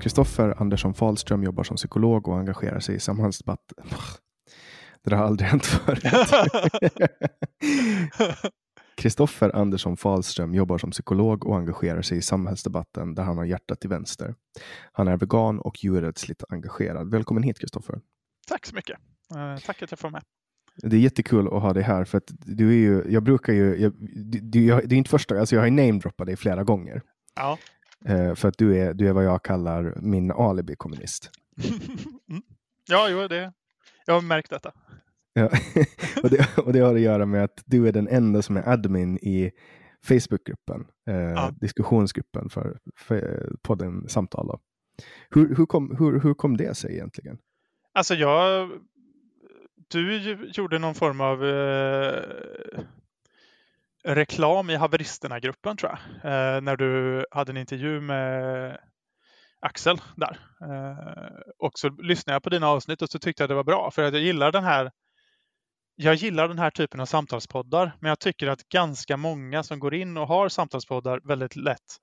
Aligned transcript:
Kristoffer 0.00 0.62
Andersson 0.62 0.94
Fahlström 0.94 1.42
jobbar 1.42 1.64
som 1.64 1.76
psykolog 1.76 2.28
och 2.28 2.38
engagerar 2.38 2.80
sig 2.80 2.94
i 2.94 3.00
samhällsdebatt. 3.00 3.72
Det 5.04 5.14
har 5.14 5.24
aldrig 5.24 5.48
hänt 5.48 5.66
förut. 5.66 6.02
Kristoffer 8.96 9.56
Andersson 9.56 9.96
Fahlström 9.96 10.54
jobbar 10.54 10.78
som 10.78 10.90
psykolog 10.90 11.46
och 11.46 11.56
engagerar 11.56 12.02
sig 12.02 12.18
i 12.18 12.22
samhällsdebatten 12.22 13.14
där 13.14 13.22
han 13.22 13.38
har 13.38 13.44
hjärtat 13.44 13.80
till 13.80 13.90
vänster. 13.90 14.34
Han 14.92 15.08
är 15.08 15.16
vegan 15.16 15.60
och 15.60 15.84
djurrättsligt 15.84 16.44
engagerad. 16.48 17.10
Välkommen 17.10 17.42
hit 17.42 17.58
Kristoffer. 17.58 18.00
Tack 18.48 18.66
så 18.66 18.74
mycket. 18.74 18.98
Uh, 19.34 19.56
tack 19.66 19.82
att 19.82 19.90
jag 19.90 19.98
får 19.98 20.10
med. 20.10 20.22
Det 20.82 20.96
är 20.96 21.00
jättekul 21.00 21.46
att 21.46 21.62
ha 21.62 21.72
dig 21.72 21.82
här 21.82 22.04
för 22.04 22.18
att 22.18 22.28
du 22.28 22.68
är 22.68 22.76
ju, 22.76 23.04
jag 23.08 23.22
brukar 23.22 23.52
ju, 23.52 23.76
jag, 23.76 23.92
du, 24.42 24.66
jag, 24.66 24.88
det 24.88 24.94
är 24.94 24.98
inte 24.98 25.10
första, 25.10 25.40
alltså 25.40 25.54
jag 25.54 25.62
har 25.62 25.70
namedroppat 25.70 26.26
dig 26.26 26.36
flera 26.36 26.64
gånger. 26.64 27.02
Ja. 27.34 27.58
Uh, 28.08 28.34
för 28.34 28.48
att 28.48 28.58
du 28.58 28.78
är, 28.78 28.94
du 28.94 29.08
är 29.08 29.12
vad 29.12 29.24
jag 29.24 29.42
kallar 29.42 29.94
min 30.00 30.30
alibi-kommunist. 30.30 31.30
mm. 32.28 32.42
Ja, 32.88 33.08
jo, 33.10 33.28
det, 33.28 33.52
jag 34.06 34.14
har 34.14 34.20
märkt 34.20 34.50
detta. 34.50 34.72
Ja. 35.32 35.44
och, 36.22 36.30
det, 36.30 36.58
och 36.58 36.72
det 36.72 36.80
har 36.80 36.94
att 36.94 37.00
göra 37.00 37.26
med 37.26 37.44
att 37.44 37.62
du 37.66 37.88
är 37.88 37.92
den 37.92 38.08
enda 38.08 38.42
som 38.42 38.56
är 38.56 38.68
admin 38.68 39.18
i 39.18 39.50
Facebookgruppen, 40.04 40.86
eh, 41.08 41.14
ja. 41.16 41.52
diskussionsgruppen 41.60 42.48
för, 42.50 42.78
för 42.96 43.52
podden 43.62 44.08
Samtal. 44.08 44.46
Då. 44.46 44.60
Hur, 45.30 45.56
hur, 45.56 45.66
kom, 45.66 45.96
hur, 45.98 46.20
hur 46.20 46.34
kom 46.34 46.56
det 46.56 46.76
sig 46.76 46.94
egentligen? 46.94 47.38
Alltså 47.92 48.14
jag, 48.14 48.70
du 49.88 50.16
gjorde 50.54 50.78
någon 50.78 50.94
form 50.94 51.20
av 51.20 51.44
eh, 51.44 52.80
reklam 54.04 54.70
i 54.70 54.76
haveristerna-gruppen 54.76 55.76
tror 55.76 55.90
jag, 55.92 56.32
eh, 56.32 56.60
när 56.60 56.76
du 56.76 57.24
hade 57.30 57.52
en 57.52 57.56
intervju 57.56 58.00
med 58.00 58.78
Axel 59.60 60.00
där. 60.16 60.38
Eh, 60.62 61.40
och 61.58 61.78
så 61.78 61.88
lyssnade 61.88 62.34
jag 62.34 62.42
på 62.42 62.50
dina 62.50 62.68
avsnitt 62.68 63.02
och 63.02 63.10
så 63.10 63.18
tyckte 63.18 63.42
jag 63.42 63.50
det 63.50 63.54
var 63.54 63.64
bra 63.64 63.90
för 63.90 64.02
att 64.02 64.14
jag 64.14 64.22
gillar 64.22 64.52
den 64.52 64.64
här 64.64 64.90
jag 66.00 66.14
gillar 66.14 66.48
den 66.48 66.58
här 66.58 66.70
typen 66.70 67.00
av 67.00 67.06
samtalspoddar, 67.06 67.96
men 68.00 68.08
jag 68.08 68.18
tycker 68.18 68.46
att 68.46 68.68
ganska 68.68 69.16
många 69.16 69.62
som 69.62 69.78
går 69.78 69.94
in 69.94 70.16
och 70.16 70.28
har 70.28 70.48
samtalspoddar 70.48 71.20
väldigt 71.24 71.56
lätt 71.56 71.98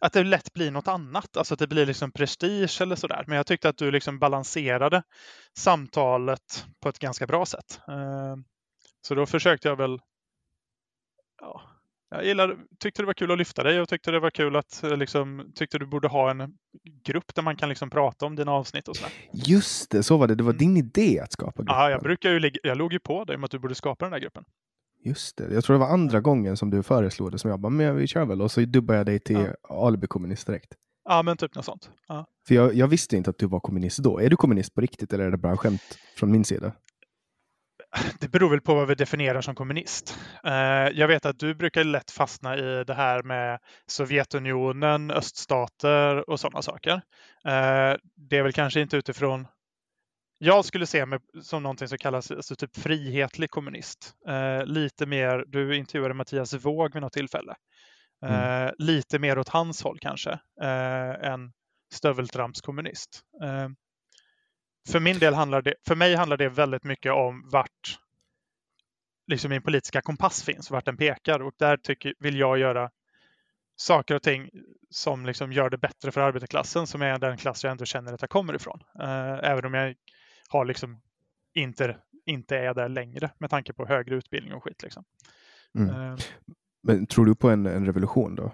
att 0.00 0.12
det 0.12 0.24
lätt 0.24 0.52
blir 0.52 0.70
något 0.70 0.88
annat, 0.88 1.36
alltså 1.36 1.54
att 1.54 1.60
det 1.60 1.66
blir 1.66 1.86
liksom 1.86 2.12
prestige 2.12 2.80
eller 2.80 2.96
sådär. 2.96 3.24
Men 3.26 3.36
jag 3.36 3.46
tyckte 3.46 3.68
att 3.68 3.76
du 3.76 3.90
liksom 3.90 4.18
balanserade 4.18 5.02
samtalet 5.58 6.66
på 6.82 6.88
ett 6.88 6.98
ganska 6.98 7.26
bra 7.26 7.46
sätt. 7.46 7.80
Eh, 7.88 8.36
så 9.02 9.14
då 9.14 9.26
försökte 9.26 9.68
jag 9.68 9.76
väl 9.76 10.00
ja, 11.40 11.62
jag 12.10 12.24
gillade, 12.24 12.56
tyckte 12.78 13.02
det 13.02 13.06
var 13.06 13.14
kul 13.14 13.30
att 13.30 13.38
lyfta 13.38 13.62
dig 13.62 13.80
och 13.80 13.88
tyckte 13.88 14.10
det 14.10 14.20
var 14.20 14.30
kul 14.30 14.56
att 14.56 14.82
eh, 14.82 14.96
liksom, 14.96 15.52
tyckte 15.54 15.78
du 15.78 15.86
borde 15.86 16.08
ha 16.08 16.30
en 16.30 16.54
grupp 17.04 17.34
där 17.34 17.42
man 17.42 17.56
kan 17.56 17.68
liksom 17.68 17.90
prata 17.90 18.26
om 18.26 18.36
dina 18.36 18.52
avsnitt 18.52 18.88
och 18.88 18.96
sådär. 18.96 19.12
Just 19.32 19.90
det, 19.90 20.02
så 20.02 20.16
var 20.16 20.28
det. 20.28 20.34
Det 20.34 20.42
var 20.42 20.52
mm. 20.52 20.58
din 20.58 20.76
idé 20.76 21.20
att 21.20 21.32
skapa 21.32 21.62
gruppen. 21.62 21.76
Ja, 21.76 21.90
jag 21.90 22.02
brukar 22.02 22.30
ju, 22.30 22.50
jag 22.62 22.78
låg 22.78 22.92
ju 22.92 22.98
på 23.00 23.24
dig 23.24 23.36
om 23.36 23.44
att 23.44 23.50
du 23.50 23.58
borde 23.58 23.74
skapa 23.74 24.04
den 24.04 24.12
där 24.12 24.18
gruppen. 24.18 24.44
Just 25.04 25.36
det, 25.36 25.54
jag 25.54 25.64
tror 25.64 25.74
det 25.74 25.80
var 25.80 25.92
andra 25.92 26.20
gången 26.20 26.56
som 26.56 26.70
du 26.70 26.82
föreslog 26.82 27.32
det 27.32 27.38
som 27.38 27.50
jag 27.50 27.60
bara, 27.60 27.70
men 27.70 27.96
vi 27.96 28.06
kör 28.06 28.24
väl 28.24 28.42
och 28.42 28.50
så 28.50 28.60
dubbade 28.60 28.98
jag 28.98 29.06
dig 29.06 29.20
till 29.20 29.48
ja. 29.68 29.86
alibi-kommunist 29.86 30.46
direkt. 30.46 30.74
Ja, 31.04 31.22
men 31.22 31.36
typ 31.36 31.54
något 31.54 31.64
sånt. 31.64 31.90
Ja. 32.08 32.26
För 32.48 32.54
jag, 32.54 32.74
jag, 32.74 32.88
visste 32.88 33.16
inte 33.16 33.30
att 33.30 33.38
du 33.38 33.46
var 33.46 33.60
kommunist 33.60 33.98
då. 33.98 34.18
Är 34.18 34.30
du 34.30 34.36
kommunist 34.36 34.74
på 34.74 34.80
riktigt 34.80 35.12
eller 35.12 35.24
är 35.24 35.30
det 35.30 35.36
bara 35.36 35.56
skämt 35.56 35.98
från 36.16 36.30
min 36.30 36.44
sida? 36.44 36.72
Det 38.20 38.28
beror 38.28 38.50
väl 38.50 38.60
på 38.60 38.74
vad 38.74 38.88
vi 38.88 38.94
definierar 38.94 39.40
som 39.40 39.54
kommunist. 39.54 40.18
Eh, 40.44 40.52
jag 40.98 41.08
vet 41.08 41.26
att 41.26 41.38
du 41.38 41.54
brukar 41.54 41.84
lätt 41.84 42.10
fastna 42.10 42.56
i 42.56 42.84
det 42.84 42.94
här 42.94 43.22
med 43.22 43.58
Sovjetunionen, 43.86 45.10
öststater 45.10 46.30
och 46.30 46.40
sådana 46.40 46.62
saker. 46.62 46.92
Eh, 47.44 47.94
det 48.16 48.36
är 48.36 48.42
väl 48.42 48.52
kanske 48.52 48.80
inte 48.80 48.96
utifrån 48.96 49.46
jag 50.38 50.64
skulle 50.64 50.86
se 50.86 51.06
mig 51.06 51.18
som 51.42 51.62
någonting 51.62 51.88
som 51.88 51.98
kallas 51.98 52.30
alltså 52.30 52.56
typ 52.56 52.76
frihetlig 52.76 53.50
kommunist. 53.50 54.14
Eh, 54.28 54.64
lite 54.64 55.06
mer, 55.06 55.44
du 55.46 55.76
intervjuade 55.76 56.14
Mattias 56.14 56.54
Våg 56.54 56.94
vid 56.94 57.02
något 57.02 57.12
tillfälle. 57.12 57.54
Mm. 58.26 58.74
Lite 58.78 59.18
mer 59.18 59.38
åt 59.38 59.48
hans 59.48 59.82
håll 59.82 59.98
kanske 60.00 60.38
än 61.22 61.52
stöveltrampskommunist. 61.94 63.20
Eh, 64.88 64.92
för 64.92 65.00
min 65.00 65.18
del 65.18 65.34
handlar 65.34 65.62
det, 65.62 65.74
för 65.86 65.96
mig 65.96 66.14
handlar 66.14 66.36
det 66.36 66.48
väldigt 66.48 66.84
mycket 66.84 67.12
om 67.12 67.48
vart 67.52 67.98
liksom 69.26 69.50
min 69.50 69.62
politiska 69.62 70.02
kompass 70.02 70.42
finns, 70.42 70.70
vart 70.70 70.84
den 70.84 70.96
pekar 70.96 71.42
och 71.42 71.54
där 71.58 71.76
tycker, 71.76 72.14
vill 72.18 72.38
jag 72.38 72.58
göra 72.58 72.90
saker 73.76 74.14
och 74.14 74.22
ting 74.22 74.50
som 74.90 75.26
liksom 75.26 75.52
gör 75.52 75.70
det 75.70 75.78
bättre 75.78 76.12
för 76.12 76.20
arbetarklassen 76.20 76.86
som 76.86 77.02
är 77.02 77.18
den 77.18 77.36
klass 77.36 77.64
jag 77.64 77.70
ändå 77.70 77.84
känner 77.84 78.12
att 78.12 78.20
jag 78.20 78.30
kommer 78.30 78.54
ifrån. 78.54 78.80
Eh, 79.00 79.50
även 79.50 79.64
om 79.64 79.74
jag 79.74 79.94
har 80.48 80.64
liksom 80.64 81.00
inte, 81.54 81.96
inte 82.26 82.56
är 82.56 82.74
där 82.74 82.88
längre 82.88 83.30
med 83.38 83.50
tanke 83.50 83.72
på 83.72 83.86
högre 83.86 84.14
utbildning 84.14 84.54
och 84.54 84.64
skit. 84.64 84.82
Liksom. 84.82 85.04
Mm. 85.74 85.94
Uh, 85.96 86.18
Men 86.82 87.06
tror 87.06 87.26
du 87.26 87.34
på 87.34 87.50
en, 87.50 87.66
en 87.66 87.86
revolution 87.86 88.34
då? 88.34 88.52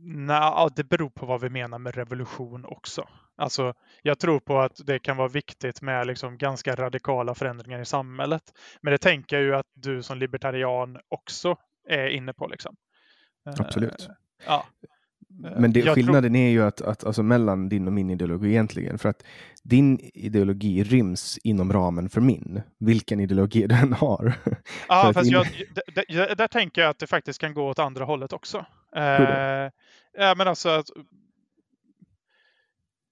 Nej, 0.00 0.68
det 0.76 0.84
beror 0.84 1.10
på 1.10 1.26
vad 1.26 1.40
vi 1.40 1.50
menar 1.50 1.78
med 1.78 1.94
revolution 1.94 2.64
också. 2.64 3.08
Alltså, 3.38 3.74
jag 4.02 4.18
tror 4.18 4.40
på 4.40 4.60
att 4.60 4.86
det 4.86 4.98
kan 4.98 5.16
vara 5.16 5.28
viktigt 5.28 5.82
med 5.82 6.06
liksom 6.06 6.38
ganska 6.38 6.74
radikala 6.74 7.34
förändringar 7.34 7.80
i 7.80 7.84
samhället. 7.84 8.42
Men 8.80 8.90
det 8.90 8.98
tänker 8.98 9.36
jag 9.36 9.44
ju 9.44 9.54
att 9.54 9.66
du 9.74 10.02
som 10.02 10.18
libertarian 10.18 10.98
också 11.08 11.56
är 11.88 12.08
inne 12.08 12.32
på. 12.32 12.46
Liksom. 12.46 12.76
Absolut. 13.58 14.08
Uh, 14.08 14.14
ja. 14.46 14.66
Men 15.56 15.72
det, 15.72 15.94
skillnaden 15.94 16.32
tror... 16.32 16.42
är 16.42 16.48
ju 16.48 16.62
att, 16.62 16.80
att 16.80 17.04
alltså 17.04 17.22
mellan 17.22 17.68
din 17.68 17.86
och 17.86 17.92
min 17.92 18.10
ideologi 18.10 18.48
egentligen. 18.48 18.98
För 18.98 19.08
att 19.08 19.22
din 19.62 19.98
ideologi 20.14 20.84
ryms 20.84 21.38
inom 21.38 21.72
ramen 21.72 22.08
för 22.08 22.20
min, 22.20 22.62
vilken 22.78 23.20
ideologi 23.20 23.66
den 23.66 23.92
har. 23.92 24.34
Ja, 24.88 25.12
fast 25.14 25.26
in... 25.26 25.32
jag, 25.32 25.46
där, 25.94 26.34
där, 26.34 26.48
tänker 26.48 26.82
jag 26.82 26.90
att 26.90 26.98
det 26.98 27.06
faktiskt 27.06 27.40
kan 27.40 27.54
gå 27.54 27.68
åt 27.68 27.78
andra 27.78 28.04
hållet 28.04 28.32
också. 28.32 28.66
Eh, 28.96 29.70
ja, 30.18 30.34
men 30.36 30.48
alltså 30.48 30.82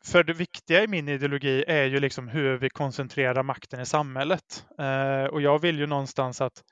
för 0.07 0.25
det 0.25 0.33
viktiga 0.33 0.83
i 0.83 0.87
min 0.87 1.09
ideologi 1.09 1.65
är 1.67 1.85
ju 1.85 2.01
liksom 2.01 2.29
hur 2.29 2.59
vi 2.59 2.71
koncentrerar 2.71 3.43
makten 3.43 3.81
i 3.81 3.87
samhället. 3.87 4.67
Eh, 4.79 5.25
och 5.25 5.43
jag 5.43 5.59
vill 5.59 5.79
ju 5.79 5.87
någonstans 5.87 6.41
att 6.41 6.63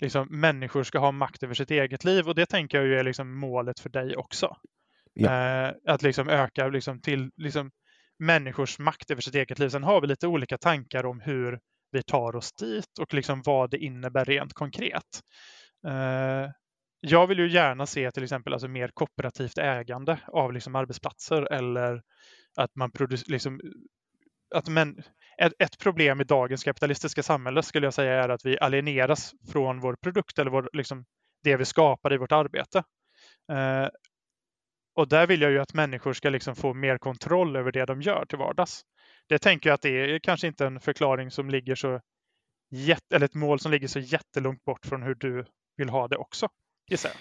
liksom, 0.00 0.26
människor 0.30 0.82
ska 0.82 0.98
ha 0.98 1.12
makt 1.12 1.42
över 1.42 1.54
sitt 1.54 1.70
eget 1.70 2.04
liv 2.04 2.28
och 2.28 2.34
det 2.34 2.46
tänker 2.46 2.78
jag 2.78 2.86
ju 2.86 2.98
är 2.98 3.04
liksom 3.04 3.38
målet 3.38 3.80
för 3.80 3.90
dig 3.90 4.16
också. 4.16 4.56
Ja. 5.14 5.32
Eh, 5.32 5.74
att 5.86 6.02
liksom 6.02 6.28
öka 6.28 6.68
liksom 6.68 7.00
till 7.00 7.30
liksom 7.36 7.70
människors 8.18 8.78
makt 8.78 9.10
över 9.10 9.22
sitt 9.22 9.34
eget 9.34 9.58
liv. 9.58 9.68
Sen 9.68 9.84
har 9.84 10.00
vi 10.00 10.06
lite 10.06 10.26
olika 10.26 10.58
tankar 10.58 11.06
om 11.06 11.20
hur 11.20 11.58
vi 11.90 12.02
tar 12.02 12.36
oss 12.36 12.52
dit 12.52 12.98
och 13.00 13.14
liksom 13.14 13.42
vad 13.44 13.70
det 13.70 13.78
innebär 13.78 14.24
rent 14.24 14.52
konkret. 14.52 15.20
Eh, 15.86 16.50
jag 17.00 17.26
vill 17.26 17.38
ju 17.38 17.50
gärna 17.50 17.86
se 17.86 18.10
till 18.10 18.22
exempel 18.22 18.52
alltså 18.52 18.68
mer 18.68 18.90
kooperativt 18.94 19.58
ägande 19.58 20.18
av 20.26 20.52
liksom 20.52 20.74
arbetsplatser 20.74 21.52
eller 21.52 22.02
att 22.56 22.76
man 22.76 22.90
producerar 22.90 23.32
liksom, 23.32 23.60
att 24.54 24.68
men, 24.68 25.02
ett, 25.38 25.52
ett, 25.58 25.78
problem 25.78 26.20
i 26.20 26.24
dagens 26.24 26.64
kapitalistiska 26.64 27.22
samhälle 27.22 27.62
skulle 27.62 27.86
jag 27.86 27.94
säga 27.94 28.24
är 28.24 28.28
att 28.28 28.44
vi 28.44 28.58
alieneras 28.58 29.32
från 29.52 29.80
vår 29.80 29.96
produkt 30.02 30.38
eller 30.38 30.50
vår, 30.50 30.70
liksom, 30.72 31.04
det 31.42 31.56
vi 31.56 31.64
skapar 31.64 32.12
i 32.12 32.16
vårt 32.16 32.32
arbete. 32.32 32.78
Eh, 33.52 33.88
och 34.94 35.08
där 35.08 35.26
vill 35.26 35.40
jag 35.40 35.50
ju 35.50 35.58
att 35.58 35.74
människor 35.74 36.12
ska 36.12 36.30
liksom 36.30 36.56
få 36.56 36.74
mer 36.74 36.98
kontroll 36.98 37.56
över 37.56 37.72
det 37.72 37.84
de 37.84 38.02
gör 38.02 38.24
till 38.28 38.38
vardags. 38.38 38.82
Det 39.28 39.38
tänker 39.38 39.70
jag 39.70 39.74
att 39.74 39.82
det 39.82 40.14
är 40.14 40.18
kanske 40.18 40.46
inte 40.46 40.66
en 40.66 40.80
förklaring 40.80 41.30
som 41.30 41.50
ligger 41.50 41.74
så 41.74 42.00
jätte, 42.70 43.16
eller 43.16 43.26
ett 43.26 43.34
mål 43.34 43.60
som 43.60 43.72
ligger 43.72 43.88
så 43.88 43.98
jättelångt 43.98 44.64
bort 44.64 44.86
från 44.86 45.02
hur 45.02 45.14
du 45.14 45.44
vill 45.76 45.88
ha 45.88 46.08
det 46.08 46.16
också, 46.16 46.48
gissar 46.90 47.08
jag. 47.08 47.18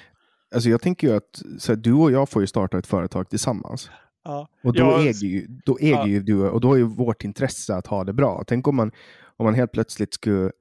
Alltså 0.56 0.70
jag 0.70 0.82
tänker 0.82 1.08
ju 1.08 1.16
att 1.16 1.42
så 1.60 1.72
här, 1.72 1.78
du 1.78 1.94
och 1.94 2.12
jag 2.12 2.30
får 2.30 2.42
ju 2.42 2.48
starta 2.48 2.78
ett 2.78 2.88
företag 2.88 3.30
tillsammans. 3.30 3.92
Ja. 4.28 4.48
Och 4.64 4.74
då 4.74 4.80
jag... 4.80 5.02
äger, 5.02 5.28
ju, 5.28 5.48
då 5.66 5.78
äger 5.78 5.94
ja. 5.94 6.08
ju 6.08 6.20
du, 6.20 6.50
och 6.50 6.62
då 6.62 6.74
är 6.74 6.78
ju 6.78 6.84
vårt 6.84 7.24
intresse 7.24 7.76
att 7.76 7.88
ha 7.88 8.04
det 8.04 8.14
bra. 8.14 8.44
Tänk 8.48 8.68
om 8.68 8.76
man, 8.76 8.92
om 9.38 9.46
man 9.46 9.54
helt 9.54 9.72
plötsligt 9.72 10.14
skulle 10.14 10.52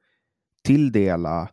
tilldela 0.65 1.49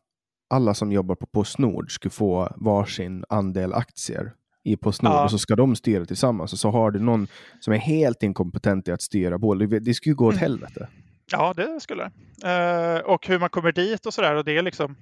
alla 0.49 0.73
som 0.73 0.91
jobbar 0.91 1.15
på 1.15 1.25
Postnord 1.25 1.91
skulle 1.91 2.11
få 2.11 2.53
varsin 2.55 3.25
andel 3.29 3.73
aktier 3.73 4.33
i 4.63 4.77
Postnord 4.77 5.13
ja. 5.13 5.23
och 5.23 5.31
så 5.31 5.37
ska 5.37 5.55
de 5.55 5.75
styra 5.75 6.05
tillsammans 6.05 6.53
och 6.53 6.59
så 6.59 6.69
har 6.69 6.91
du 6.91 6.99
någon 6.99 7.27
som 7.59 7.73
är 7.73 7.77
helt 7.77 8.23
inkompetent 8.23 8.87
i 8.87 8.91
att 8.91 9.01
styra 9.01 9.37
båda. 9.37 9.65
Det 9.79 9.93
skulle 9.93 10.11
ju 10.11 10.15
gå 10.15 10.25
åt 10.25 10.33
mm. 10.33 10.41
helvete. 10.41 10.87
Ja, 11.31 11.53
det 11.53 11.79
skulle 11.79 12.11
det. 12.41 12.97
Uh, 12.97 13.05
och 13.05 13.27
hur 13.27 13.39
man 13.39 13.49
kommer 13.49 13.71
dit 13.71 14.05
och 14.05 14.13
sådär. 14.13 14.35
Och 14.35 14.45
det, 14.45 14.57
är 14.57 14.61
liksom, 14.61 14.95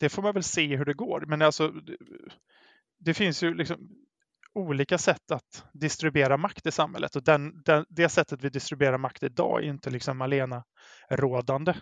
det 0.00 0.08
får 0.08 0.22
man 0.22 0.34
väl 0.34 0.42
se 0.42 0.76
hur 0.76 0.84
det 0.84 0.94
går. 0.94 1.24
Men 1.26 1.42
alltså, 1.42 1.72
det 2.98 3.14
finns 3.14 3.42
ju 3.42 3.54
liksom 3.54 3.76
olika 4.54 4.98
sätt 4.98 5.30
att 5.30 5.64
distribuera 5.72 6.36
makt 6.36 6.66
i 6.66 6.70
samhället. 6.70 7.16
Och 7.16 7.24
den, 7.24 7.62
den, 7.62 7.84
det 7.88 8.08
sättet 8.08 8.42
vi 8.42 8.48
distribuerar 8.48 8.98
makt 8.98 9.22
idag 9.22 9.64
är 9.64 9.66
inte 9.66 9.90
liksom 9.90 10.22
alena 10.22 10.64
rådande 11.10 11.74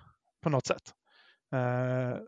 på 0.42 0.50
något 0.50 0.66
sätt. 0.66 0.92
Uh, 1.54 2.22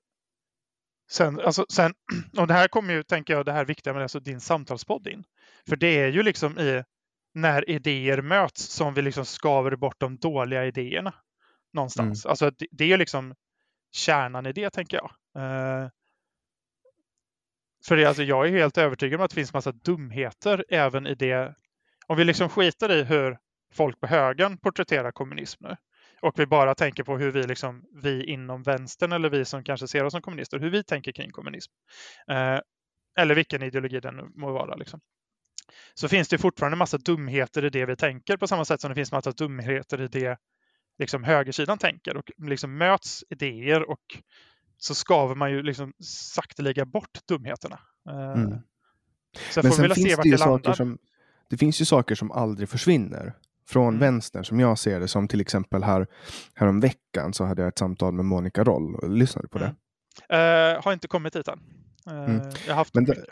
Sen, 1.12 1.41
alltså, 1.41 1.67
sen, 1.73 1.94
och 2.39 2.47
det 2.47 2.55
här 2.55 2.69
kommer 2.69 2.94
ju, 2.94 3.03
tänker 3.03 3.35
jag, 3.35 3.47
det 3.47 3.53
här 3.53 3.65
viktiga 3.65 3.93
med 3.93 4.03
alltså 4.03 4.21
din 4.21 4.41
samtalspodd 4.41 5.06
in. 5.06 5.25
För 5.69 5.77
det 5.77 5.99
är 5.99 6.09
ju 6.09 6.23
liksom 6.23 6.59
i 6.59 6.85
när 7.35 7.71
idéer 7.71 8.23
möts 8.23 8.67
som 8.67 8.94
vi 8.94 9.03
liksom 9.03 9.25
skaver 9.25 9.77
bort 9.77 10.00
de 10.00 10.17
dåliga 10.17 10.67
idéerna 10.67 11.15
någonstans. 11.72 12.25
Mm. 12.25 12.31
Alltså 12.31 12.51
det, 12.51 12.67
det 12.70 12.84
är 12.84 12.89
ju 12.89 12.96
liksom 12.96 13.34
kärnan 13.93 14.46
i 14.46 14.53
det, 14.53 14.70
tänker 14.70 14.96
jag. 14.96 15.11
Uh, 15.43 15.89
för 17.89 17.96
det, 17.96 18.05
alltså, 18.05 18.22
jag 18.22 18.48
är 18.48 18.51
helt 18.51 18.79
övertygad 18.79 19.20
om 19.20 19.24
att 19.24 19.31
det 19.31 19.34
finns 19.34 19.53
massa 19.53 19.72
dumheter 19.72 20.65
även 20.69 21.06
i 21.06 21.15
det. 21.15 21.55
Om 22.06 22.17
vi 22.17 22.24
liksom 22.24 22.48
skiter 22.48 22.93
i 22.93 23.03
hur 23.03 23.39
folk 23.74 24.01
på 24.01 24.06
högern 24.06 24.58
porträtterar 24.58 25.12
kommunism 25.12 25.65
nu 25.65 25.77
och 26.22 26.39
vi 26.39 26.46
bara 26.46 26.74
tänker 26.74 27.05
på 27.05 27.19
hur 27.19 27.31
vi, 27.31 27.43
liksom, 27.43 27.82
vi 28.03 28.24
inom 28.24 28.62
vänstern 28.62 29.12
eller 29.12 29.31
vi 29.31 29.44
som 29.44 29.65
kanske 29.65 29.89
ser 29.89 30.05
oss 30.05 30.12
som 30.12 30.22
kommunister, 30.22 30.58
hur 30.58 30.70
vi 30.70 30.84
tänker 30.84 31.12
kring 31.12 31.31
kommunism. 31.31 31.72
Eh, 32.31 32.60
eller 33.19 33.34
vilken 33.34 33.62
ideologi 33.62 34.01
den 34.01 34.32
må 34.34 34.53
vara. 34.53 34.74
Liksom. 34.74 35.01
Så 35.94 36.08
finns 36.08 36.29
det 36.29 36.39
fortfarande 36.39 36.77
massa 36.77 36.98
dumheter 36.98 37.65
i 37.65 37.70
det 37.70 37.86
vi 37.86 37.96
tänker 37.96 38.36
på 38.36 38.46
samma 38.46 38.65
sätt 38.65 38.81
som 38.81 38.89
det 38.89 38.94
finns 38.94 39.12
massa 39.12 39.32
dumheter 39.32 40.01
i 40.01 40.08
det 40.08 40.39
liksom, 40.98 41.24
högersidan 41.24 41.79
tänker. 41.79 42.17
Och 42.17 42.31
liksom 42.39 42.79
möts 42.79 43.24
idéer 43.31 43.91
och 43.91 44.05
så 44.82 44.94
skaver 44.94 45.34
man 45.34 45.51
ju 45.51 45.62
liksom 45.62 45.93
sakteliga 46.34 46.84
bort 46.84 47.19
dumheterna. 47.29 47.79
Eh, 48.08 48.43
mm. 48.43 48.58
Så 49.51 49.60
Men 49.62 49.72
sen 49.72 49.91
finns 49.91 50.17
det 50.17 50.29
ju 50.29 50.39
saker 50.39 50.72
som, 50.72 50.98
det 51.51 51.56
finns 51.56 51.81
ju 51.81 51.84
saker 51.84 52.15
som 52.15 52.31
aldrig 52.31 52.69
försvinner 52.69 53.34
från 53.69 53.89
mm. 53.89 54.01
vänstern 54.01 54.44
som 54.44 54.60
jag 54.60 54.79
ser 54.79 55.01
det. 55.01 55.08
Som 55.08 55.29
till 55.29 55.41
exempel 55.41 55.82
här, 55.82 56.06
här 56.55 56.67
om 56.67 56.81
veckan 56.81 57.32
så 57.32 57.44
hade 57.44 57.62
jag 57.62 57.69
ett 57.69 57.79
samtal 57.79 58.15
med 58.15 58.24
Monica 58.24 58.65
Roll. 58.65 59.17
Lyssnade 59.17 59.44
du 59.44 59.48
på 59.48 59.58
det? 59.58 59.74
Mm. 60.29 60.77
Uh, 60.77 60.82
har 60.84 60.93
inte 60.93 61.08
kommit 61.08 61.32
dit 61.32 61.48
än. 61.48 61.60
Uh, 62.10 62.24
mm. 62.24 62.51
Jag 62.67 62.72
har 62.72 62.77
haft 62.77 62.94
Men 62.94 63.05
det, 63.05 63.24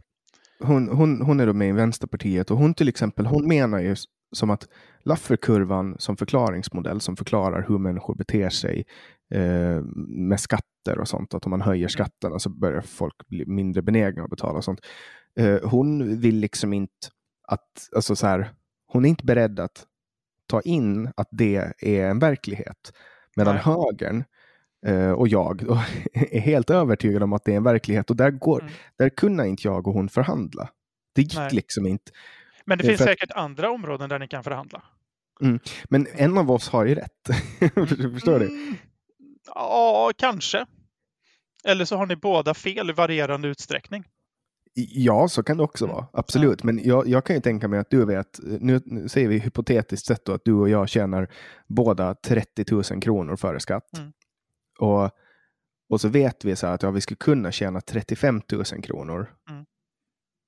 hon, 0.60 0.88
hon, 0.88 1.22
hon 1.22 1.40
är 1.40 1.46
då 1.46 1.52
med 1.52 1.68
i 1.68 1.72
Vänsterpartiet 1.72 2.50
och 2.50 2.58
hon 2.58 2.74
till 2.74 2.88
exempel, 2.88 3.26
hon 3.26 3.48
menar 3.48 3.78
ju 3.78 3.96
som 4.32 4.50
att 4.50 4.68
Lafferkurvan 5.04 5.96
som 5.98 6.16
förklaringsmodell 6.16 7.00
som 7.00 7.16
förklarar 7.16 7.64
hur 7.68 7.78
människor 7.78 8.14
beter 8.14 8.50
sig 8.50 8.86
eh, 9.30 9.82
med 10.08 10.40
skatter 10.40 10.98
och 10.98 11.08
sånt. 11.08 11.34
Att 11.34 11.44
om 11.44 11.50
man 11.50 11.60
höjer 11.60 11.82
mm. 11.82 11.90
skatterna 11.90 12.38
så 12.38 12.50
börjar 12.50 12.80
folk 12.80 13.28
bli 13.28 13.46
mindre 13.46 13.82
benägna 13.82 14.24
att 14.24 14.30
betala 14.30 14.58
och 14.58 14.64
sånt. 14.64 14.80
Eh, 15.36 15.58
hon 15.62 16.20
vill 16.20 16.36
liksom 16.36 16.72
inte 16.72 17.08
att, 17.48 17.88
alltså 17.94 18.16
så 18.16 18.26
här, 18.26 18.50
hon 18.86 19.04
är 19.04 19.08
inte 19.08 19.24
beredd 19.24 19.60
att 19.60 19.86
ta 20.46 20.60
in 20.60 21.12
att 21.16 21.28
det 21.30 21.72
är 21.78 22.06
en 22.06 22.18
verklighet. 22.18 22.92
Medan 23.36 23.54
Nej. 23.54 23.64
högern 23.64 24.24
eh, 24.86 25.12
och 25.12 25.28
jag 25.28 25.62
är 26.12 26.40
helt 26.40 26.70
övertygad 26.70 27.22
om 27.22 27.32
att 27.32 27.44
det 27.44 27.52
är 27.52 27.56
en 27.56 27.64
verklighet 27.64 28.10
och 28.10 28.16
där, 28.16 28.30
går, 28.30 28.60
mm. 28.60 28.72
där 28.98 29.08
kunde 29.08 29.48
inte 29.48 29.68
jag 29.68 29.86
och 29.88 29.94
hon 29.94 30.08
förhandla. 30.08 30.68
Det 31.14 31.22
gick 31.22 31.36
Nej. 31.36 31.50
liksom 31.52 31.86
inte. 31.86 32.12
Men 32.64 32.78
det 32.78 32.84
finns 32.84 33.00
säkert 33.00 33.30
andra 33.30 33.70
områden 33.70 34.08
där 34.08 34.18
ni 34.18 34.28
kan 34.28 34.44
förhandla. 34.44 34.82
Mm. 35.42 35.58
Men 35.84 36.06
en 36.12 36.38
av 36.38 36.50
oss 36.50 36.68
har 36.68 36.84
ju 36.84 36.94
rätt. 36.94 37.30
Förstår 38.12 38.38
du? 38.38 38.74
Mm. 39.56 39.68
Ja, 39.68 40.12
kanske. 40.16 40.66
Eller 41.64 41.84
så 41.84 41.96
har 41.96 42.06
ni 42.06 42.16
båda 42.16 42.54
fel 42.54 42.90
i 42.90 42.92
varierande 42.92 43.48
utsträckning. 43.48 44.04
Ja, 44.74 45.28
så 45.28 45.42
kan 45.42 45.56
det 45.56 45.62
också 45.62 45.84
Mm. 45.84 45.96
vara. 45.96 46.06
Absolut. 46.12 46.62
Men 46.62 46.80
jag, 46.84 47.08
jag 47.08 47.24
kan 47.24 47.36
ju 47.36 47.42
tänka 47.42 47.68
mig 47.68 47.78
att 47.78 47.90
du 47.90 48.04
vet, 48.04 48.40
nu, 48.42 48.80
nu 48.84 49.08
säger 49.08 49.28
vi 49.28 49.38
hypotetiskt 49.38 50.06
sett 50.06 50.24
då 50.24 50.32
att 50.32 50.44
du 50.44 50.52
och 50.52 50.68
jag 50.68 50.88
tjänar 50.88 51.28
båda 51.68 52.14
30 52.14 52.64
000 52.92 53.02
kronor 53.02 53.36
före 53.36 53.60
skatt. 53.60 53.98
Mm. 53.98 54.12
Och, 54.78 55.10
och 55.88 56.00
så 56.00 56.08
vet 56.08 56.44
vi 56.44 56.56
så 56.56 56.66
att 56.66 56.82
ja, 56.82 56.90
vi 56.90 57.00
skulle 57.00 57.16
kunna 57.16 57.52
tjäna 57.52 57.80
35 57.80 58.42
000 58.52 58.64
kronor. 58.64 59.30
Mm. 59.50 59.64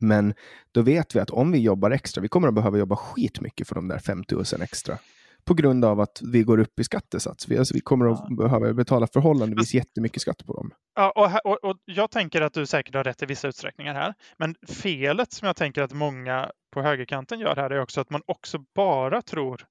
Men 0.01 0.35
då 0.73 0.83
vet 0.83 1.17
vi 1.17 1.21
att 1.21 1.31
om 1.31 1.53
vi 1.53 1.59
jobbar 1.59 1.91
extra, 1.91 2.23
vi 2.23 2.29
kommer 2.29 2.49
att 2.49 2.55
behöva 2.55 2.79
jobba 2.79 2.97
skitmycket 2.97 3.69
för 3.69 3.75
de 3.75 3.89
där 3.89 3.99
5 3.99 4.25
000 4.31 4.45
extra. 4.61 4.99
På 5.45 5.55
grund 5.55 5.85
av 5.85 6.01
att 6.01 6.21
vi 6.33 6.43
går 6.43 6.59
upp 6.61 6.81
i 6.81 6.85
skattesats. 6.85 7.49
Vi, 7.49 7.59
alltså, 7.59 7.75
vi 7.75 7.81
kommer 7.81 8.07
att 8.07 8.25
Ja. 8.29 8.37
behöva 8.37 8.73
betala 8.75 9.07
förhållandevis 9.07 9.75
jättemycket 9.75 10.23
skatt 10.23 10.47
på 10.47 10.53
dem. 10.57 10.71
Ja, 10.95 11.11
och, 11.45 11.53
och, 11.53 11.71
och 11.71 11.77
jag 11.85 12.11
tänker 12.11 12.41
att 12.43 12.53
du 12.53 12.67
säkert 12.67 12.95
har 12.95 13.05
rätt 13.05 13.23
i 13.23 13.27
vissa 13.27 13.49
utsträckningar 13.49 13.95
här. 13.95 14.15
Men 14.39 14.55
felet 14.69 15.33
som 15.33 15.47
jag 15.47 15.57
tänker 15.57 15.83
att 15.83 15.93
många 15.93 16.51
på 16.75 16.83
högerkanten 16.83 17.41
gör 17.41 17.57
här 17.57 17.71
är 17.71 17.81
också 17.81 18.01
att 18.01 18.11
man 18.11 18.23
också 18.27 18.59
bara 18.75 19.23
tror 19.23 19.65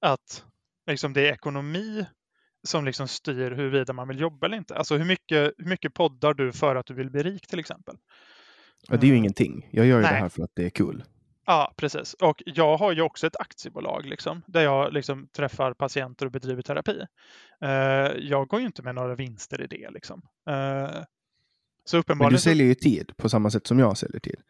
att 0.00 0.44
liksom, 0.90 1.12
det 1.12 1.28
är 1.28 1.32
ekonomi 1.32 2.06
som 2.68 2.84
liksom 2.84 3.08
styr 3.08 3.50
huruvida 3.50 3.92
man 3.92 4.08
vill 4.08 4.20
jobba 4.20 4.46
eller 4.46 4.56
inte. 4.56 4.74
Alltså 4.76 4.96
hur 4.96 5.04
mycket, 5.04 5.52
hur 5.58 5.66
mycket 5.68 5.94
poddar 5.94 6.34
du 6.34 6.52
för 6.52 6.76
att 6.76 6.86
du 6.86 6.94
vill 6.94 7.10
bli 7.10 7.22
rik 7.22 7.46
till 7.46 7.58
exempel? 7.58 7.94
Och 8.90 8.98
det 8.98 9.04
är 9.06 9.08
ju 9.08 9.12
Mm. 9.12 9.18
ingenting. 9.18 9.68
Jag 9.72 9.86
gör 9.86 9.96
ju 9.96 10.02
det 10.02 10.10
Nej. 10.10 10.20
här 10.20 10.28
för 10.28 10.42
att 10.42 10.50
det 10.54 10.64
är 10.64 10.70
kul. 10.70 11.04
Ja, 11.46 11.72
precis. 11.76 12.14
Och 12.14 12.42
jag 12.46 12.76
har 12.76 12.92
ju 12.92 13.02
också 13.02 13.26
ett 13.26 13.36
aktiebolag 13.40 14.06
liksom, 14.06 14.42
där 14.46 14.62
jag 14.62 14.92
liksom 14.92 15.28
träffar 15.36 15.72
patienter 15.74 16.26
och 16.26 16.32
bedriver 16.32 16.62
terapi. 16.62 17.00
Eh, 17.62 17.70
jag 18.18 18.48
går 18.48 18.60
ju 18.60 18.66
inte 18.66 18.82
med 18.82 18.94
några 18.94 19.14
vinster 19.14 19.60
i 19.62 19.66
det. 19.66 19.90
Liksom. 19.90 20.22
Eh, 20.48 20.90
så 21.84 21.96
Men 21.96 22.00
uppenbarligen... 22.00 22.32
du 22.32 22.38
så- 22.38 22.42
säljer 22.42 22.66
ju 22.66 22.74
tid 22.74 23.12
på 23.16 23.28
samma 23.28 23.50
sätt 23.50 23.66
som 23.66 23.78
jag 23.78 23.96
säljer 23.98 24.20
tid. 24.20 24.40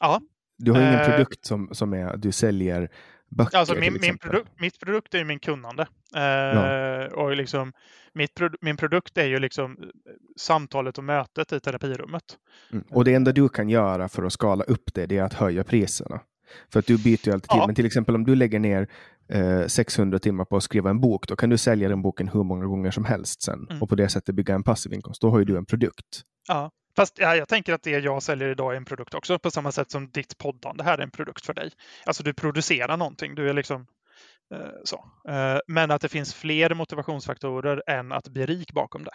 Ja, 0.00 0.20
Du 0.58 0.72
har 0.72 0.80
ju 0.80 0.86
ingen 0.88 1.00
Eh, 1.00 1.08
produkt 1.10 1.44
som, 1.46 1.68
som 1.72 1.92
är 1.94 2.16
du 2.16 2.32
säljer 2.32 2.90
böcker 3.36 3.58
Alltså 3.58 3.74
till 3.74 3.80
min, 3.80 4.00
min 4.00 4.18
produkt, 4.18 4.50
mitt 4.60 4.80
produkt 4.80 5.14
är 5.14 5.18
ju 5.18 5.24
min 5.24 5.38
kunnande. 5.38 5.86
Eh, 6.16 7.12
och 7.12 7.36
liksom, 7.36 7.72
mitt, 8.12 8.40
min 8.60 8.76
produkt 8.76 9.18
är 9.18 9.26
ju 9.26 9.38
liksom 9.38 9.72
eh, 9.72 9.86
samtalet 10.36 10.98
och 10.98 11.04
mötet 11.04 11.52
i 11.52 11.60
terapirummet. 11.60 12.24
Mm. 12.72 12.84
Och 12.90 13.04
det 13.04 13.14
enda 13.14 13.32
du 13.32 13.48
kan 13.48 13.68
göra 13.68 14.08
för 14.08 14.22
att 14.22 14.32
skala 14.32 14.64
upp 14.64 14.94
det, 14.94 15.06
det 15.06 15.18
är 15.18 15.22
att 15.22 15.34
höja 15.34 15.64
priserna. 15.64 16.20
För 16.72 16.78
att 16.78 16.86
du 16.86 16.98
byter 16.98 17.26
ju 17.26 17.32
alltid 17.32 17.50
till. 17.50 17.58
Ja. 17.58 17.66
Men 17.66 17.74
till 17.74 17.86
exempel 17.86 18.14
om 18.14 18.24
du 18.24 18.34
lägger 18.34 18.58
ner 18.58 18.88
eh, 19.28 19.66
600 19.66 20.18
timmar 20.18 20.44
på 20.44 20.56
att 20.56 20.62
skriva 20.62 20.90
en 20.90 21.00
bok, 21.00 21.28
då 21.28 21.36
kan 21.36 21.50
du 21.50 21.58
sälja 21.58 21.88
den 21.88 22.02
boken 22.02 22.28
hur 22.28 22.42
många 22.42 22.66
gånger 22.66 22.90
som 22.90 23.04
helst 23.04 23.42
sen. 23.42 23.66
Mm. 23.70 23.82
Och 23.82 23.88
på 23.88 23.94
det 23.94 24.08
sättet 24.08 24.34
bygga 24.34 24.54
en 24.54 24.62
passiv 24.62 24.92
inkomst. 24.92 25.20
Då 25.20 25.30
har 25.30 25.38
ju 25.38 25.44
du 25.44 25.56
en 25.56 25.66
produkt. 25.66 26.22
Ja. 26.48 26.70
Fast 26.96 27.18
ja, 27.18 27.36
jag 27.36 27.48
tänker 27.48 27.72
att 27.72 27.82
det 27.82 27.90
jag 27.90 28.22
säljer 28.22 28.48
idag 28.48 28.72
är 28.72 28.76
en 28.76 28.84
produkt 28.84 29.14
också, 29.14 29.38
på 29.38 29.50
samma 29.50 29.72
sätt 29.72 29.90
som 29.90 30.10
ditt 30.10 30.38
poddande 30.38 30.84
här 30.84 30.98
är 30.98 31.02
en 31.02 31.10
produkt 31.10 31.46
för 31.46 31.54
dig. 31.54 31.70
Alltså 32.06 32.22
du 32.22 32.34
producerar 32.34 32.96
någonting, 32.96 33.34
du 33.34 33.48
är 33.48 33.54
liksom 33.54 33.86
eh, 34.54 34.58
så. 34.84 35.04
Eh, 35.28 35.58
men 35.66 35.90
att 35.90 36.00
det 36.00 36.08
finns 36.08 36.34
fler 36.34 36.74
motivationsfaktorer 36.74 37.82
än 37.86 38.12
att 38.12 38.28
bli 38.28 38.46
rik 38.46 38.72
bakom 38.72 39.04
det. 39.04 39.10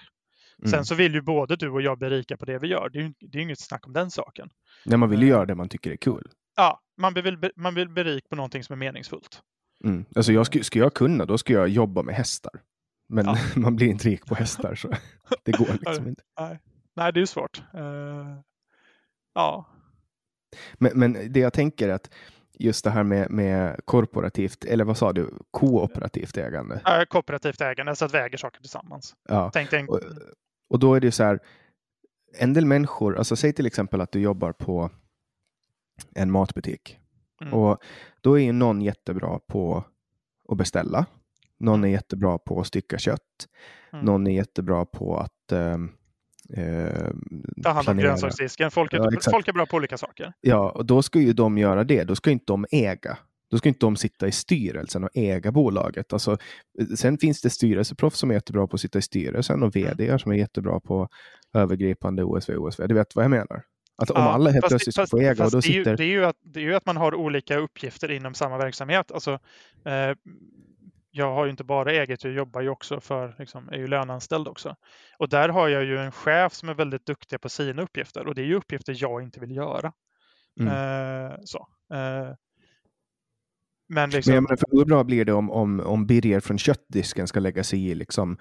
Mm. 0.60 0.72
Sen 0.72 0.86
så 0.86 0.96
vill 0.96 1.14
ju 1.14 1.22
både 1.22 1.56
du 1.56 1.70
och 1.70 1.82
jag 1.82 1.98
bli 2.00 2.10
rika 2.10 2.38
på 2.38 2.46
det 2.46 2.60
vi 2.60 2.68
gör. 2.68 2.90
Det 2.90 3.00
är 3.00 3.04
ju 3.04 3.14
det 3.20 3.38
är 3.38 3.42
inget 3.42 3.60
snack 3.60 3.88
om 3.88 3.94
den 3.94 4.12
saken. 4.12 4.50
När 4.86 4.98
man 4.98 5.10
vill 5.10 5.20
ju 5.22 5.26
Eh. 5.26 5.30
göra 5.30 5.46
det 5.46 5.56
man 5.56 5.70
tycker 5.70 5.92
är 5.92 5.98
kul. 5.98 6.28
Ja, 6.56 6.80
man 6.98 7.14
vill, 7.14 7.52
man 7.56 7.76
vill 7.76 7.90
bli 7.90 8.04
rik 8.04 8.30
på 8.30 8.36
någonting 8.36 8.64
som 8.64 8.74
är 8.74 8.78
meningsfullt. 8.78 9.42
Mm. 9.84 10.06
Alltså 10.16 10.32
jag 10.34 10.46
skulle, 10.46 10.64
skulle 10.64 10.86
jag 10.86 10.94
kunna, 10.94 11.26
då 11.26 11.38
skulle 11.38 11.60
jag 11.60 11.70
jobba 11.70 12.04
med 12.04 12.16
hästar. 12.16 12.52
Men 13.10 13.26
Ja. 13.26 13.38
man 13.56 13.76
blir 13.76 13.88
inte 13.88 14.08
rik 14.10 14.26
på 14.26 14.36
hästar, 14.36 14.76
så 14.76 14.90
det 15.44 15.52
går 15.52 15.68
liksom 15.80 16.08
inte. 16.08 16.24
Nej, 16.40 16.60
Nej 17.00 17.14
det 17.14 17.18
är 17.18 17.22
ju 17.22 17.28
svårt. 17.28 17.64
Eh, 17.74 18.40
ja, 19.34 19.66
Men, 20.78 20.92
men 21.00 21.32
det 21.34 21.40
jag 21.40 21.54
tänker 21.54 21.90
att 21.90 22.10
just 22.54 22.84
det 22.84 22.90
här 22.90 23.04
med, 23.04 23.32
med 23.32 23.80
korporativt, 23.86 24.66
eller 24.66 24.84
vad 24.84 24.98
sa 24.98 25.14
du, 25.14 25.30
kooperativt 25.52 26.38
ägande. 26.38 26.82
Eh, 26.86 27.04
kooperativt 27.06 27.62
ägande, 27.62 27.96
så 27.96 28.06
att 28.06 28.14
vi 28.14 28.18
äger 28.18 28.38
saker 28.38 28.60
tillsammans. 28.60 29.16
Ja. 29.30 29.50
Tänk 29.54 29.74
en, 29.74 29.90
Och, 29.90 30.00
och 30.70 30.80
då 30.80 30.94
är 30.94 31.00
det 31.00 31.08
ju 31.08 31.12
så 31.12 31.24
här, 31.24 31.40
en 32.38 32.54
del 32.54 32.66
människor, 32.66 33.18
alltså 33.18 33.36
säg 33.36 33.54
till 33.54 33.66
exempel 33.66 34.02
att 34.02 34.12
du 34.12 34.20
jobbar 34.20 34.52
på 34.52 34.90
en 36.16 36.32
matbutik. 36.32 37.00
Mm. 37.42 37.54
Och 37.54 37.84
då 38.22 38.40
är 38.40 38.44
ju 38.44 38.52
någon 38.52 38.82
jättebra 38.82 39.40
på 39.48 39.84
att 40.50 40.58
beställa. 40.58 41.06
Någon 41.58 41.84
är 41.84 41.88
jättebra 41.88 42.38
på 42.38 42.60
att 42.60 42.68
stycka 42.68 42.98
kött. 42.98 43.48
Mm. 43.94 44.06
Någon 44.06 44.28
är 44.28 44.32
jättebra 44.32 44.86
på 44.86 45.18
att 45.18 45.52
ehm, 45.52 45.92
ehm, 46.58 47.44
ta 47.64 47.70
hand 47.70 47.90
om 47.90 47.98
grönsaksdisken. 47.98 48.72
Folk 48.72 48.94
är, 48.94 48.98
Ja, 48.98 49.32
folk 49.32 49.48
är 49.48 49.54
bra 49.54 49.66
på 49.66 49.78
olika 49.78 49.98
saker. 49.98 50.34
Ja, 50.42 50.70
och 50.72 50.86
då 50.86 51.02
ska 51.02 51.20
ju 51.20 51.34
de 51.34 51.58
göra 51.58 51.84
det. 51.84 52.04
Då 52.04 52.16
ska 52.16 52.32
inte 52.32 52.46
de 52.48 52.66
äga. 52.72 53.18
Då 53.52 53.58
ska 53.58 53.70
inte 53.70 53.86
de 53.86 53.96
sitta 53.96 54.28
i 54.28 54.32
styrelsen 54.32 55.04
och 55.04 55.10
äga 55.14 55.52
bolaget. 55.52 56.14
Alltså, 56.14 56.38
sen 56.98 57.18
finns 57.18 57.42
det 57.42 57.50
styrelseproffs 57.50 58.18
som 58.20 58.30
är 58.30 58.34
jättebra 58.34 58.68
på 58.68 58.76
att 58.76 58.82
sitta 58.82 59.00
i 59.00 59.02
styrelsen 59.02 59.64
och 59.64 59.76
Mm. 59.76 59.96
vd 59.98 60.20
som 60.20 60.32
är 60.32 60.36
jättebra 60.36 60.80
på 60.80 61.08
övergripande 61.54 62.24
OSV 62.24 62.58
OSV. 62.58 62.88
Du 62.88 62.94
vet 62.96 63.16
vad 63.16 63.24
jag 63.26 63.30
menar? 63.32 63.64
Att 64.02 64.10
om 64.12 64.22
Ja, 64.22 64.30
alla 64.32 64.50
helt 64.52 64.64
fast 64.64 64.70
plötsligt 64.72 64.96
fast- 64.96 65.10
få 65.12 65.20
äga 65.20 65.46
och 65.46 65.52
då 65.52 65.60
det, 65.60 65.68
är 65.68 65.72
ju, 65.72 65.80
sitter... 65.84 65.98
det, 65.98 66.04
är 66.04 66.08
ju 66.08 66.26
att, 66.26 66.36
det 66.42 66.60
är 66.60 66.64
ju 66.64 66.76
att 66.76 66.86
man 66.86 66.98
har 66.98 67.16
olika 67.16 67.58
uppgifter 67.58 68.12
inom 68.12 68.34
samma 68.34 68.58
verksamhet. 68.58 69.12
Alltså, 69.12 69.32
eh, 69.86 70.16
jag 71.12 71.34
har 71.34 71.46
ju 71.46 71.52
inte 71.52 71.64
bara 71.64 71.92
eget, 71.92 72.24
jag 72.24 72.34
jobbar 72.34 72.62
ju 72.62 72.70
också 72.70 73.00
för, 73.00 73.36
liksom, 73.40 73.70
är 73.70 73.78
ju 73.78 73.88
löneanställd 73.88 74.48
också. 74.48 74.76
Och 75.18 75.30
där 75.30 75.50
har 75.50 75.68
jag 75.68 75.84
ju 75.84 75.98
en 75.98 76.12
chef 76.12 76.54
som 76.54 76.70
är 76.70 76.74
väldigt 76.74 77.06
duktig 77.06 77.42
på 77.42 77.50
sina 77.50 77.82
uppgifter 77.82 78.28
och 78.28 78.36
det 78.36 78.42
är 78.42 78.46
ju 78.46 78.56
uppgifter 78.56 78.96
jag 78.98 79.22
inte 79.24 79.40
vill 79.40 79.56
göra. 79.56 79.92
Mm. 80.60 80.74
Eh, 81.32 81.38
så. 81.44 81.68
Eh, 81.94 82.34
men 83.92 83.96
Men 84.02 84.10
liksom, 84.10 84.34
jag 84.34 84.44
menar, 84.44 84.58
för 84.58 84.78
hur 84.78 84.86
bra 84.86 85.04
blir 85.04 85.26
det 85.26 85.34
om, 85.34 85.52
om, 85.52 85.80
om 85.80 86.06
Birger 86.06 86.40
från 86.40 86.58
köttdisken 86.58 87.28
ska 87.28 87.40
lägga 87.40 87.64
sig 87.64 87.88
i 87.90 87.96
liksom, 87.96 88.38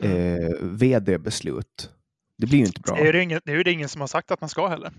Mm. 0.00 0.42
eh, 0.42 0.50
vd-beslut? 0.60 1.90
Det 2.42 2.46
blir 2.46 2.58
ju 2.58 2.64
inte 2.66 2.80
bra. 2.80 2.94
det 2.96 3.08
är 3.08 3.12
ju 3.12 3.22
ingen, 3.22 3.40
det 3.44 3.52
är 3.52 3.64
ju 3.64 3.72
ingen 3.72 3.88
som 3.88 4.00
har 4.00 4.08
sagt 4.08 4.30
att 4.30 4.40
man 4.40 4.48
ska 4.50 4.66
heller. 4.68 4.92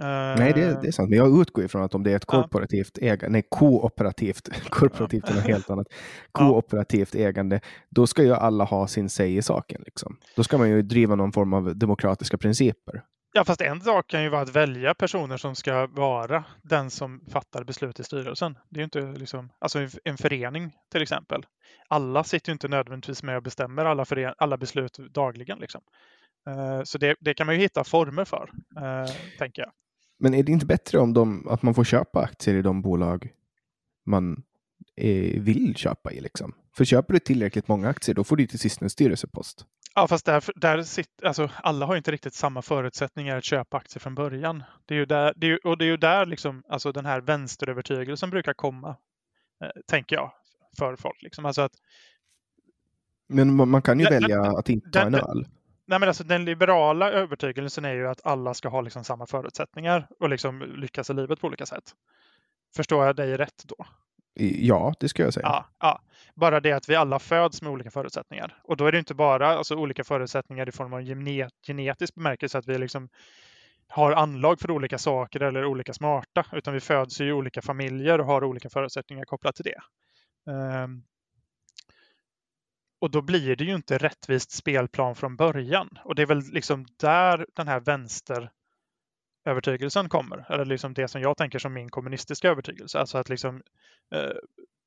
Nej, 0.00 0.52
det, 0.54 0.82
det 0.82 0.88
är 0.88 0.92
sant. 0.92 1.08
Men 1.08 1.18
jag 1.18 1.40
utgår 1.40 1.64
ifrån 1.64 1.82
att 1.82 1.94
om 1.94 2.02
det 2.02 2.12
är 2.12 2.16
ett 2.16 2.24
Ja. 2.28 2.42
korporativt 2.42 2.98
ägande, 2.98 3.28
nej, 3.28 3.42
kooperativt, 3.48 4.48
korporativt 4.70 5.28
är 5.30 5.34
något 5.34 5.44
helt 5.44 5.70
annat, 5.70 5.86
kooperativt 6.32 7.14
ägande, 7.14 7.60
då 7.90 8.06
ska 8.06 8.22
ju 8.22 8.34
alla 8.34 8.64
ha 8.64 8.86
sin 8.88 9.08
säg 9.08 9.36
i 9.36 9.42
saken. 9.42 9.82
Liksom. 9.84 10.16
Då 10.36 10.44
ska 10.44 10.58
man 10.58 10.68
ju 10.70 10.82
driva 10.82 11.14
någon 11.14 11.32
form 11.32 11.52
av 11.52 11.76
demokratiska 11.76 12.38
principer. 12.38 13.02
Ja, 13.32 13.44
fast 13.44 13.60
en 13.60 13.80
sak 13.80 14.06
kan 14.10 14.22
ju 14.22 14.28
vara 14.28 14.42
att 14.42 14.56
välja 14.56 14.94
personer 14.94 15.36
som 15.36 15.54
ska 15.54 15.86
vara 15.86 16.44
den 16.62 16.90
som 16.90 17.20
fattar 17.32 17.64
beslut 17.64 18.00
i 18.00 18.04
styrelsen. 18.04 18.54
Det 18.70 18.76
är 18.76 18.80
ju 18.80 18.84
inte 18.84 19.00
liksom, 19.00 19.50
alltså 19.58 19.78
en- 19.78 19.90
en 20.04 20.16
förening 20.16 20.72
till 20.92 21.02
exempel. 21.02 21.46
Alla 21.88 22.24
sitter 22.24 22.50
ju 22.50 22.52
inte 22.52 22.68
nödvändigtvis 22.68 23.22
med 23.22 23.36
och 23.36 23.42
bestämmer 23.42 23.84
alla, 23.84 24.06
alla 24.38 24.56
beslut 24.56 24.98
dagligen. 25.14 25.58
Liksom. 25.58 25.80
Eh, 26.48 26.82
Så 26.84 26.98
det, 26.98 27.16
det 27.20 27.34
kan 27.34 27.46
man 27.46 27.54
ju 27.54 27.60
hitta 27.60 27.84
former 27.84 28.24
för, 28.24 28.50
eh, 28.76 29.10
tänker 29.38 29.62
jag. 29.62 29.72
Men 30.18 30.34
är 30.34 30.42
det 30.42 30.52
inte 30.52 30.66
bättre 30.66 30.98
om 30.98 31.14
de, 31.14 31.48
att 31.48 31.62
man 31.62 31.74
får 31.74 31.84
köpa 31.84 32.20
aktier 32.20 32.54
i 32.54 32.62
de 32.62 32.82
bolag 32.82 33.32
man 34.06 34.42
eh, 34.96 35.40
vill 35.42 35.74
köpa 35.76 36.12
i? 36.12 36.20
Liksom? 36.20 36.54
För 36.76 36.84
köper 36.84 37.14
du 37.14 37.20
tillräckligt 37.20 37.68
många 37.68 37.88
aktier, 37.88 38.14
då 38.14 38.24
får 38.24 38.36
du 38.36 38.46
till 38.46 38.58
sist 38.58 38.82
en 38.82 38.90
styrelsepost. 38.90 39.64
Ja, 39.94 40.08
fast 40.08 40.26
där, 40.26 40.44
där 40.56 40.82
sitter, 40.82 41.26
alltså, 41.26 41.50
alla 41.62 41.86
har 41.86 41.94
ju 41.94 41.98
inte 41.98 42.10
riktigt 42.12 42.34
samma 42.34 42.62
förutsättningar 42.62 43.36
att 43.36 43.44
köpa 43.44 43.76
aktier 43.76 44.00
från 44.00 44.14
början. 44.14 44.62
Det 44.86 44.94
är 44.94 44.98
ju 44.98 45.06
där, 45.06 45.32
det 45.36 45.46
är, 45.50 45.66
och 45.66 45.78
det 45.78 45.84
är 45.84 45.86
ju 45.86 45.96
där 45.96 46.26
liksom, 46.26 46.62
alltså, 46.68 46.92
den 46.92 47.06
här 47.06 47.20
vänsterövertygelsen 47.20 48.30
brukar 48.30 48.52
komma, 48.52 48.96
eh, 49.64 49.68
tänker 49.86 50.16
jag, 50.16 50.32
för 50.78 50.96
folk. 50.96 51.22
Liksom. 51.22 51.46
Alltså 51.46 51.62
att, 51.62 51.72
Men 53.28 53.68
man 53.70 53.82
kan 53.82 53.98
ju 53.98 54.04
Den- 54.04 54.12
välja 54.22 54.42
den- 54.42 54.56
att 54.56 54.68
inte 54.68 54.90
ta 54.90 55.00
en 55.00 55.14
öl. 55.14 55.46
Nej, 55.88 55.98
men 55.98 56.08
alltså, 56.08 56.24
den 56.24 56.44
liberala 56.44 57.10
övertygelsen 57.10 57.84
är 57.84 57.94
ju 57.94 58.08
att 58.08 58.26
alla 58.26 58.54
ska 58.54 58.68
ha 58.68 58.80
liksom 58.80 59.04
samma 59.04 59.26
förutsättningar 59.26 60.08
och 60.20 60.28
liksom 60.28 60.62
lyckas 60.62 61.10
i 61.10 61.14
livet 61.14 61.40
på 61.40 61.46
olika 61.46 61.66
sätt. 61.66 61.94
Förstår 62.76 63.06
jag 63.06 63.16
dig 63.16 63.36
rätt 63.36 63.64
då? 63.64 63.76
Ja, 64.40 64.94
det 65.00 65.08
ska 65.08 65.22
jag 65.22 65.34
säga. 65.34 65.46
Ja, 65.46 65.66
ja. 65.80 66.00
Bara 66.34 66.60
det 66.60 66.72
att 66.72 66.88
vi 66.88 66.94
alla 66.94 67.18
föds 67.18 67.62
med 67.62 67.72
olika 67.72 67.90
förutsättningar. 67.90 68.60
Och 68.64 68.76
då 68.76 68.86
är 68.86 68.92
det 68.92 68.98
inte 68.98 69.14
bara 69.14 69.48
alltså, 69.48 69.76
olika 69.76 70.04
förutsättningar 70.04 70.68
i 70.68 70.72
form 70.72 70.92
av 70.92 71.02
gene 71.02 71.50
genetisk 71.66 72.14
bemärkelse, 72.14 72.58
att 72.58 72.68
vi 72.68 72.78
liksom 72.78 73.08
har 73.88 74.12
anlag 74.12 74.60
för 74.60 74.70
olika 74.70 74.98
saker 74.98 75.40
eller 75.40 75.64
olika 75.64 75.92
smarta, 75.92 76.46
utan 76.52 76.74
vi 76.74 76.80
föds 76.80 77.20
i 77.20 77.32
olika 77.32 77.62
familjer 77.62 78.20
och 78.20 78.26
har 78.26 78.44
olika 78.44 78.70
förutsättningar 78.70 79.24
kopplat 79.24 79.56
till 79.56 79.64
det. 79.64 79.80
Ehm, 80.52 81.02
och 83.00 83.10
då 83.10 83.22
blir 83.22 83.56
det 83.56 83.64
ju 83.64 83.74
inte 83.74 83.98
rättvist 83.98 84.50
spelplan 84.50 85.14
från 85.14 85.36
början. 85.36 85.98
Och 86.04 86.14
det 86.14 86.22
är 86.22 86.26
väl 86.26 86.42
liksom 86.52 86.86
där 86.96 87.46
den 87.54 87.68
här 87.68 87.80
vänsterövertygelsen 87.80 90.08
kommer. 90.08 90.52
Eller 90.52 90.64
liksom 90.64 90.94
det 90.94 91.08
som 91.08 91.20
jag 91.20 91.36
tänker 91.36 91.58
som 91.58 91.72
min 91.72 91.90
kommunistiska 91.90 92.48
övertygelse. 92.48 92.98
Alltså 92.98 93.18
att 93.18 93.28
liksom 93.28 93.62
eh, 94.14 94.32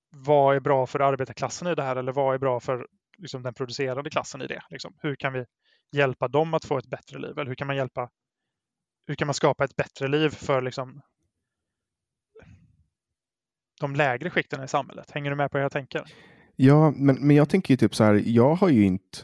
vad 0.09 0.55
är 0.55 0.59
bra 0.59 0.87
för 0.87 0.99
arbetarklassen 0.99 1.67
i 1.67 1.75
det 1.75 1.83
här? 1.83 1.95
Eller 1.95 2.11
vad 2.11 2.33
är 2.33 2.39
bra 2.39 2.59
för 2.59 2.87
liksom, 3.17 3.43
den 3.43 3.53
producerande 3.53 4.09
klassen 4.09 4.41
i 4.41 4.47
det? 4.47 4.63
Liksom, 4.69 4.93
hur 4.97 5.15
kan 5.15 5.33
vi 5.33 5.45
hjälpa 5.91 6.27
dem 6.27 6.53
att 6.53 6.65
få 6.65 6.77
ett 6.77 6.89
bättre 6.89 7.19
liv? 7.19 7.39
Eller 7.39 7.49
hur 7.49 7.55
kan 7.55 7.67
man 7.67 7.75
hjälpa 7.75 8.09
hur 9.07 9.15
kan 9.15 9.27
man 9.27 9.33
skapa 9.33 9.63
ett 9.63 9.75
bättre 9.75 10.07
liv 10.07 10.29
för 10.29 10.61
liksom 10.61 11.01
de 13.79 13.95
lägre 13.95 14.29
skikten 14.29 14.63
i 14.63 14.67
samhället? 14.67 15.11
Hänger 15.11 15.29
du 15.29 15.35
med 15.35 15.51
på 15.51 15.57
hur 15.57 15.63
jag 15.63 15.71
tänker? 15.71 16.05
Ja, 16.63 16.93
men, 16.95 17.15
men 17.15 17.35
jag 17.35 17.49
tänker 17.49 17.73
ju 17.73 17.77
typ 17.77 17.95
så 17.95 18.03
här, 18.03 18.23
jag 18.25 18.55
har 18.55 18.69
ju 18.69 18.85
inte 18.85 19.17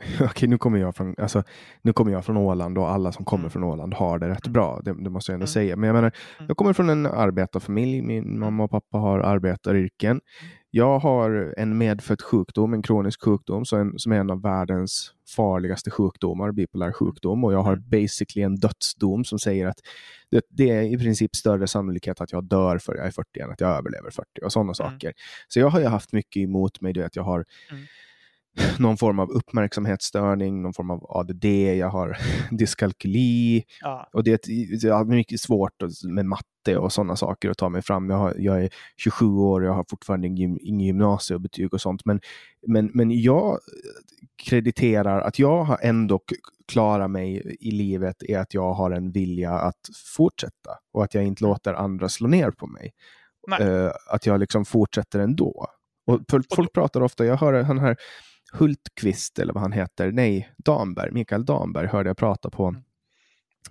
Okej, 0.20 0.48
nu 0.48 0.58
kommer 0.58 0.78
jag 0.78 0.96
från, 0.96 1.14
alltså, 1.18 1.42
nu 1.82 1.92
kommer 1.92 2.12
jag 2.12 2.24
från 2.24 2.36
Åland 2.36 2.78
och 2.78 2.90
alla 2.90 3.12
som 3.12 3.24
kommer 3.24 3.42
mm. 3.42 3.50
från 3.50 3.64
Åland 3.64 3.94
har 3.94 4.18
det 4.18 4.28
rätt 4.28 4.46
mm. 4.46 4.52
bra. 4.52 4.80
Det, 4.84 5.04
det, 5.04 5.10
måste 5.10 5.32
jag 5.32 5.34
ändå 5.34 5.44
mm. 5.44 5.52
säga. 5.52 5.76
Men 5.76 5.86
jag 5.86 5.94
menar, 5.94 6.12
mm. 6.38 6.48
jag 6.48 6.56
kommer 6.56 6.72
från 6.72 6.90
en 6.90 7.06
arbetarfamilj. 7.06 8.02
Min 8.02 8.24
mm. 8.24 8.40
mamma 8.40 8.64
och 8.64 8.70
pappa 8.70 8.98
har 8.98 9.18
arbetaryrken. 9.18 10.20
Jag 10.72 10.98
har 10.98 11.54
en 11.56 11.78
medfödd 11.78 12.22
sjukdom, 12.22 12.74
en 12.74 12.82
kronisk 12.82 13.24
sjukdom 13.24 13.64
som, 13.64 13.98
som 13.98 14.12
är 14.12 14.16
en 14.16 14.30
av 14.30 14.42
världens 14.42 15.12
farligaste 15.36 15.90
sjukdomar, 15.90 16.52
bipolär 16.52 16.92
sjukdom. 16.92 17.44
Och 17.44 17.52
jag 17.52 17.62
har 17.62 17.76
basically 17.76 18.44
en 18.44 18.56
dödsdom 18.56 19.24
som 19.24 19.38
säger 19.38 19.66
att 19.66 19.78
det, 20.30 20.44
det, 20.48 20.70
är 20.70 20.82
i 20.82 20.98
princip 20.98 21.36
större 21.36 21.66
sannolikhet 21.66 22.20
att 22.20 22.32
jag 22.32 22.44
dör 22.44 22.78
för 22.78 22.96
jag 22.96 23.06
är 23.06 23.10
40 23.10 23.40
än 23.40 23.50
att 23.50 23.60
jag 23.60 23.70
överlever 23.70 24.10
40 24.10 24.26
och 24.42 24.52
sådana 24.52 24.74
saker. 24.74 25.12
Så 25.48 25.60
jag 25.60 25.70
har 25.70 25.80
ju 25.80 25.86
haft 25.86 26.12
mycket 26.12 26.40
emot 26.40 26.80
mig, 26.80 27.02
att 27.02 27.16
jag 27.16 27.22
har 27.22 27.44
någon 28.78 28.96
form 28.96 29.18
av 29.18 29.30
uppmärksamhetsstörning, 29.30 30.62
någon 30.62 30.72
form 30.72 30.90
av 30.90 31.06
ADD, 31.08 31.44
jag 31.78 31.88
har 31.88 32.18
dyskalkyli. 32.50 33.64
Ja. 33.80 34.08
Och 34.12 34.24
det 34.24 34.48
är 34.48 35.04
mycket 35.04 35.40
svårt 35.40 35.72
med 36.04 36.26
matte 36.26 36.76
och 36.78 36.92
sådana 36.92 37.16
saker 37.16 37.50
att 37.50 37.58
ta 37.58 37.68
mig 37.68 37.82
fram. 37.82 38.10
Jag, 38.10 38.16
har, 38.16 38.34
jag 38.38 38.64
är 38.64 38.70
27 38.96 39.26
år 39.26 39.60
och 39.60 39.66
jag 39.66 39.74
har 39.74 39.84
fortfarande 39.90 40.26
ingen 40.26 40.56
gymnasiebetyg 40.56 41.74
och 41.74 41.80
sånt. 41.80 42.04
Men, 42.04 42.20
men, 42.66 42.90
men 42.94 43.22
jag 43.22 43.58
krediterar 44.42 45.20
att 45.20 45.38
jag 45.38 45.64
har 45.64 45.78
ändå 45.82 46.20
klarat 46.68 47.10
mig 47.10 47.56
i 47.60 47.70
livet 47.70 48.22
är 48.22 48.38
att 48.38 48.54
jag 48.54 48.72
har 48.72 48.90
en 48.90 49.12
vilja 49.12 49.52
att 49.52 49.80
fortsätta 50.16 50.70
och 50.92 51.04
att 51.04 51.14
jag 51.14 51.24
inte 51.24 51.44
mm. 51.44 51.50
låter 51.50 51.74
andra 51.74 52.08
slå 52.08 52.28
ner 52.28 52.50
på 52.50 52.66
mig. 52.66 52.92
Uh, 53.60 53.90
att 54.06 54.26
jag 54.26 54.40
liksom 54.40 54.64
fortsätter 54.64 55.18
ändå. 55.18 55.66
Och 56.06 56.20
folk 56.54 56.72
pratar 56.72 57.02
ofta, 57.02 57.24
jag 57.24 57.36
hör 57.36 57.62
han 57.62 57.78
här 57.78 57.96
Hultqvist 58.52 59.38
eller 59.38 59.52
vad 59.52 59.62
han 59.62 59.72
heter, 59.72 60.12
nej, 60.12 60.54
Damberg, 60.56 61.10
Mikael 61.12 61.44
Damberg 61.44 61.86
hörde 61.86 62.08
jag 62.08 62.16
prata 62.16 62.50
på 62.50 62.74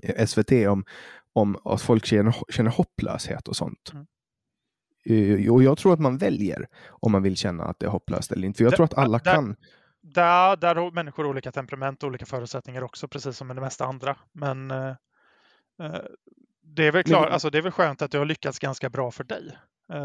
mm. 0.04 0.28
SVT 0.28 0.52
om, 0.52 0.86
om 1.34 1.58
att 1.66 1.82
folk 1.82 2.06
känner, 2.06 2.36
känner 2.50 2.72
hopplöshet 2.72 3.48
och 3.48 3.56
sånt. 3.56 3.92
Mm. 3.94 4.06
Uh, 5.10 5.54
och 5.54 5.64
jag 5.64 5.78
tror 5.78 5.94
att 5.94 6.00
man 6.00 6.18
väljer 6.18 6.68
om 6.90 7.12
man 7.12 7.24
vill 7.24 7.38
känna 7.38 7.64
att 7.64 7.80
det 7.80 7.86
är 7.86 7.90
hopplöst 7.90 8.32
eller 8.32 8.48
inte. 8.48 8.58
För 8.58 8.64
jag 8.64 8.74
det, 8.74 8.76
tror 8.76 8.84
att 8.84 8.98
alla 8.98 9.18
där, 9.18 9.34
kan. 9.34 9.56
Där, 10.02 10.56
där 10.56 10.76
har 10.76 10.92
människor 10.92 11.26
olika 11.26 11.52
temperament 11.52 12.04
och 12.04 12.08
olika 12.08 12.26
förutsättningar 12.26 12.84
också, 12.84 13.08
precis 13.08 13.38
som 13.38 13.48
med 13.48 13.56
det 13.56 13.62
mesta 13.62 13.86
andra. 13.86 14.18
Men 14.32 14.72
uh, 14.72 14.96
uh, 15.82 15.96
det, 16.62 16.88
är 16.88 16.92
väl 16.92 17.04
klar, 17.04 17.22
Men, 17.22 17.32
alltså, 17.32 17.50
det 17.50 17.58
är 17.58 17.62
väl 17.62 17.72
skönt 17.72 18.02
att 18.02 18.12
det 18.12 18.18
har 18.18 18.26
lyckats 18.26 18.60
ganska 18.60 18.90
bra 18.90 19.12
för 19.12 19.24
dig 19.24 19.58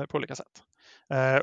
på 0.08 0.16
olika 0.16 0.34
sätt. 0.34 0.62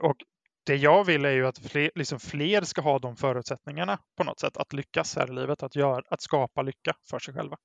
och 0.02 0.16
det 0.64 0.76
jag 0.76 1.04
vill 1.04 1.26
är 1.26 1.32
ju 1.32 1.48
att 1.48 1.60
fler, 1.60 1.92
liksom 1.96 2.20
fler 2.20 2.62
ska 2.62 2.82
ha 2.82 3.00
de 3.00 3.16
förutsättningarna 3.16 4.00
på 4.18 4.24
något 4.24 4.40
sätt 4.40 4.58
att 4.58 4.74
lyckas 4.74 5.16
här 5.16 5.32
i 5.32 5.34
livet, 5.34 5.64
att, 5.64 5.76
göra, 5.76 6.02
att 6.10 6.22
skapa 6.22 6.62
lycka 6.62 6.94
för 7.10 7.20
sig 7.20 7.34
själva. 7.34 7.58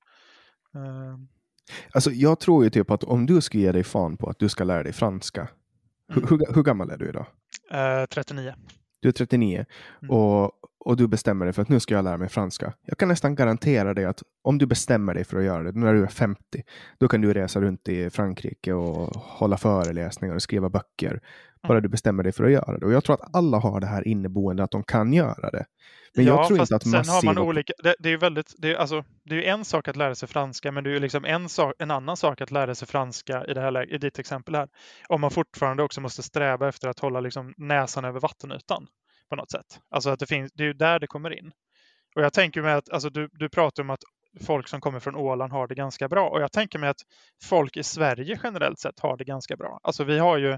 Uh. 0.75 1.17
Alltså, 1.91 2.11
jag 2.11 2.39
tror 2.39 2.63
ju 2.63 2.69
typ 2.69 2.91
att 2.91 3.03
om 3.03 3.25
du 3.25 3.41
skulle 3.41 3.63
ge 3.63 3.71
dig 3.71 3.83
fan 3.83 4.17
på 4.17 4.29
att 4.29 4.39
du 4.39 4.49
ska 4.49 4.63
lära 4.63 4.83
dig 4.83 4.93
franska, 4.93 5.47
mm. 6.13 6.27
hur, 6.29 6.55
hur, 6.55 6.63
gammal 6.63 6.89
är 6.89 6.97
du 6.97 7.09
idag? 7.09 7.25
Uh, 7.73 8.05
39. 8.05 8.53
Du 8.99 9.07
är 9.07 9.13
39 9.13 9.65
mm. 10.01 10.15
och, 10.15 10.51
och 10.87 10.97
du 10.97 11.07
bestämmer 11.07 11.45
dig 11.45 11.53
för 11.53 11.61
att 11.61 11.69
nu 11.69 11.79
ska 11.79 11.95
jag 11.95 12.03
lära 12.03 12.17
mig 12.17 12.29
franska. 12.29 12.73
Jag 12.85 12.97
kan 12.97 13.07
nästan 13.07 13.35
garantera 13.35 13.93
dig 13.93 14.05
att 14.05 14.23
om 14.43 14.57
du 14.57 14.65
bestämmer 14.65 15.13
dig 15.13 15.23
för 15.23 15.37
att 15.37 15.43
göra 15.43 15.63
det 15.63 15.79
när 15.79 15.93
du 15.93 16.03
är 16.03 16.07
50, 16.07 16.41
då 16.99 17.07
kan 17.07 17.21
du 17.21 17.33
resa 17.33 17.61
runt 17.61 17.87
i 17.89 18.09
Frankrike 18.09 18.73
och 18.73 19.15
hålla 19.15 19.57
föreläsningar 19.57 20.35
och 20.35 20.41
skriva 20.41 20.69
böcker 20.69 21.21
bara 21.67 21.81
du 21.81 21.89
bestämmer 21.89 22.23
dig 22.23 22.31
för 22.31 22.43
att 22.43 22.51
göra 22.51 22.77
det. 22.77 22.85
Och 22.85 22.91
jag 22.91 23.03
tror 23.03 23.13
att 23.13 23.35
alla 23.35 23.59
har 23.59 23.79
det 23.79 23.87
här 23.87 24.07
inneboende 24.07 24.63
att 24.63 24.71
de 24.71 24.83
kan 24.83 25.13
göra 25.13 25.49
det. 25.51 25.65
Men 26.15 26.25
ja, 26.25 26.35
jag 26.35 26.47
tror 26.47 26.59
inte 26.59 26.75
att 26.75 26.83
sen 26.83 26.91
massiva... 26.91 27.15
har 27.15 27.23
man 27.23 27.37
olika, 27.37 27.73
det, 27.83 27.95
det, 27.99 28.09
är 28.09 28.17
väldigt, 28.17 28.53
det 28.57 28.71
är, 28.71 28.75
alltså, 28.75 29.03
det 29.25 29.47
är 29.47 29.53
en 29.53 29.65
sak 29.65 29.87
att 29.87 29.95
lära 29.95 30.15
sig 30.15 30.29
franska, 30.29 30.71
men 30.71 30.83
det 30.83 30.95
är 30.95 30.99
liksom 30.99 31.25
en, 31.25 31.49
sak, 31.49 31.73
en 31.79 31.91
annan 31.91 32.17
sak 32.17 32.41
att 32.41 32.51
lära 32.51 32.75
sig 32.75 32.87
franska 32.87 33.45
i, 33.45 33.53
det 33.53 33.61
här, 33.61 33.93
i 33.93 33.97
ditt 33.97 34.19
exempel 34.19 34.55
här. 34.55 34.67
Om 35.09 35.21
man 35.21 35.31
fortfarande 35.31 35.83
också 35.83 36.01
måste 36.01 36.23
sträva 36.23 36.67
efter 36.67 36.87
att 36.87 36.99
hålla 36.99 37.19
liksom 37.19 37.53
näsan 37.57 38.05
över 38.05 38.19
vattenytan 38.19 38.87
på 39.29 39.35
något 39.35 39.51
sätt. 39.51 39.79
Alltså 39.89 40.09
att 40.09 40.19
det, 40.19 40.25
finns, 40.25 40.51
det 40.53 40.63
är 40.63 40.67
ju 40.67 40.73
där 40.73 40.99
det 40.99 41.07
kommer 41.07 41.39
in. 41.39 41.51
Och 42.15 42.21
jag 42.21 42.33
tänker 42.33 42.61
mig 42.61 42.73
att 42.73 42.89
alltså, 42.89 43.09
du, 43.09 43.29
du 43.33 43.49
pratar 43.49 43.83
om 43.83 43.89
att 43.89 44.03
folk 44.45 44.67
som 44.67 44.81
kommer 44.81 44.99
från 44.99 45.15
Åland 45.15 45.51
har 45.51 45.67
det 45.67 45.75
ganska 45.75 46.07
bra. 46.07 46.29
Och 46.29 46.41
jag 46.41 46.51
tänker 46.51 46.79
mig 46.79 46.89
att 46.89 47.01
folk 47.43 47.77
i 47.77 47.83
Sverige 47.83 48.39
generellt 48.43 48.79
sett 48.79 48.99
har 48.99 49.17
det 49.17 49.23
ganska 49.23 49.55
bra. 49.55 49.79
Alltså 49.83 50.03
vi 50.03 50.19
har 50.19 50.37
ju 50.37 50.57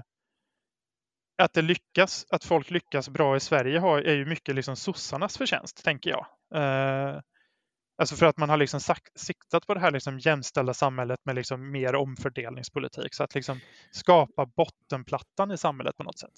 att 1.42 1.52
det 1.52 1.62
lyckas, 1.62 2.26
att 2.30 2.44
folk 2.44 2.70
lyckas 2.70 3.08
bra 3.08 3.36
i 3.36 3.40
Sverige 3.40 3.78
har, 3.78 3.98
är 3.98 4.14
ju 4.14 4.26
mycket 4.26 4.54
liksom 4.54 4.76
sossarnas 4.76 5.38
förtjänst, 5.38 5.84
tänker 5.84 6.10
jag. 6.10 6.26
Eh, 6.54 7.20
alltså 8.00 8.16
för 8.16 8.26
att 8.26 8.38
man 8.38 8.48
har 8.48 8.56
liksom 8.56 8.80
siktat 9.14 9.66
på 9.66 9.74
det 9.74 9.80
här 9.80 9.90
liksom 9.90 10.18
jämställda 10.18 10.74
samhället 10.74 11.20
med 11.24 11.34
liksom 11.34 11.70
mer 11.70 11.94
omfördelningspolitik. 11.94 13.14
Så 13.14 13.24
att 13.24 13.34
liksom 13.34 13.60
skapa 13.90 14.46
bottenplattan 14.46 15.50
i 15.50 15.58
samhället 15.58 15.96
på 15.96 16.02
något 16.02 16.18
sätt. 16.18 16.30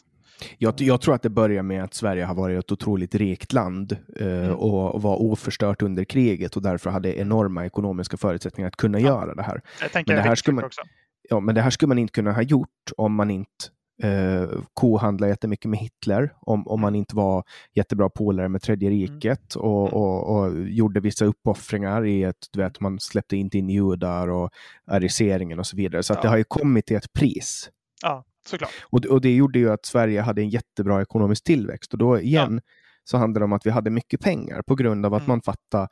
Jag, 0.58 0.80
jag, 0.80 1.00
tror 1.00 1.14
att 1.14 1.22
det 1.22 1.30
börjar 1.30 1.62
med 1.62 1.84
att 1.84 1.94
Sverige 1.94 2.24
har 2.24 2.34
varit 2.34 2.58
ett 2.58 2.72
otroligt 2.72 3.14
rikt 3.14 3.52
land 3.52 3.96
eh, 4.16 4.26
mm. 4.26 4.54
och, 4.54 4.94
och 4.94 5.02
var 5.02 5.16
oförstört 5.22 5.82
under 5.82 6.04
kriget 6.04 6.56
och 6.56 6.62
därför 6.62 6.90
hade 6.90 7.18
enorma 7.18 7.66
ekonomiska 7.66 8.16
förutsättningar 8.16 8.68
att 8.68 8.76
kunna 8.76 9.00
ja. 9.00 9.06
göra 9.06 9.34
det 9.34 9.42
här. 9.42 9.60
Tänker 9.92 10.14
men 10.14 10.22
det 10.22 10.28
här 10.28 10.34
skulle 10.34 10.54
man, 10.54 10.64
också. 10.64 10.82
Ja, 11.28 11.40
men 11.40 11.54
det 11.54 11.60
här 11.60 11.70
skulle 11.70 11.88
man 11.88 11.98
inte 11.98 12.12
kunna 12.12 12.32
ha 12.32 12.42
gjort 12.42 12.90
om 12.96 13.14
man 13.14 13.30
inte 13.30 13.64
eh, 14.02 14.48
kohandla 14.72 15.28
jättemycket 15.28 15.70
med 15.70 15.78
Hitler 15.78 16.34
om, 16.40 16.68
om 16.68 16.80
man 16.80 16.94
inte 16.94 17.16
var 17.16 17.44
jättebra 17.74 18.08
polare 18.10 18.48
med 18.48 18.62
Tredje 18.62 18.88
mm. 18.88 19.00
riket 19.00 19.54
mm. 19.56 19.66
och, 19.66 19.92
och, 19.92 20.36
och, 20.36 20.68
gjorde 20.68 21.00
vissa 21.00 21.24
uppoffringar 21.24 22.06
i 22.06 22.24
att 22.24 22.48
du 22.52 22.60
vet, 22.60 22.80
man 22.80 23.00
släppte 23.00 23.36
inte 23.36 23.58
in 23.58 23.68
judar 23.68 24.28
och 24.28 24.50
ariseringen 24.86 25.58
och 25.58 25.66
så 25.66 25.76
vidare. 25.76 26.02
Så 26.02 26.12
ja. 26.12 26.20
det 26.22 26.28
har 26.28 26.36
ju 26.36 26.44
kommit 26.44 26.86
till 26.86 26.96
ett 26.96 27.12
pris. 27.12 27.70
Ja, 28.02 28.24
såklart. 28.46 28.70
Och, 28.82 29.04
och 29.04 29.20
det 29.20 29.34
gjorde 29.34 29.58
ju 29.58 29.70
att 29.70 29.86
Sverige 29.86 30.20
hade 30.20 30.42
en 30.42 30.50
jättebra 30.50 31.02
ekonomisk 31.02 31.44
tillväxt 31.44 31.92
och 31.92 31.98
då 31.98 32.20
igen 32.20 32.60
ja. 32.64 32.72
så 33.04 33.16
handlar 33.16 33.40
det 33.40 33.44
om 33.44 33.52
att 33.52 33.66
vi 33.66 33.70
hade 33.70 33.90
mycket 33.90 34.20
pengar 34.20 34.62
på 34.62 34.74
grund 34.74 35.06
av 35.06 35.14
att 35.14 35.22
mm. 35.22 35.28
man 35.28 35.42
fattade 35.42 35.88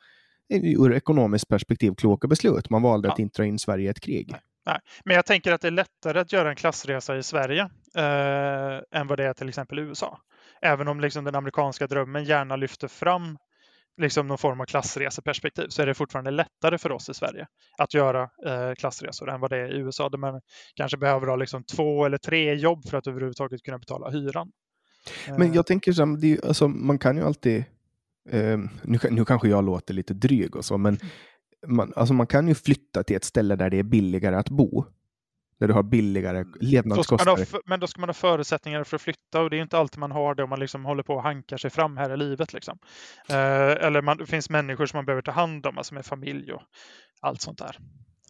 ur 0.53 0.93
ekonomiskt 0.93 1.47
perspektiv 1.47 1.95
kloka 1.95 2.27
beslut. 2.27 2.69
Man 2.69 2.81
valde 2.81 3.07
ja. 3.07 3.13
att 3.13 3.19
inte 3.19 3.41
dra 3.41 3.45
in 3.45 3.59
Sverige 3.59 3.85
i 3.85 3.87
ett 3.87 3.99
krig. 3.99 4.27
Nej. 4.31 4.41
Nej, 4.65 4.79
men 5.05 5.15
jag 5.15 5.25
tänker 5.25 5.51
att 5.51 5.61
det 5.61 5.67
är 5.67 5.71
lättare 5.71 6.19
att 6.19 6.33
göra 6.33 6.49
en 6.49 6.55
klassresa 6.55 7.17
i 7.17 7.23
Sverige 7.23 7.61
eh, 7.95 8.99
än 8.99 9.07
vad 9.07 9.17
det 9.17 9.25
är 9.25 9.33
till 9.33 9.49
exempel 9.49 9.79
i 9.79 9.81
USA. 9.81 10.19
Även 10.61 10.87
om 10.87 10.99
liksom 10.99 11.23
den 11.23 11.35
amerikanska 11.35 11.87
drömmen 11.87 12.23
gärna 12.23 12.55
lyfter 12.55 12.87
fram 12.87 13.37
liksom 13.97 14.27
någon 14.27 14.37
form 14.37 14.61
av 14.61 14.65
klassreseperspektiv 14.65 15.67
så 15.69 15.81
är 15.81 15.85
det 15.85 15.93
fortfarande 15.93 16.31
lättare 16.31 16.77
för 16.77 16.91
oss 16.91 17.09
i 17.09 17.13
Sverige 17.13 17.47
att 17.77 17.93
göra 17.93 18.29
eh, 18.45 18.73
klassresor 18.77 19.29
än 19.29 19.39
vad 19.39 19.49
det 19.49 19.57
är 19.57 19.75
i 19.75 19.79
USA 19.79 20.09
där 20.09 20.17
man 20.17 20.41
kanske 20.75 20.97
behöver 20.97 21.27
ha 21.27 21.35
liksom 21.35 21.63
två 21.63 22.05
eller 22.05 22.17
tre 22.17 22.53
jobb 22.53 22.89
för 22.89 22.97
att 22.97 23.07
överhuvudtaget 23.07 23.63
kunna 23.63 23.77
betala 23.77 24.09
hyran. 24.09 24.51
Men 25.37 25.47
jag 25.47 25.55
eh. 25.55 25.63
tänker 25.63 25.93
så 25.93 26.05
här, 26.05 26.47
alltså, 26.47 26.67
man 26.67 26.99
kan 26.99 27.17
ju 27.17 27.23
alltid 27.23 27.63
Uh, 28.33 28.59
nu, 28.83 28.99
nu 29.09 29.25
kanske 29.25 29.49
jag 29.49 29.63
låter 29.63 29.93
lite 29.93 30.13
dryg 30.13 30.55
och 30.55 30.65
så, 30.65 30.77
men 30.77 30.95
mm 30.95 31.07
man, 31.67 31.93
alltså 31.95 32.13
man 32.13 32.27
kan 32.27 32.47
ju 32.47 32.55
flytta 32.55 33.03
till 33.03 33.15
ett 33.15 33.23
ställe 33.23 33.55
där 33.55 33.69
det 33.69 33.77
är 33.77 33.83
billigare 33.83 34.35
att 34.35 34.49
bo. 34.49 34.85
Där 35.59 35.67
du 35.67 35.73
har 35.73 35.83
billigare 35.83 36.37
mm. 36.37 36.53
levnadskostnader. 36.59 37.47
Då 37.51 37.61
men 37.65 37.79
då 37.79 37.87
ska 37.87 38.01
man 38.01 38.09
ha 38.09 38.13
förutsättningar 38.13 38.83
för 38.83 38.95
att 38.95 39.01
flytta 39.01 39.41
och 39.41 39.49
det 39.49 39.57
är 39.57 39.61
inte 39.61 39.77
alltid 39.77 39.99
man 39.99 40.11
har 40.11 40.35
det 40.35 40.43
om 40.43 40.49
man 40.49 40.59
liksom 40.59 40.85
håller 40.85 41.03
på 41.03 41.13
och 41.13 41.23
hankar 41.23 41.57
sig 41.57 41.69
fram 41.69 41.97
här 41.97 42.13
i 42.13 42.17
livet. 42.17 42.53
Liksom. 42.53 42.77
Eh, 43.29 43.35
eller 43.85 44.01
man, 44.01 44.17
det 44.17 44.25
finns 44.25 44.49
människor 44.49 44.85
som 44.85 44.97
man 44.97 45.05
behöver 45.05 45.21
ta 45.21 45.31
hand 45.31 45.65
om, 45.65 45.77
alltså 45.77 45.93
med 45.93 46.05
familj 46.05 46.53
och 46.53 46.61
allt 47.21 47.41
sånt 47.41 47.57
där. 47.57 47.77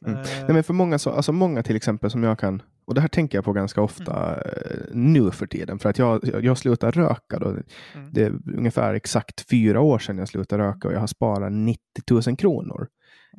Mm. 0.05 0.19
Eh. 0.19 0.25
Nej, 0.25 0.53
men 0.53 0.63
för 0.63 0.73
många, 0.73 0.99
så, 0.99 1.09
alltså 1.09 1.31
många 1.31 1.63
till 1.63 1.75
exempel 1.75 2.11
som 2.11 2.23
jag 2.23 2.39
kan, 2.39 2.61
och 2.85 2.93
det 2.93 3.01
här 3.01 3.07
tänker 3.07 3.37
jag 3.37 3.45
på 3.45 3.53
ganska 3.53 3.81
ofta 3.81 4.35
mm. 4.35 4.47
Eh, 4.47 4.85
nu 4.91 5.31
för 5.31 5.47
tiden, 5.47 5.79
för 5.79 5.89
att 5.89 5.97
jag, 5.97 6.43
jag 6.43 6.57
slutar 6.57 6.91
röka. 6.91 7.39
Då. 7.39 7.49
Mm. 7.49 7.63
Det 8.11 8.23
är 8.23 8.33
ungefär 8.57 8.93
exakt 8.93 9.49
fyra 9.49 9.81
år 9.81 9.99
sedan 9.99 10.17
jag 10.17 10.27
slutade 10.27 10.63
röka 10.63 10.87
och 10.87 10.93
jag 10.93 10.99
har 10.99 11.07
sparat 11.07 11.51
90 11.51 11.79
000 12.27 12.37
kronor 12.37 12.87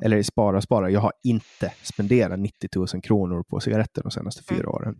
eller 0.01 0.23
spara 0.23 0.57
och 0.57 0.63
spara. 0.63 0.89
Jag 0.89 0.99
har 0.99 1.13
inte 1.23 1.73
spenderat 1.81 2.39
90 2.39 2.69
000 2.75 2.87
kronor 2.87 3.43
på 3.43 3.59
cigaretter 3.59 4.01
de 4.01 4.11
senaste 4.11 4.43
fyra 4.43 4.59
mm. 4.59 4.69
åren. 4.69 4.97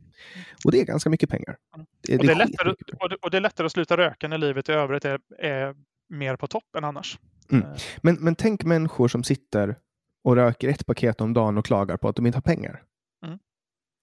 Och 0.65 0.71
det 0.71 0.79
är 0.81 0.85
ganska 0.85 1.09
mycket 1.09 1.29
pengar. 1.29 1.57
Det, 2.01 2.17
och, 2.17 2.25
det 2.25 2.31
är 2.31 2.35
lättare, 2.35 2.69
och, 2.99 3.09
det, 3.09 3.15
och 3.15 3.31
det 3.31 3.37
är 3.37 3.41
lättare 3.41 3.65
att 3.65 3.71
sluta 3.71 3.97
röka 3.97 4.27
när 4.27 4.37
livet 4.37 4.69
i 4.69 4.71
övrigt 4.71 5.05
är, 5.05 5.19
är 5.39 5.75
mer 6.09 6.35
på 6.35 6.47
topp 6.47 6.75
än 6.77 6.83
annars. 6.83 7.19
Mm. 7.51 7.65
Eh. 7.65 7.77
Men, 8.01 8.15
men 8.15 8.35
tänk 8.35 8.63
människor 8.63 9.07
som 9.07 9.23
sitter 9.23 9.75
och 10.23 10.35
röker 10.35 10.69
ett 10.69 10.85
paket 10.85 11.21
om 11.21 11.33
dagen 11.33 11.57
och 11.57 11.65
klagar 11.65 11.97
på 11.97 12.07
att 12.07 12.15
de 12.15 12.25
inte 12.25 12.37
har 12.37 12.41
pengar. 12.41 12.83
Mm. 13.25 13.39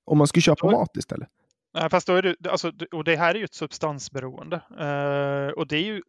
Om 0.04 0.18
man 0.18 0.26
skulle 0.26 0.42
köpa 0.42 0.70
mat 0.70 0.96
istället. 0.96 1.28
Nej, 1.74 1.90
fast 1.90 2.06
då 2.06 2.14
är 2.14 2.22
det, 2.22 2.50
alltså, 2.50 2.72
och 2.92 3.04
det 3.04 3.16
här 3.16 3.34
är 3.34 3.38
ju 3.38 3.44
ett 3.44 3.54
substansberoende. 3.54 4.56
Uh, 4.56 5.52
och 5.52 5.66
det 5.66 5.76
är 5.76 5.82
ju, 5.82 6.02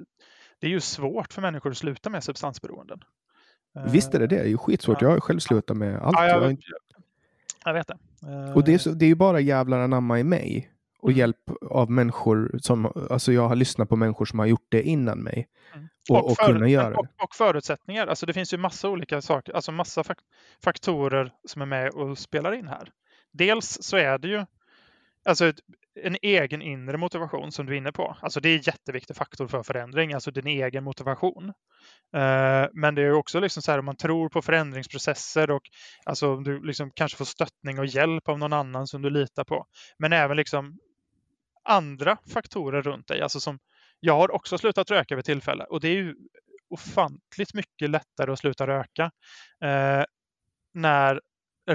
det 0.59 0.67
är 0.67 0.71
ju 0.71 0.79
svårt 0.79 1.33
för 1.33 1.41
människor 1.41 1.71
att 1.71 1.77
sluta 1.77 2.09
med 2.09 2.23
substansberoenden. 2.23 2.99
Visst 3.87 4.13
är 4.15 4.19
det 4.19 4.27
det, 4.27 4.35
det 4.35 4.41
är 4.41 4.47
ju 4.47 4.57
skitsvårt. 4.57 5.01
Ja. 5.01 5.07
Jag 5.07 5.13
har 5.15 5.19
själv 5.19 5.39
slutat 5.39 5.77
med 5.77 5.99
allt. 6.01 6.15
Ja, 6.17 6.27
jag 6.27 6.35
har 6.35 6.41
jag, 6.41 6.51
inte- 6.51 6.63
jag 7.65 7.73
vet 7.73 7.87
det. 7.87 7.97
Eh, 8.27 8.53
Och 8.55 8.63
det 8.63 8.73
är, 8.73 8.77
så, 8.77 8.89
det 8.89 9.05
är 9.05 9.09
ju 9.09 9.15
bara 9.15 9.39
jävlar 9.39 9.79
anamma 9.79 10.19
i 10.19 10.23
mig 10.23 10.71
och 10.99 11.09
Mm. 11.09 11.19
hjälp 11.19 11.37
av 11.69 11.91
människor 11.91 12.59
som, 12.61 12.91
alltså 13.09 13.31
jag 13.33 13.47
har 13.47 13.55
lyssnat 13.55 13.89
på 13.89 13.95
människor 13.95 14.25
som 14.25 14.39
har 14.39 14.45
gjort 14.45 14.65
det 14.69 14.83
innan 14.83 15.19
mig. 15.19 15.47
Mm. 15.73 15.87
Och, 16.09 16.31
och, 16.31 16.37
kunna 16.37 16.67
göra 16.67 16.97
och, 16.97 17.05
det. 17.17 17.23
och 17.23 17.35
förutsättningar. 17.35 18.07
Alltså 18.07 18.25
det 18.25 18.33
finns 18.33 18.53
ju 18.53 18.57
massa 18.57 18.89
olika 18.89 19.21
saker, 19.21 19.53
alltså 19.53 19.71
massa 19.71 20.01
fak- 20.03 20.23
faktorer 20.63 21.33
som 21.47 21.61
är 21.61 21.65
med 21.65 21.89
och 21.89 22.17
spelar 22.17 22.51
in 22.53 22.67
här. 22.67 22.89
Dels 23.31 23.77
så 23.81 23.97
är 23.97 24.17
det 24.17 24.27
ju 24.27 24.45
alltså 25.25 25.53
en 25.95 26.17
egen 26.21 26.61
inre 26.61 26.97
motivation 26.97 27.51
som 27.51 27.65
du 27.65 27.73
är 27.73 27.77
inne 27.77 27.91
på. 27.91 28.17
Alltså 28.21 28.39
det 28.39 28.49
är 28.49 28.55
en 28.55 28.61
jätteviktig 28.61 29.15
faktor 29.15 29.47
för 29.47 29.63
förändring, 29.63 30.13
alltså 30.13 30.31
din 30.31 30.47
egen 30.47 30.83
motivation. 30.83 31.53
Eh, 32.15 32.67
men 32.73 32.95
det 32.95 33.01
är 33.01 33.11
också 33.11 33.39
liksom 33.39 33.63
så 33.63 33.71
här 33.71 33.79
om 33.79 33.85
man 33.85 33.95
tror 33.95 34.29
på 34.29 34.41
förändringsprocesser 34.41 35.51
och 35.51 35.61
alltså 36.05 36.33
om 36.33 36.43
du 36.43 36.63
liksom 36.63 36.91
kanske 36.95 37.17
får 37.17 37.25
stöttning 37.25 37.79
och 37.79 37.85
hjälp 37.85 38.29
av 38.29 38.39
någon 38.39 38.53
annan 38.53 38.87
som 38.87 39.01
du 39.01 39.09
litar 39.09 39.43
på. 39.43 39.65
Men 39.99 40.13
även 40.13 40.37
liksom 40.37 40.79
andra 41.63 42.17
faktorer 42.33 42.81
runt 42.81 43.07
dig, 43.07 43.21
alltså 43.21 43.39
som 43.39 43.59
jag 43.99 44.17
har 44.17 44.31
också 44.31 44.57
slutat 44.57 44.91
röka 44.91 45.15
vid 45.15 45.25
tillfälle 45.25 45.63
och 45.63 45.79
det 45.79 45.87
är 45.87 45.95
ju 45.95 46.15
ofantligt 46.69 47.53
mycket 47.53 47.89
lättare 47.89 48.31
att 48.31 48.39
sluta 48.39 48.67
röka 48.67 49.11
eh, 49.63 50.03
när 50.73 51.21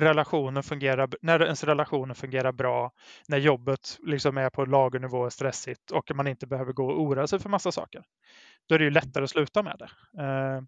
relationen 0.01 0.63
fungerar, 0.63 1.09
när 1.23 1.43
ens 1.43 1.65
relationer 1.65 2.15
fungerar 2.15 2.53
bra, 2.53 2.91
när 3.29 3.39
jobbet 3.39 3.99
liksom 4.07 4.39
är 4.39 4.51
på 4.51 4.65
lagernivå 4.65 5.19
och 5.19 5.33
stressigt 5.33 5.91
och 5.91 6.11
man 6.15 6.27
inte 6.27 6.47
behöver 6.47 6.73
gå 6.73 6.87
och 6.87 7.01
oroa 7.03 7.27
sig 7.27 7.39
för 7.39 7.49
massa 7.49 7.73
saker. 7.73 8.03
Då 8.69 8.75
är 8.75 8.79
det 8.79 8.85
ju 8.85 8.91
lättare 8.91 9.25
att 9.25 9.31
sluta 9.31 9.63
med 9.63 9.77
det. 9.79 10.23
Eh, 10.23 10.63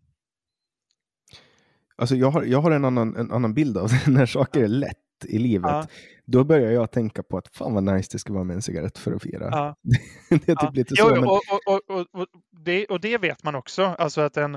Alltså 2.01 2.17
jag 2.17 2.31
har, 2.31 2.43
jag 2.43 2.61
har 2.61 2.71
en, 2.71 2.85
annan, 2.85 3.17
en 3.17 3.33
annan 3.33 3.55
bild 3.55 3.79
av 3.79 3.89
det. 3.89 4.11
När 4.11 4.27
saker 4.27 4.63
är 4.65 4.69
lätt 4.69 4.97
i 5.25 5.39
livet, 5.39 5.71
Ja. 5.71 5.87
då 6.25 6.45
börjar 6.45 6.71
jag 6.71 6.91
tänka 6.91 7.23
på 7.23 7.39
att 7.39 7.49
fan 7.57 7.75
vad 7.75 7.83
nice 7.83 8.09
det 8.13 8.19
ska 8.19 8.33
vara 8.33 8.45
med 8.45 8.55
en 8.55 8.63
cigarett 8.63 8.99
för 8.99 9.13
att 9.13 9.23
fira. 9.23 9.49
ja. 9.51 9.77
det 10.29 10.35
är 10.35 10.39
typ 10.39 10.57
Ja. 10.63 10.71
lite 10.75 10.95
Jo, 10.99 11.05
så. 11.09 11.15
jo, 11.15 11.21
Men, 11.21 11.25
och, 11.31 11.41
och, 11.51 11.75
och, 11.91 12.01
och, 12.01 12.21
och, 12.21 12.27
det, 12.65 12.87
och 12.87 13.01
det 13.01 13.19
vet 13.19 13.43
man 13.45 13.55
också. 13.55 13.83
Alltså 13.85 14.21
att 14.21 14.37
en, 14.37 14.55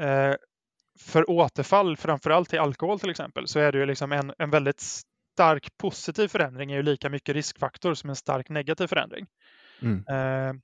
eh, 0.00 0.34
för 0.98 1.30
återfall, 1.30 1.96
framförallt 1.96 2.50
till 2.50 2.58
alkohol 2.58 3.00
till 3.00 3.10
exempel, 3.10 3.48
så 3.48 3.58
är 3.58 3.72
det 3.72 3.78
ju 3.78 3.86
liksom 3.86 4.12
en, 4.12 4.32
en 4.38 4.50
väldigt 4.50 4.80
stark 5.36 5.68
positiv 5.78 6.28
förändring 6.28 6.72
är 6.72 6.76
ju 6.76 6.82
lika 6.82 7.10
mycket 7.10 7.34
riskfaktor 7.34 7.94
som 7.94 8.10
en 8.10 8.16
stark 8.16 8.48
negativ 8.48 8.86
förändring. 8.86 9.26
mm. 9.82 9.98
Eh, 9.98 10.54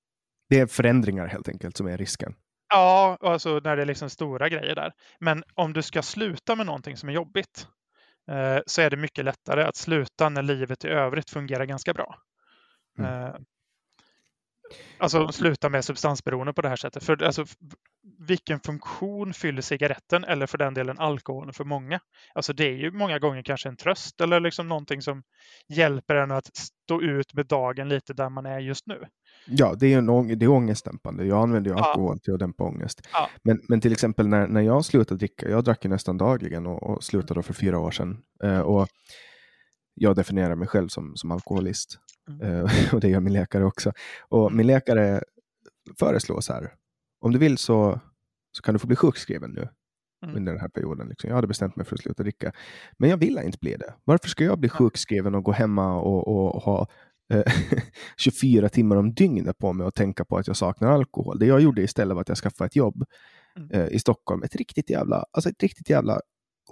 Det 0.48 0.60
är 0.60 0.66
förändringar 0.66 1.26
helt 1.26 1.48
enkelt 1.48 1.76
som 1.76 1.86
är 1.86 1.98
risken. 1.98 2.34
ja, 2.68 3.18
alltså 3.20 3.60
när 3.64 3.76
det 3.76 3.82
är 3.82 3.86
liksom 3.86 4.10
stora 4.10 4.48
grejer 4.48 4.74
där. 4.74 4.92
Men 5.20 5.44
om 5.54 5.72
du 5.72 5.82
ska 5.82 6.02
sluta 6.02 6.56
med 6.56 6.66
någonting 6.66 6.96
som 6.96 7.08
är 7.08 7.12
jobbigt 7.12 7.66
eh, 8.30 8.58
så 8.66 8.82
är 8.82 8.90
det 8.90 8.96
mycket 8.96 9.24
lättare 9.24 9.62
att 9.62 9.76
sluta 9.76 10.28
när 10.28 10.42
livet 10.42 10.84
i 10.84 10.88
övrigt 10.88 11.30
fungerar 11.30 11.64
ganska 11.64 11.94
bra. 11.94 12.16
Mm. 12.98 13.24
Eh, 13.24 13.34
Alltså 14.98 15.28
sluta 15.28 15.68
med 15.68 15.84
substansberoende 15.84 16.52
på 16.52 16.62
det 16.62 16.68
här 16.68 16.76
sättet. 16.76 17.04
För 17.04 17.22
alltså, 17.22 17.44
vilken 18.18 18.60
funktion 18.60 19.32
fyller 19.34 19.62
cigaretten 19.62 20.24
eller 20.24 20.46
för 20.46 20.58
den 20.58 20.74
delen 20.74 20.98
alkoholen 20.98 21.52
för 21.54 21.64
många? 21.64 22.00
Alltså 22.34 22.52
det 22.52 22.64
är 22.64 22.76
ju 22.76 22.90
många 22.90 23.18
gånger 23.18 23.42
kanske 23.42 23.68
en 23.68 23.76
tröst 23.76 24.20
eller 24.20 24.40
liksom 24.40 24.68
någonting 24.68 25.02
som 25.02 25.22
hjälper 25.68 26.14
en 26.14 26.30
att 26.30 26.56
stå 26.56 27.02
ut 27.02 27.34
med 27.34 27.46
dagen 27.46 27.88
lite 27.88 28.12
där 28.14 28.28
man 28.28 28.46
är 28.46 28.58
just 28.58 28.86
nu. 28.86 29.04
Ja, 29.46 29.74
det 29.80 29.92
är, 29.94 29.98
en, 29.98 30.10
ång- 30.10 30.34
det 30.34 30.44
är 30.44 30.48
ångestdämpande. 30.50 31.24
Jag 31.24 31.42
använder 31.42 31.70
ju 31.70 31.76
Ja. 31.76 31.84
alkohol 31.90 32.18
till 32.20 32.32
att 32.34 32.40
dämpa 32.40 32.64
ångest. 32.64 33.08
Ja. 33.12 33.28
Men, 33.44 33.60
men 33.68 33.80
till 33.80 33.92
exempel 33.92 34.28
när, 34.28 34.46
när 34.46 34.60
jag 34.60 34.84
slutade 34.84 35.18
dricka, 35.18 35.48
jag 35.48 35.64
drack 35.64 35.84
ju 35.84 35.90
nästan 35.90 36.18
dagligen 36.18 36.66
och, 36.66 36.82
och 36.82 37.04
slutade 37.04 37.42
för 37.42 37.54
fyra 37.54 37.78
år 37.78 37.90
sedan. 37.90 38.18
Eh, 38.44 38.60
och 38.60 38.88
jag 39.94 40.16
definierar 40.16 40.54
mig 40.54 40.68
själv 40.68 40.88
som, 40.88 41.16
som 41.16 41.30
alkoholist. 41.30 41.98
Mm. 42.28 42.40
Eh, 42.64 42.94
och 42.94 43.00
det 43.00 43.08
gör 43.08 43.20
min 43.20 43.32
läkare 43.32 43.64
också. 43.64 43.92
Och 44.28 44.52
min 44.52 44.66
läkare 44.66 45.22
föreslår 45.98 46.40
så 46.40 46.52
här, 46.52 46.72
om 47.20 47.32
du 47.32 47.38
vill 47.38 47.58
så, 47.58 48.00
så 48.56 48.62
kan 48.62 48.74
du 48.74 48.78
få 48.78 48.86
bli 48.86 48.96
sjukskriven 48.96 49.50
nu 49.50 49.68
Mm. 50.24 50.36
under 50.36 50.52
den 50.52 50.60
här 50.60 50.68
perioden. 50.68 51.08
Liksom. 51.08 51.28
Jag 51.28 51.34
hade 51.34 51.46
bestämt 51.46 51.76
mig 51.76 51.86
för 51.86 51.94
att 51.96 52.00
sluta 52.02 52.22
dricka. 52.22 52.52
Men 52.98 53.10
jag 53.10 53.16
vill 53.16 53.38
inte 53.38 53.58
bli 53.60 53.76
det. 53.76 53.94
Varför 54.04 54.28
ska 54.28 54.44
jag 54.44 54.58
bli 54.58 54.68
sjukskriven 54.68 55.34
och 55.34 55.44
gå 55.44 55.52
hemma 55.52 55.94
och, 56.00 56.28
och 56.28 56.62
ha 56.62 56.86
eh, 57.32 57.52
24 58.16 58.68
timmar 58.68 58.96
om 58.96 59.14
dygnet 59.14 59.58
på 59.58 59.72
mig 59.72 59.86
och 59.86 59.94
tänka 59.94 60.24
på 60.24 60.36
att 60.36 60.46
jag 60.46 60.56
saknar 60.56 60.90
alkohol? 60.90 61.38
Det 61.38 61.46
jag 61.46 61.60
gjorde 61.60 61.82
istället 61.82 62.14
var 62.14 62.20
att 62.20 62.28
jag 62.28 62.38
skaffade 62.38 62.66
ett 62.66 62.76
jobb 62.76 63.04
Mm. 63.56 63.70
eh, 63.70 63.86
i 63.88 63.98
Stockholm. 63.98 64.42
Ett 64.42 64.56
riktigt 64.56 64.90
jävla, 64.90 65.24
alltså 65.30 65.50
ett 65.50 65.62
riktigt 65.62 65.90
jävla 65.90 66.20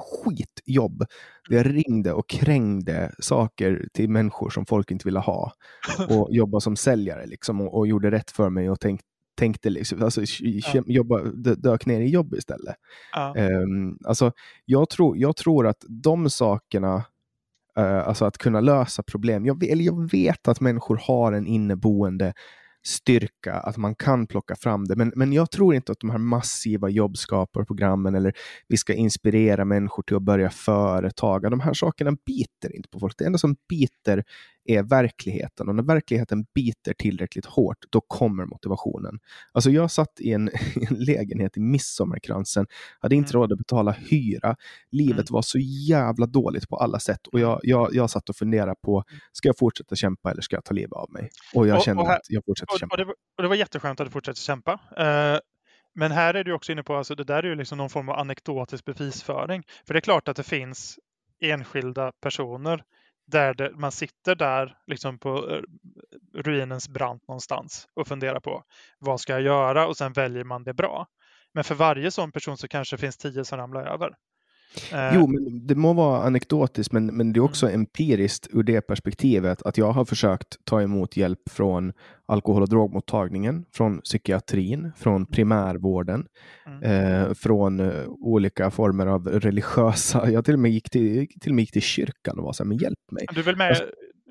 skitjobb. 0.00 1.04
Där 1.48 1.56
jag 1.56 1.74
ringde 1.74 2.12
och 2.12 2.28
krängde 2.28 3.12
saker 3.18 3.88
till 3.92 4.10
människor 4.10 4.50
som 4.50 4.66
folk 4.66 4.90
inte 4.90 5.04
ville 5.04 5.18
ha. 5.18 5.52
Och 6.08 6.28
jobbade 6.30 6.62
som 6.62 6.76
säljare 6.76 7.26
liksom, 7.26 7.60
och, 7.60 7.74
och 7.78 7.86
gjorde 7.86 8.10
rätt 8.10 8.30
för 8.30 8.50
mig 8.50 8.70
och 8.70 8.80
tänk, 8.80 9.00
tänkte 9.38 9.70
liksom, 9.70 10.02
alltså, 10.02 10.22
Ja. 10.40 10.82
jobba, 10.86 11.18
dö- 11.22 11.54
dök 11.54 11.86
ner 11.86 12.00
i 12.00 12.08
jobb 12.08 12.34
istället. 12.34 12.76
Ja. 13.12 13.34
Um, 13.36 13.98
alltså, 14.04 14.32
jag, 14.64 14.88
tror, 14.88 15.18
jag 15.18 15.36
tror 15.36 15.66
att 15.66 15.84
de 15.88 16.30
sakerna, 16.30 17.04
eh, 17.76 18.08
alltså 18.08 18.24
att 18.24 18.38
kunna 18.38 18.60
lösa 18.60 19.02
problem, 19.02 19.46
jag, 19.46 19.64
eller 19.64 19.84
jag 19.84 20.10
vet 20.10 20.48
att 20.48 20.60
människor 20.60 21.00
har 21.02 21.32
en 21.32 21.46
inneboende 21.46 22.34
styrka, 22.82 23.52
att 23.54 23.76
man 23.76 23.94
kan 23.94 24.26
plocka 24.26 24.56
fram 24.56 24.84
det. 24.84 24.96
Men, 24.96 25.12
men 25.16 25.32
jag 25.32 25.50
tror 25.50 25.74
inte 25.74 25.92
att 25.92 26.00
de 26.00 26.10
här 26.10 26.18
massiva 26.18 26.88
jobbskaparprogrammen 26.88 28.14
eller 28.14 28.32
vi 28.68 28.76
ska 28.76 28.94
inspirera 28.94 29.64
människor 29.64 30.02
till 30.02 30.16
att 30.16 30.22
börja 30.22 30.50
företaga, 30.50 31.50
de 31.50 31.60
här 31.60 31.74
sakerna 31.74 32.16
biter 32.26 32.76
inte 32.76 32.88
på 32.88 33.00
folk. 33.00 33.18
Det 33.18 33.24
enda 33.24 33.38
som 33.38 33.56
biter 33.68 34.24
är 34.64 34.82
verkligheten 34.82 35.68
och 35.68 35.74
när 35.74 35.82
verkligheten 35.82 36.44
biter 36.54 36.94
tillräckligt 36.98 37.46
hårt, 37.46 37.76
då 37.90 38.00
kommer 38.00 38.44
motivationen. 38.44 39.18
Alltså 39.52 39.70
jag 39.70 39.90
satt 39.90 40.20
i 40.20 40.32
en, 40.32 40.48
i 40.76 40.86
en 40.90 40.94
lägenhet 41.04 41.56
i 41.56 41.60
Midsommarkransen, 41.60 42.66
hade 43.00 43.14
inte 43.16 43.30
Mm. 43.30 43.40
råd 43.40 43.52
att 43.52 43.58
betala 43.58 43.92
hyra. 43.92 44.56
Livet 44.90 45.12
Mm. 45.30 45.34
var 45.34 45.42
så 45.42 45.58
jävla 45.88 46.26
dåligt 46.26 46.68
på 46.68 46.76
alla 46.76 46.98
sätt 47.00 47.26
och 47.26 47.40
jag, 47.40 47.60
jag, 47.62 47.94
jag 47.94 48.10
satt 48.10 48.28
och 48.28 48.36
funderade 48.36 48.74
på, 48.84 49.04
ska 49.32 49.48
jag 49.48 49.58
fortsätta 49.58 49.96
kämpa 49.96 50.30
eller 50.30 50.42
ska 50.42 50.56
jag 50.56 50.64
ta 50.64 50.74
livet 50.74 50.92
av 50.92 51.10
mig? 51.12 51.30
Och 51.54 51.66
jag 51.68 51.74
Och- 51.74 51.78
och 51.78 51.84
kände 51.84 52.06
här- 52.06 52.16
att 52.16 52.20
jag 52.28 52.44
fortsätter 52.44 52.78
kämpa. 52.78 52.94
och, 52.94 52.98
det, 52.98 53.04
var- 53.04 53.14
och 53.36 53.42
det 53.42 53.48
var 53.48 53.56
jätteskönt 53.56 54.00
att 54.00 54.06
du 54.06 54.10
fortsätter 54.10 54.40
kämpa. 54.40 54.72
Eh, 54.96 55.38
men 55.94 56.12
här 56.12 56.34
är 56.34 56.44
du 56.44 56.52
också 56.52 56.72
inne 56.72 56.82
på, 56.82 56.94
alltså 56.94 57.14
det 57.14 57.24
där 57.24 57.42
är 57.42 57.48
ju 57.48 57.54
liksom 57.54 57.78
någon 57.78 57.90
form 57.90 58.08
av 58.08 58.18
anekdotisk 58.18 58.84
bevisföring. 58.84 59.62
För 59.86 59.94
det 59.94 59.98
är 59.98 60.00
klart 60.00 60.28
att 60.28 60.36
det 60.36 60.42
finns 60.42 60.98
enskilda 61.42 62.12
personer 62.22 62.82
där 63.30 63.54
det, 63.54 63.72
man 63.76 63.92
sitter 63.92 64.34
där 64.34 64.76
liksom 64.86 65.18
på 65.18 65.50
eh, 65.50 65.62
ruinens 66.34 66.88
brant 66.88 67.28
någonstans 67.28 67.88
och 67.94 68.08
funderar 68.08 68.40
på 68.40 68.62
vad 68.98 69.20
ska 69.20 69.32
jag 69.32 69.42
göra 69.42 69.86
och 69.86 69.96
sen 69.96 70.12
väljer 70.12 70.44
man 70.44 70.64
det 70.64 70.74
bra. 70.74 71.06
Men 71.54 71.64
för 71.64 71.74
varje 71.74 72.10
sån 72.10 72.32
person 72.32 72.58
så 72.58 72.68
kanske 72.68 72.96
det 72.96 73.00
finns 73.00 73.16
tio 73.16 73.44
som 73.44 73.58
ramlar 73.58 73.86
över. 73.86 74.14
Eh, 74.92 75.14
Jo, 75.14 75.26
men 75.26 75.66
det 75.66 75.74
må 75.74 75.92
vara 75.92 76.22
anekdotiskt, 76.22 76.92
men, 76.92 77.06
men 77.06 77.32
det 77.32 77.38
är 77.38 77.44
också 77.44 77.70
empiriskt 77.70 78.46
ur 78.52 78.62
det 78.62 78.80
perspektivet 78.80 79.62
att 79.62 79.78
jag 79.78 79.92
har 79.92 80.04
försökt 80.04 80.64
ta 80.64 80.82
emot 80.82 81.16
hjälp 81.16 81.38
från 81.50 81.92
alkohol 82.26 82.62
och 82.62 82.68
drogmottagningen, 82.68 83.64
från 83.72 84.00
psykiatrin, 84.00 84.92
från 84.96 85.26
primärvården, 85.26 86.26
Mm. 86.66 86.82
eh, 86.82 87.34
från 87.34 87.80
eh, 87.80 88.04
olika 88.08 88.70
former 88.70 89.06
av 89.06 89.28
religiösa... 89.28 90.30
Jag 90.30 90.44
till 90.44 90.54
och 90.54 90.60
med 90.60 90.70
gick 90.70 90.90
till, 90.90 91.28
till, 91.40 91.52
och 91.52 91.56
med 91.56 91.62
gick 91.62 91.72
till 91.72 91.82
kyrkan 91.82 92.38
och 92.38 92.44
var 92.44 92.52
så 92.52 92.62
här, 92.62 92.68
men 92.68 92.78
hjälp 92.78 92.98
mig. 93.12 93.26
Du, 93.34 93.42
väl 93.42 93.56
med, 93.56 93.68
Alltså- 93.68 93.84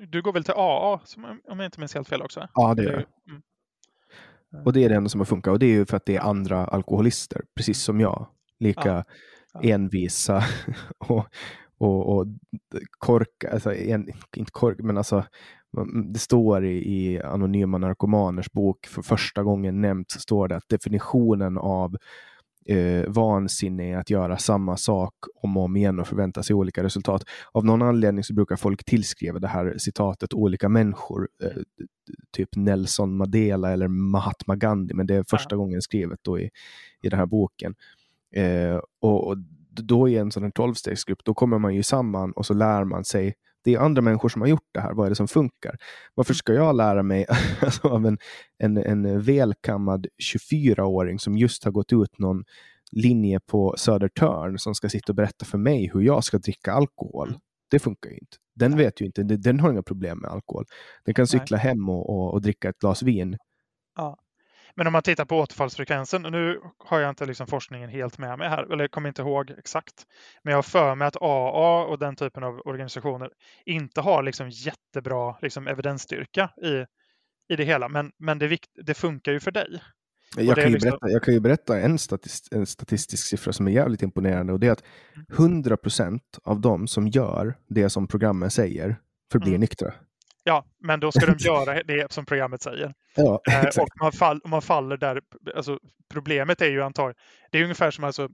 du 0.08 0.22
går 0.22 0.32
väl 0.32 0.44
till 0.44 0.54
AA, 0.56 1.00
som, 1.04 1.24
om 1.24 1.58
jag 1.60 1.66
inte 1.66 1.80
minns 1.80 1.94
helt 1.94 2.08
fel 2.08 2.22
också? 2.22 2.48
Ja, 2.54 2.74
det 2.74 2.82
gör 2.82 2.92
jag. 2.92 3.04
Mm. 3.30 4.66
Och 4.66 4.72
det 4.72 4.84
är 4.84 4.88
det 4.88 4.94
enda 4.94 5.08
som 5.10 5.20
har 5.20 5.24
funkat. 5.24 5.52
Och 5.52 5.58
det 5.58 5.66
är 5.66 5.70
ju 5.70 5.86
för 5.86 5.96
att 5.96 6.06
det 6.06 6.16
är 6.16 6.20
andra 6.20 6.64
alkoholister, 6.64 7.42
precis 7.56 7.82
som 7.82 8.00
jag. 8.00 8.26
Lika 8.60 8.88
Ja. 8.88 9.04
Ja. 9.52 9.60
envisa 9.62 10.44
och, 10.98 11.26
och, 11.78 12.16
och 12.16 12.26
korka, 12.98 13.50
alltså 13.52 13.74
en, 13.74 14.08
inte 14.36 14.52
kork, 14.52 14.78
men 14.78 14.98
alltså 14.98 15.24
det 16.12 16.18
står 16.18 16.64
i, 16.64 16.76
i 16.76 17.20
Anonyma 17.20 17.78
Narkomaners 17.78 18.50
bok 18.52 18.86
för 18.86 19.02
första 19.02 19.42
gången 19.42 19.80
nämnt, 19.80 20.10
så 20.10 20.20
står 20.20 20.48
det 20.48 20.56
att 20.56 20.68
definitionen 20.68 21.58
av 21.58 21.96
eh, 22.66 23.04
vansinne 23.08 23.92
är 23.92 23.96
att 23.96 24.10
göra 24.10 24.38
samma 24.38 24.76
sak 24.76 25.14
om 25.42 25.56
och 25.56 25.64
om 25.64 25.76
igen 25.76 25.98
och 25.98 26.08
förvänta 26.08 26.42
sig 26.42 26.54
olika 26.54 26.82
resultat. 26.82 27.24
Av 27.52 27.64
någon 27.64 27.82
anledning 27.82 28.24
så 28.24 28.34
brukar 28.34 28.56
folk 28.56 28.84
tillskriva 28.84 29.38
det 29.38 29.48
här 29.48 29.74
citatet 29.78 30.34
olika 30.34 30.68
människor, 30.68 31.28
eh, 31.42 31.62
typ 32.36 32.56
Nelson 32.56 33.16
Mandela 33.16 33.72
eller 33.72 33.88
Mahatma 33.88 34.56
Gandhi, 34.56 34.94
men 34.94 35.06
det 35.06 35.14
är 35.14 35.24
första 35.30 35.56
gången 35.56 35.82
skrivet 35.82 36.18
då 36.22 36.38
i, 36.38 36.50
i 37.02 37.08
den 37.08 37.18
här 37.18 37.26
boken. 37.26 37.74
Eh, 38.34 38.80
och, 39.00 39.26
och 39.28 39.36
då 39.70 40.08
i 40.08 40.16
en 40.16 40.30
sån 40.30 40.42
här 40.42 40.50
tolvstegsgrupp, 40.50 41.24
då 41.24 41.34
kommer 41.34 41.58
man 41.58 41.74
ju 41.74 41.82
samman 41.82 42.32
och 42.32 42.46
så 42.46 42.54
lär 42.54 42.84
man 42.84 43.04
sig 43.04 43.34
det 43.64 43.74
är 43.74 43.78
andra 43.78 44.02
människor 44.02 44.28
som 44.28 44.42
har 44.42 44.48
gjort 44.48 44.68
det 44.72 44.80
här. 44.80 44.92
Vad 44.92 45.06
är 45.06 45.10
det 45.10 45.16
som 45.16 45.28
funkar? 45.28 45.76
Varför 46.14 46.34
ska 46.34 46.52
jag 46.52 46.76
lära 46.76 47.02
mig 47.02 47.26
alltså, 47.60 47.88
av 47.88 48.06
en, 48.06 48.18
en, 48.58 48.76
en 48.76 49.22
välkammad 49.22 50.06
24-åring 50.34 51.18
som 51.18 51.36
just 51.36 51.64
har 51.64 51.70
gått 51.70 51.92
ut 51.92 52.18
någon, 52.18 52.44
linje 52.92 53.40
på 53.40 53.74
Södertörn 53.78 54.58
som 54.58 54.74
ska 54.74 54.88
sitta 54.88 55.12
och 55.12 55.16
berätta 55.16 55.44
för 55.44 55.58
mig 55.58 55.90
hur 55.94 56.00
jag 56.00 56.24
ska 56.24 56.38
dricka 56.38 56.72
alkohol. 56.72 57.28
Mm. 57.28 57.40
Det 57.70 57.78
funkar 57.78 58.10
ju 58.10 58.16
inte. 58.16 58.36
Den 58.54 58.76
vet 58.76 59.00
ju 59.00 59.06
inte, 59.06 59.22
den- 59.22 59.60
har 59.60 59.70
inga 59.70 59.82
problem 59.82 60.18
med 60.18 60.30
alkohol. 60.30 60.64
Den 61.04 61.14
kan 61.14 61.22
Nej. 61.22 61.28
cykla 61.28 61.56
hem 61.56 61.88
och, 61.88 62.10
och, 62.10 62.32
och 62.32 62.42
dricka 62.42 62.68
ett 62.68 62.78
glas 62.78 63.02
vin. 63.02 63.36
Men 64.74 64.86
om 64.86 64.92
man 64.92 65.02
tittar 65.02 65.24
på 65.24 65.38
återfallsfrekvensen, 65.38 66.22
nu 66.22 66.60
har 66.78 67.00
jag 67.00 67.10
inte 67.10 67.26
liksom 67.26 67.46
forskningen 67.46 67.90
helt 67.90 68.18
med 68.18 68.38
mig 68.38 68.48
här, 68.48 68.72
eller 68.72 68.84
jag 68.84 68.90
kommer 68.90 69.08
inte 69.08 69.22
ihåg 69.22 69.50
exakt. 69.50 69.94
Men 70.42 70.50
jag 70.50 70.58
har 70.58 70.62
för 70.62 70.94
mig 70.94 71.08
att 71.08 71.16
AA 71.20 71.84
och 71.84 71.98
den 71.98 72.16
typen 72.16 72.44
av 72.44 72.60
organisationer 72.64 73.30
inte 73.66 74.00
har 74.00 74.22
liksom 74.22 74.50
jättebra 74.50 75.36
liksom 75.42 75.68
evidensstyrka 75.68 76.50
i, 76.64 76.84
i 77.52 77.56
det 77.56 77.64
hela. 77.64 77.88
Men, 77.88 78.12
men 78.18 78.38
det, 78.38 78.46
vikt, 78.46 78.70
det 78.86 78.94
funkar 78.94 79.32
ju 79.32 79.40
för 79.40 79.50
dig. 79.50 79.82
Jag 80.36 80.56
kan, 80.56 80.64
ju 80.64 80.70
liksom- 80.70 80.90
berätta, 80.90 81.10
jag 81.10 81.22
kan 81.22 81.34
ju 81.34 81.40
berätta 81.40 81.80
en, 81.80 81.98
statist, 81.98 82.52
en 82.52 82.66
statistisk 82.66 83.26
siffra 83.26 83.52
som 83.52 83.68
är 83.68 83.72
jävligt 83.72 84.02
imponerande 84.02 84.52
och 84.52 84.60
det 84.60 84.66
är 84.66 84.72
att 84.72 84.84
Mm. 85.14 85.62
100% 85.62 86.20
av 86.44 86.60
de 86.60 86.88
som 86.88 87.08
gör 87.08 87.54
det 87.68 87.90
som 87.90 88.08
programmen 88.08 88.50
säger 88.50 88.96
förblir 89.32 89.48
Mm. 89.48 89.60
nyktra. 89.60 89.92
Ja, 90.50 90.64
men 90.78 91.00
då 91.00 91.12
ska 91.12 91.26
de 91.26 91.36
göra 91.38 91.82
det 91.82 92.12
som 92.12 92.26
programmet 92.26 92.62
säger. 92.62 92.94
Ja, 93.14 93.40
Eh, 93.50 93.82
och 93.82 93.88
man, 94.00 94.12
fall, 94.12 94.40
man 94.44 94.62
faller 94.62 94.96
där. 94.96 95.20
Alltså, 95.56 95.78
problemet 96.12 96.60
är 96.60 96.70
ju 96.70 96.82
antagligen, 96.82 97.16
det 97.50 97.58
är 97.58 97.62
ungefär 97.62 97.90
som 97.90 98.04
alltså 98.04 98.28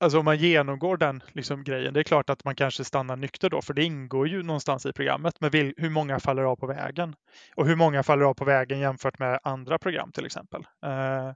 Alltså 0.00 0.18
om 0.18 0.24
man 0.24 0.38
genomgår 0.38 0.96
den 0.96 1.22
liksom, 1.32 1.64
grejen, 1.64 1.94
det 1.94 2.00
är 2.00 2.04
klart 2.04 2.30
att 2.30 2.44
man 2.44 2.54
kanske 2.54 2.84
stannar 2.84 3.16
nykter 3.16 3.50
då, 3.50 3.62
för 3.62 3.74
det 3.74 3.84
ingår 3.84 4.28
ju 4.28 4.42
någonstans 4.42 4.86
i 4.86 4.92
programmet. 4.92 5.34
Men 5.40 5.50
vil, 5.50 5.74
hur 5.76 5.90
många 5.90 6.20
faller 6.20 6.42
av 6.42 6.56
på 6.56 6.66
vägen? 6.66 7.14
Och 7.56 7.66
hur 7.66 7.76
många 7.76 8.02
faller 8.02 8.24
av 8.24 8.34
på 8.34 8.44
vägen 8.44 8.78
jämfört 8.78 9.18
med 9.18 9.38
andra 9.42 9.78
program 9.78 10.12
till 10.12 10.26
exempel? 10.26 10.62
Eh, 10.86 11.32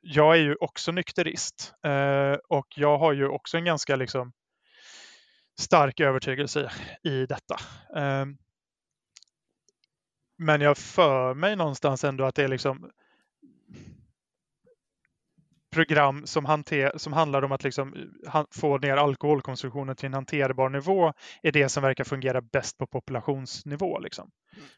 jag 0.00 0.36
är 0.36 0.40
ju 0.40 0.56
också 0.60 0.92
nykterist 0.92 1.72
eh, 1.86 2.38
och 2.48 2.66
jag 2.76 2.98
har 2.98 3.12
ju 3.12 3.28
också 3.28 3.56
en 3.56 3.64
ganska 3.64 3.96
liksom, 3.96 4.32
stark 5.58 6.00
övertygelse 6.00 6.72
i 7.02 7.26
detta. 7.26 7.56
Ehm, 7.96 8.36
men 10.38 10.60
jag 10.60 10.78
för 10.78 11.34
mig 11.34 11.56
någonstans 11.56 12.04
ändå 12.04 12.24
att 12.24 12.34
det 12.34 12.44
är 12.44 12.48
liksom 12.48 12.90
program 15.76 16.26
som, 16.26 16.44
hanter, 16.44 16.92
som 16.96 17.12
handlar 17.12 17.42
om 17.44 17.52
att 17.52 17.64
liksom 17.64 17.94
han, 18.26 18.46
få 18.54 18.78
ner 18.78 18.96
alkoholkonsumtionen 18.96 19.96
till 19.96 20.06
en 20.06 20.14
hanterbar 20.14 20.68
nivå 20.70 21.12
är 21.42 21.52
det 21.52 21.68
som 21.68 21.82
verkar 21.82 22.04
fungera 22.04 22.40
bäst 22.52 22.78
på 22.78 22.86
populationsnivå. 22.86 23.98
Liksom. 23.98 24.28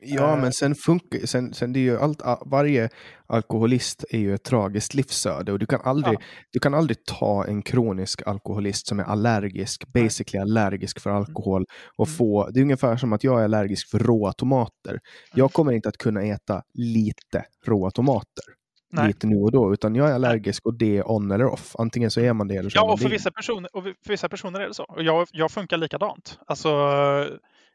Ja, 0.00 0.32
Eh. 0.34 0.40
men 0.40 0.52
sen 0.52 0.74
funkar 0.86 1.26
sen, 1.26 1.54
sen 1.54 1.72
det 1.72 1.78
är 1.78 1.82
ju 1.82 1.98
allt, 1.98 2.20
varje 2.46 2.88
alkoholist 3.26 4.04
är 4.10 4.18
ju 4.18 4.34
ett 4.34 4.44
tragiskt 4.44 4.94
livsöde 4.94 5.52
och 5.52 5.58
du 5.58 5.66
kan 5.66 5.80
aldrig, 5.84 6.14
Ja. 6.14 6.20
du 6.52 6.58
kan 6.60 6.74
aldrig 6.74 7.04
ta 7.04 7.44
en 7.46 7.62
kronisk 7.62 8.22
alkoholist 8.26 8.86
som 8.86 9.00
är 9.00 9.04
allergisk, 9.04 9.84
basically 9.92 10.42
allergisk 10.42 11.00
för 11.00 11.10
alkohol 11.10 11.64
och 11.96 12.06
Mm. 12.06 12.16
få, 12.16 12.50
det 12.50 12.60
är 12.60 12.62
ungefär 12.62 12.96
som 12.96 13.12
att 13.12 13.24
jag 13.24 13.40
är 13.40 13.44
allergisk 13.44 13.90
för 13.90 13.98
råa 13.98 14.32
tomater. 14.32 14.90
Mm. 14.90 15.00
Jag 15.34 15.52
kommer 15.52 15.72
inte 15.72 15.88
att 15.88 15.96
kunna 15.98 16.22
äta 16.22 16.62
lite 16.74 17.44
råa 17.66 17.90
tomater. 17.90 18.44
Nej. 18.90 19.06
Lite 19.06 19.26
nu 19.26 19.36
och 19.36 19.52
då, 19.52 19.72
utan 19.72 19.94
jag 19.94 20.10
är 20.10 20.14
allergisk 20.14 20.66
och 20.66 20.74
det 20.74 20.98
är 20.98 21.10
on 21.10 21.30
eller 21.30 21.44
off. 21.44 21.76
Antingen 21.78 22.10
så 22.10 22.20
är 22.20 22.32
man 22.32 22.48
det 22.48 22.54
eller 22.54 22.70
så 22.70 22.78
Ja, 22.78 22.92
och 22.92 23.00
för 23.00 23.08
vissa, 23.08 23.30
personer, 23.30 23.76
och 23.76 23.82
för 23.82 24.08
vissa 24.08 24.28
personer 24.28 24.60
är 24.60 24.68
det 24.68 24.74
så. 24.74 24.84
Och 24.84 25.02
jag, 25.02 25.28
jag 25.32 25.50
funkar 25.50 25.76
likadant. 25.76 26.38
Alltså, 26.46 26.68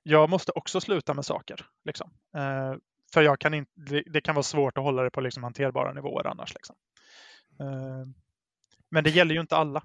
jag 0.04 0.30
måste 0.30 0.52
också 0.56 0.82
sluta 0.82 1.14
med 1.14 1.26
saker. 1.26 1.66
Liksom. 1.86 2.10
Eh, 2.38 2.78
för 3.14 3.22
jag 3.22 3.40
kan 3.40 3.54
inte, 3.54 3.72
det, 3.76 4.04
det 4.14 4.22
kan 4.22 4.36
vara 4.36 4.44
svårt 4.44 4.78
att 4.78 4.84
hålla 4.84 5.04
det 5.04 5.10
på 5.10 5.22
liksom 5.22 5.44
hanterbara 5.44 5.94
nivåer 5.94 6.28
annars. 6.28 6.54
Liksom. 6.54 6.76
Eh, 7.60 8.08
men 8.92 9.04
det 9.04 9.10
gäller 9.10 9.36
ju 9.36 9.42
inte 9.42 9.56
alla. 9.56 9.84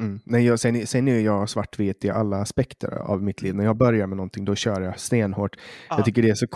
Mm. 0.00 0.20
Nej, 0.24 0.46
jag, 0.46 0.60
sen, 0.60 0.86
sen 0.86 1.08
är 1.08 1.20
jag 1.20 1.48
svartvit 1.48 2.04
i 2.04 2.10
alla 2.10 2.36
aspekter 2.36 2.88
av 2.88 3.22
mitt 3.22 3.42
liv. 3.42 3.54
När 3.54 3.64
jag 3.64 3.76
börjar 3.76 4.06
med 4.06 4.16
någonting 4.16 4.44
då 4.44 4.54
kör 4.54 4.80
jag 4.80 5.00
stenhårt. 5.00 5.56
Ja. 5.88 5.96
Jag 5.96 6.04
tycker 6.04 6.22
det 6.22 6.30
är 6.30 6.34
så 6.34 6.46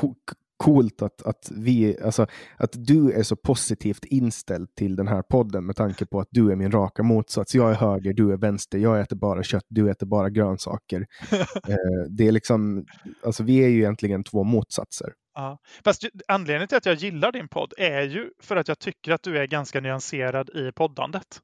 coolt 0.57 1.03
att, 1.03 1.23
att, 1.23 1.51
vi, 1.51 2.01
alltså, 2.05 2.27
att 2.57 2.73
du 2.73 3.13
är 3.13 3.23
så 3.23 3.37
positivt 3.37 4.05
inställd 4.05 4.75
till 4.75 4.97
den 4.97 5.09
här 5.09 5.23
podden 5.23 5.67
med 5.67 5.77
tanke 5.77 6.07
på 6.07 6.21
att 6.21 6.29
du 6.31 6.53
är 6.53 6.57
min 6.57 6.71
raka 6.71 7.03
motsats. 7.03 7.55
Jag 7.55 7.71
är 7.71 7.75
höger, 7.75 8.13
du 8.13 8.33
är 8.33 8.37
vänster. 8.37 8.79
Jag 8.79 9.01
äter 9.01 9.17
bara 9.17 9.43
kött, 9.43 9.67
du 9.69 9.91
äter 9.91 10.07
bara 10.07 10.31
grönsaker. 10.31 11.07
eh, 11.33 11.77
det 12.11 12.29
är 12.29 12.33
liksom, 12.33 12.87
alltså, 13.25 13.43
vi 13.43 13.65
är 13.65 13.69
ju 13.69 13.79
egentligen 13.79 14.25
två 14.25 14.45
motsatser. 14.45 15.13
Ja. 15.35 15.59
Fast 15.85 16.05
anledningen 16.29 16.69
till 16.69 16.77
att 16.77 16.87
jag 16.87 16.95
gillar 16.95 17.33
din 17.33 17.49
podd 17.49 17.75
är 17.79 18.03
ju 18.03 18.31
för 18.43 18.57
att 18.57 18.69
jag 18.69 18.79
tycker 18.79 19.13
att 19.13 19.23
du 19.23 19.39
är 19.39 19.47
ganska 19.47 19.81
nyanserad 19.81 20.51
i 20.51 20.73
poddandet. 20.73 21.41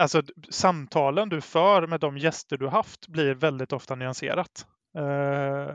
Alltså 0.00 0.22
samtalen 0.50 1.28
du 1.28 1.40
för 1.40 1.86
med 1.86 2.00
de 2.00 2.18
gäster 2.18 2.56
du 2.56 2.68
haft 2.68 3.08
blir 3.08 3.34
väldigt 3.34 3.72
ofta 3.72 3.94
nyanserat. 3.94 4.66
Eh, 4.98 5.74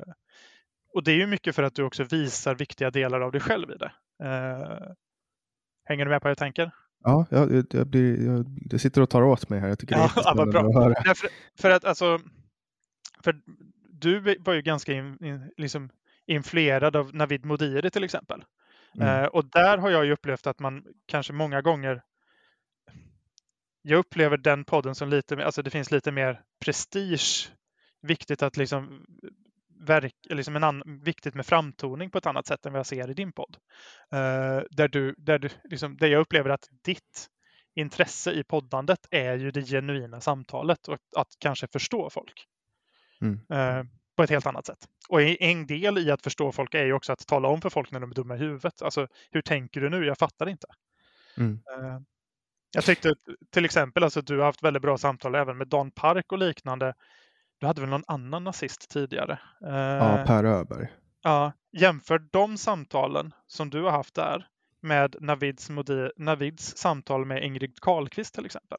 och 0.93 1.03
det 1.03 1.11
är 1.11 1.15
ju 1.15 1.27
mycket 1.27 1.55
för 1.55 1.63
att 1.63 1.75
du 1.75 1.83
också 1.83 2.03
visar 2.03 2.55
viktiga 2.55 2.91
delar 2.91 3.21
av 3.21 3.31
dig 3.31 3.41
själv 3.41 3.71
i 3.71 3.77
det. 3.77 3.91
Eh, 4.23 4.93
hänger 5.85 6.05
du 6.05 6.11
med 6.11 6.21
på 6.21 6.25
vad 6.25 6.31
jag 6.31 6.37
tänker? 6.37 6.71
Ja, 7.03 7.25
jag, 7.29 7.65
jag, 7.71 7.87
blir, 7.87 8.25
jag, 8.25 8.45
jag 8.71 8.81
sitter 8.81 9.01
och 9.01 9.09
tar 9.09 9.21
åt 9.21 9.49
mig 9.49 9.59
här. 9.59 9.67
Jag 9.67 9.79
tycker 9.79 9.95
det 9.95 10.01
är 10.01 10.11
Ja, 10.15 10.45
bra. 10.45 10.61
att 10.61 10.75
höra. 10.75 10.93
Därför, 11.05 11.29
för 11.59 11.69
att 11.69 11.85
alltså, 11.85 12.19
för 13.23 13.41
du 13.89 14.37
var 14.39 14.53
ju 14.53 14.61
ganska 14.61 14.93
in, 14.93 15.25
in, 15.25 15.51
liksom 15.57 15.89
influerad 16.25 16.95
av 16.95 17.15
Navid 17.15 17.45
Modiri 17.45 17.91
till 17.91 18.03
exempel. 18.03 18.43
Mm. 18.95 19.07
Eh, 19.07 19.25
och 19.25 19.45
där 19.45 19.77
har 19.77 19.89
jag 19.89 20.05
ju 20.05 20.11
upplevt 20.11 20.47
att 20.47 20.59
man 20.59 20.83
kanske 21.05 21.33
många 21.33 21.61
gånger 21.61 22.01
jag 23.81 23.99
upplever 23.99 24.37
den 24.37 24.63
podden 24.65 24.95
som 24.95 25.09
lite, 25.09 25.45
alltså 25.45 25.61
det 25.61 25.69
finns 25.69 25.91
lite 25.91 26.11
mer 26.11 26.41
prestige. 26.65 27.51
Viktigt 28.01 28.43
att 28.43 28.57
liksom 28.57 29.05
verk, 29.81 30.15
liksom 30.29 30.55
en 30.55 30.83
viktigt 31.03 31.35
med 31.35 31.45
framtoning 31.45 32.09
på 32.09 32.17
ett 32.17 32.25
annat 32.25 32.47
sätt 32.47 32.65
än 32.65 32.73
vad 32.73 32.79
jag 32.79 32.85
ser 32.85 33.09
i 33.09 33.13
din 33.13 33.31
podd. 33.31 33.57
Eh, 34.11 34.61
där 34.71 34.87
du, 34.87 35.15
där 35.17 35.39
du, 35.39 35.49
liksom, 35.63 35.97
där 35.97 36.07
jag 36.07 36.21
upplever 36.21 36.49
att 36.49 36.67
ditt 36.83 37.27
intresse 37.75 38.31
i 38.31 38.43
poddandet 38.43 38.99
är 39.11 39.37
ju 39.37 39.51
det 39.51 39.61
genuina 39.61 40.21
samtalet 40.21 40.87
och 40.87 40.97
att 41.17 41.27
kanske 41.39 41.67
förstå 41.67 42.09
folk. 42.09 42.45
Mm. 43.21 43.39
Eh, 43.49 43.83
på 44.15 44.23
ett 44.23 44.29
helt 44.29 44.45
annat 44.45 44.65
sätt. 44.65 44.87
Och 45.09 45.21
en- 45.21 45.67
del 45.67 45.97
i 45.97 46.11
att 46.11 46.21
förstå 46.23 46.51
folk 46.51 46.73
är 46.73 46.85
ju 46.85 46.93
också 46.93 47.13
att 47.13 47.27
tala 47.27 47.47
om 47.47 47.61
för 47.61 47.69
folk 47.69 47.91
när 47.91 47.99
de 47.99 48.11
är 48.11 48.15
dumma 48.15 48.35
i 48.35 48.37
huvudet. 48.37 48.81
Alltså, 48.81 49.07
hur 49.31 49.41
tänker 49.41 49.81
du 49.81 49.89
nu? 49.89 50.05
Jag 50.05 50.17
fattar 50.17 50.49
inte. 50.49 50.67
Mm. 51.37 51.53
Eh, 51.53 51.99
Jag 52.73 52.83
tyckte 52.83 53.13
till 53.49 53.65
exempel 53.65 54.03
alltså, 54.03 54.19
att 54.19 54.27
du 54.27 54.37
har 54.37 54.45
haft 54.45 54.63
väldigt 54.63 54.81
bra 54.81 54.97
samtal 54.97 55.35
även 55.35 55.57
med 55.57 55.67
Dan 55.67 55.91
Park 55.91 56.31
och 56.31 56.37
liknande. 56.37 56.93
Du 57.61 57.67
hade 57.67 57.81
väl 57.81 57.89
någon 57.89 58.03
annan 58.07 58.43
nazist 58.43 58.89
tidigare? 58.89 59.39
Eh, 59.65 59.75
Ja, 59.75 60.23
Per 60.27 60.43
Öberg. 60.43 60.87
Ja, 61.23 61.53
jämför 61.71 62.19
de 62.31 62.57
samtalen 62.57 63.33
som 63.47 63.69
du 63.69 63.83
har 63.83 63.91
haft 63.91 64.15
där 64.15 64.47
med 64.81 65.15
Navids, 65.19 65.69
modi, 65.69 66.09
Navids 66.17 66.77
samtal 66.77 67.25
med 67.25 67.43
Ingrid 67.43 67.79
Carlqvist 67.81 68.35
till 68.35 68.45
exempel. 68.45 68.77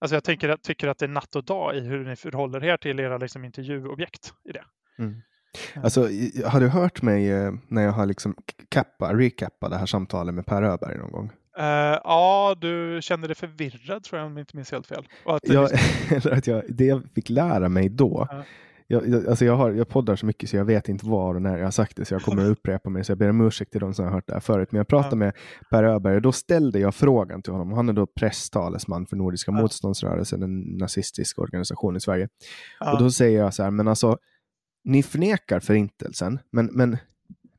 Alltså 0.00 0.16
jag 0.16 0.24
tänker, 0.24 0.56
tycker 0.56 0.88
att 0.88 0.98
det 0.98 1.06
är 1.06 1.08
natt 1.08 1.36
och 1.36 1.44
dag 1.44 1.76
i 1.76 1.80
hur 1.80 2.04
ni 2.04 2.16
förhåller 2.16 2.64
er 2.64 2.76
till 2.76 3.00
era 3.00 3.18
liksom, 3.18 3.44
intervjuobjekt 3.44 4.32
i 4.44 4.52
det. 4.52 4.64
Mm. 4.98 5.22
Alltså, 5.82 6.00
har 6.46 6.60
du 6.60 6.68
hört 6.68 7.02
mig 7.02 7.30
eh, 7.30 7.52
när 7.68 7.82
jag 7.82 7.92
har 7.92 8.06
liksom 8.06 8.34
kappa, 8.68 9.14
recappa 9.14 9.68
det 9.68 9.76
här 9.76 9.86
samtalet 9.86 10.34
med 10.34 10.46
Per 10.46 10.62
Öberg 10.62 10.98
någon 10.98 11.12
gång? 11.12 11.32
Eh, 11.58 11.64
ja, 12.04 12.56
du 12.60 12.98
känner 13.02 13.28
dig 13.28 13.34
förvirrad 13.34 14.02
tror 14.04 14.18
jag 14.20 14.26
om 14.26 14.36
jag 14.36 14.42
inte 14.42 14.56
minns 14.56 14.72
helt 14.72 14.86
fel. 14.86 15.08
Och 15.24 15.36
att 15.36 15.42
det 15.42 15.52
Jag, 15.54 15.70
liksom- 16.10 16.32
att 16.38 16.46
jag, 16.46 16.62
det 16.68 16.84
jag 16.84 17.02
fick 17.14 17.28
lära 17.30 17.68
mig 17.68 17.88
då, 17.88 18.26
Ja. 18.30 18.44
jag, 18.86 19.08
jag, 19.08 19.26
alltså 19.28 19.44
jag, 19.44 19.56
har, 19.56 19.70
jag 19.72 19.88
poddar 19.88 20.16
så 20.16 20.26
mycket 20.26 20.50
så 20.50 20.56
jag 20.56 20.64
vet 20.64 20.88
inte 20.88 21.06
var 21.06 21.34
och 21.34 21.42
när 21.42 21.56
jag 21.58 21.64
har 21.64 21.70
sagt 21.70 21.96
det, 21.96 22.04
så 22.04 22.14
jag 22.14 22.22
kommer 22.22 22.42
att 22.44 22.48
upprepa 22.58 22.90
mig, 22.90 23.04
så 23.04 23.10
jag 23.12 23.18
ber 23.18 23.28
om 23.30 23.40
ursäkt 23.46 23.72
till 23.72 23.80
de 23.80 23.94
som 23.94 24.04
har 24.04 24.12
hört 24.12 24.26
det 24.26 24.32
här 24.32 24.40
förut. 24.40 24.72
Men 24.72 24.76
jag 24.78 24.88
pratade 24.88 25.12
Ja. 25.14 25.16
med 25.16 25.32
Per 25.70 25.84
Öberg 25.84 26.16
och 26.16 26.22
då 26.22 26.32
ställde 26.32 26.78
jag 26.78 26.94
frågan 26.94 27.42
till 27.42 27.52
honom. 27.52 27.72
Han 27.72 27.88
är 27.88 27.92
då 27.92 28.06
presstalesman 28.06 29.06
för 29.06 29.16
Nordiska 29.16 29.52
Ja. 29.52 29.60
motståndsrörelsen, 29.60 30.42
en 30.42 30.60
nazistisk 30.60 31.38
organisation 31.38 31.96
i 31.96 32.00
Sverige. 32.00 32.28
Och 32.92 32.98
då 32.98 33.10
säger 33.10 33.38
jag 33.38 33.54
så 33.54 33.62
här, 33.62 33.70
men 33.70 33.88
alltså, 33.88 34.18
ni 34.84 35.02
förnekar 35.02 35.60
förintelsen, 35.60 36.38
men, 36.52 36.66
men 36.72 36.96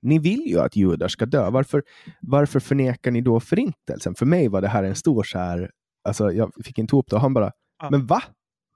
ni 0.04 0.20
vill 0.20 0.42
ju 0.48 0.60
att 0.60 0.76
judar 0.76 1.08
ska 1.08 1.26
dö. 1.26 1.50
Varför, 1.50 1.84
varför 2.22 2.60
förnekar 2.60 3.12
ni 3.12 3.22
då 3.22 3.40
förintelsen? 3.40 4.16
För 4.16 4.26
mig 4.26 4.48
var 4.48 4.62
det 4.62 4.68
här 4.68 4.84
en 4.84 4.96
stor 4.96 5.24
så 5.24 5.38
här, 5.40 5.72
alltså 6.04 6.32
jag 6.32 6.52
fick 6.66 6.78
inte 6.78 6.96
ihop 6.96 7.10
det 7.10 7.16
och 7.16 7.22
han 7.22 7.34
bara, 7.34 7.52
Ja. 7.82 7.90
men 7.92 8.06
va? 8.06 8.24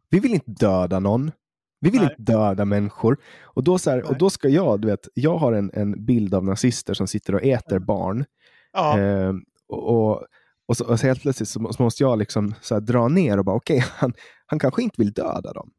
Vi 0.09 0.19
vill 0.19 0.33
inte 0.33 0.51
döda 0.51 0.99
någon. 0.99 1.31
Vi 1.79 1.89
vill 1.89 2.01
Nej. 2.01 2.09
inte 2.19 2.31
döda 2.31 2.65
människor. 2.65 3.17
Och 3.43 3.63
då, 3.63 3.77
så 3.77 3.89
här, 3.89 4.09
och 4.09 4.17
då 4.17 4.29
ska 4.29 4.49
jag, 4.49 4.81
du 4.81 4.87
vet, 4.87 5.07
jag 5.13 5.37
har 5.37 5.53
en, 5.53 5.71
en 5.73 6.05
bild 6.05 6.33
av 6.33 6.45
nazister 6.45 6.93
som 6.93 7.07
sitter 7.07 7.35
och 7.35 7.43
äter 7.43 7.79
barn. 7.79 8.25
ja, 8.73 8.99
Eh, 8.99 9.33
och, 9.69 10.23
och, 10.67 10.77
så, 10.77 10.85
och 10.85 10.99
så 10.99 11.07
helt 11.07 11.21
plötsligt 11.21 11.49
så, 11.49 11.59
må- 11.59 11.73
så 11.73 11.83
måste 11.83 12.03
jag 12.03 12.19
liksom 12.19 12.53
så 12.61 12.75
här 12.75 12.81
dra 12.81 13.07
ner 13.07 13.37
och 13.39 13.45
bara, 13.45 13.55
okej, 13.55 13.79
han, 13.95 14.13
han 14.45 14.59
kanske 14.59 14.81
inte 14.83 15.01
vill 15.01 15.11
döda 15.13 15.53
dem. 15.53 15.71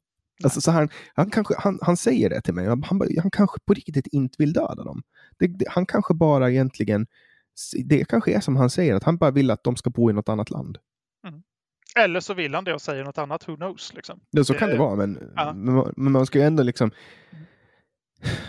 Alltså, 0.44 0.60
så 0.60 0.70
han, 0.70 0.88
han, 1.14 1.30
kanske, 1.30 1.54
han, 1.58 1.78
han 1.82 1.96
säger 1.96 2.30
det 2.30 2.40
till 2.40 2.54
mig, 2.54 2.66
han, 2.66 2.82
han 3.22 3.30
kanske 3.32 3.58
på 3.66 3.74
riktigt 3.74 4.06
inte 4.06 4.34
vill 4.38 4.52
döda 4.52 4.84
dem. 4.84 5.02
Det, 5.38 5.46
det, 5.46 5.64
han 5.68 5.86
kanske 5.86 6.14
bara 6.14 6.50
egentligen 6.50 7.06
det 7.84 8.04
kanske 8.04 8.32
är 8.32 8.40
som 8.40 8.56
han 8.56 8.70
säger, 8.70 8.94
att 8.94 9.04
han 9.04 9.16
bara 9.16 9.30
vill 9.30 9.50
att 9.50 9.64
de 9.64 9.76
ska 9.76 9.90
bo 9.90 10.10
i 10.10 10.12
något 10.12 10.28
annat 10.28 10.50
land. 10.50 10.78
Eller 11.98 12.20
så 12.20 12.34
vill 12.34 12.54
han 12.54 12.64
det 12.64 12.74
och 12.74 12.82
säger 12.82 13.04
något 13.04 13.18
annat, 13.18 13.48
who 13.48 13.56
knows? 13.56 13.94
Liksom. 13.94 14.20
Ja, 14.30 14.44
så 14.44 14.54
kan 14.54 14.68
det 14.68 14.74
Eh, 14.74 14.80
vara, 14.80 14.96
men, 14.96 15.32
ja. 15.36 15.52
men, 15.52 15.74
man- 15.74 15.92
men 15.96 16.12
man 16.12 16.26
ska 16.26 16.38
ju 16.38 16.44
ändå 16.44 16.62
liksom... 16.62 16.90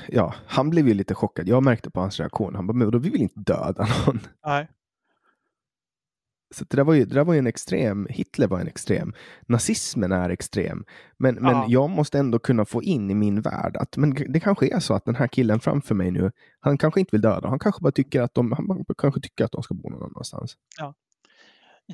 Ja, 0.07 0.33
han 0.47 0.69
blev 0.69 0.87
ju 0.87 0.93
lite 0.93 1.15
chockad. 1.15 1.47
Jag 1.47 1.63
märkte 1.63 1.89
på 1.91 1.99
hans 1.99 2.19
reaktion. 2.19 2.55
Han 2.55 2.67
bara, 2.67 2.73
men 2.73 2.91
då 2.91 2.97
vi 2.97 3.09
vill 3.09 3.21
inte 3.21 3.39
döda 3.39 3.87
någon. 4.05 4.19
Nej. 4.45 4.67
Så 6.55 6.65
det 6.69 6.77
där, 6.77 6.83
var 6.83 6.93
ju, 6.93 7.05
det 7.05 7.15
där 7.15 7.23
var 7.23 7.33
ju 7.33 7.39
en 7.39 7.47
extrem, 7.47 8.07
Hitler 8.09 8.47
var 8.47 8.59
en 8.59 8.67
extrem, 8.67 9.13
nazismen 9.47 10.11
är 10.11 10.29
extrem. 10.29 10.85
Men, 11.17 11.35
men 11.35 11.51
Ja. 11.51 11.65
jag 11.69 11.89
måste 11.89 12.19
ändå 12.19 12.39
kunna 12.39 12.65
få 12.65 12.83
in 12.83 13.11
i 13.11 13.15
min 13.15 13.41
värld 13.41 13.77
att 13.77 13.97
men 13.97 14.15
det 14.29 14.39
kanske 14.39 14.75
är 14.75 14.79
så 14.79 14.93
att 14.93 15.05
den 15.05 15.15
här 15.15 15.27
killen 15.27 15.59
framför 15.59 15.95
mig 15.95 16.11
nu, 16.11 16.31
han 16.59 16.77
kanske 16.77 16.99
inte 16.99 17.09
vill 17.11 17.21
döda, 17.21 17.49
han 17.49 17.59
kanske 17.59 17.81
bara 17.81 17.91
tycker 17.91 18.21
att 18.21 18.33
de, 18.33 18.51
han 18.51 18.85
kanske 18.97 19.21
tycker 19.21 19.45
att 19.45 19.51
de 19.51 19.63
ska 19.63 19.73
bo 19.73 19.89
någon 19.89 20.03
annanstans. 20.03 20.55
Ja, 20.77 20.93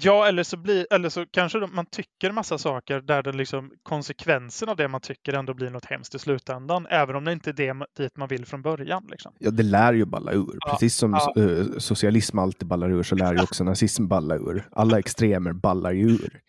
eller 0.04 0.44
så, 0.44 0.58
blir, 0.58 0.88
eller 0.92 1.10
så 1.10 1.26
kanske 1.26 1.60
man 1.60 1.86
tycker 1.86 2.32
massa 2.32 2.58
saker 2.58 3.02
där 3.02 3.24
det 3.24 3.32
liksom, 3.32 3.72
konsekvensen 3.84 4.70
av 4.70 4.76
det 4.76 4.88
man 4.88 5.02
tycker 5.02 5.34
ändå 5.34 5.54
blir 5.54 5.70
något 5.70 5.86
hemskt 5.86 6.16
i 6.16 6.20
slutändan. 6.20 6.88
Även 6.90 7.16
om 7.16 7.26
det 7.26 7.32
inte 7.32 7.50
är 7.50 7.54
det 7.54 7.86
dit 7.98 8.18
man 8.18 8.28
vill 8.28 8.46
från 8.46 8.62
början. 8.62 9.08
Liksom. 9.12 9.34
Ja, 9.40 9.52
det 9.52 9.64
lär 9.64 9.94
ju 9.94 10.06
balla 10.06 10.32
ur. 10.32 10.58
Ja, 10.60 10.72
Precis 10.72 10.96
som 10.96 11.14
ja. 11.14 11.42
eh, 11.44 11.66
socialism 11.78 12.40
alltid 12.40 12.68
ballar 12.68 12.90
ur 12.92 13.04
så 13.04 13.16
lär 13.16 13.34
ju 13.34 13.42
också 13.44 13.64
nazism 13.64 14.08
balla 14.08 14.36
ur. 14.36 14.68
Alla 14.72 15.00
extremer 15.00 15.54
ballar 15.54 15.92
ju 15.92 16.10
ur. 16.10 16.42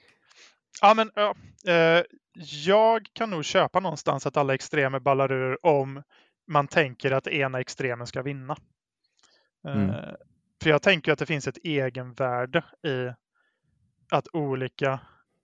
Ja, 0.83 0.95
men 0.95 1.11
ja, 1.15 1.35
eh, 1.73 2.03
jag 2.65 3.07
kan 3.13 3.31
nog 3.31 3.45
köpa 3.45 3.81
någonstans 3.81 4.27
att 4.27 4.37
alla 4.37 4.55
extremer 4.55 5.01
ballar 5.01 5.33
ur 5.33 5.67
om 5.67 6.03
man 6.49 6.69
tänker 6.69 7.11
att 7.11 7.27
ena 7.27 7.61
extremen 7.61 8.07
ska 8.07 8.23
vinna. 8.23 8.57
Eh, 9.67 9.73
Mm. 9.75 9.95
För 10.63 10.71
jag 10.71 10.83
tänker 10.83 11.13
att 11.13 11.19
det 11.19 11.27
finns 11.27 11.47
ett 11.49 11.59
egenvärde 11.65 12.59
i 12.59 13.13
att 14.11 14.29
olika 14.33 15.01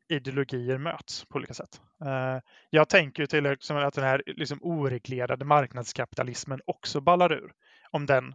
ideologier 0.08 0.78
möts 0.78 1.24
på 1.24 1.36
olika 1.38 1.54
sätt. 1.54 1.80
Eh, 2.04 2.38
Jag 2.70 2.88
tänker 2.88 3.26
till 3.26 3.46
exempel 3.46 3.84
att 3.84 3.94
den 3.94 4.04
här 4.04 4.22
liksom 4.26 4.58
oreglerade 4.62 5.44
marknadskapitalismen 5.44 6.60
också 6.66 7.00
ballar 7.00 7.32
ur 7.32 7.52
om 7.90 8.06
den 8.06 8.34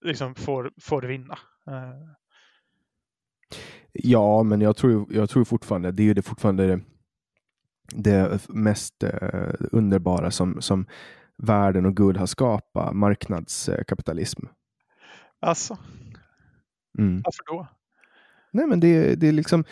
liksom 0.00 0.34
får, 0.34 0.72
får 0.80 1.02
vinna. 1.02 1.38
Eh, 1.66 2.10
Ja, 3.92 4.42
men 4.42 4.60
jag 4.60 4.76
tror, 4.76 5.06
jag 5.14 5.30
tror 5.30 5.44
fortfarande, 5.44 5.92
det 5.92 6.02
är 6.02 6.04
ju 6.04 6.14
det 6.14 6.22
fortfarande 6.22 6.66
det, 6.66 6.80
det 7.94 8.48
mest 8.48 9.02
eh, 9.02 9.52
underbara 9.72 10.30
som, 10.30 10.62
som 10.62 10.86
världen 11.36 11.86
och 11.86 11.96
Gud 11.96 12.16
har 12.16 12.26
skapat, 12.26 12.94
marknadskapitalism. 12.96 14.46
Alltså, 15.40 15.78
Mm. 16.98 17.22
varför 17.24 17.44
då? 17.54 17.68
Nej, 18.56 18.66
men 18.66 18.80
det, 18.80 19.14
det 19.14 19.28
är 19.28 19.32
liksom, 19.32 19.64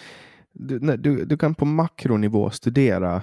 du, 0.53 0.81
nej, 0.81 0.99
du, 0.99 1.25
du 1.25 1.37
kan 1.37 1.55
på 1.55 1.65
makronivå 1.65 2.51
studera 2.51 3.23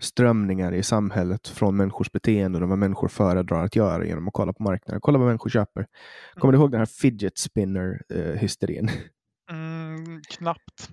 strömningar 0.00 0.72
i 0.72 0.82
samhället 0.82 1.48
från 1.48 1.76
människors 1.76 2.12
beteenden 2.12 2.62
och 2.62 2.68
vad 2.68 2.78
människor 2.78 3.08
föredrar 3.08 3.64
att 3.64 3.76
göra 3.76 4.06
genom 4.06 4.28
att 4.28 4.34
kolla 4.34 4.52
på 4.52 4.62
marknaden. 4.62 5.00
Kolla 5.00 5.18
vad 5.18 5.26
människor 5.26 5.50
köper. 5.50 5.86
Kommer 6.34 6.52
du 6.52 6.58
ihåg 6.58 6.70
den 6.70 6.80
här 6.80 6.86
fidget 6.86 7.38
spinner 7.38 8.02
eh? 8.14 8.48
Mm, 9.50 10.20
knappt. 10.30 10.90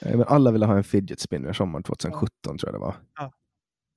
Eh, 0.00 0.16
Men 0.16 0.26
alla 0.28 0.50
ville 0.50 0.66
ha 0.66 0.76
en 0.76 0.84
fidget 0.84 1.20
spinner 1.20 1.52
sommaren 1.52 1.82
2017 1.82 2.58
tror 2.58 2.72
jag 2.72 2.74
det 2.74 2.84
var. 2.84 2.94
Ja. 3.18 3.32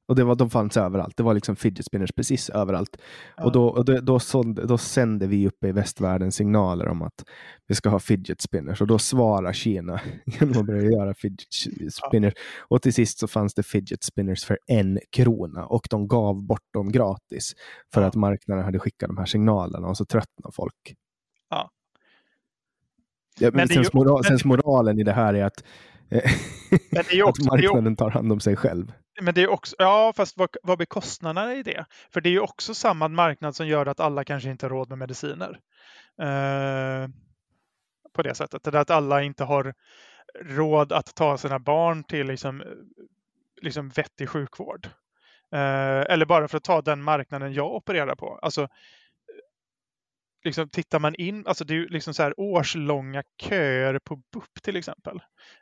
Och 0.07 0.15
det 0.15 0.23
var, 0.23 0.35
de 0.35 0.49
fanns 0.49 0.77
överallt. 0.77 1.17
Det 1.17 1.23
var 1.23 1.33
liksom 1.33 1.55
fidget 1.55 1.85
spinners 1.85 2.11
precis 2.15 2.49
överallt. 2.49 2.97
Ja. 3.37 3.43
Och, 3.43 3.51
då, 3.51 3.67
och 3.67 3.85
då, 3.85 3.99
då, 4.01 4.19
sålde, 4.19 4.65
då 4.67 4.77
sände 4.77 5.27
vi 5.27 5.47
uppe 5.47 5.67
i 5.67 5.71
västvärlden 5.71 6.31
signaler 6.31 6.87
om 6.87 7.01
att 7.01 7.23
vi 7.67 7.75
ska 7.75 7.89
ha 7.89 7.99
fidget 7.99 8.41
spinners. 8.41 8.81
Och 8.81 8.87
då 8.87 8.97
svarar 8.99 9.53
Kina 9.53 9.99
genom 10.25 10.59
att 10.61 10.65
börja 10.65 10.81
göra 10.91 11.13
fidget 11.13 11.47
spinners. 11.93 12.33
Och 12.59 12.81
till 12.81 12.93
sist 12.93 13.19
så 13.19 13.27
fanns 13.27 13.53
det 13.53 13.63
fidget 13.63 14.03
spinners 14.03 14.45
för 14.45 14.57
en 14.67 14.99
krona. 15.09 15.65
Och 15.65 15.87
de 15.89 16.07
gav 16.07 16.43
bort 16.43 16.73
dem 16.73 16.91
gratis. 16.91 17.53
För 17.93 18.01
Ja. 18.01 18.07
att 18.07 18.15
marknaden 18.15 18.65
hade 18.65 18.79
skickat 18.79 19.07
de 19.09 19.17
här 19.17 19.25
signalerna 19.25 19.87
och 19.87 19.97
så 19.97 20.05
tröttnade 20.05 20.53
folk. 20.55 20.95
Ja. 21.49 21.71
Ja, 23.39 23.47
men 23.47 23.55
Men 23.57 23.67
det 23.67 23.73
är 23.73 23.75
sen, 23.75 23.83
ju- 23.83 23.89
moral, 23.93 24.23
moralen 24.45 24.99
i 24.99 25.03
det 25.03 25.13
här 25.13 25.33
är 25.33 25.43
att, 25.43 25.63
eh, 26.09 26.31
att 27.27 27.39
marknaden 27.45 27.95
tar 27.95 28.09
hand 28.09 28.31
om 28.31 28.39
sig 28.39 28.55
själv. 28.55 28.91
Men 29.21 29.33
det 29.33 29.43
är 29.43 29.47
också, 29.47 29.75
ja 29.79 30.13
fast 30.15 30.37
vad, 30.37 30.57
vad 30.63 30.77
blir 30.77 30.85
kostnaderna 30.85 31.53
i 31.55 31.63
det? 31.63 31.85
För 32.09 32.21
det 32.21 32.29
är 32.29 32.31
ju 32.31 32.39
också 32.39 32.73
samma 32.73 33.07
marknad 33.07 33.55
som 33.55 33.67
gör 33.67 33.85
att 33.85 33.99
alla 33.99 34.23
kanske 34.23 34.49
inte 34.49 34.65
har 34.65 34.69
råd 34.69 34.89
med 34.89 34.97
mediciner. 34.97 35.59
Eh, 36.21 37.09
på 38.13 38.21
det 38.21 38.35
sättet. 38.35 38.63
Det 38.63 38.71
där 38.71 38.79
att 38.79 38.89
alla 38.89 39.23
inte 39.23 39.43
har 39.43 39.73
råd 40.41 40.91
att 40.91 41.15
ta 41.15 41.37
sina 41.37 41.59
barn 41.59 42.03
till 42.03 42.27
liksom, 42.27 42.63
liksom 43.61 43.89
vettig 43.89 44.29
sjukvård. 44.29 44.89
Eh, 45.51 46.13
eller 46.13 46.25
bara 46.25 46.47
för 46.47 46.57
att 46.57 46.63
ta 46.63 46.81
den 46.81 47.03
marknaden 47.03 47.53
jag 47.53 47.75
opererar 47.75 48.15
på. 48.15 48.39
Alltså, 48.41 48.67
liksom 50.43 50.69
tittar 50.69 50.99
man 50.99 51.15
in, 51.15 51.47
alltså 51.47 51.63
det 51.63 51.73
är 51.73 51.75
ju 51.75 51.87
liksom 51.87 52.13
så 52.13 52.23
här 52.23 52.39
årslånga 52.39 53.23
köer 53.37 53.99
på 53.99 54.15
BUP 54.15 54.61
till 54.61 54.75
exempel. 54.75 55.15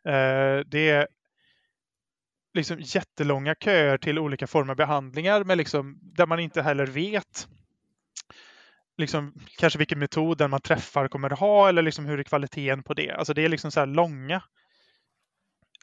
Eh, 0.05 0.59
det 0.65 0.89
är 0.89 1.07
liksom 2.53 2.77
jättelånga 2.79 3.55
köer 3.55 3.97
till 3.97 4.19
olika 4.19 4.47
former 4.47 4.71
av 4.71 4.77
behandlingar 4.77 5.43
med 5.43 5.57
liksom, 5.57 5.99
där 6.01 6.25
man 6.25 6.39
inte 6.39 6.61
heller 6.61 6.85
vet 6.85 7.47
liksom, 8.97 9.33
kanske 9.57 9.79
vilken 9.79 9.99
metod 9.99 10.37
den 10.37 10.49
man 10.49 10.61
träffar 10.61 11.07
kommer 11.07 11.33
att 11.33 11.39
ha 11.39 11.69
eller 11.69 11.81
liksom 11.81 12.05
hur 12.05 12.19
är 12.19 12.23
kvaliteten 12.23 12.83
på 12.83 12.93
det. 12.93 13.11
Alltså 13.11 13.33
det 13.33 13.45
är 13.45 13.49
liksom 13.49 13.71
så 13.71 13.79
här 13.79 13.87
långa, 13.87 14.43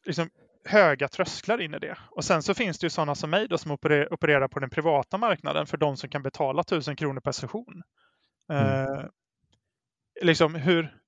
liksom 0.04 0.30
höga 0.64 1.08
trösklar 1.08 1.60
in 1.60 1.74
i 1.74 1.78
det. 1.78 1.98
Och 2.10 2.24
sen 2.24 2.42
så 2.42 2.54
finns 2.54 2.78
det 2.78 2.86
ju 2.86 2.90
sådana 2.90 3.14
som 3.14 3.30
mig 3.30 3.48
då 3.48 3.58
som 3.58 3.70
opererar, 3.70 4.12
opererar 4.12 4.48
på 4.48 4.60
den 4.60 4.70
privata 4.70 5.18
marknaden 5.18 5.66
för 5.66 5.76
de 5.76 5.96
som 5.96 6.08
kan 6.08 6.22
betala 6.22 6.64
tusen 6.64 6.96
kronor 6.96 7.20
per 7.20 7.32
session. 7.32 7.82
Eh, 8.52 9.04
liksom 10.22 10.54
hur, 10.54 10.99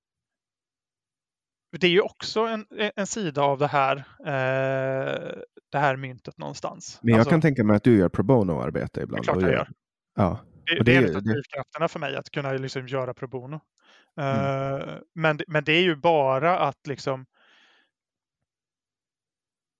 det 1.79 1.87
är 1.87 1.91
ju 1.91 2.01
också 2.01 2.39
en, 2.39 2.65
en 2.95 3.07
sida 3.07 3.41
av 3.41 3.59
det 3.59 3.67
här, 3.67 3.95
eh, 4.19 5.41
det 5.71 5.77
här 5.77 5.95
myntet 5.95 6.37
någonstans. 6.37 6.99
Men 7.01 7.09
jag 7.11 7.19
Alltså, 7.19 7.29
kan 7.29 7.41
tänka 7.41 7.63
mig 7.63 7.75
att 7.75 7.83
du 7.83 7.97
gör 7.97 8.09
pro 8.09 8.23
bono-arbete 8.23 8.89
det 8.93 8.99
är 8.99 9.03
ibland. 9.03 9.23
klart 9.23 9.41
jag 9.41 9.51
gör. 9.51 9.69
Ja. 10.15 10.39
Det, 10.65 10.75
det, 10.75 10.83
det- 10.83 10.95
är 10.95 11.09
en 11.09 11.15
av 11.15 11.23
drivkrafterna 11.23 11.87
för 11.87 11.99
mig 11.99 12.15
att 12.15 12.29
kunna 12.29 12.51
liksom 12.51 12.87
göra 12.87 13.13
pro 13.13 13.27
bono. 13.27 13.59
Mm. 14.17 14.81
Eh, 14.81 14.87
men, 15.15 15.39
men 15.47 15.63
det 15.63 15.71
är 15.73 15.81
ju 15.81 15.95
bara 15.95 16.59
att 16.59 16.87
liksom 16.87 17.25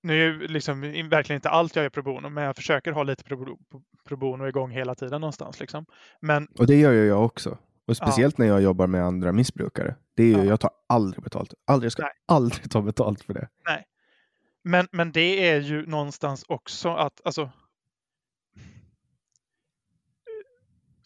nu 0.02 0.12
är 0.22 0.24
ju 0.26 0.46
liksom 0.48 0.80
verkligen 1.10 1.36
inte 1.38 1.48
allt 1.50 1.76
jag 1.76 1.82
gör 1.82 1.90
pro 1.90 2.02
bono, 2.02 2.28
men 2.28 2.44
jag 2.44 2.56
försöker 2.56 2.92
ha 2.92 3.02
lite 3.02 3.24
pro, 3.24 3.58
pro 4.08 4.16
bono 4.16 4.48
igång 4.48 4.70
hela 4.70 4.94
tiden 4.94 5.20
någonstans. 5.20 5.60
Liksom. 5.60 5.86
Men 6.20 6.46
Och 6.58 6.66
det 6.66 6.76
gör 6.76 6.92
ju 6.92 7.06
jag 7.06 7.24
också. 7.24 7.58
Och 7.86 7.96
speciellt 7.96 8.38
när 8.38 8.46
jag 8.46 8.62
jobbar 8.62 8.86
med 8.86 9.04
andra 9.04 9.32
missbrukare. 9.32 9.94
Det 10.14 10.22
är 10.22 10.26
ju, 10.26 10.32
Ja. 10.38 10.44
Jag 10.44 10.60
tar 10.60 10.70
aldrig 10.86 11.24
betalt. 11.24 11.54
Aldrig, 11.66 11.86
jag 11.86 11.92
ska 11.92 12.02
Nej. 12.02 12.12
aldrig 12.26 12.70
ta 12.70 12.82
betalt 12.82 13.22
för 13.22 13.34
det. 13.34 13.48
Men, 14.66 14.88
men 14.92 15.12
det 15.12 15.48
är 15.48 15.60
ju 15.60 15.86
någonstans 15.86 16.44
också 16.48 16.88
att 16.88 17.20
alltså, 17.24 17.50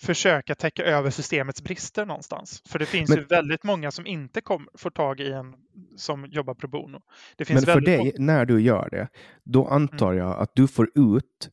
försöka 0.00 0.54
täcka 0.54 0.84
över 0.84 1.10
systemets 1.10 1.62
brister 1.62 2.06
någonstans. 2.06 2.62
För 2.68 2.78
det 2.78 2.86
finns 2.86 3.10
Men- 3.10 3.18
ju 3.18 3.24
väldigt 3.24 3.64
många 3.64 3.90
som 3.90 4.06
inte 4.06 4.40
kom, 4.40 4.68
får 4.74 4.90
tag 4.90 5.20
i 5.20 5.32
en 5.32 5.54
som 5.96 6.26
jobbar 6.26 6.54
pro 6.54 6.68
bono. 6.68 7.00
Det 7.36 7.44
finns 7.44 7.66
Men 7.66 7.74
för 7.74 7.80
dig, 7.80 7.98
många- 7.98 8.12
när 8.18 8.44
du 8.46 8.60
gör 8.60 8.88
det, 8.90 9.08
då 9.44 9.66
antar 9.68 10.12
Mm. 10.12 10.18
jag 10.24 10.38
att 10.38 10.50
du 10.54 10.68
får 10.68 10.90
ut 10.94 11.50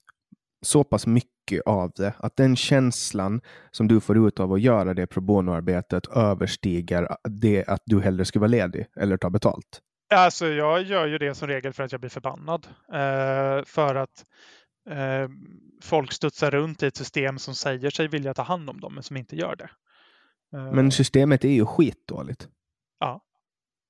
så 0.66 0.84
pass 0.84 1.07
mycket 1.07 1.61
av 1.66 1.91
det, 1.95 2.13
att 2.18 2.36
den 2.36 2.55
känslan 2.55 3.41
som 3.72 3.88
du 3.88 3.99
får 3.99 4.28
ut 4.28 4.39
av 4.39 4.53
att 4.53 4.61
göra 4.61 4.93
det 4.93 5.07
pro 5.07 5.22
bono-arbetet 5.22 6.07
överstiger 6.07 7.07
det 7.30 7.66
att 7.68 7.82
du 7.86 8.01
hellre 8.01 8.26
skulle 8.26 8.39
vara 8.41 8.47
ledig 8.51 8.86
eller 8.95 9.18
ta 9.18 9.30
betalt. 9.30 9.82
Alltså 10.13 10.47
jag 10.47 10.84
gör 10.84 11.07
ju 11.07 11.18
det 11.18 11.36
som 11.36 11.47
regel 11.47 11.74
för 11.74 11.84
att 11.84 11.91
jag 11.91 12.01
blir 12.01 12.09
förbannad. 12.09 12.68
Eh, 12.93 13.63
för 13.66 13.95
att 13.95 14.24
eh, 14.89 15.30
folk 15.84 16.11
studsar 16.11 16.51
runt 16.51 16.84
i 16.84 16.86
ett 16.88 16.97
system 16.97 17.39
som 17.39 17.55
säger 17.55 17.89
sig 17.89 18.07
vilja 18.07 18.34
ta 18.34 18.41
hand 18.43 18.70
om 18.70 18.80
dem, 18.80 18.93
men 18.93 19.03
som 19.03 19.18
inte 19.18 19.36
gör 19.36 19.55
det. 19.55 19.70
Eh, 20.57 20.74
Men 20.74 20.91
systemet 20.91 21.45
är 21.45 21.49
ju 21.49 21.66
skitdåligt. 21.66 22.47
Ja. 22.99 23.22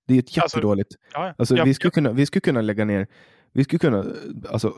Det 0.08 0.14
är 0.14 0.16
ju 0.16 0.20
ett 0.20 0.26
Alltså, 0.26 0.58
jättedåligt. 0.58 0.90
ja, 1.14 1.34
Alltså, 1.38 1.56
jag- 1.56 1.66
vi, 1.66 1.74
skulle 1.74 1.92
kunna, 1.92 2.12
vi 2.12 2.26
skulle 2.26 2.42
kunna 2.42 2.62
lägga 2.62 2.86
ner 2.86 3.08
vi 3.56 3.64
skulle 3.64 3.80
kunna 3.80 3.98
eh, 4.00 4.06
alltså, 4.52 4.74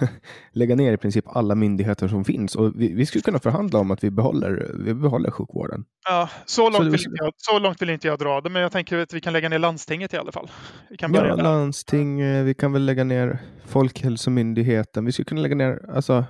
lägga 0.52 0.74
ner 0.74 0.92
i 0.92 0.96
princip 0.96 1.24
alla 1.28 1.54
myndigheter 1.54 2.08
som 2.08 2.24
finns 2.24 2.54
och 2.56 2.72
vi, 2.80 2.92
vi 2.94 3.06
skulle 3.06 3.22
kunna 3.22 3.38
förhandla 3.38 3.78
om 3.78 3.90
att 3.90 4.04
vi 4.04 4.10
behåller, 4.10 4.70
vi 4.84 4.94
behåller 4.94 5.30
sjukvården. 5.30 5.84
Ja, 6.08 6.28
så, 6.46 6.62
långt 6.70 6.84
det- 6.84 6.90
vill 6.90 7.00
inte 7.00 7.24
jag, 7.24 7.32
så 7.36 7.58
långt 7.58 7.82
vill 7.82 7.90
inte 7.90 8.08
jag 8.08 8.18
dra 8.18 8.40
det, 8.40 8.50
men 8.50 8.62
jag 8.62 8.72
tänker 8.72 8.98
att 8.98 9.12
vi 9.14 9.20
kan 9.20 9.32
lägga 9.32 9.48
ner 9.48 9.58
landstinget 9.58 10.14
i 10.14 10.16
alla 10.16 10.32
fall. 10.32 10.50
Vi 10.90 10.96
kan 10.96 11.12
börja 11.12 11.28
Ja, 11.28 11.36
landsting, 11.36 12.20
eh, 12.20 12.44
vi 12.44 12.54
kan 12.54 12.72
väl 12.72 12.84
lägga 12.86 13.04
ner 13.04 13.38
Folkhälsomyndigheten, 13.66 15.04
vi 15.04 15.12
skulle 15.12 15.24
kunna 15.24 15.40
lägga 15.40 15.54
ner 15.54 15.90
alltså, 15.94 16.24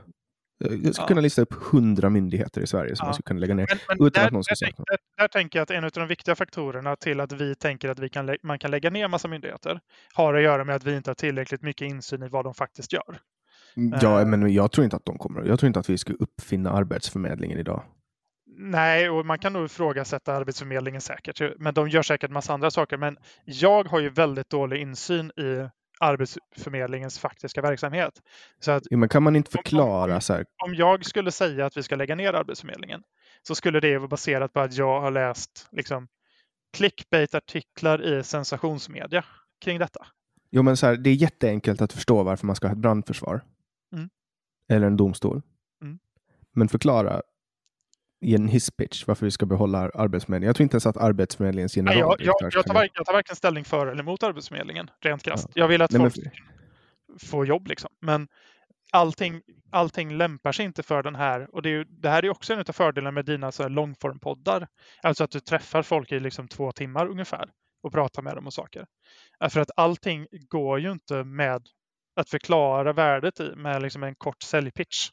Jag 0.70 0.78
skulle 0.78 0.92
Ja. 0.98 1.06
kunna 1.06 1.20
lista 1.20 1.42
upp 1.42 1.52
hundra 1.54 2.10
myndigheter 2.10 2.60
i 2.60 2.66
Sverige 2.66 2.96
som 2.96 3.04
Ja. 3.04 3.06
man 3.06 3.14
skulle 3.14 3.24
kunna 3.24 3.40
lägga 3.40 3.54
ner. 3.54 3.66
Men, 3.68 3.78
men 3.98 4.06
Utan 4.06 4.20
där, 4.20 4.26
att 4.26 4.32
någon 4.32 4.44
ska 4.44 4.54
säga 4.56 4.72
där, 4.76 4.98
där 5.18 5.28
tänker 5.28 5.58
jag 5.58 5.62
att 5.62 5.70
en 5.70 5.84
av 5.84 5.90
de 5.90 6.08
viktiga 6.08 6.34
faktorerna 6.34 6.96
till 6.96 7.20
att 7.20 7.32
vi 7.32 7.54
tänker 7.54 7.88
att 7.88 7.98
vi 7.98 8.08
kan, 8.08 8.36
man 8.42 8.58
kan 8.58 8.70
lägga 8.70 8.90
ner 8.90 9.08
massa 9.08 9.28
myndigheter 9.28 9.80
har 10.14 10.34
att 10.34 10.42
göra 10.42 10.64
med 10.64 10.76
att 10.76 10.84
vi 10.84 10.96
inte 10.96 11.10
har 11.10 11.14
tillräckligt 11.14 11.62
mycket 11.62 11.86
insyn 11.86 12.22
i 12.22 12.28
vad 12.28 12.44
de 12.44 12.54
faktiskt 12.54 12.92
gör. 12.92 13.18
Ja, 13.74 14.20
Eh. 14.20 14.26
men 14.26 14.52
jag 14.52 14.72
tror 14.72 14.84
inte 14.84 14.96
att 14.96 15.04
de 15.04 15.18
kommer. 15.18 15.44
Jag 15.44 15.58
tror 15.60 15.66
inte 15.66 15.80
att 15.80 15.90
vi 15.90 15.98
ska 15.98 16.12
uppfinna 16.12 16.70
Arbetsförmedlingen 16.72 17.58
idag. 17.58 17.82
Nej, 18.58 19.10
och 19.10 19.26
man 19.26 19.38
kan 19.38 19.52
nog 19.52 19.64
ifrågasätta 19.64 20.34
Arbetsförmedlingen 20.34 21.00
säkert, 21.00 21.42
men 21.58 21.74
de 21.74 21.88
gör 21.88 22.02
säkert 22.02 22.30
massa 22.30 22.52
andra 22.54 22.70
saker. 22.70 22.96
Men 22.96 23.16
jag 23.44 23.88
har 23.88 24.00
ju 24.00 24.08
väldigt 24.08 24.50
dålig 24.50 24.80
insyn 24.80 25.30
i 25.30 25.68
Arbetsförmedlingens 26.02 27.18
faktiska 27.18 27.62
verksamhet. 27.62 28.22
Så 28.60 28.70
att 28.72 28.82
Jo, 28.90 28.98
men 28.98 29.08
kan 29.08 29.22
man 29.22 29.36
inte 29.36 29.48
Om- 29.48 29.58
om- 29.58 29.62
förklara 29.62 30.20
så 30.20 30.32
här? 30.32 30.44
om 30.64 30.74
jag 30.74 31.04
skulle 31.04 31.30
säga 31.30 31.66
att 31.66 31.76
vi 31.76 31.82
ska 31.82 31.96
lägga 31.96 32.14
ner 32.14 32.32
Arbetsförmedlingen 32.32 33.02
så 33.42 33.54
skulle 33.54 33.80
det 33.80 33.98
vara 33.98 34.08
baserat 34.08 34.52
på 34.52 34.60
att 34.60 34.76
jag 34.76 35.00
har 35.00 35.10
läst 35.10 35.68
liksom, 35.72 36.08
clickbait-artiklar 36.76 38.02
i 38.18 38.22
sensationsmedia 38.24 39.24
kring 39.64 39.78
detta. 39.78 40.06
Jo, 40.50 40.62
men 40.62 40.76
så 40.76 40.86
här, 40.86 40.96
det 40.96 41.10
är 41.10 41.14
jätteenkelt 41.14 41.80
att 41.82 41.92
förstå 41.92 42.22
varför 42.22 42.46
man 42.46 42.56
ska 42.56 42.66
ha 42.66 42.72
ett 42.72 42.78
brandförsvar. 42.78 43.40
Mm. 43.92 44.10
Eller 44.68 44.86
en 44.86 44.96
domstol. 44.96 45.42
Mm. 45.82 45.98
Men 46.52 46.68
förklara 46.68 47.22
i 48.22 48.34
en 48.34 48.48
hisspitch 48.48 49.06
varför 49.06 49.26
vi 49.26 49.30
ska 49.30 49.46
behålla 49.46 49.78
Arbetsförmedlingen. 49.94 50.46
Jag 50.46 50.56
tror 50.56 50.62
inte 50.62 50.74
ens 50.74 50.86
att 50.86 50.96
Arbetsförmedlingens 50.96 51.76
Nej, 51.76 51.98
jag, 51.98 52.16
jag, 52.20 52.34
jag, 52.40 52.66
tar, 52.66 52.74
varken- 52.74 52.92
jag 52.94 53.06
tar 53.06 53.12
varken 53.12 53.36
ställning 53.36 53.64
för 53.64 53.86
eller 53.86 54.02
emot 54.02 54.22
Arbetsförmedlingen, 54.22 54.90
rent 55.00 55.22
krasst. 55.22 55.48
Jag 55.54 55.68
vill 55.68 55.82
att 55.82 55.90
Nej, 55.90 56.02
men- 56.02 56.10
folk 56.10 56.28
får 57.30 57.46
jobb, 57.46 57.66
liksom. 57.66 57.90
men 58.00 58.28
allting, 58.92 59.42
allting 59.70 60.16
lämpar 60.16 60.52
sig 60.52 60.64
inte 60.64 60.82
för 60.82 61.02
den 61.02 61.14
här. 61.14 61.54
Och 61.54 61.62
det, 61.62 61.70
är 61.70 61.84
det 61.88 62.08
här 62.08 62.24
är 62.24 62.30
också 62.30 62.52
en 62.52 62.58
av 62.58 62.72
fördelarna 62.72 63.10
med 63.10 63.24
dina 63.24 63.52
så 63.52 63.62
här 63.62 63.70
långformpoddar. 63.70 64.66
Alltså 65.02 65.24
att 65.24 65.30
du 65.30 65.40
träffar 65.40 65.82
folk 65.82 66.12
i 66.12 66.20
liksom 66.20 66.48
två 66.48 66.72
timmar 66.72 67.06
ungefär 67.06 67.50
och 67.82 67.92
pratar 67.92 68.22
med 68.22 68.34
dem 68.34 68.46
om 68.46 68.52
saker. 68.52 68.86
Ja, 69.38 69.48
För 69.50 69.60
att 69.60 69.70
allting 69.76 70.26
går 70.48 70.80
ju 70.80 70.92
inte 70.92 71.24
med 71.24 71.62
att 72.16 72.28
förklara 72.30 72.92
värdet 72.92 73.40
i 73.40 73.52
med 73.56 73.82
liksom 73.82 74.02
en 74.02 74.14
kort 74.14 74.42
säljpitch. 74.42 75.08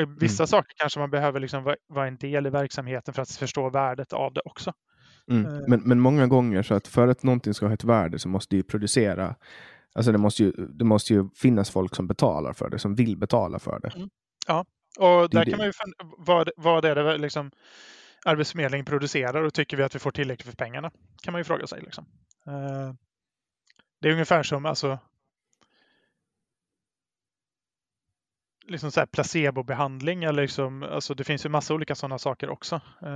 Uh, 0.00 0.08
vissa 0.20 0.46
saker 0.46 0.72
kanske 0.76 1.00
man 1.00 1.10
behöver 1.10 1.40
liksom 1.40 1.64
vara, 1.64 1.76
vara 1.88 2.06
en 2.06 2.16
del 2.16 2.46
i 2.46 2.50
verksamheten 2.50 3.14
för 3.14 3.22
att 3.22 3.30
förstå 3.30 3.70
värdet 3.70 4.12
av 4.12 4.32
det 4.32 4.40
också. 4.44 4.72
Mm. 5.30 5.46
Eh. 5.46 5.60
Men, 5.68 5.80
men 5.80 6.00
många 6.00 6.26
gånger 6.26 6.62
så 6.62 6.74
att 6.74 6.88
för 6.88 7.08
att 7.08 7.22
någonting 7.22 7.54
ska 7.54 7.66
ha 7.66 7.74
ett 7.74 7.84
värde 7.84 8.18
så 8.18 8.28
måste 8.28 8.56
ju 8.56 8.62
producera. 8.62 9.34
Alltså 9.94 10.12
det 10.12 10.18
måste 10.18 10.42
ju, 10.42 10.52
det 10.52 10.84
måste 10.84 11.14
ju 11.14 11.28
finnas 11.34 11.70
folk 11.70 11.94
som 11.94 12.06
betalar 12.06 12.52
för 12.52 12.70
det, 12.70 12.78
som 12.78 12.94
vill 12.94 13.16
betala 13.16 13.58
för 13.58 13.80
det. 13.80 13.92
Och 14.98 15.30
Det 15.30 15.38
är 15.38 15.44
där 15.44 15.50
kan 15.50 15.58
man 15.58 15.66
ju 15.66 15.72
fund- 15.72 15.94
vad, 16.18 16.50
vad 16.56 16.84
är 16.84 16.94
det 16.94 17.18
liksom 17.18 17.50
Arbetsförmedlingen 18.24 18.84
producerar 18.84 19.42
och 19.42 19.54
tycker 19.54 19.76
vi 19.76 19.82
att 19.82 19.94
vi 19.94 19.98
får 19.98 20.10
tillräckligt 20.10 20.48
för 20.48 20.56
pengarna? 20.56 20.90
Kan 21.22 21.32
man 21.32 21.40
ju 21.40 21.44
fråga 21.44 21.66
sig. 21.66 21.80
Liksom. 21.82 22.04
Eh, 22.46 22.94
Det 24.00 24.08
är 24.08 24.12
ungefär 24.12 24.42
som 24.42 24.66
alltså, 24.66 24.98
liksom 28.72 28.90
så 28.90 29.00
här 29.00 29.06
placebobehandling. 29.06 30.24
Eller 30.24 30.42
liksom, 30.42 30.82
alltså 30.82 31.14
det 31.14 31.24
finns 31.24 31.44
ju 31.44 31.48
massa 31.48 31.74
olika 31.74 31.94
sådana 31.94 32.18
saker 32.18 32.50
också. 32.50 32.74
Eh, 33.02 33.10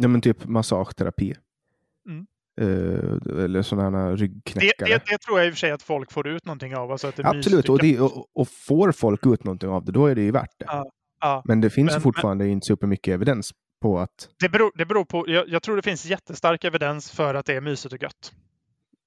Ja, 0.00 0.08
men 0.08 0.20
typ 0.20 0.44
massageterapi. 0.44 1.34
Mm. 2.08 2.26
Eh, 2.60 3.44
eller 3.44 3.62
sådana 3.62 4.08
Det, 4.10 4.16
ryggknäckare. 4.16 4.88
det, 4.88 5.02
det 5.06 5.18
tror 5.18 5.38
jag 5.38 5.46
i 5.46 5.50
och 5.50 5.54
för 5.54 5.58
sig 5.58 5.70
att 5.70 5.82
folk 5.82 6.12
får 6.12 6.28
ut 6.28 6.44
någonting 6.46 6.76
av. 6.76 6.90
Alltså 6.92 7.06
att 7.06 7.16
det 7.16 7.26
Absolut, 7.26 7.68
och, 7.68 7.78
det, 7.78 8.00
och, 8.00 8.26
och 8.40 8.48
får 8.48 8.92
folk 8.92 9.26
ut 9.26 9.44
någonting 9.44 9.68
av 9.70 9.84
det, 9.84 9.92
då 9.92 10.06
är 10.06 10.14
det 10.14 10.22
ju 10.22 10.30
värt 10.30 10.50
det. 10.58 10.64
Ja, 10.68 10.90
ja. 11.20 11.42
Men 11.44 11.60
det 11.60 11.70
finns 11.70 11.92
Men- 11.92 12.00
fortfarande 12.00 12.48
inte 12.48 12.66
supermycket 12.66 13.14
evidens 13.14 13.50
på 13.82 13.98
att 13.98 14.28
Det, 14.40 14.48
beror, 14.48 14.72
det 14.74 14.86
beror 14.86 15.04
på, 15.04 15.24
jag, 15.28 15.48
jag 15.48 15.62
tror 15.62 15.76
det 15.76 15.82
finns 15.82 16.06
jättestark 16.06 16.64
evidens 16.64 17.10
för 17.10 17.34
att 17.34 17.46
det 17.46 17.54
är 17.54 17.60
mysigt 17.60 17.94
och 17.94 18.02
gött. 18.02 18.32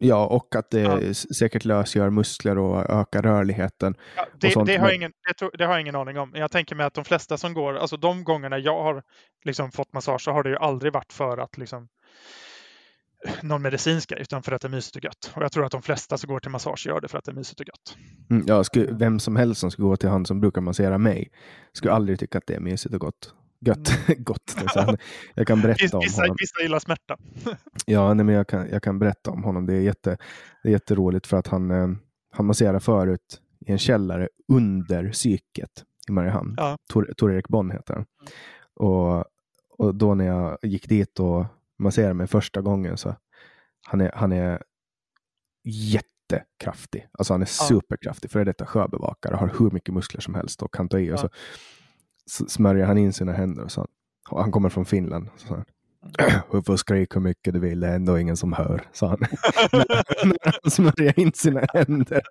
Ja, 0.02 0.26
och 0.26 0.56
att 0.56 0.70
det 0.70 0.80
Ja. 0.80 1.14
säkert 1.40 1.66
lösgör 1.66 2.10
muskler 2.10 2.58
och 2.58 2.90
ökar 2.90 3.22
rörligheten. 3.22 3.96
Ja, 4.16 4.26
det, 4.40 4.66
det, 4.66 4.78
har 4.78 4.92
ingen, 4.92 5.12
det, 5.28 5.34
tror- 5.34 5.52
det 5.58 5.66
har 5.66 5.74
jag 5.74 5.82
ingen 5.82 5.96
aning 5.96 6.20
om. 6.20 6.30
Men 6.30 6.42
jag 6.42 6.52
tänker 6.52 6.76
mig 6.76 6.86
att 6.86 6.94
de 6.94 7.06
flesta 7.06 7.38
som 7.38 7.54
går, 7.54 7.78
alltså 7.78 7.98
de 7.98 8.24
gångerna 8.24 8.58
jag 8.60 8.84
har 8.84 9.04
liksom 9.46 9.72
fått 9.72 9.94
massage 9.94 10.22
så 10.22 10.32
har 10.32 10.44
det 10.44 10.50
ju 10.50 10.56
aldrig 10.58 10.94
varit 10.94 11.14
för 11.14 11.38
att 11.38 11.58
liksom 11.58 11.88
någon 13.42 13.62
medicinsk 13.62 14.10
grej, 14.10 14.22
utan 14.22 14.44
för 14.44 14.52
att 14.52 14.62
det 14.62 14.68
är 14.68 14.70
mysigt 14.70 14.96
och 14.96 15.04
gött. 15.04 15.32
Och 15.36 15.44
jag 15.44 15.52
tror 15.52 15.66
att 15.66 15.72
de 15.72 15.82
flesta 15.82 16.18
som 16.18 16.28
går 16.28 16.40
till 16.40 16.52
massage 16.52 16.88
gör 16.88 17.02
det 17.02 17.08
för 17.08 17.18
att 17.18 17.24
det 17.26 17.32
är 17.32 17.36
mysigt 17.36 17.60
och 17.60 17.68
gött. 17.68 17.98
Mm, 18.30 18.44
ja, 18.48 18.64
skulle, 18.64 18.92
vem 18.92 19.20
som 19.20 19.36
helst 19.36 19.62
som 19.62 19.72
skulle 19.72 19.88
gå 19.88 19.96
till 19.98 20.10
han 20.10 20.26
som 20.26 20.40
brukar 20.42 20.62
massera 20.62 20.98
mig 20.98 21.32
skulle 21.74 21.94
aldrig 21.94 22.20
tycka 22.20 22.38
att 22.38 22.48
det 22.48 22.56
är 22.56 22.60
mysigt 22.60 22.94
och 22.94 23.02
gott. 23.02 23.34
Gött. 23.66 24.08
gott. 24.18 24.56
Så 24.74 24.80
han, 24.80 24.98
jag 25.34 25.48
kan 25.48 25.62
berätta 25.62 25.98
om 25.98 26.04
Vissa, 26.04 26.22
honom. 26.22 26.36
vissa 26.40 26.62
gillar 26.62 26.80
smärta. 26.80 27.18
Ja, 27.86 28.14
nej, 28.14 28.26
men 28.26 28.36
jag, 28.36 28.48
kan, 28.48 28.70
jag 28.70 28.84
kan 28.84 29.00
berätta 29.00 29.32
om 29.32 29.44
honom. 29.44 29.66
Det 29.66 29.74
är, 29.76 29.82
jätte, 29.82 30.18
det 30.64 30.70
är 30.70 30.74
jätteroligt 30.74 31.28
för 31.28 31.38
att 31.38 31.48
han, 31.48 31.72
eh, 31.72 31.88
han 32.32 32.46
masserade 32.46 32.80
förut 32.80 33.42
i 33.68 33.72
en 33.72 33.78
källare 33.78 34.30
under 34.48 35.12
psyket 35.12 35.84
i 36.10 36.12
Mariehamn. 36.12 36.54
Ja. 36.58 36.78
Tor, 36.94 37.14
Tor 37.18 37.34
Erik 37.34 37.48
Bonn 37.48 37.72
heter 37.72 37.94
han. 37.94 38.06
Och, 38.76 39.26
och 39.78 39.96
då 39.96 40.16
när 40.16 40.26
jag 40.26 40.58
gick 40.62 40.90
dit 40.90 41.20
och 41.20 41.46
masserade 41.80 42.14
mig 42.14 42.28
första 42.28 42.62
gången 42.62 42.98
så 42.98 43.16
han 43.88 44.02
är, 44.02 44.12
han 44.16 44.32
är 44.32 44.64
jättekraftig. 45.64 47.08
Alltså 47.12 47.34
han 47.34 47.42
är 47.42 47.46
superkraftig. 47.46 48.32
Före 48.32 48.44
detta 48.44 48.66
sjöbevakare, 48.66 49.36
har 49.36 49.52
hur 49.60 49.72
mycket 49.72 49.94
muskler 49.94 50.22
som 50.22 50.36
helst 50.36 50.62
och 50.62 50.74
kan 50.74 50.90
ta 50.90 51.00
i. 51.00 51.12
Och 51.12 51.20
så, 51.20 51.28
så 51.28 51.34
smörjer 52.30 52.86
han 52.86 52.98
in 52.98 53.14
sina 53.14 53.32
händer 53.32 53.64
och 53.64 53.72
så. 53.72 53.88
Och 54.30 54.42
han 54.42 54.52
kommer 54.52 54.70
från 54.70 54.86
Finland. 54.86 55.30
Så 55.38 55.54
han, 55.54 55.66
du 56.52 56.64
får 56.64 56.78
skrika 56.78 57.20
hur 57.20 57.24
mycket 57.24 57.54
du 57.54 57.60
vill, 57.60 57.80
det 57.80 57.88
är 57.88 57.96
ändå 57.96 58.20
ingen 58.20 58.38
som 58.38 58.54
hör, 58.54 58.88
sa 58.94 59.08
han. 59.08 59.20
när, 60.24 60.62
han 60.62 60.72
smörjer 60.72 61.20
in 61.20 61.32
sina 61.34 61.62
händer. 61.74 62.22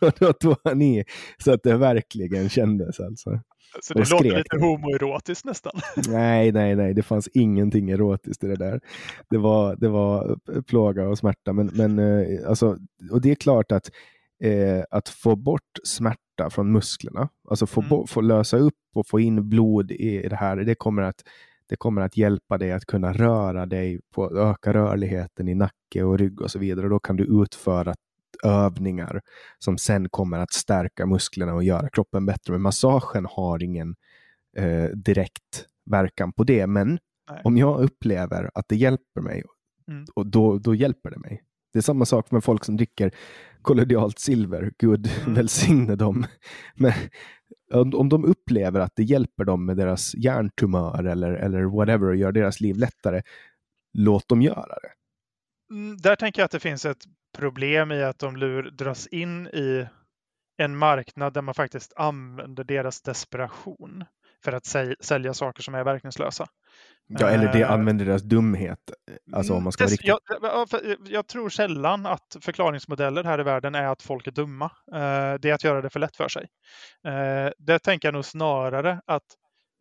och 0.00 0.12
då 0.18 0.32
tog 0.32 0.56
han 0.64 0.82
i 0.82 1.04
så 1.38 1.52
att 1.52 1.62
det 1.62 1.76
verkligen 1.76 2.48
kändes 2.48 3.00
alltså. 3.00 3.40
Så 3.82 3.94
det 3.94 4.10
låter 4.10 4.38
lite 4.38 4.56
homoerotiskt 4.56 5.44
nästan. 5.44 5.72
Nej, 6.08 6.52
nej, 6.52 6.76
nej, 6.76 6.94
det 6.94 7.02
fanns 7.02 7.28
ingenting 7.28 7.90
erotiskt 7.90 8.44
i 8.44 8.46
det 8.46 8.56
där. 8.56 8.80
Det 9.30 9.38
var, 9.38 9.76
det 9.76 9.88
var 9.88 10.38
plåga 10.62 11.08
och 11.08 11.18
smärta. 11.18 11.52
Men, 11.52 11.70
men 11.74 11.98
eh, 11.98 12.48
alltså, 12.48 12.76
och 13.10 13.20
det 13.20 13.30
är 13.30 13.34
klart 13.34 13.72
att, 13.72 13.90
eh, 14.44 14.84
att 14.90 15.08
få 15.08 15.36
bort 15.36 15.78
smärta 15.84 16.20
från 16.48 16.72
musklerna, 16.72 17.28
alltså 17.48 17.66
få, 17.66 17.80
Mm. 17.82 18.06
få 18.06 18.20
lösa 18.20 18.56
upp 18.56 18.74
och 18.94 19.06
få 19.06 19.20
in 19.20 19.48
blod 19.48 19.90
i 19.90 20.28
det 20.28 20.36
här, 20.36 20.56
det 20.56 20.74
kommer 20.74 21.02
att 21.02 21.22
det 21.68 21.76
kommer 21.76 22.02
att 22.02 22.16
hjälpa 22.16 22.58
dig 22.58 22.72
att 22.72 22.84
kunna 22.86 23.12
röra 23.12 23.66
dig, 23.66 24.00
på, 24.14 24.38
öka 24.38 24.72
rörligheten 24.72 25.48
i 25.48 25.54
nacke 25.54 26.02
och 26.02 26.18
rygg 26.18 26.40
och 26.40 26.50
så 26.50 26.58
vidare. 26.58 26.86
Och 26.86 26.90
då 26.90 26.98
kan 26.98 27.16
du 27.16 27.42
utföra 27.42 27.94
övningar 28.44 29.20
som 29.58 29.78
sen 29.78 30.08
kommer 30.08 30.38
att 30.38 30.52
stärka 30.52 31.06
musklerna 31.06 31.54
och 31.54 31.64
göra 31.64 31.88
kroppen 31.88 32.26
bättre. 32.26 32.52
Men 32.52 32.62
massagen 32.62 33.26
har 33.30 33.62
ingen 33.62 33.94
eh, 34.56 34.84
direkt 34.84 35.66
verkan 35.90 36.32
på 36.32 36.44
det. 36.44 36.66
Men 36.66 36.98
Nej. 37.30 37.40
om 37.44 37.56
jag 37.56 37.80
upplever 37.80 38.50
att 38.54 38.64
det 38.68 38.76
hjälper 38.76 39.20
mig, 39.20 39.42
Mm. 39.88 40.04
och 40.14 40.26
då, 40.26 40.58
då 40.58 40.74
hjälper 40.74 41.10
det 41.10 41.18
mig. 41.18 41.42
Det 41.72 41.78
är 41.78 41.82
samma 41.82 42.04
sak 42.04 42.30
med 42.30 42.44
folk 42.44 42.64
som 42.64 42.76
dricker 42.76 43.10
kollodialt 43.62 44.18
silver. 44.18 44.72
Gud 44.78 45.10
Mm. 45.22 45.34
välsigne 45.34 45.96
dem. 45.96 46.26
Men 46.74 46.92
om, 47.72 47.94
om 47.94 48.08
de 48.08 48.24
upplever 48.24 48.80
att 48.80 48.92
det 48.96 49.02
hjälper 49.02 49.44
dem 49.44 49.66
med 49.66 49.76
deras 49.76 50.14
hjärntumör 50.14 51.04
eller, 51.04 51.32
eller 51.32 51.62
whatever 51.62 52.08
och 52.08 52.16
gör 52.16 52.32
deras 52.32 52.60
liv 52.60 52.76
lättare, 52.76 53.22
låt 53.98 54.28
dem 54.28 54.42
göra 54.42 54.74
det. 54.82 54.90
Mm, 55.74 55.96
Där 55.96 56.16
tänker 56.16 56.42
jag 56.42 56.44
att 56.44 56.50
det 56.50 56.60
finns 56.60 56.84
ett 56.84 57.04
problem 57.38 57.92
i 57.92 58.02
att 58.02 58.18
de 58.18 58.36
lur 58.36 58.62
dras 58.62 59.06
in 59.06 59.46
i 59.46 59.86
en 60.62 60.76
marknad 60.76 61.32
där 61.32 61.42
man 61.42 61.54
faktiskt 61.54 61.92
använder 61.96 62.64
deras 62.64 63.02
desperation 63.02 64.04
för 64.44 64.52
att 64.52 64.64
säl- 64.66 64.96
sälja 65.00 65.34
saker 65.34 65.62
som 65.62 65.74
är 65.74 65.84
verkningslösa. 65.84 66.46
Ja, 67.06 67.28
eller 67.28 67.52
det 67.52 67.60
Eh, 67.60 67.70
använder 67.72 68.04
deras 68.04 68.22
dumhet. 68.22 68.78
Alltså 69.32 69.54
om 69.54 69.62
man 69.62 69.72
ska 69.72 69.84
Mm, 69.84 69.90
riktigt... 69.90 70.08
jag, 70.08 70.18
ja, 70.42 70.66
för 70.70 70.96
jag 71.04 71.26
tror 71.26 71.48
sällan 71.48 72.06
att 72.06 72.36
förklaringsmodeller 72.40 73.24
här 73.24 73.40
i 73.40 73.42
världen 73.42 73.74
är 73.74 73.86
att 73.86 74.02
folk 74.02 74.26
är 74.26 74.30
dumma. 74.30 74.64
Eh, 74.92 75.34
Det 75.40 75.50
är 75.50 75.52
att 75.54 75.64
göra 75.64 75.82
det 75.82 75.90
för 75.90 76.00
lätt 76.00 76.16
för 76.16 76.28
sig. 76.28 76.46
Eh, 77.06 77.50
Det 77.58 77.78
tänker 77.78 78.08
jag 78.08 78.12
nog 78.14 78.24
snarare 78.24 79.00
att 79.06 79.22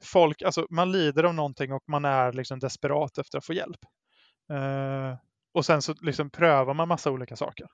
folk, 0.04 0.42
alltså 0.42 0.68
man 0.70 0.92
lider 0.92 1.24
av 1.24 1.34
någonting 1.34 1.74
och 1.74 1.84
man 1.88 2.06
är 2.06 2.34
liksom 2.34 2.60
desperat 2.60 3.18
efter 3.18 3.38
att 3.38 3.46
få 3.46 3.54
hjälp. 3.54 3.80
Eh, 4.54 5.18
Och 5.54 5.66
sen 5.66 5.82
så 5.82 5.94
liksom 6.02 6.30
prövar 6.30 6.74
man 6.74 6.88
massa 6.88 7.12
olika 7.12 7.36
saker. 7.36 7.68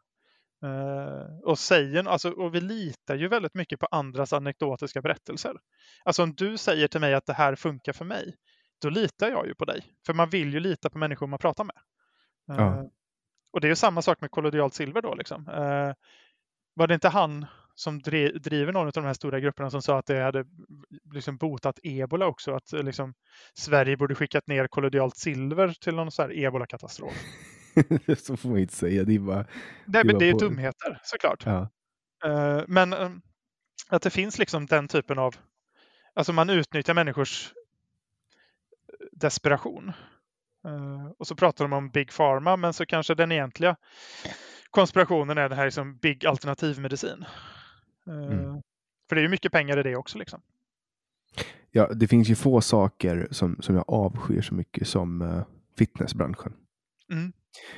Eh, 0.66 1.40
och 1.44 1.60
säger, 1.60 2.08
alltså, 2.08 2.30
och 2.32 2.56
vi 2.56 2.62
litar 2.62 3.16
ju 3.16 3.28
väldigt 3.28 3.54
mycket 3.54 3.80
på 3.80 3.86
andras 3.92 4.34
anekdotiska 4.34 5.02
berättelser. 5.02 5.54
Alltså 6.04 6.24
om 6.24 6.36
du 6.36 6.58
säger 6.58 6.88
till 6.88 7.02
mig 7.02 7.14
att 7.14 7.26
det 7.26 7.34
här 7.34 7.56
funkar 7.56 7.94
för 7.94 8.06
mig, 8.06 8.36
då 8.82 8.90
litar 8.90 9.30
jag 9.30 9.48
ju 9.48 9.56
på 9.56 9.66
dig. 9.66 9.86
För 10.06 10.14
man 10.14 10.30
vill 10.30 10.54
ju 10.54 10.60
lita 10.60 10.90
på 10.90 10.98
människor 10.98 11.28
man 11.28 11.40
pratar 11.40 11.64
med. 11.64 11.76
Ja. 12.46 12.80
Eh, 12.80 12.84
Och 13.54 13.62
det 13.62 13.68
är 13.68 13.70
ju 13.70 13.76
samma 13.76 14.02
sak 14.02 14.22
med 14.22 14.32
kollodialt 14.32 14.74
silver 14.74 15.02
då. 15.02 15.16
Liksom. 15.16 15.48
Eh, 15.50 15.94
var 16.74 16.88
det 16.88 16.94
inte 16.94 17.10
han 17.10 17.46
som 17.76 18.00
driver 18.02 18.72
någon 18.72 18.88
av 18.88 18.92
de 18.94 19.06
här 19.06 19.14
stora 19.14 19.40
grupperna 19.40 19.70
som 19.70 19.82
sa 19.82 19.98
att 19.98 20.06
det 20.06 20.20
hade 20.20 20.46
liksom 21.14 21.38
botat 21.38 21.80
ebola 21.84 22.28
också. 22.28 22.54
Att 22.56 22.72
liksom, 22.72 23.14
Sverige 23.54 23.98
borde 23.98 24.16
skickat 24.16 24.48
ner 24.48 24.68
kollodialt 24.68 25.18
silver 25.18 25.74
till 25.82 25.96
någon 25.96 26.12
sån 26.12 26.24
här 26.26 26.38
ebola-katastrof. 26.38 27.14
så 28.18 28.38
får 28.38 28.50
man 28.50 28.60
inte 28.60 28.76
säga. 28.76 29.04
Det 29.04 29.16
är 29.16 29.20
bara... 29.20 29.46
Nej, 29.86 30.04
men 30.06 30.18
det 30.18 30.30
är 30.30 30.40
dumheter 30.40 31.00
såklart. 31.04 31.46
Ja. 31.46 31.70
Uh, 32.26 32.64
men 32.68 32.94
um, 32.94 33.22
att 33.90 34.02
det 34.02 34.10
finns 34.10 34.40
liksom 34.40 34.66
den 34.66 34.88
typen 34.88 35.20
av... 35.20 35.36
Alltså 36.14 36.34
man 36.34 36.50
utnyttjar 36.50 36.94
människors 36.94 37.54
desperation. 39.12 39.92
Uh, 40.68 41.12
och 41.18 41.28
så 41.28 41.36
pratar 41.36 41.66
de 41.66 41.74
om 41.74 41.90
Big 41.90 42.12
Pharma, 42.12 42.58
men 42.58 42.74
så 42.74 42.86
kanske 42.86 43.16
den 43.16 43.32
egentliga 43.32 43.76
konspirationen 44.70 45.38
är 45.38 45.50
det 45.50 45.56
här 45.56 45.66
liksom 45.66 45.98
Big 45.98 46.26
alternativmedicin. 46.26 47.26
Uh, 48.08 48.34
mm. 48.34 48.62
För 49.10 49.16
det 49.16 49.20
är 49.20 49.24
ju 49.24 49.30
mycket 49.30 49.52
pengar 49.52 49.80
i 49.80 49.84
det 49.84 49.96
också. 49.96 50.18
Liksom. 50.18 50.42
Ja, 51.72 51.88
det 51.94 52.08
finns 52.08 52.30
ju 52.30 52.36
få 52.36 52.62
saker 52.62 53.28
som, 53.32 53.58
som 53.62 53.76
jag 53.76 53.86
avskyr 53.88 54.42
så 54.42 54.54
mycket 54.54 54.88
som 54.88 55.22
uh, 55.22 55.44
fitnessbranschen. 55.78 56.54
Mm. 57.12 57.34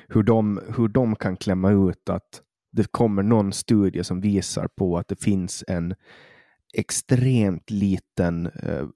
Hur, 0.08 0.24
de, 0.24 0.62
hur 0.78 0.88
de 0.88 1.16
kan 1.16 1.38
klämma 1.38 1.72
ut 1.72 2.10
att 2.10 2.42
det 2.72 2.92
kommer 2.92 3.24
någon 3.24 3.54
studie 3.54 4.04
som 4.04 4.22
visar 4.22 4.68
på 4.78 4.98
att 4.98 5.08
det 5.08 5.24
finns 5.24 5.64
en 5.68 5.96
extremt 6.74 7.70
liten 7.70 8.46
eh, 8.46 8.88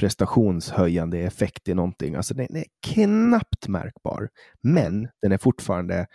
prestationshöjande 0.00 1.18
effekt 1.18 1.68
i 1.68 1.74
någonting. 1.74 2.14
Alltså 2.14 2.34
den 2.34 2.56
är 2.56 2.64
knappt 2.86 3.68
märkbar, 3.68 4.28
men 4.62 5.08
den 5.22 5.32
är 5.32 5.38
fortfarande 5.38 6.06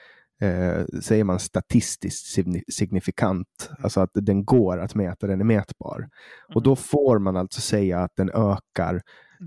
eh, 0.42 0.86
säger 1.02 1.24
man 1.24 1.40
statistiskt 1.40 2.46
signifikant, 2.74 3.70
alltså 3.80 4.02
att 4.02 4.12
den 4.14 4.46
går 4.46 4.78
att 4.78 4.96
mäta, 4.96 5.28
den 5.28 5.42
är 5.42 5.46
mätbar. 5.46 6.08
Och 6.56 6.64
då 6.64 6.70
mm. 6.70 6.78
får 6.78 7.20
man 7.20 7.38
alltså 7.38 7.62
säga 7.62 8.00
att 8.00 8.16
den 8.16 8.30
ökar 8.30 9.02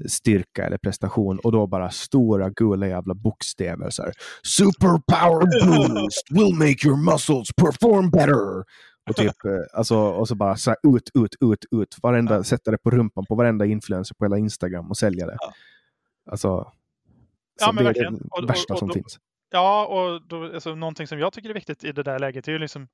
styrka 0.09 0.67
eller 0.67 0.79
prestation 0.79 1.39
och 1.39 1.53
då 1.53 1.67
bara 1.67 1.91
stora 1.91 2.51
gula 2.51 2.89
jävla 2.89 3.15
bokstäver 3.15 3.91
så 3.91 4.03
här. 4.03 4.13
Superpower 4.43 5.67
boost 5.67 6.27
will 6.31 6.55
make 6.55 6.87
your 6.87 7.13
muscles 7.13 7.49
perform 7.57 8.11
better. 8.11 8.65
Och, 9.11 9.17
typ, 9.17 9.45
eh, 9.45 9.79
alltså, 9.79 9.97
och 9.97 10.29
så 10.29 10.35
bara 10.35 10.57
så 10.57 10.71
här, 10.71 10.97
ut, 10.97 11.11
ut, 11.15 11.35
ut, 11.41 11.81
ut. 11.81 11.97
Varenda, 12.03 12.35
ja. 12.35 12.45
Sätta 12.45 12.71
det 12.71 12.79
på 12.79 12.91
rumpan 12.91 13.25
på 13.27 13.35
varenda 13.35 13.67
influencer 13.67 14.15
på 14.15 14.25
hela 14.25 14.39
Instagram 14.39 14.91
och 14.91 14.97
sälja 14.97 15.27
det. 15.27 15.37
Ja. 15.41 15.53
Alltså, 16.31 16.73
ja, 17.61 17.73
men 17.73 17.77
det 17.77 17.85
verkligen. 17.85 18.15
är 18.15 18.19
det 18.19 18.25
och, 18.31 18.51
värsta 18.51 18.75
och, 18.75 18.77
och, 18.77 18.79
som 18.79 18.89
då, 18.89 18.95
finns. 18.95 19.19
Ja, 19.51 19.87
och 19.87 20.23
då, 20.29 20.45
alltså, 20.45 20.75
någonting 20.75 21.07
som 21.07 21.19
jag 21.19 21.33
tycker 21.33 21.51
är 21.51 21.55
viktigt 21.55 21.85
i 21.85 21.93
det 21.93 22.03
där 22.03 22.19
läget 22.19 22.49
är 22.49 22.53
ju 22.53 22.59
liksom 22.59 22.89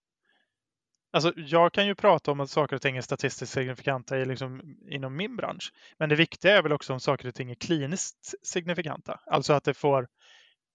Alltså, 1.15 1.33
jag 1.37 1.73
kan 1.73 1.87
ju 1.87 1.95
prata 1.95 2.31
om 2.31 2.41
att 2.41 2.51
saker 2.51 2.77
och 2.77 2.83
ting 2.83 2.97
är 2.97 3.01
statistiskt 3.01 3.53
signifikanta 3.53 4.19
i, 4.19 4.25
liksom, 4.25 4.77
inom 4.91 5.17
min 5.17 5.37
bransch. 5.37 5.73
Men 5.99 6.09
det 6.09 6.15
viktiga 6.15 6.59
är 6.59 6.63
väl 6.63 6.73
också 6.73 6.93
om 6.93 7.01
saker 7.01 7.29
och 7.29 7.35
ting 7.35 7.51
är 7.51 7.55
kliniskt 7.55 8.35
signifikanta. 8.43 9.21
Alltså 9.27 9.53
att 9.53 9.65
det 9.65 9.75
får 9.75 10.07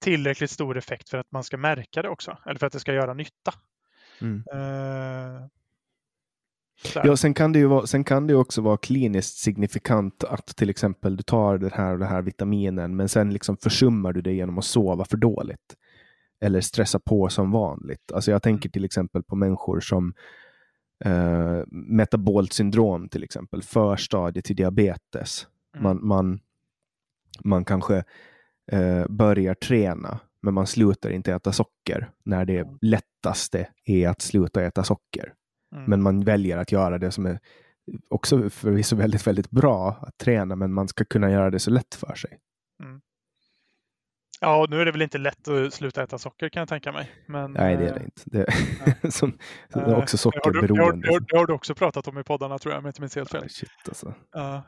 tillräckligt 0.01 0.51
stor 0.51 0.77
effekt 0.77 1.09
för 1.09 1.17
att 1.17 1.31
man 1.31 1.43
ska 1.43 1.57
märka 1.57 2.01
det 2.01 2.09
också. 2.09 2.37
Eller 2.45 2.59
för 2.59 2.67
att 2.67 2.73
det 2.73 2.79
ska 2.79 2.93
göra 2.93 3.13
nytta. 3.13 3.53
Mm. 4.21 4.43
Uh, 4.53 5.47
ja, 7.03 7.17
sen 7.17 7.33
kan, 7.33 7.53
det 7.53 7.59
ju 7.59 7.65
vara, 7.65 7.87
sen 7.87 8.03
kan 8.03 8.27
det 8.27 8.35
också 8.35 8.61
vara 8.61 8.77
kliniskt 8.77 9.37
signifikant 9.37 10.23
att 10.23 10.47
till 10.47 10.69
exempel 10.69 11.17
du 11.17 11.23
tar 11.23 11.57
den 11.57 11.71
här 11.71 11.93
och 11.93 11.99
den 11.99 12.07
här 12.07 12.21
vitaminen 12.21 12.95
men 12.95 13.09
sen 13.09 13.33
liksom 13.33 13.57
försummar 13.57 14.13
du 14.13 14.21
det 14.21 14.33
genom 14.33 14.57
att 14.57 14.65
sova 14.65 15.05
för 15.05 15.17
dåligt. 15.17 15.75
Eller 16.41 16.61
stressa 16.61 16.99
på 16.99 17.29
som 17.29 17.51
vanligt. 17.51 18.11
Alltså 18.11 18.31
jag 18.31 18.43
tänker 18.43 18.67
mm. 18.67 18.71
till 18.71 18.85
exempel 18.85 19.23
på 19.23 19.35
människor 19.35 19.79
som 19.79 20.13
eh, 21.05 21.63
metabolt 21.71 22.53
syndrom 22.53 23.09
till 23.09 23.23
exempel, 23.23 23.61
förstadie 23.61 24.41
till 24.41 24.55
diabetes. 24.55 25.47
Mm. 25.75 25.83
Man, 25.83 26.07
man, 26.07 26.39
man 27.43 27.65
kanske 27.65 28.03
eh, 28.71 29.07
börjar 29.09 29.53
träna 29.53 30.19
men 30.41 30.53
man 30.53 30.67
slutar 30.67 31.09
inte 31.09 31.33
äta 31.33 31.51
socker 31.51 32.11
när 32.25 32.45
det 32.45 32.59
mm. 32.59 32.77
lättaste 32.81 33.67
är 33.85 34.09
att 34.09 34.21
sluta 34.21 34.63
äta 34.63 34.83
socker. 34.83 35.33
Mm. 35.75 35.85
Men 35.87 36.01
man 36.01 36.23
väljer 36.23 36.57
att 36.57 36.71
göra 36.71 36.97
det 36.97 37.11
som 37.11 37.25
är 37.25 37.39
också 38.09 38.49
förvisso 38.49 38.95
väldigt, 38.95 39.27
väldigt 39.27 39.49
bra 39.49 39.97
att 40.01 40.17
träna, 40.17 40.55
men 40.55 40.73
man 40.73 40.87
ska 40.87 41.05
kunna 41.05 41.31
göra 41.31 41.49
det 41.49 41.59
så 41.59 41.71
lätt 41.71 41.95
för 41.95 42.15
sig. 42.15 42.39
Mm. 42.83 43.01
Ja, 44.41 44.67
nu 44.69 44.81
är 44.81 44.85
det 44.85 44.91
väl 44.91 45.01
inte 45.01 45.17
lätt 45.17 45.47
att 45.47 45.73
sluta 45.73 46.03
äta 46.03 46.17
socker 46.17 46.49
kan 46.49 46.61
jag 46.61 46.69
tänka 46.69 46.91
mig. 46.91 47.11
Men, 47.25 47.51
Nej, 47.51 47.77
det 47.77 47.83
är 47.87 47.93
det 47.93 47.99
eh, 47.99 48.05
inte. 48.05 48.21
Det 48.25 48.39
är, 48.39 49.11
som, 49.11 49.37
det 49.73 49.79
är 49.79 49.95
också 49.95 50.17
sockerberoende. 50.17 51.07
Det 51.07 51.13
har, 51.13 51.19
det 51.19 51.37
har 51.37 51.45
du 51.45 51.53
också 51.53 51.75
pratat 51.75 52.07
om 52.07 52.19
i 52.19 52.23
poddarna 52.23 52.57
tror 52.57 52.73
jag, 52.73 52.79
om 52.79 52.85
jag 52.85 52.89
inte 52.89 53.01
minns 53.01 53.15
helt 53.15 53.31
fel. 53.31 53.49
Shit, 53.49 53.69
alltså. 53.87 54.07
Uh, 54.07 54.13
ja, 54.33 54.63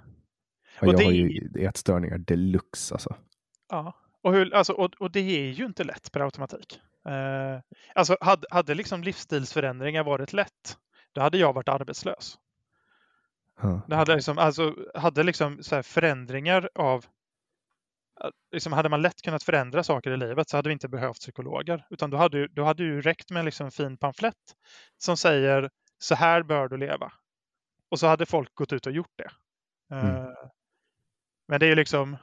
jag 0.79 0.97
det... 0.97 1.03
har 1.03 1.11
ju 1.11 1.49
ätstörningar 1.59 2.17
deluxe 2.17 2.95
alltså. 2.95 3.15
Ja, 3.69 3.93
och, 4.23 4.33
hur, 4.33 4.53
alltså, 4.53 4.73
och, 4.73 4.93
och, 4.99 5.11
det 5.11 5.19
är 5.19 5.51
ju 5.51 5.65
inte 5.65 5.83
lätt 5.83 6.11
per 6.11 6.19
automatik. 6.19 6.79
Uh, 7.07 7.59
alltså 7.95 8.17
hade, 8.21 8.47
hade 8.51 8.73
liksom 8.73 9.03
livsstilsförändringar 9.03 10.03
varit 10.03 10.33
lätt, 10.33 10.77
då 11.11 11.21
hade 11.21 11.37
jag 11.37 11.53
varit 11.53 11.69
arbetslös. 11.69 12.37
Huh. 13.61 13.79
Det 13.87 13.95
hade 13.95 14.15
liksom, 14.15 14.37
alltså, 14.37 14.75
hade 14.95 15.23
liksom 15.23 15.63
så 15.63 15.83
förändringar 15.83 16.69
av 16.75 17.05
Liksom 18.51 18.73
hade 18.73 18.89
man 18.89 19.01
lätt 19.01 19.21
kunnat 19.21 19.43
förändra 19.43 19.83
saker 19.83 20.11
i 20.11 20.17
livet 20.17 20.49
så 20.49 20.57
hade 20.57 20.69
vi 20.69 20.73
inte 20.73 20.89
behövt 20.89 21.19
psykologer. 21.19 21.85
Utan 21.89 22.09
då 22.09 22.17
hade, 22.17 22.47
då 22.47 22.63
hade 22.63 22.83
ju 22.83 23.01
räckt 23.01 23.31
med 23.31 23.45
liksom 23.45 23.65
en 23.65 23.71
fin 23.71 23.97
pamflett 23.97 24.55
som 24.97 25.17
säger 25.17 25.69
så 25.97 26.15
här 26.15 26.43
bör 26.43 26.67
du 26.67 26.77
leva. 26.77 27.11
Och 27.89 27.99
så 27.99 28.07
hade 28.07 28.25
folk 28.25 28.55
gått 28.55 28.73
ut 28.73 28.87
och 28.87 28.93
gjort 28.93 29.13
det. 29.15 29.29
Mm. 29.95 30.15
Uh, 30.15 30.33
men 31.47 31.59
det 31.59 31.65
är 31.65 31.69
ju 31.69 31.75
liksom 31.75 32.17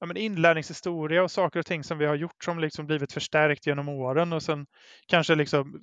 ja, 0.00 0.06
men 0.06 0.16
inlärningshistoria 0.16 1.22
och 1.22 1.30
saker 1.30 1.60
och 1.60 1.66
ting 1.66 1.84
som 1.84 1.98
vi 1.98 2.06
har 2.06 2.14
gjort 2.14 2.44
som 2.44 2.58
liksom 2.58 2.86
blivit 2.86 3.12
förstärkt 3.12 3.66
genom 3.66 3.88
åren 3.88 4.32
och 4.32 4.42
sen 4.42 4.66
kanske 5.06 5.34
liksom 5.34 5.80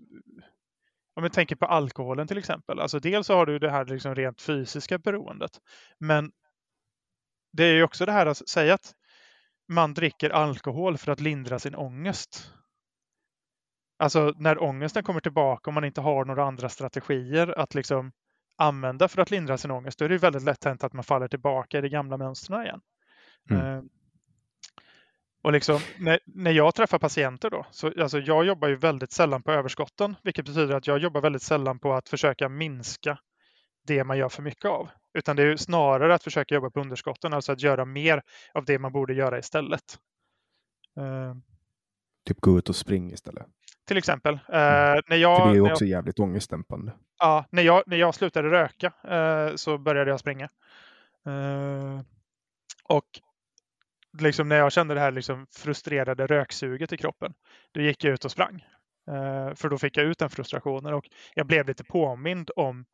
om 1.16 1.24
vi 1.24 1.30
tänker 1.30 1.56
på 1.56 1.66
alkoholen 1.66 2.28
till 2.28 2.38
exempel. 2.38 2.80
Alltså 2.80 3.00
dels 3.00 3.28
så 3.28 3.34
har 3.34 3.46
du 3.46 3.60
det 3.60 3.72
här 3.72 3.86
liksom 3.86 4.16
rent 4.16 4.42
fysiska 4.42 4.98
beroendet. 4.98 5.52
Men 6.00 6.32
det 7.58 7.64
är 7.64 7.74
ju 7.74 7.84
också 7.84 8.06
det 8.06 8.12
här 8.12 8.26
att 8.26 8.50
säga 8.50 8.74
att 8.74 8.94
man 9.68 9.94
dricker 9.94 10.30
alkohol 10.30 10.98
för 10.98 11.12
att 11.12 11.20
lindra 11.20 11.60
sin 11.60 11.76
ångest. 11.76 12.52
Alltså 14.00 14.34
när 14.38 14.64
ångesten 14.64 15.04
kommer 15.04 15.20
tillbaka 15.20 15.70
och 15.70 15.74
man 15.74 15.86
inte 15.86 16.02
har 16.02 16.26
några 16.26 16.46
andra 16.46 16.70
strategier 16.70 17.60
att 17.60 17.76
liksom 17.76 18.12
använda 18.58 19.08
för 19.08 19.22
att 19.22 19.32
lindra 19.32 19.58
sin 19.58 19.72
ångest, 19.72 20.00
då 20.00 20.06
är 20.06 20.10
det 20.10 20.18
väldigt 20.18 20.44
lätt 20.44 20.64
hänt 20.64 20.84
att 20.84 20.94
man 20.94 21.04
faller 21.04 21.28
tillbaka 21.28 21.78
i 21.78 21.82
de 21.82 21.90
gamla 21.90 22.18
mönstren 22.18 22.62
igen. 22.62 22.82
Mm. 23.50 23.66
Uh, 23.66 23.84
och 25.44 25.52
liksom, 25.52 25.80
när, 26.00 26.20
när 26.26 26.52
jag 26.52 26.76
träffar 26.76 27.00
patienter 27.00 27.50
då, 27.50 27.66
så 27.72 28.02
alltså 28.02 28.20
jag 28.20 28.46
jobbar 28.46 28.68
ju 28.68 28.76
väldigt 28.76 29.12
sällan 29.12 29.44
på 29.44 29.52
överskotten, 29.52 30.16
vilket 30.24 30.46
betyder 30.46 30.76
att 30.76 30.88
jag 30.88 30.98
jobbar 30.98 31.22
väldigt 31.22 31.42
sällan 31.42 31.80
på 31.80 31.94
att 31.94 32.10
försöka 32.10 32.50
minska 32.50 33.18
det 33.88 34.04
man 34.04 34.18
gör 34.18 34.30
för 34.30 34.42
mycket 34.42 34.66
av. 34.66 34.90
Utan 35.14 35.36
det 35.36 35.44
är 35.44 35.56
snarare 35.56 36.16
att 36.16 36.24
försöka 36.24 36.56
jobba 36.56 36.70
på 36.70 36.80
underskotten, 36.80 37.34
alltså 37.34 37.52
att 37.52 37.62
göra 37.62 37.86
mer 37.86 38.22
av 38.54 38.66
det 38.66 38.80
man 38.80 38.92
borde 38.92 39.14
göra 39.14 39.40
istället. 39.40 40.00
Uh, 41.00 41.36
typ 42.28 42.42
gå 42.42 42.58
ut 42.58 42.70
och 42.70 42.76
springa 42.76 43.14
istället? 43.14 43.46
Till 43.88 43.98
exempel. 43.98 44.34
Uh, 44.34 44.56
mm. 44.56 45.02
när 45.08 45.18
jag, 45.18 45.38
För 45.38 45.46
det 45.46 45.52
är 45.52 45.56
ju 45.56 45.72
också 45.72 45.86
jag, 45.86 45.90
jävligt 45.90 46.20
ångestdämpande. 46.20 46.92
Ja, 47.20 47.46
när 47.52 47.64
jag, 47.64 47.84
när 47.86 47.98
jag 47.98 48.16
slutade 48.16 48.52
röka 48.52 48.88
uh, 48.88 49.56
så 49.56 49.78
började 49.78 50.12
jag 50.12 50.20
springa. 50.20 50.50
och 52.84 53.06
liksom 54.20 54.50
när 54.50 54.56
jag 54.56 54.72
kände 54.72 54.94
det 54.94 55.00
här 55.00 55.12
liksom 55.12 55.48
frustrerade 55.52 56.28
röksuget 56.28 56.94
i 56.94 56.98
kroppen, 56.98 57.34
då 57.72 57.82
gick 57.82 58.04
jag 58.04 58.14
ut 58.14 58.26
och 58.26 58.32
sprang. 58.32 58.66
för 59.56 59.70
då 59.70 59.78
fick 59.78 59.98
jag 59.98 60.06
ut 60.06 60.18
den 60.18 60.30
frustrationen 60.30 60.94
och 60.94 61.06
jag 61.36 61.48
blev 61.48 61.68
lite 61.68 61.84
påmind 61.84 62.52
om 62.56 62.86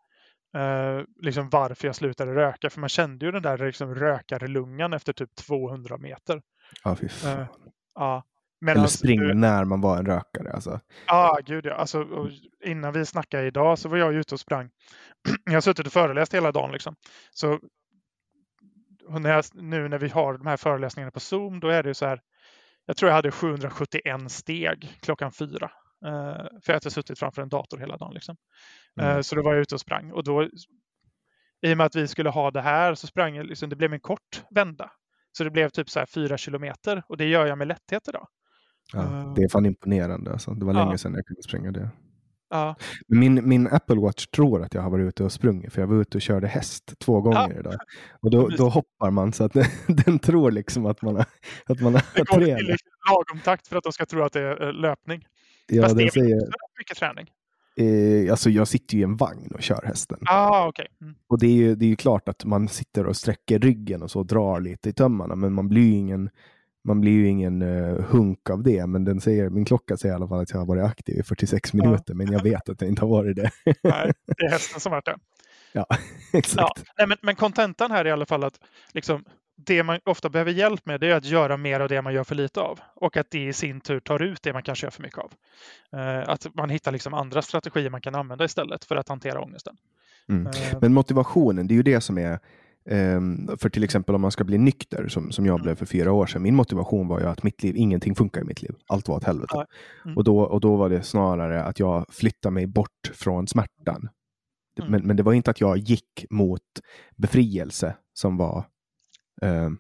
eh, 0.54 1.02
liksom 1.22 1.50
varför 1.50 1.88
jag 1.88 1.96
slutade 1.96 2.36
röka. 2.36 2.70
För 2.70 2.80
man 2.80 2.90
kände 2.90 3.26
ju 3.26 3.32
den 3.32 3.42
där 3.42 3.58
liksom 3.58 3.96
rökarlungan 3.96 4.94
efter 4.94 5.14
typ 5.14 5.36
200 5.36 5.98
meter. 5.98 6.42
Ja, 6.84 6.96
fy 6.96 7.10
fan. 7.10 7.40
Eh, 7.40 7.48
ja. 7.96 8.24
Men 8.62 8.72
Eller 8.72 8.82
alltså, 8.82 9.08
när 9.34 9.66
man 9.66 9.82
var 9.82 9.98
en 9.98 10.06
rökare. 10.06 10.52
Alltså. 10.52 10.80
Ja, 11.08 11.40
gud 11.46 11.66
ja. 11.66 11.74
Alltså, 11.74 12.08
innan 12.64 12.94
vi 12.94 13.06
snackade 13.06 13.48
idag 13.48 13.80
så 13.80 13.90
var 13.90 13.98
jag 13.98 14.14
ute 14.14 14.36
och 14.36 14.40
sprang. 14.40 14.70
jag 15.46 15.54
har 15.54 15.62
suttit 15.62 15.88
och 15.88 15.94
föreläst 15.94 16.34
hela 16.34 16.52
dagen. 16.52 16.72
Liksom. 16.72 16.96
Så 17.32 17.60
när 19.10 19.30
jag, 19.30 19.46
nu 19.54 19.88
när 19.88 19.98
vi 19.98 20.10
har 20.10 20.34
de 20.34 20.48
här 20.48 20.58
föreläsningarna 20.58 21.12
på 21.12 21.20
Zoom, 21.20 21.60
då 21.60 21.68
är 21.68 21.84
det 21.84 21.94
så 21.94 22.06
här. 22.06 22.22
Jag 22.86 22.98
tror 22.98 23.10
jag 23.10 23.16
hade 23.16 23.32
771 23.32 24.32
steg 24.32 24.98
klockan 25.02 25.32
fyra. 25.32 25.72
Uh, 26.06 26.60
för 26.62 26.74
att 26.74 26.84
jag 26.84 26.94
suttit 26.94 27.20
framför 27.20 27.42
en 27.42 27.50
dator 27.50 27.78
hela 27.78 27.98
dagen. 27.98 28.14
Liksom. 28.14 28.36
Uh, 29.02 29.08
mm. 29.08 29.24
Så 29.24 29.36
då 29.36 29.44
var 29.44 29.54
jag 29.54 29.62
ute 29.62 29.76
och 29.76 29.82
sprang. 29.82 30.12
Och 30.12 30.24
då, 30.24 30.44
I 31.62 31.74
och 31.74 31.78
med 31.78 31.86
att 31.86 31.96
vi 31.96 32.08
skulle 32.08 32.30
ha 32.30 32.52
det 32.52 32.62
här 32.62 32.96
så 32.96 33.08
sprang 33.08 33.36
jag, 33.36 33.46
liksom, 33.46 33.70
det 33.70 33.76
blev 33.76 33.94
en 33.94 34.00
kort 34.00 34.44
vända. 34.50 34.92
Så 35.32 35.44
det 35.44 35.52
blev 35.52 35.70
typ 35.70 35.90
så 35.90 36.00
här 36.00 36.06
fyra 36.06 36.38
kilometer 36.38 37.04
och 37.08 37.18
det 37.18 37.26
gör 37.26 37.46
jag 37.46 37.58
med 37.58 37.68
lätthet 37.68 38.08
idag. 38.08 38.28
Ja, 38.94 39.00
uh, 39.00 39.34
det 39.34 39.42
är 39.44 39.50
fan 39.50 39.66
imponerande. 39.66 40.32
Alltså. 40.32 40.52
Det 40.52 40.66
var 40.66 40.74
länge 40.74 40.98
sedan 40.98 41.14
jag 41.14 41.26
kunde 41.26 41.44
springa 41.44 41.72
det. 41.72 41.90
Ja. 42.54 42.76
Min, 43.08 43.50
min 43.50 43.68
Apple 43.68 43.96
Watch 43.96 44.28
tror 44.28 44.64
att 44.64 44.74
jag 44.74 44.82
har 44.82 44.90
varit 44.90 45.08
ute 45.08 45.24
och 45.24 45.32
sprungit 45.32 45.74
för 45.74 45.82
jag 45.82 45.88
var 45.88 46.02
ute 46.02 46.18
och 46.18 46.22
körde 46.22 46.48
häst 46.48 46.94
två 47.00 47.22
gånger 47.22 47.60
idag. 47.60 47.76
Och 48.22 48.32
då, 48.32 48.48
då 48.48 48.70
hoppar 48.70 49.12
man 49.12 49.34
så 49.34 49.44
att 49.44 49.54
den, 49.54 49.66
den 50.06 50.20
tror 50.20 50.52
liksom 50.52 50.86
att 50.86 51.02
man 51.02 51.16
har, 51.16 51.26
att 51.66 51.82
man 51.82 51.94
har 51.94 52.04
Det 52.16 52.24
går 52.24 52.40
till 52.40 52.76
lagom 53.10 53.42
takt 53.44 53.68
för 53.68 53.76
att 53.76 53.84
de 53.84 53.94
ska 53.94 54.06
tro 54.06 54.24
att 54.24 54.34
det 54.34 54.42
är 54.42 54.68
eh, 54.68 54.74
löpning. 54.74 55.26
Ja, 55.68 55.84
Fast 55.84 55.98
det 55.98 56.04
är 56.04 56.10
säger, 56.10 56.42
mycket, 56.78 56.98
träning. 56.98 57.32
eh, 57.78 58.32
alltså 58.32 58.50
jag 58.50 58.68
sitter 58.68 58.96
ju 58.96 59.00
i 59.02 59.04
en 59.04 59.16
vagn 59.18 59.52
och 59.54 59.62
kör 59.62 59.82
hästen. 59.86 60.18
Ah, 60.26 60.68
okej. 60.68 60.88
Mm. 61.02 61.16
Och 61.28 61.40
det 61.40 61.48
är, 61.48 61.52
ju, 61.54 61.76
det 61.76 61.86
är 61.86 61.90
ju 61.90 61.96
klart 61.96 62.30
att 62.30 62.46
man 62.46 62.68
sitter 62.68 63.08
och 63.08 63.16
sträcker 63.18 63.60
ryggen 63.60 64.02
och 64.02 64.12
så 64.12 64.20
och 64.20 64.26
drar 64.26 64.60
lite 64.60 64.90
i 64.90 64.94
tömmarna, 64.94 65.36
men 65.36 65.54
man 65.54 65.70
blir 65.70 65.82
ju 65.82 65.94
ingen, 65.98 66.30
man 66.84 67.02
blir 67.02 67.12
ju 67.12 67.28
ingen 67.28 67.62
eh, 67.62 68.04
hunk 68.06 68.50
av 68.50 68.64
det. 68.64 68.88
Men 68.88 69.04
den 69.04 69.22
säger, 69.22 69.50
min 69.50 69.66
klocka 69.66 69.98
säger 69.98 70.14
i 70.14 70.16
alla 70.16 70.28
fall 70.28 70.40
att 70.42 70.52
jag 70.52 70.58
har 70.58 70.66
varit 70.66 70.84
aktiv 70.84 71.20
i 71.20 71.24
46 71.24 71.74
minuter, 71.74 72.14
men 72.14 72.32
jag 72.32 72.44
vet 72.44 72.70
att 72.70 72.82
jag 72.82 72.90
inte 72.90 73.02
har 73.02 73.10
varit 73.10 73.36
det. 73.36 73.52
Nej, 73.84 74.12
det 74.38 74.46
är 74.46 74.50
hästen 74.50 74.80
som 74.80 74.92
varit 74.92 75.06
det. 75.06 75.16
ja, 75.74 75.86
Ja, 76.32 76.38
exakt. 76.40 76.84
nej, 76.98 77.08
men, 77.08 77.18
men 77.22 77.36
kontentan 77.36 77.92
här 77.92 78.06
är 78.06 78.10
i 78.10 78.12
alla 78.12 78.26
fall 78.26 78.44
att 78.44 78.60
liksom, 78.94 79.24
det 79.56 79.84
man 79.84 80.00
ofta 80.06 80.30
behöver 80.30 80.52
hjälp 80.52 80.86
med 80.86 81.00
det 81.00 81.08
är 81.08 81.16
att 81.16 81.26
göra 81.26 81.58
mer 81.58 81.80
av 81.80 81.90
det 81.90 82.02
man 82.02 82.14
gör 82.14 82.24
för 82.24 82.36
lite 82.36 82.62
av. 82.62 82.80
Och 82.96 83.18
att 83.18 83.32
det 83.32 83.48
i 83.48 83.54
sin 83.54 83.82
tur 83.82 84.00
tar 84.00 84.22
ut 84.22 84.44
det 84.44 84.54
man 84.54 84.64
kanske 84.64 84.86
gör 84.86 84.92
för 84.92 85.04
mycket 85.04 85.20
av. 85.20 85.32
Eh, 85.94 86.30
att 86.30 86.56
man 86.56 86.70
hittar 86.70 86.92
liksom 86.92 87.14
andra 87.14 87.42
strategier 87.42 87.90
man 87.90 88.02
kan 88.02 88.16
använda 88.16 88.46
istället 88.46 88.86
för 88.86 88.96
att 88.96 89.10
hantera 89.10 89.42
ångesten. 89.42 89.78
Mm. 90.30 90.48
Eh, 90.48 90.80
Men 90.82 90.94
motivationen, 90.94 91.68
det 91.68 91.74
är 91.74 91.76
ju 91.76 91.84
det 91.84 92.02
som 92.02 92.18
är 92.18 92.40
ehm, 92.90 93.58
för 93.58 93.70
till 93.70 93.84
exempel 93.84 94.16
om 94.16 94.22
man 94.22 94.32
ska 94.32 94.44
bli 94.44 94.58
nykter, 94.58 95.08
som, 95.08 95.32
som 95.32 95.46
jag 95.46 95.62
blev 95.62 95.76
för 95.76 95.86
fyra 95.86 96.12
år 96.12 96.26
sedan. 96.26 96.42
Min 96.42 96.56
motivation 96.56 97.08
var 97.08 97.20
ju 97.20 97.26
att 97.26 97.44
mitt 97.44 97.64
liv, 97.64 97.76
ingenting 97.78 98.16
funkar 98.16 98.42
i 98.42 98.44
mitt 98.44 98.62
liv. 98.62 98.76
Allt 98.88 99.08
var 99.08 99.16
åt 99.16 99.24
helvete. 99.24 99.66
Mm. 100.06 100.18
Och, 100.18 100.24
då, 100.24 100.40
och 100.40 100.62
då 100.62 100.76
var 100.76 100.90
det 100.90 101.04
snarare 101.04 101.64
att 101.64 101.80
jag 101.80 102.06
flyttade 102.10 102.54
mig 102.54 102.68
bort 102.68 103.12
från 103.14 103.48
smärtan. 103.48 104.10
Mm. 104.80 104.92
Men, 104.92 105.08
men 105.08 105.18
det 105.18 105.24
var 105.24 105.34
inte 105.34 105.52
att 105.52 105.62
jag 105.62 105.78
gick 105.78 106.26
mot 106.30 106.62
befrielse 107.16 107.96
som 108.14 108.38
var 108.38 108.66
ehm, 109.42 109.78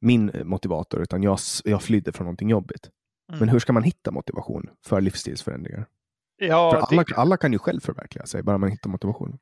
min 0.00 0.30
motivator, 0.44 1.02
utan 1.02 1.22
jag, 1.22 1.38
jag 1.64 1.82
flydde 1.82 2.12
från 2.12 2.24
någonting 2.24 2.50
jobbigt. 2.50 2.90
Mm. 3.28 3.40
Men 3.40 3.48
hur 3.48 3.58
ska 3.58 3.72
man 3.72 3.82
hitta 3.82 4.10
motivation 4.10 4.70
för 4.86 5.00
livsstilsförändringar? 5.00 5.86
ja, 6.36 6.70
för 6.70 6.78
alla, 6.78 7.04
det, 7.04 7.16
alla 7.16 7.36
kan 7.36 7.52
ju 7.52 7.58
själv 7.58 7.80
förverkliga 7.80 8.26
sig, 8.26 8.42
bara 8.42 8.58
man 8.58 8.70
hittar 8.70 8.90
motivation. 8.90 9.38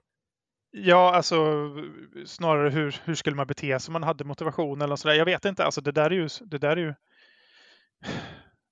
ja, 0.70 1.14
alltså 1.14 1.36
snarare 2.26 2.70
hur, 2.70 2.96
hur 3.04 3.14
skulle 3.14 3.36
man 3.36 3.46
bete 3.46 3.80
sig 3.80 3.90
om 3.90 3.92
man 3.92 4.02
hade 4.02 4.24
motivation 4.24 4.82
eller 4.82 4.96
sådär. 4.96 5.14
Jag 5.14 5.24
vet 5.24 5.44
inte. 5.44 5.64
Alltså, 5.64 5.80
det, 5.80 5.92
där 5.92 6.10
är 6.10 6.14
ju, 6.14 6.28
det 6.40 6.58
där 6.58 6.76
är 6.76 6.80
ju 6.80 6.94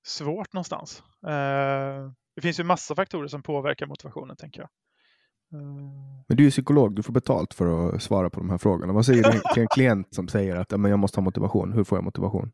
svårt 0.06 0.52
någonstans. 0.52 1.02
Eh, 1.26 2.10
det 2.34 2.42
finns 2.42 2.60
ju 2.60 2.64
massa 2.64 2.94
faktorer 2.94 3.28
som 3.28 3.42
påverkar 3.42 3.86
motivationen, 3.86 4.36
tänker 4.36 4.60
jag. 4.60 4.68
Eh, 5.52 5.58
Men 6.28 6.36
du 6.36 6.46
är 6.46 6.50
psykolog, 6.50 6.94
du 6.94 7.02
får 7.02 7.12
betalt 7.12 7.54
för 7.54 7.88
att 7.94 8.02
svara 8.02 8.30
på 8.30 8.40
de 8.40 8.50
här 8.50 8.58
frågorna. 8.58 8.92
Vad 8.92 9.06
säger 9.06 9.22
du 9.32 9.40
till 9.54 9.62
en 9.62 9.68
klient 9.68 10.14
som 10.14 10.28
säger 10.28 10.56
att 10.56 10.72
"Ja, 10.72 10.76
men 10.78 10.90
jag 10.90 10.98
måste 11.00 11.20
ha 11.20 11.24
motivation? 11.24 11.72
Hur 11.72 11.84
får 11.84 11.98
jag 11.98 12.04
motivation? 12.04 12.52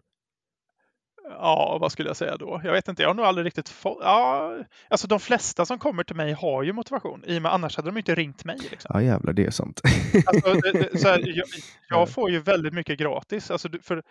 Ja, 1.31 1.79
vad 1.81 1.93
skulle 1.93 2.09
jag 2.09 2.17
säga 2.17 2.37
då? 2.37 2.61
Jag 2.65 2.73
vet 2.73 2.89
inte, 2.89 3.03
jag 3.03 3.09
har 3.11 3.15
nog 3.15 3.25
aldrig 3.27 3.47
riktigt 3.47 3.69
fått... 3.69 3.99
Ja, 4.03 4.53
alltså 4.91 5.07
de 5.09 5.21
flesta 5.21 5.67
som 5.67 5.79
kommer 5.79 6.05
till 6.05 6.17
mig 6.17 6.33
har 6.33 6.63
ju 6.63 6.73
motivation. 6.73 7.25
I 7.27 7.39
och 7.39 7.43
med 7.43 7.53
annars 7.55 7.77
hade 7.77 7.89
de 7.89 7.99
inte 7.99 8.15
ringt 8.15 8.45
mig. 8.45 8.59
Liksom. 8.71 8.91
Ja 8.95 9.03
jävlar, 9.03 9.33
det 9.33 9.47
är 9.47 9.51
sant. 9.51 9.81
Alltså, 10.27 10.53
det, 10.53 10.73
det, 10.73 11.05
här, 11.05 11.37
jag, 11.37 11.47
jag 11.89 12.09
får 12.11 12.31
ju 12.31 12.39
väldigt 12.41 12.75
mycket 12.75 12.99
gratis. 12.99 13.51
Alltså, 13.51 13.69
för 13.83 14.03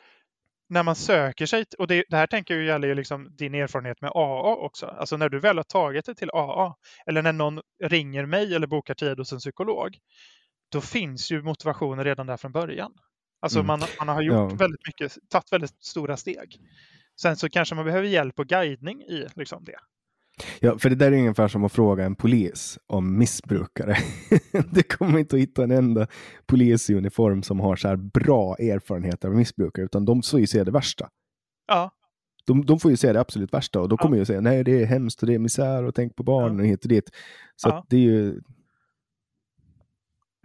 när 0.70 0.84
man 0.84 0.96
söker 0.96 1.46
sig, 1.46 1.66
och 1.78 1.88
det, 1.88 2.04
det 2.10 2.18
här 2.18 2.28
tänker 2.28 2.54
jag 2.56 2.64
gäller 2.64 2.88
ju 2.88 2.96
liksom 2.96 3.36
din 3.38 3.56
erfarenhet 3.56 4.02
med 4.02 4.12
AA 4.16 4.56
också. 4.56 4.86
Alltså 4.86 5.18
när 5.18 5.30
du 5.30 5.40
väl 5.40 5.58
har 5.58 5.64
tagit 5.64 6.06
dig 6.06 6.16
till 6.16 6.30
AA, 6.34 6.76
eller 7.06 7.22
när 7.22 7.34
någon 7.34 7.62
ringer 7.84 8.26
mig 8.26 8.56
eller 8.56 8.68
bokar 8.68 8.94
tid 8.94 9.18
hos 9.20 9.34
en 9.34 9.40
psykolog, 9.40 9.98
då 10.72 10.82
finns 10.82 11.32
ju 11.32 11.42
motivationen 11.44 12.06
redan 12.06 12.28
där 12.28 12.38
från 12.38 12.52
början. 12.52 12.92
Alltså 13.42 13.60
Mm. 13.60 13.68
man, 13.68 13.80
man 14.00 14.08
har 14.16 14.22
gjort 14.22 14.52
Ja. 14.52 14.58
väldigt 14.60 14.88
mycket, 14.88 15.18
tagit 15.30 15.52
väldigt 15.54 15.84
stora 15.86 16.18
steg. 16.18 16.58
Sen 17.22 17.38
så 17.38 17.50
kanske 17.50 17.76
man 17.76 17.86
behöver 17.86 18.08
hjälp 18.08 18.40
och 18.40 18.48
guidning 18.48 19.02
i 19.02 19.28
liksom 19.36 19.64
det. 19.64 19.78
Ja, 20.60 20.78
för 20.78 20.90
det 20.90 20.96
där 20.96 21.12
är 21.12 21.18
ungefär 21.18 21.48
som 21.48 21.64
att 21.66 21.72
fråga 21.72 22.06
en 22.06 22.16
polis 22.16 22.80
om 22.88 23.18
missbrukare. 23.18 23.98
det 24.72 24.84
kommer 24.84 25.20
inte 25.20 25.36
att 25.36 25.42
hitta 25.42 25.64
en 25.64 25.72
enda 25.72 26.08
polis 26.46 26.90
i 26.90 26.96
uniform 26.96 27.44
som 27.44 27.60
har 27.60 27.76
så 27.76 27.88
här 27.88 27.96
bra 27.96 28.56
erfarenheter 28.56 29.28
av 29.28 29.36
missbrukare, 29.36 29.86
utan 29.86 30.06
de 30.06 30.22
får 30.24 30.40
ju 30.40 30.48
se 30.48 30.64
det 30.64 30.72
värsta. 30.72 31.10
Ja, 31.68 31.92
De, 32.46 32.66
de 32.66 32.80
får 32.80 32.92
ju 32.92 32.98
se 32.98 33.14
det 33.14 33.20
absolut 33.20 33.54
värsta 33.54 33.80
och 33.82 33.90
då 33.90 33.94
Ja. 33.94 33.98
kommer 34.04 34.18
ju 34.18 34.26
säga 34.26 34.42
nej 34.42 34.64
det 34.64 34.82
är 34.82 34.86
hemskt 34.86 35.22
och 35.22 35.28
det 35.28 35.34
är 35.34 35.40
misär 35.40 35.84
och 35.84 35.96
tänk 35.96 36.16
på 36.16 36.24
barnen 36.24 36.60
och 36.60 36.66
hit 36.66 36.84
och 36.84 36.90
dit. 36.90 37.10
Så 37.56 37.70
Ja. 37.70 37.86
det 37.90 37.96
är 37.98 38.02
ju, 38.02 38.42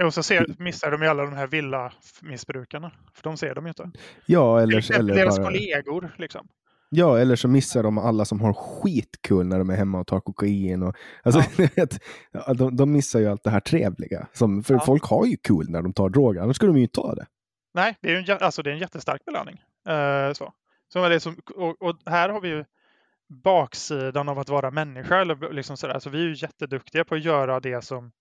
och 0.05 0.14
så 0.14 0.22
ser, 0.22 0.47
missar 0.59 0.90
de 0.90 1.03
ju 1.03 1.09
alla 1.09 1.22
de 1.24 1.32
här 1.32 1.47
villa-missbrukarna. 1.47 2.93
För 3.14 3.22
de 3.22 3.36
ser 3.36 3.55
de 3.55 3.64
ju 3.66 3.68
inte. 3.68 3.90
ja 4.26 4.61
eller, 4.61 4.93
eller 4.99 5.14
deras 5.14 5.38
bara, 5.38 5.47
kollegor. 5.47 6.14
Liksom. 6.18 6.49
Ja, 6.95 7.18
eller 7.18 7.36
så 7.36 7.49
missar 7.49 7.82
de 7.82 7.99
alla 7.99 8.24
som 8.24 8.40
har 8.40 8.53
skitkul 8.53 9.47
när 9.47 9.59
de 9.59 9.70
är 9.70 9.76
hemma 9.76 10.01
och 10.01 10.07
tar 10.07 10.20
kokain. 10.20 10.82
Och, 10.82 10.97
alltså, 11.22 11.43
vet, 11.76 11.99
ja, 12.32 12.55
de, 12.55 12.76
de 12.76 12.93
missar 12.93 13.20
ju 13.20 13.26
allt 13.26 13.45
det 13.45 13.51
här 13.51 13.61
trevliga. 13.61 14.26
Som, 14.32 14.62
för 14.62 14.74
Ja. 14.74 14.80
folk 14.80 15.05
har 15.05 15.26
ju 15.26 15.36
kul 15.36 15.70
när 15.70 15.82
de 15.82 15.93
tar 15.93 16.09
droger, 16.09 16.40
annars 16.40 16.57
skulle 16.57 16.72
de 16.72 16.76
ju 16.76 16.82
inte 16.82 17.01
ta 17.01 17.14
det. 17.14 17.26
Nej, 17.74 17.97
det 18.01 18.09
är, 18.09 18.20
ju 18.20 18.32
en, 18.32 18.38
alltså, 18.40 18.62
det 18.62 18.70
är 18.70 18.74
en 18.74 18.80
jättestark 18.80 19.24
belöning. 19.24 19.62
Eh, 19.88 20.32
så. 20.32 20.53
Så 20.93 21.05
är 21.05 21.11
det 21.11 21.20
som, 21.20 21.36
och, 21.57 21.82
och 21.82 21.97
här 22.07 22.28
har 22.28 22.40
vi 22.40 22.49
ju 22.49 22.64
baksidan 23.45 24.28
av 24.28 24.38
att 24.38 24.49
vara 24.49 24.70
människa. 24.70 25.20
Eller 25.20 25.53
liksom 25.53 25.76
sådär. 25.76 25.99
Så 25.99 26.11
vi 26.11 26.18
är 26.18 26.28
ju 26.28 26.34
jätteduktiga 26.34 27.05
på 27.05 27.14
att 27.14 27.24
göra 27.24 27.61
det 27.61 27.84
som 27.84 28.12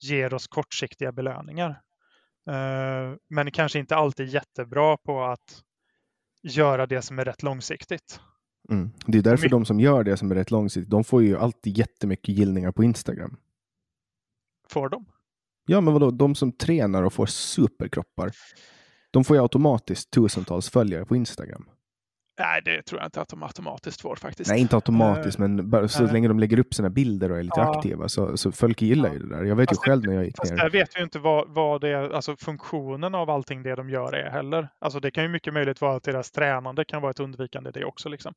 ger 0.00 0.34
oss 0.34 0.46
kortsiktiga 0.46 1.12
belöningar. 1.12 1.70
Eh, 2.50 3.16
men 3.30 3.50
kanske 3.50 3.78
inte 3.78 3.96
alltid 3.96 4.28
jättebra 4.28 4.96
på 4.96 5.24
att 5.24 5.62
göra 6.46 6.86
det 6.86 7.02
som 7.02 7.18
är 7.18 7.24
rätt 7.24 7.42
långsiktigt. 7.42 8.20
Mm. 8.70 8.90
Det 9.06 9.18
är 9.18 9.22
därför 9.22 9.44
My- 9.44 9.50
de 9.50 9.64
som 9.64 9.80
gör 9.80 10.04
det 10.04 10.16
som 10.16 10.30
är 10.30 10.34
rätt 10.34 10.50
långsiktigt, 10.50 10.90
de 10.90 11.04
får 11.04 11.22
ju 11.22 11.36
alltid 11.38 11.78
jättemycket 11.78 12.28
gillningar 12.36 12.72
på 12.72 12.84
Instagram. 12.84 13.36
Får 14.68 14.88
de? 14.88 15.04
Ja, 15.66 15.80
men 15.80 15.92
vadå, 15.94 16.10
de 16.10 16.34
som 16.34 16.52
tränar 16.52 17.02
och 17.02 17.12
får 17.12 17.26
superkroppar, 17.26 18.30
de 19.10 19.24
får 19.24 19.36
ju 19.36 19.42
automatiskt 19.42 20.10
tusentals 20.10 20.70
följare 20.70 21.04
på 21.04 21.16
Instagram. 21.16 21.68
Nej, 22.38 22.62
det 22.64 22.82
tror 22.82 23.00
jag 23.00 23.06
inte 23.06 23.20
att 23.20 23.28
de 23.28 23.42
automatiskt 23.42 24.00
får 24.00 24.16
faktiskt. 24.16 24.50
Nej, 24.50 24.60
inte 24.60 24.76
automatiskt, 24.76 25.38
men 25.38 25.70
bara 25.70 25.88
så 25.88 26.02
nej. 26.02 26.12
länge 26.12 26.28
de 26.28 26.38
lägger 26.38 26.58
upp 26.58 26.74
sina 26.74 26.90
bilder 26.90 27.30
och 27.32 27.38
är 27.38 27.42
lite 27.42 27.60
Ja. 27.60 27.76
aktiva 27.78 28.08
så, 28.08 28.36
så 28.36 28.52
folk 28.52 28.82
gillar 28.82 29.12
ju 29.12 29.18
det 29.18 29.28
där. 29.36 29.44
Jag 29.44 29.56
vet 29.56 29.72
ju 29.72 29.76
själv 29.76 30.04
när 30.06 30.12
jag 30.14 30.24
gick 30.24 30.36
Fast 30.36 30.52
ner. 30.52 30.58
där 30.58 30.70
vet 30.70 30.96
vi 30.96 30.98
ju 31.00 31.04
inte 31.04 31.18
vad, 31.18 31.48
vad 31.48 31.80
det 31.80 31.88
är, 31.88 32.10
alltså 32.10 32.36
funktionen 32.36 33.14
av 33.14 33.30
allting 33.30 33.62
det 33.62 33.74
de 33.74 33.90
gör 33.90 34.12
är 34.14 34.30
heller. 34.30 34.68
Alltså 34.78 35.00
det 35.00 35.10
kan 35.10 35.22
ju 35.24 35.28
mycket 35.28 35.54
möjligt 35.54 35.80
vara 35.80 35.96
att 35.96 36.02
deras 36.02 36.30
tränande 36.30 36.84
kan 36.84 37.02
vara 37.02 37.10
ett 37.10 37.20
undvikande 37.20 37.70
det 37.70 37.84
också. 37.84 38.08
Liksom. 38.08 38.34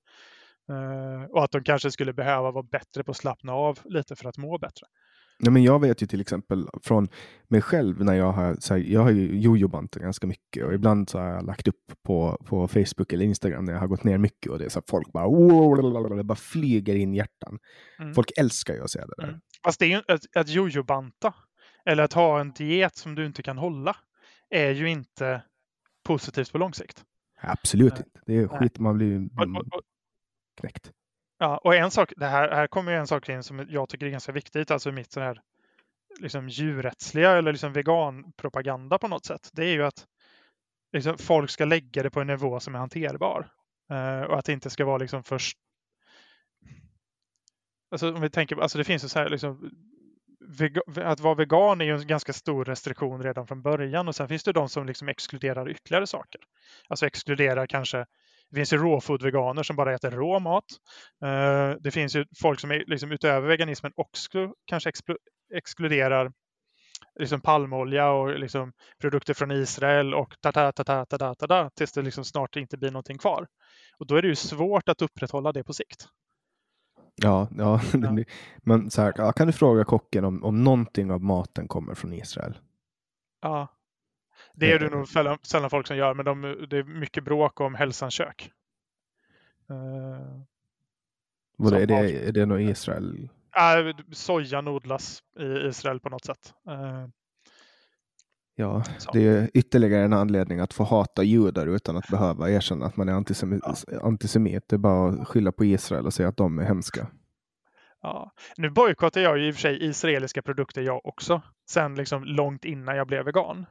Eh, 0.70 1.24
och 1.32 1.44
att 1.44 1.52
de 1.52 1.64
kanske 1.64 1.92
skulle 1.92 2.14
behöva 2.14 2.52
vara 2.52 2.64
bättre 2.64 3.04
på 3.04 3.12
att 3.12 3.18
slappna 3.18 3.54
av 3.54 3.80
lite 3.86 4.16
för 4.16 4.30
att 4.30 4.38
må 4.38 4.58
bättre. 4.58 4.88
Ja, 5.42 5.52
men 5.52 5.64
jag 5.64 5.82
vet 5.82 6.02
ju 6.02 6.08
till 6.08 6.22
exempel 6.22 6.70
från 6.84 7.08
mig 7.48 7.62
själv 7.62 8.04
när 8.04 8.14
jag 8.14 8.32
har, 8.32 8.56
så 8.60 8.74
här, 8.74 8.82
jag 8.82 9.02
har 9.02 9.12
ju 9.12 9.40
jojobantat 9.40 10.02
ganska 10.02 10.28
mycket 10.28 10.66
och 10.66 10.74
ibland 10.74 11.10
så 11.10 11.20
har 11.20 11.28
jag 11.28 11.46
lagt 11.46 11.68
upp 11.68 11.94
på, 12.04 12.38
på 12.46 12.68
Facebook 12.68 13.14
eller 13.14 13.26
Instagram 13.26 13.66
när 13.66 13.74
jag 13.74 13.80
har 13.80 13.88
gått 13.88 14.04
ner 14.04 14.18
mycket 14.18 14.52
och 14.52 14.60
det 14.60 14.66
är 14.66 14.70
så 14.70 14.80
att 14.80 14.90
folk 14.90 15.12
bara, 15.12 16.16
det 16.16 16.24
bara 16.24 16.36
flyger 16.36 16.96
in 16.96 17.14
hjärtan. 17.14 17.60
Mm. 18.00 18.14
Folk 18.14 18.32
älskar 18.38 18.74
ju 18.74 18.84
att 18.84 18.92
se 18.92 19.00
det 19.00 19.14
där. 19.18 19.28
Mm. 19.28 19.40
Fast 19.64 19.80
det 19.80 19.86
är 19.86 19.90
ju 19.90 20.02
att, 20.08 20.22
att 20.36 20.50
jojobanta 20.50 21.34
eller 21.86 22.04
att 22.04 22.14
ha 22.14 22.40
en 22.40 22.52
diet 22.52 22.96
som 22.96 23.16
du 23.16 23.26
inte 23.26 23.44
kan 23.44 23.58
hålla 23.58 23.96
är 24.50 24.72
ju 24.72 24.90
inte 24.90 25.42
positivt 26.04 26.52
på 26.52 26.58
lång 26.58 26.74
sikt. 26.74 27.04
Absolut 27.42 27.94
Nej. 27.94 28.04
inte. 28.06 28.20
Det 28.26 28.38
är 28.38 28.48
skit, 28.48 28.80
man 28.80 28.98
blir 28.98 29.30
Och, 29.38 29.44
och, 29.44 29.74
och, 29.74 29.82
knäckt. 30.60 30.92
Ja, 31.42 31.58
och 31.58 31.76
en 31.76 31.92
sak, 31.92 32.14
det 32.18 32.26
här, 32.26 32.50
här 32.52 32.68
kommer 32.68 32.92
ju 32.92 32.98
en 32.98 33.08
sak 33.08 33.30
in 33.30 33.44
som 33.44 33.66
jag 33.70 33.90
tycker 33.90 34.06
är 34.06 34.10
ganska 34.10 34.32
viktigt, 34.32 34.72
alltså 34.72 34.92
mitt 34.92 35.12
så 35.12 35.20
här 35.20 35.42
liksom 36.20 36.50
djurrättsliga 36.50 37.32
eller 37.32 37.52
liksom 37.52 37.74
veganpropaganda 37.74 38.98
på 38.98 39.08
något 39.08 39.26
sätt. 39.26 39.50
Det 39.54 39.66
är 39.66 39.72
ju 39.72 39.86
att 39.86 40.08
liksom, 40.94 41.18
folk 41.18 41.50
ska 41.50 41.66
lägga 41.66 42.04
det 42.04 42.10
på 42.10 42.22
en 42.22 42.28
nivå 42.28 42.60
som 42.60 42.76
är 42.76 42.80
hanterbar. 42.80 43.52
Eh, 43.90 44.22
och 44.22 44.40
att 44.40 44.46
det 44.46 44.54
inte 44.54 44.70
ska 44.70 44.86
vara 44.86 44.98
liksom 44.98 45.24
först... 45.24 45.58
Alltså 47.92 48.14
om 48.14 48.22
vi 48.22 48.30
tänker, 48.30 48.62
alltså 48.62 48.78
det 48.78 48.84
finns 48.84 49.04
ju 49.04 49.08
så 49.08 49.20
här 49.20 49.30
liksom 49.30 49.72
att 50.96 51.20
vara 51.20 51.36
vegan 51.36 51.82
är 51.82 51.86
ju 51.86 51.96
en 51.96 52.08
ganska 52.08 52.34
stor 52.34 52.66
restriktion 52.66 53.24
redan 53.24 53.48
från 53.48 53.62
början 53.62 54.08
och 54.08 54.16
sen 54.16 54.28
finns 54.28 54.44
det 54.44 54.52
de 54.52 54.70
som 54.70 54.86
liksom 54.86 55.10
exkluderar 55.10 55.70
ytterligare 55.70 56.08
saker. 56.08 56.42
Alltså 56.88 57.06
exkluderar 57.06 57.68
kanske 57.68 58.06
det 58.50 58.56
finns 58.56 58.74
ju 58.74 58.78
råfood-veganer 58.78 59.64
som 59.64 59.76
bara 59.76 59.94
äter 59.94 60.12
rå 60.12 60.40
mat. 60.40 60.66
Eh, 61.24 61.72
det 61.80 61.92
finns 61.92 62.16
ju 62.16 62.26
folk 62.42 62.60
som 62.60 62.72
är, 62.72 62.84
liksom, 62.88 63.12
utöver 63.12 63.48
veganismen 63.48 63.92
också 63.96 64.54
kanske 64.66 64.92
exkluderar 65.54 66.32
liksom 67.20 67.42
palmolja 67.42 68.10
och 68.10 68.40
liksom 68.40 68.72
produkter 69.02 69.34
från 69.34 69.52
Israel 69.52 70.14
och 70.14 70.36
ta 70.42 70.52
ta 70.52 70.72
ta 70.72 70.84
ta 70.84 71.06
ta 71.06 71.18
ta 71.18 71.36
ta, 71.36 71.48
ta 71.48 71.70
tills 71.70 71.92
det 71.92 72.02
liksom 72.02 72.26
snart 72.26 72.56
inte 72.56 72.78
blir 72.78 72.92
någonting 72.92 73.18
kvar. 73.18 73.48
Och 73.98 74.08
då 74.08 74.16
är 74.16 74.22
det 74.22 74.28
ju 74.28 74.36
svårt 74.36 74.90
att 74.90 75.02
upprätthålla 75.02 75.52
det 75.52 75.64
på 75.64 75.74
sikt. 75.74 76.08
Ja, 77.16 77.48
ja. 77.58 77.82
ja. 77.94 78.24
men 78.64 78.92
så 78.92 79.02
här, 79.02 79.32
kan 79.32 79.48
du 79.48 79.54
fråga 79.54 79.84
kocken 79.84 80.26
om, 80.26 80.44
om 80.44 80.64
någonting 80.64 81.12
av 81.12 81.22
maten 81.22 81.68
kommer 81.68 81.96
från 81.96 82.14
Israel? 82.14 82.58
Ja, 83.42 83.68
det 84.60 84.72
är 84.72 84.80
det 84.80 84.86
Eh. 84.86 84.92
nog 84.92 85.08
sällan, 85.08 85.38
sällan 85.42 85.70
folk 85.70 85.88
som 85.88 85.98
gör, 85.98 86.14
men 86.14 86.26
de, 86.26 86.42
det 86.70 86.78
är 86.78 86.84
mycket 86.84 87.24
bråk 87.24 87.60
om 87.62 87.76
hälsans 87.76 88.14
kök. 88.14 88.52
Uh, 89.72 90.42
Vad 91.58 91.74
är, 91.74 91.88
det, 91.88 92.28
är 92.28 92.32
det 92.32 92.46
något 92.46 92.60
Israel? 92.62 93.30
äh, 93.56 93.96
sojan 94.12 94.68
odlas 94.68 95.24
i 95.40 95.68
Israel 95.68 96.00
på 96.00 96.10
något 96.10 96.26
sätt. 96.26 96.54
Eh, 96.70 97.08
Ja, 98.56 98.84
så. 98.98 99.12
det 99.12 99.28
är 99.28 99.50
ytterligare 99.54 100.04
en 100.04 100.14
anledning 100.14 100.60
att 100.60 100.74
få 100.74 100.84
hata 100.84 101.24
judar 101.24 101.68
utan 101.68 101.98
att 101.98 102.08
behöva 102.08 102.50
erkänna 102.50 102.86
att 102.86 102.98
man 102.98 103.10
är 103.10 103.14
antisemit. 103.14 103.64
antisemit. 104.02 104.64
Det 104.70 104.76
är 104.76 104.78
bara 104.78 105.10
att 105.10 105.28
skylla 105.28 105.52
på 105.52 105.66
Israel 105.66 106.06
och 106.06 106.14
säga 106.14 106.30
att 106.30 106.38
de 106.38 106.60
är 106.60 106.64
hemska. 106.64 107.08
Ja. 108.02 108.32
Nu 108.58 108.70
bojkottar 108.70 109.22
jag 109.22 109.38
ju 109.38 109.48
i 109.48 109.52
och 109.52 109.56
för 109.56 109.62
sig 109.62 109.86
israeliska 109.86 110.42
produkter 110.42 110.82
jag 110.82 111.06
också. 111.06 111.42
Sen 111.70 111.96
liksom 111.96 112.24
långt 112.24 112.66
innan 112.66 112.96
jag 112.98 113.08
blev 113.08 113.26
vegan. 113.26 113.66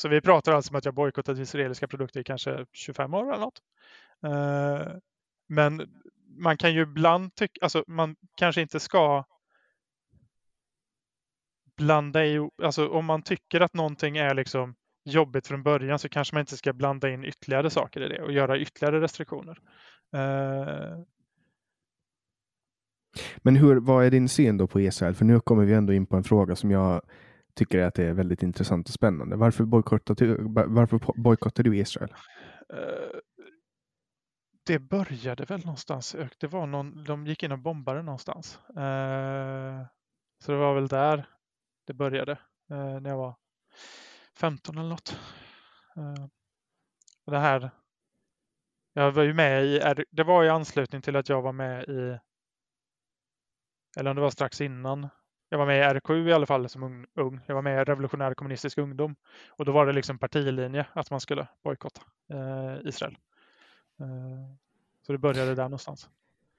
Så 0.00 0.08
vi 0.08 0.20
pratar 0.20 0.52
alltså 0.52 0.70
om 0.72 0.76
att 0.78 0.84
jag 0.84 0.94
bojkottat 0.94 1.38
israeliska 1.38 1.88
produkter 1.88 2.20
i 2.20 2.24
kanske 2.24 2.66
25 2.72 3.14
år 3.14 3.32
eller 3.32 3.44
något. 3.44 3.60
Eh, 4.24 4.96
men 5.48 5.88
man 6.38 6.56
kan 6.56 6.74
ju 6.74 6.82
ibland 6.82 7.34
tycka, 7.34 7.58
alltså 7.62 7.84
man 7.86 8.16
kanske 8.34 8.60
inte 8.60 8.80
ska 8.80 9.24
blanda 11.76 12.26
i, 12.26 12.48
alltså 12.62 12.88
om 12.88 13.04
man 13.04 13.22
tycker 13.22 13.60
att 13.60 13.74
någonting 13.74 14.16
är 14.16 14.34
liksom 14.34 14.74
jobbigt 15.04 15.46
från 15.46 15.62
början 15.62 15.98
så 15.98 16.08
kanske 16.08 16.34
man 16.34 16.40
inte 16.40 16.56
ska 16.56 16.72
blanda 16.72 17.10
in 17.10 17.24
ytterligare 17.24 17.70
saker 17.70 18.00
i 18.00 18.08
det 18.08 18.22
och 18.22 18.32
göra 18.32 18.58
ytterligare 18.58 19.00
restriktioner. 19.00 19.58
Eh, 20.12 20.98
men 23.36 23.56
hur, 23.56 23.76
vad 23.76 24.04
är 24.04 24.10
din 24.10 24.28
syn 24.28 24.56
då 24.56 24.66
på 24.66 24.80
Israel? 24.80 25.14
För 25.14 25.24
nu 25.24 25.40
kommer 25.40 25.64
vi 25.64 25.74
ändå 25.74 25.92
in 25.92 26.06
på 26.06 26.16
en 26.16 26.24
fråga 26.24 26.56
som 26.56 26.70
jag 26.70 27.02
tycker 27.54 27.78
att 27.78 27.94
det 27.94 28.04
är 28.04 28.12
väldigt 28.12 28.42
intressant 28.42 28.88
och 28.88 28.94
spännande. 28.94 29.36
Varför 29.36 29.64
bojkottar 29.64 30.14
du, 30.14 30.36
varför 30.68 31.22
bojkottar 31.22 31.62
du 31.62 31.78
Israel? 31.78 32.14
Eh, 32.72 33.18
det 34.66 34.78
började 34.78 35.44
väl 35.44 35.60
någonstans. 35.60 36.14
Eh, 36.14 36.28
det 36.38 36.46
var 36.46 36.66
någon, 36.66 37.04
de 37.04 37.26
gick 37.26 37.42
in 37.42 37.52
och 37.52 37.58
bombade 37.58 38.02
någonstans. 38.02 38.58
Eh, 38.68 39.86
så 40.44 40.52
det 40.52 40.58
var 40.58 40.74
väl 40.74 40.88
där 40.88 41.28
det 41.86 41.94
började. 41.94 42.38
När 42.68 43.10
jag 43.10 43.16
var 43.16 43.36
15 44.40 44.78
eller 44.78 44.88
något. 44.88 45.18
Och 47.24 47.32
Det 47.32 47.38
här. 47.38 47.70
Jag 48.92 49.12
var 49.12 49.22
ju 49.22 49.34
med 49.34 49.64
i, 49.64 50.04
det 50.10 50.24
var 50.24 50.44
i 50.44 50.48
anslutning 50.48 51.02
till 51.02 51.16
att 51.16 51.28
jag 51.28 51.42
var 51.42 51.52
med 51.52 51.84
i, 51.84 52.18
eller 53.98 54.10
om 54.10 54.16
det 54.16 54.22
var 54.22 54.30
strax 54.30 54.60
innan. 54.60 55.08
Jag 55.48 55.58
var 55.58 55.66
med 55.66 55.78
i 55.78 55.80
RKU 55.80 56.28
i 56.28 56.32
alla 56.32 56.46
fall 56.46 56.68
som 56.68 57.06
ung. 57.14 57.40
Jag 57.46 57.54
var 57.54 57.62
med 57.62 57.80
i 57.80 57.84
Revolutionär 57.84 58.34
kommunistisk 58.34 58.78
ungdom. 58.78 59.16
Och 59.48 59.64
då 59.64 59.72
var 59.72 59.86
det 59.86 59.92
liksom 59.92 60.18
partilinje 60.18 60.86
att 60.92 61.10
man 61.10 61.20
skulle 61.20 61.48
bojkotta 61.64 62.02
eh, 62.32 62.88
Israel. 62.88 63.18
Eh, 64.00 64.56
Så 65.06 65.12
det 65.12 65.18
började 65.18 65.54
där 65.54 65.62
någonstans. 65.62 66.08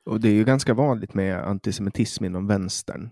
Och 0.05 0.19
det 0.19 0.27
är 0.27 0.33
ju 0.33 0.43
ganska 0.43 0.73
vanligt 0.73 1.13
med 1.13 1.37
antisemitism 1.37 2.25
inom 2.25 2.47
vänstern. 2.47 3.09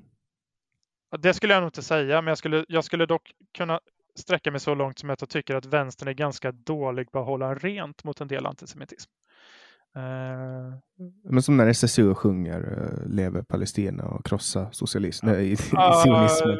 Det 1.20 1.34
skulle 1.34 1.54
jag 1.54 1.62
nog 1.62 1.68
inte 1.68 1.84
säga, 1.84 2.22
men 2.22 2.32
jag 2.32 2.38
skulle, 2.38 2.66
jag 2.68 2.84
skulle 2.84 3.06
dock 3.06 3.32
kunna 3.58 3.80
sträcka 4.16 4.52
mig 4.52 4.60
så 4.60 4.76
långt 4.76 5.00
som 5.00 5.10
att 5.10 5.22
jag 5.22 5.30
tycker 5.30 5.56
att 5.56 5.66
vänstern 5.66 6.10
är 6.10 6.14
ganska 6.14 6.52
dålig 6.52 7.12
på 7.12 7.20
att 7.20 7.26
hålla 7.26 7.56
rent 7.56 8.04
mot 8.04 8.22
en 8.22 8.28
del 8.28 8.46
antisemitism. 8.46 9.12
Eh, 9.96 10.74
Men 11.24 11.42
som 11.42 11.58
när 11.58 11.68
SSU 11.68 12.14
sjunger 12.14 12.60
uh, 12.60 13.08
Leve 13.10 13.44
Palestina 13.44 14.04
och 14.04 14.26
krossa 14.26 14.72
socialism, 14.72 15.26
nej, 15.26 15.58
ah, 15.74 16.04
sionismen. 16.04 16.58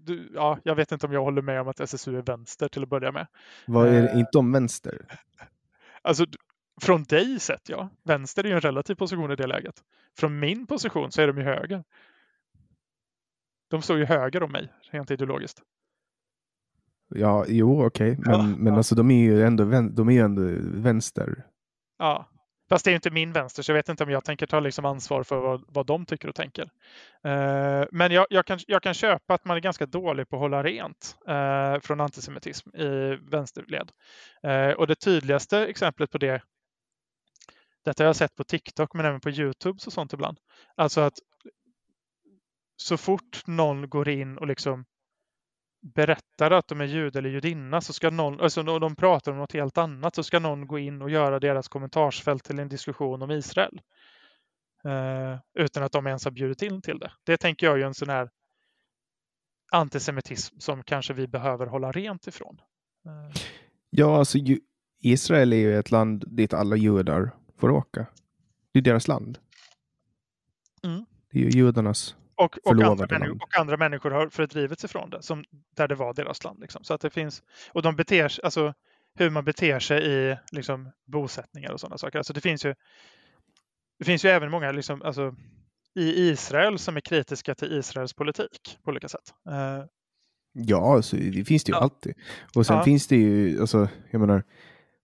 du, 0.00 0.30
ja, 0.34 0.58
jag 0.64 0.74
vet 0.74 0.92
inte 0.92 1.06
om 1.06 1.12
jag 1.12 1.24
håller 1.24 1.42
med 1.42 1.60
om 1.60 1.68
att 1.68 1.80
SSU 1.80 2.18
är 2.18 2.22
vänster 2.22 2.68
till 2.68 2.82
att 2.82 2.88
börja 2.88 3.12
med. 3.12 3.26
Vad 3.66 3.88
är 3.88 4.08
eh, 4.08 4.18
inte 4.18 4.38
om 4.38 4.52
vänster? 4.52 5.06
Alltså, 6.02 6.26
från 6.80 7.02
dig 7.02 7.40
sett, 7.40 7.68
ja. 7.68 7.90
Vänster 8.04 8.44
är 8.44 8.48
ju 8.48 8.54
en 8.54 8.60
relativ 8.60 8.94
position 8.94 9.30
i 9.30 9.36
det 9.36 9.46
läget. 9.46 9.74
Från 10.18 10.38
min 10.38 10.66
position 10.66 11.12
så 11.12 11.22
är 11.22 11.26
de 11.26 11.38
ju 11.38 11.44
höger. 11.44 11.84
De 13.70 13.82
står 13.82 13.98
ju 13.98 14.04
höger 14.04 14.42
om 14.42 14.52
mig, 14.52 14.72
rent 14.90 15.10
ideologiskt. 15.10 15.62
Ja, 17.08 17.44
jo, 17.48 17.86
okej, 17.86 18.16
men, 18.18 18.32
Ja, 18.32 18.42
men 18.42 18.66
ja. 18.66 18.76
alltså 18.76 18.94
de 18.94 19.10
är 19.10 19.22
ju 19.22 19.42
ändå, 19.42 19.64
de 19.90 20.08
är 20.08 20.12
ju 20.12 20.20
ändå 20.20 20.42
vänster. 20.80 21.44
Ja, 21.98 22.28
fast 22.70 22.84
det 22.84 22.88
är 22.88 22.92
ju 22.92 22.96
inte 22.96 23.10
min 23.10 23.32
vänster, 23.32 23.62
så 23.62 23.70
jag 23.70 23.76
vet 23.76 23.88
inte 23.88 24.04
om 24.04 24.10
jag 24.10 24.24
tänker 24.24 24.46
ta 24.46 24.60
liksom 24.60 24.84
ansvar 24.84 25.22
för 25.22 25.40
vad, 25.40 25.64
vad 25.68 25.86
de 25.86 26.06
tycker 26.06 26.28
och 26.28 26.34
tänker. 26.34 26.62
Eh, 27.24 27.84
men 27.90 28.12
jag, 28.12 28.26
jag, 28.30 28.46
kan, 28.46 28.58
jag 28.66 28.82
kan 28.82 28.94
köpa 28.94 29.34
att 29.34 29.44
man 29.44 29.56
är 29.56 29.60
ganska 29.60 29.86
dålig 29.86 30.28
på 30.28 30.36
att 30.36 30.40
hålla 30.40 30.62
rent 30.62 31.16
eh, 31.28 31.80
från 31.80 32.00
antisemitism 32.00 32.76
i 32.76 33.18
vänsterled. 33.30 33.90
Eh, 34.42 34.70
och 34.70 34.86
det 34.86 34.94
tydligaste 34.94 35.66
exemplet 35.66 36.10
på 36.10 36.18
det, 36.18 36.42
detta 37.84 38.02
har 38.02 38.06
jag 38.06 38.16
sett 38.16 38.34
på 38.34 38.44
TikTok 38.44 38.94
men 38.94 39.06
även 39.06 39.20
på 39.20 39.30
Youtube 39.30 39.78
och 39.86 39.92
sånt 39.92 40.12
ibland. 40.12 40.38
Alltså 40.74 41.00
att 41.00 41.18
så 42.76 42.96
fort 42.96 43.46
någon 43.46 43.88
går 43.88 44.08
in 44.08 44.38
och 44.38 44.46
liksom 44.46 44.84
berättar 45.80 46.50
att 46.50 46.68
de 46.68 46.80
är 46.80 46.84
jude 46.84 47.18
eller 47.18 47.30
judinna 47.30 47.80
så 47.80 47.92
ska 47.92 48.10
någon, 48.10 48.40
alltså 48.40 48.62
de 48.62 48.96
pratar 48.96 49.32
om 49.32 49.38
något 49.38 49.52
helt 49.52 49.78
annat 49.78 50.14
så 50.14 50.22
ska 50.22 50.38
någon 50.38 50.66
gå 50.66 50.78
in 50.78 51.02
och 51.02 51.10
göra 51.10 51.40
deras 51.40 51.68
kommentarsfält 51.68 52.44
till 52.44 52.58
en 52.58 52.68
diskussion 52.68 53.22
om 53.22 53.30
Israel. 53.30 53.80
Eh, 54.84 55.38
utan 55.54 55.82
att 55.82 55.92
de 55.92 56.06
ens 56.06 56.24
har 56.24 56.30
bjudit 56.30 56.62
in 56.62 56.82
till 56.82 56.98
det. 56.98 57.12
Det 57.24 57.36
tänker 57.36 57.66
jag 57.66 57.74
är 57.74 57.78
ju 57.78 57.84
en 57.84 57.94
sån 57.94 58.08
här 58.08 58.30
antisemitism 59.72 60.58
som 60.58 60.82
kanske 60.82 61.12
vi 61.12 61.26
behöver 61.26 61.66
hålla 61.66 61.92
rent 61.92 62.26
ifrån. 62.26 62.60
Eh, 63.06 63.42
Ja, 63.90 64.18
alltså 64.18 64.38
Israel 64.98 65.52
är 65.52 65.56
ju 65.56 65.78
ett 65.78 65.90
land 65.90 66.24
dit 66.26 66.54
alla 66.54 66.76
judar 66.76 67.30
får 67.56 67.70
åka. 67.70 68.06
Det 68.72 68.78
är 68.78 68.82
deras 68.82 69.08
land. 69.08 69.38
Mm. 70.82 71.04
Det 71.32 71.38
är 71.38 71.42
ju 71.42 71.50
judarnas. 71.50 72.16
Och, 72.40 72.58
och, 72.64 72.72
andra 72.72 73.06
människor, 73.06 73.18
land. 73.28 73.42
och 73.42 73.58
andra 73.58 73.76
människor 73.76 74.10
har 74.10 74.28
fördrivits 74.28 74.84
ifrån 74.84 75.10
det, 75.10 75.22
som, 75.22 75.44
där 75.76 75.88
det 75.88 75.94
var 75.94 76.14
deras 76.14 76.44
land. 76.44 76.60
Liksom. 76.60 76.84
Så 76.84 76.94
att 76.94 77.00
det 77.00 77.10
finns, 77.10 77.42
och 77.72 77.82
de 77.82 77.96
beter 77.96 78.28
sig, 78.28 78.44
alltså 78.44 78.74
hur 79.14 79.30
man 79.30 79.44
beter 79.44 79.78
sig 79.78 80.06
i 80.06 80.36
liksom, 80.52 80.90
bosättningar 81.06 81.72
och 81.72 81.80
sådana 81.80 81.98
saker. 81.98 82.18
Alltså 82.18 82.32
det 82.32 82.40
finns 82.40 82.64
ju 82.64 82.74
det 83.98 84.04
finns 84.04 84.24
ju 84.24 84.28
även 84.28 84.50
många 84.50 84.72
liksom, 84.72 85.02
alltså, 85.02 85.34
i 85.94 86.28
Israel 86.30 86.78
som 86.78 86.96
är 86.96 87.00
kritiska 87.00 87.54
till 87.54 87.72
Israels 87.78 88.12
politik 88.12 88.78
på 88.84 88.90
olika 88.90 89.08
sätt. 89.08 89.34
Eh, 89.48 89.84
Ja, 90.52 90.94
alltså, 90.94 91.16
det 91.16 91.44
finns 91.44 91.64
det 91.64 91.70
ju 91.70 91.76
Ja. 91.76 91.82
alltid. 91.82 92.14
Och 92.54 92.66
sen 92.66 92.76
Ja. 92.76 92.84
finns 92.84 93.06
det 93.06 93.16
ju, 93.16 93.60
alltså, 93.60 93.88
jag 94.10 94.20
menar, 94.20 94.42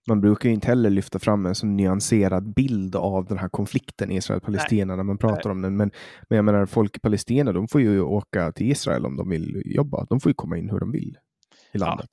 man 0.06 0.20
brukar 0.20 0.48
ju 0.48 0.54
inte 0.54 0.66
heller 0.66 0.90
lyfta 0.90 1.18
fram 1.18 1.46
en 1.46 1.54
så 1.54 1.66
nyanserad 1.66 2.54
bild 2.54 2.96
av 2.96 3.24
den 3.24 3.38
här 3.38 3.48
konflikten 3.48 4.10
Israel-Palestina 4.10 4.96
när 4.96 5.02
man 5.02 5.18
pratar 5.18 5.50
om 5.50 5.62
den. 5.62 5.76
Men, 5.76 5.90
men 6.28 6.36
jag 6.36 6.44
menar, 6.44 6.66
folk 6.66 6.96
i 6.96 7.00
Palestina, 7.00 7.52
de 7.52 7.68
får 7.68 7.80
ju 7.80 8.00
åka 8.00 8.52
till 8.52 8.70
Israel 8.70 9.06
om 9.06 9.16
de 9.16 9.28
vill 9.28 9.62
jobba. 9.64 10.04
De 10.04 10.20
får 10.20 10.30
ju 10.30 10.34
komma 10.34 10.56
in 10.56 10.70
hur 10.70 10.80
de 10.80 10.92
vill 10.92 11.18
i 11.72 11.78
landet. 11.78 12.08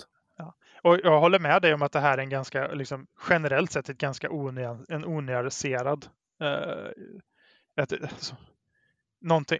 Och 0.83 0.99
jag 1.03 1.19
håller 1.19 1.39
med 1.39 1.61
dig 1.61 1.73
om 1.73 1.81
att 1.81 1.91
det 1.91 1.99
här 1.99 2.17
är 2.17 2.21
en 2.21 2.29
ganska, 2.29 2.67
liksom, 2.73 3.07
generellt 3.29 3.71
sett 3.71 3.89
ett 3.89 3.97
ganska 3.97 4.29
onyan, 4.31 4.85
en 4.89 5.05
onyanserad 5.05 6.05
eh, 6.41 6.91
ett, 7.81 7.93
alltså, 8.03 8.35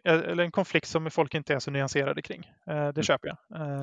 eh, 0.04 0.14
eller 0.14 0.44
en 0.44 0.52
konflikt 0.52 0.88
som 0.88 1.12
folk 1.12 1.36
inte 1.36 1.54
är 1.54 1.60
så 1.60 1.72
nyanserade 1.72 2.22
kring. 2.22 2.52
Eh, 2.68 2.90
det 2.90 3.04
köper 3.04 3.28
jag. 3.28 3.38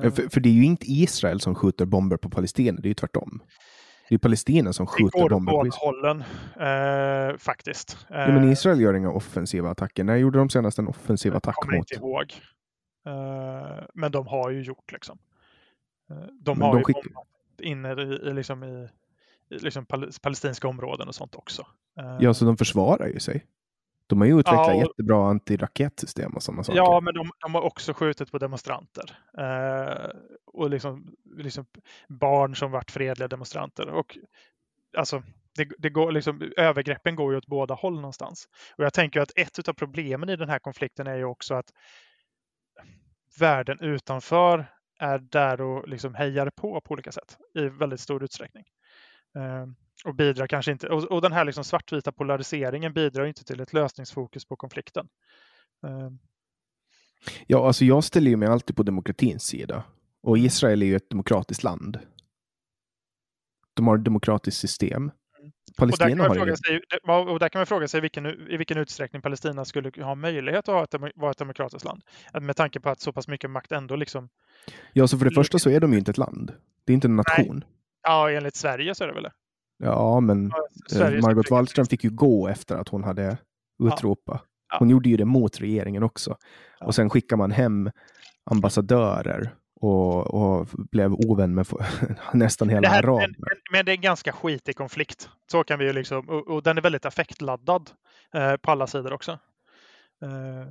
Eh, 0.05 0.11
För, 0.11 0.29
för 0.29 0.39
det 0.39 0.49
är 0.49 0.53
ju 0.53 0.65
inte 0.65 0.85
Israel 0.87 1.39
som 1.39 1.55
skjuter 1.55 1.85
bomber 1.85 2.17
på 2.17 2.29
Palestina, 2.29 2.81
det 2.81 2.87
är 2.87 2.89
ju 2.89 2.93
tvärtom. 2.93 3.41
Det 4.11 4.15
är 4.15 4.19
Palestina 4.19 4.73
som 4.73 4.87
skjuter 4.87 5.19
går 5.19 5.23
åt 5.25 5.29
bomber 5.31 5.51
på 5.51 5.67
Israel. 5.67 6.23
eh, 7.31 7.37
faktiskt. 7.37 7.97
Eh, 8.09 8.17
Ja, 8.19 8.27
men 8.27 8.51
Israel 8.51 8.81
gör 8.81 8.93
inga 8.93 9.11
offensiva 9.11 9.69
attacker. 9.69 10.03
När 10.03 10.15
gjorde 10.15 10.37
de 10.39 10.49
senast 10.49 10.79
en 10.79 10.87
offensiv 10.87 11.35
attack 11.35 11.55
kommer 11.55 11.77
mot? 11.77 11.91
inte 11.91 12.03
ihåg. 12.05 12.33
Eh, 13.05 13.83
men 13.93 14.11
de 14.11 14.27
har 14.27 14.49
ju 14.49 14.61
gjort 14.61 14.91
liksom. 14.91 15.17
Eh, 16.09 16.15
de 16.41 16.57
Men 16.57 16.67
har 16.67 16.73
de 16.73 16.79
ju 16.79 16.83
skick- 16.83 17.13
inne 17.61 17.93
i, 17.93 18.29
i, 18.29 18.33
liksom 18.33 18.63
i, 18.63 18.89
i 19.49 19.57
liksom 19.59 19.85
pal- 19.85 20.19
palestinska 20.21 20.67
områden 20.67 21.07
och 21.07 21.15
sånt 21.15 21.35
också. 21.35 21.65
Eh, 21.99 22.17
Ja, 22.19 22.33
så 22.33 22.45
de 22.45 22.57
försvarar 22.57 23.07
ju 23.07 23.19
sig. 23.19 23.45
De 24.11 24.21
har 24.21 24.27
ju 24.27 24.39
utvecklat 24.39 24.67
Ja, 24.67 24.73
och- 24.73 24.79
jättebra 24.81 25.29
antiraketsystem 25.29 26.31
och 26.35 26.43
sådana 26.43 26.63
saker. 26.63 26.77
Ja, 26.77 27.01
men 27.01 27.13
de, 27.13 27.31
de 27.41 27.55
har 27.55 27.61
också 27.61 27.93
skjutit 27.93 28.31
på 28.31 28.37
demonstranter. 28.37 29.17
Eh, 29.37 30.09
och 30.45 30.69
liksom, 30.69 31.15
liksom 31.37 31.65
barn 32.09 32.55
som 32.55 32.71
varit 32.71 32.91
fredliga 32.91 33.27
demonstranter. 33.27 33.89
Och 33.89 34.17
alltså, 34.97 35.23
det, 35.55 35.67
det 35.77 35.89
går 35.89 36.11
liksom, 36.11 36.51
övergreppen 36.57 37.15
går 37.15 37.31
ju 37.31 37.37
åt 37.37 37.47
båda 37.47 37.73
håll 37.73 37.95
någonstans. 37.95 38.45
Och 38.77 38.83
jag 38.83 38.93
tänker 38.93 39.21
att 39.21 39.31
ett 39.35 39.69
av 39.69 39.73
problemen 39.73 40.29
i 40.29 40.35
den 40.35 40.49
här 40.49 40.59
konflikten 40.59 41.07
är 41.07 41.15
ju 41.15 41.25
också 41.25 41.53
att 41.53 41.69
världen 43.39 43.79
utanför 43.79 44.65
är 44.99 45.19
där 45.19 45.61
och 45.61 45.87
liksom 45.87 46.15
hejar 46.15 46.49
på 46.55 46.81
på 46.81 46.91
olika 46.93 47.11
sätt 47.11 47.37
i 47.55 47.61
väldigt 47.69 47.99
stor 47.99 48.23
utsträckning. 48.23 48.63
Och 50.05 50.15
bidrar 50.15 50.47
kanske 50.47 50.71
inte, 50.71 50.87
och, 50.87 51.03
och 51.03 51.21
den 51.21 51.31
här 51.31 51.45
liksom 51.45 51.63
svartvita 51.63 52.11
polariseringen 52.11 52.93
bidrar 52.93 53.25
inte 53.25 53.43
till 53.43 53.59
ett 53.59 53.73
lösningsfokus 53.73 54.45
på 54.45 54.55
konflikten. 54.55 55.07
Uh, 55.87 56.09
Ja, 57.47 57.67
alltså 57.67 57.85
jag 57.85 58.03
ställer 58.03 58.31
ju 58.31 58.37
mig 58.37 58.47
alltid 58.47 58.75
på 58.75 58.83
demokratins 58.83 59.43
sida. 59.43 59.83
Och 60.23 60.37
Israel 60.37 60.81
är 60.81 60.85
ju 60.85 60.95
ett 60.95 61.09
demokratiskt 61.09 61.63
land. 61.63 61.99
De 63.73 63.87
har 63.87 63.97
ett 63.97 64.05
demokratiskt 64.05 64.59
system. 64.59 65.11
Palestina 65.77 66.29
och 66.29 66.35
där, 66.35 66.47
ju... 66.47 66.55
sig, 66.55 66.81
och 67.07 67.39
där 67.39 67.49
kan 67.49 67.59
man 67.59 67.65
fråga 67.65 67.87
sig 67.87 68.01
vilken, 68.01 68.25
i 68.25 68.57
vilken 68.57 68.77
utsträckning 68.77 69.21
Palestina 69.21 69.65
skulle 69.65 70.03
ha 70.03 70.15
möjlighet 70.15 70.69
att 70.69 70.75
ha 70.75 70.83
ett, 70.83 71.13
vara 71.15 71.31
ett 71.31 71.37
demokratiskt 71.37 71.85
land. 71.85 72.03
Med 72.41 72.55
tanke 72.55 72.79
på 72.79 72.89
att 72.89 72.99
så 72.99 73.13
pass 73.13 73.27
mycket 73.27 73.49
makt 73.49 73.71
ändå 73.71 73.95
liksom... 73.95 74.29
Ja, 74.93 75.07
så 75.07 75.17
för 75.17 75.25
det 75.25 75.31
första 75.31 75.59
så 75.59 75.69
är 75.69 75.79
de 75.79 75.91
ju 75.91 75.99
inte 75.99 76.11
ett 76.11 76.17
land. 76.17 76.53
Det 76.85 76.91
är 76.91 76.93
inte 76.93 77.07
en 77.07 77.15
nation. 77.15 77.55
Nej. 77.55 77.67
Ja, 78.03 78.31
enligt 78.31 78.55
Sverige 78.55 78.95
så 78.95 79.03
är 79.03 79.07
det 79.07 79.13
väl 79.13 79.23
det. 79.23 79.31
Ja, 79.83 80.19
men 80.19 80.51
ja, 80.89 81.09
Margot 81.21 81.51
Wallström 81.51 81.85
fick 81.85 82.03
ju 82.03 82.09
gå 82.09 82.47
efter 82.47 82.75
att 82.75 82.89
hon 82.89 83.03
hade 83.03 83.37
utropat. 83.83 84.43
Ja. 84.69 84.77
Hon 84.79 84.89
gjorde 84.89 85.09
ju 85.09 85.17
det 85.17 85.25
mot 85.25 85.61
regeringen 85.61 86.03
också. 86.03 86.37
Och 86.81 86.95
sen 86.95 87.09
skickar 87.09 87.37
man 87.37 87.51
hem 87.51 87.91
ambassadörer 88.43 89.55
och, 89.81 90.27
och 90.27 90.67
blev 90.91 91.13
ovän 91.13 91.55
med 91.55 91.67
nästan 92.33 92.69
hela 92.69 92.89
araber. 92.89 93.27
Men, 93.37 93.57
men, 93.71 93.85
det 93.85 93.91
är 93.91 93.95
en 93.95 94.01
ganska 94.01 94.31
skitig 94.31 94.75
konflikt. 94.75 95.29
Så 95.51 95.63
kan 95.63 95.79
vi 95.79 95.85
ju 95.85 95.93
liksom, 95.93 96.29
och, 96.29 96.47
och 96.47 96.63
den 96.63 96.77
är 96.77 96.81
väldigt 96.81 97.05
affektladdad 97.05 97.89
eh, 98.33 98.55
på 98.55 98.71
alla 98.71 98.87
sidor 98.87 99.13
också. 99.13 99.31
Eh, 100.21 100.67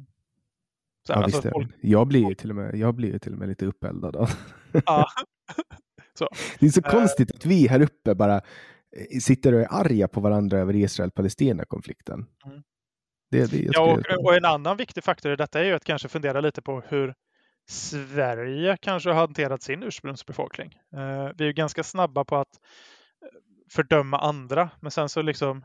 så, 1.07 1.13
ja, 1.13 1.15
alltså, 1.15 1.41
visst 1.43 1.53
folk... 1.53 1.71
Jag 1.81 2.07
blir 2.07 2.29
ju 2.29 2.35
till 2.35 2.51
och 2.51 2.57
med, 2.57 2.75
jag 2.75 2.95
blir 2.95 3.19
till 3.19 3.33
och 3.33 3.39
med 3.39 3.49
lite 3.49 3.67
uppeldad. 3.67 4.31
Ja. 4.87 5.07
så. 6.19 6.29
Det 6.59 6.67
är 6.67 6.71
så 6.71 6.81
eh. 6.85 6.91
konstigt 6.91 7.31
att 7.35 7.47
vi 7.47 7.69
här 7.69 7.83
uppe 7.83 8.15
bara 8.15 8.35
eh, 8.37 8.43
sitter 9.23 9.53
och 9.53 9.61
är 9.61 9.69
arga 9.71 10.09
på 10.09 10.21
varandra 10.21 10.59
över 10.59 10.77
Israel-Palestina-konflikten. 10.77 12.27
Mm. 12.47 12.63
Det, 13.31 13.51
det, 13.51 13.69
ja, 13.73 13.81
och, 13.93 14.25
och, 14.25 14.35
en 14.35 14.45
annan 14.45 14.77
viktig 14.77 15.05
faktor 15.05 15.33
i 15.33 15.37
detta 15.37 15.61
är 15.61 15.65
ju 15.65 15.73
att 15.73 15.85
kanske 15.85 16.09
fundera 16.09 16.41
lite 16.41 16.63
på 16.63 16.81
hur 16.89 17.15
Sverige 17.69 18.77
kanske 18.81 19.11
har 19.11 19.17
hanterat 19.17 19.63
sin 19.63 19.83
ursprungsbefolkning. 19.83 20.79
Eh, 20.93 21.31
vi 21.37 21.45
är 21.45 21.49
ju 21.49 21.53
ganska 21.53 21.83
snabba 21.83 22.25
på 22.25 22.37
att 22.37 22.61
eh, 23.23 23.29
fördöma 23.71 24.19
andra, 24.19 24.71
men 24.81 24.91
sen 24.91 25.09
så 25.09 25.23
liksom 25.23 25.65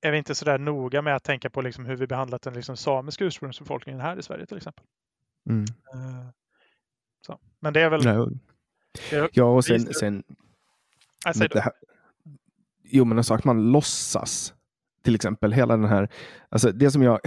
är 0.00 0.10
vi 0.10 0.18
inte 0.18 0.34
så 0.34 0.44
där 0.44 0.58
noga 0.58 1.02
med 1.02 1.16
att 1.16 1.24
tänka 1.24 1.50
på 1.50 1.62
liksom 1.62 1.86
hur 1.86 1.96
vi 1.96 2.06
behandlat 2.06 2.42
den 2.42 2.54
liksom 2.54 2.76
samiska 2.76 3.24
ursprungsbefolkningen 3.24 4.00
här 4.00 4.18
i 4.18 4.22
Sverige 4.22 4.46
till 4.46 4.56
exempel. 4.56 4.84
Mm. 5.50 5.64
Eh. 5.94 6.26
Men 7.60 7.72
det 7.72 7.80
är 7.80 7.90
väl... 7.90 8.04
Nej. 8.04 9.30
ja, 9.32 9.44
och 9.44 9.64
sen... 9.64 9.94
sen 9.94 10.24
det 11.34 11.60
här, 11.60 11.72
jo, 12.84 13.04
men 13.04 13.18
alltså 13.18 13.34
att 13.34 13.44
man 13.44 13.72
låtsas 13.72 14.54
till 15.02 15.14
exempel 15.14 15.52
hela 15.52 15.76
den 15.76 15.88
här, 15.88 16.08
alltså 16.48 16.72
det 16.72 16.90
som 16.90 17.02
jag, 17.02 17.20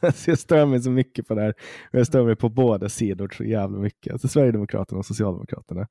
jag 0.26 0.38
stör 0.38 0.66
mig 0.66 0.80
så 0.80 0.90
mycket 0.90 1.28
på 1.28 1.34
det 1.34 1.40
här, 1.40 1.54
och 1.92 1.98
jag 1.98 2.06
stör 2.06 2.24
mig 2.24 2.36
på 2.36 2.48
båda 2.48 2.88
sidor 2.88 3.28
så 3.36 3.44
jävla 3.44 3.78
mycket, 3.78 4.12
alltså 4.12 4.28
Sverigedemokraterna 4.28 4.98
och 4.98 5.06
Socialdemokraterna. 5.06 5.88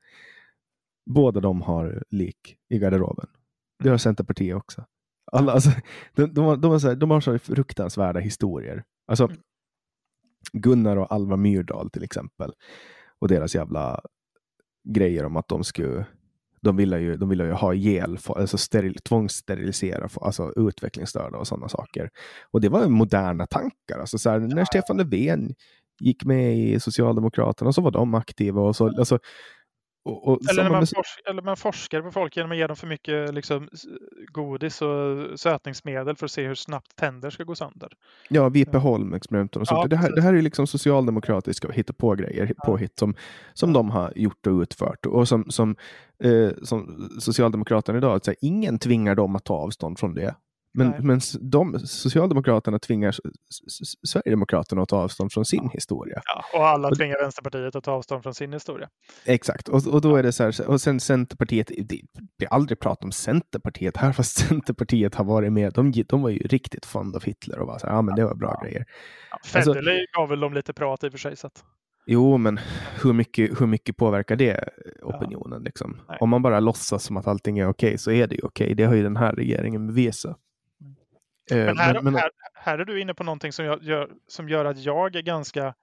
Båda 1.05 1.39
de 1.39 1.61
har 1.61 2.03
lik 2.09 2.57
i 2.69 2.79
garderoben. 2.79 3.27
Det 3.83 3.89
har 3.89 3.97
Centerpartiet 3.97 4.55
också. 4.55 4.85
Alla, 5.31 5.51
alltså, 5.51 5.69
de, 6.15 6.33
de, 6.33 6.45
har, 6.45 6.57
de, 6.57 6.71
har 6.71 6.79
så 6.79 6.87
här, 6.87 6.95
de 6.95 7.11
har 7.11 7.21
så 7.21 7.39
fruktansvärda 7.39 8.19
historier. 8.19 8.83
Alltså, 9.07 9.25
mm. 9.25 9.37
Gunnar 10.53 10.97
och 10.97 11.11
Alva 11.11 11.37
Myrdal 11.37 11.89
till 11.89 12.03
exempel. 12.03 12.53
Och 13.19 13.27
deras 13.27 13.55
jävla 13.55 14.01
grejer 14.89 15.25
om 15.25 15.37
att 15.37 15.47
de 15.47 15.63
skulle 15.63 16.05
de 16.65 16.75
ville 16.75 16.99
ju, 16.99 17.17
de 17.17 17.29
ville 17.29 17.45
ju 17.45 17.51
ha 17.51 17.73
ihjäl, 17.73 18.17
alltså 18.27 18.57
steril, 18.57 18.95
tvångssterilisera 18.95 20.09
alltså 20.21 20.53
utvecklingsstörda 20.55 21.37
och 21.37 21.47
sådana 21.47 21.69
saker. 21.69 22.09
Och 22.51 22.61
det 22.61 22.69
var 22.69 22.87
moderna 22.87 23.45
tankar. 23.45 23.99
Alltså 23.99 24.17
så 24.17 24.29
här, 24.29 24.39
när 24.39 24.65
Stefan 24.65 24.97
Löfven 24.97 25.53
gick 25.99 26.25
med 26.25 26.57
i 26.57 26.79
Socialdemokraterna 26.79 27.73
så 27.73 27.81
var 27.81 27.91
de 27.91 28.15
aktiva. 28.15 28.61
Och 28.61 28.75
så, 28.75 28.87
alltså, 28.87 29.19
och, 30.05 30.27
och 30.27 30.39
eller, 30.49 30.63
när 30.63 30.69
man 30.69 30.87
forsk, 30.87 31.21
eller 31.29 31.41
man 31.41 31.57
forskar 31.57 32.01
på 32.01 32.11
folk 32.11 32.37
genom 32.37 32.51
att 32.51 32.57
ge 32.57 32.67
dem 32.67 32.75
för 32.75 32.87
mycket 32.87 33.33
liksom, 33.33 33.69
godis 34.27 34.81
och 34.81 35.39
sötningsmedel 35.39 36.15
för 36.15 36.25
att 36.25 36.31
se 36.31 36.47
hur 36.47 36.55
snabbt 36.55 36.95
tänder 36.95 37.29
ska 37.29 37.43
gå 37.43 37.55
sönder. 37.55 37.89
Ja, 38.29 38.49
Vipeholm-experimenten 38.49 39.61
och 39.61 39.67
sånt. 39.67 39.81
Ja, 39.83 39.87
det, 39.87 39.97
här, 39.97 40.15
det 40.15 40.21
här 40.21 40.33
är 40.33 40.41
liksom 40.41 40.67
socialdemokratiska 40.67 41.71
hitta-på-grejer, 41.71 42.53
ja. 42.57 42.63
påhitt 42.65 42.99
som, 42.99 43.15
som 43.53 43.69
ja. 43.69 43.73
de 43.73 43.89
har 43.89 44.13
gjort 44.15 44.47
och 44.47 44.61
utfört. 44.61 45.05
Och 45.05 45.27
som, 45.27 45.45
som, 45.49 45.75
eh, 46.23 46.49
som 46.63 47.09
Socialdemokraterna 47.19 47.97
idag, 47.97 48.25
så 48.25 48.31
här, 48.31 48.37
ingen 48.41 48.79
tvingar 48.79 49.15
dem 49.15 49.35
att 49.35 49.43
ta 49.43 49.53
avstånd 49.53 49.99
från 49.99 50.13
det. 50.13 50.35
Men, 50.75 51.07
men 51.07 51.19
de, 51.41 51.79
Socialdemokraterna 51.79 52.79
tvingar 52.79 53.15
Sverigedemokraterna 54.07 54.81
att 54.81 54.89
ta 54.89 54.97
avstånd 54.97 55.31
från 55.31 55.45
sin 55.45 55.69
historia. 55.69 56.21
Ja, 56.25 56.59
och 56.59 56.67
alla 56.67 56.91
tvingar 56.91 57.21
Vänsterpartiet 57.21 57.75
att 57.75 57.83
ta 57.83 57.91
avstånd 57.91 58.23
från 58.23 58.33
sin 58.33 58.53
historia. 58.53 58.89
Exakt, 59.25 59.67
och, 59.67 59.87
och 59.87 60.01
då 60.01 60.15
är 60.15 60.23
det 60.23 60.31
så 60.31 60.43
här, 60.43 60.69
och 60.69 60.81
sen 60.81 60.99
Centerpartiet, 60.99 61.67
det 61.67 62.01
blir 62.37 62.49
aldrig 62.49 62.79
prat 62.79 63.03
om 63.03 63.11
Centerpartiet 63.11 63.97
här, 63.97 64.11
fast 64.13 64.47
Centerpartiet 64.47 65.15
har 65.15 65.25
varit 65.25 65.53
med. 65.53 65.73
De, 65.73 65.91
de 66.07 66.21
var 66.21 66.29
ju 66.29 66.39
riktigt 66.39 66.85
fond 66.85 67.15
av 67.15 67.23
Hitler 67.23 67.59
och 67.59 67.67
var 67.67 67.79
så 67.79 67.87
här, 67.87 67.93
ja 67.93 68.01
men 68.01 68.15
det 68.15 68.25
var 68.25 68.35
bra 68.35 68.57
ja. 68.61 68.67
grejer. 68.67 68.85
Ja, 69.31 69.37
Federley 69.43 69.99
alltså, 69.99 70.19
gav 70.19 70.29
väl 70.29 70.39
dem 70.39 70.53
lite 70.53 70.73
prat 70.73 71.03
i 71.03 71.07
och 71.07 71.11
för 71.11 71.19
sig. 71.19 71.35
Så 71.35 71.47
att... 71.47 71.63
Jo, 72.07 72.37
men 72.37 72.59
hur 73.03 73.13
mycket, 73.13 73.61
hur 73.61 73.67
mycket 73.67 73.97
påverkar 73.97 74.35
det 74.35 74.69
opinionen? 75.03 75.59
Ja. 75.61 75.65
Liksom? 75.65 76.01
Om 76.19 76.29
man 76.29 76.41
bara 76.41 76.59
låtsas 76.59 77.03
som 77.03 77.17
att 77.17 77.27
allting 77.27 77.59
är 77.59 77.69
okej 77.69 77.97
så 77.97 78.11
är 78.11 78.27
det 78.27 78.35
ju 78.35 78.41
okej. 78.43 78.75
Det 78.75 78.83
har 78.83 78.95
ju 78.95 79.03
den 79.03 79.17
här 79.17 79.33
regeringen 79.33 79.87
bevisat. 79.87 80.37
Eh, 81.51 81.57
men 81.57 81.77
här, 81.77 81.93
men, 81.93 82.03
men... 82.03 82.15
Här, 82.15 82.31
här, 82.53 82.79
är 82.79 82.85
du 82.85 83.01
inne 83.01 83.13
på 83.13 83.23
någonting 83.23 83.51
som, 83.51 83.65
jag, 83.65 83.83
gör, 83.83 84.11
som 84.27 84.49
gör 84.49 84.65
att 84.65 84.77
jag 84.77 85.15
är 85.15 85.21
ganska 85.21 85.73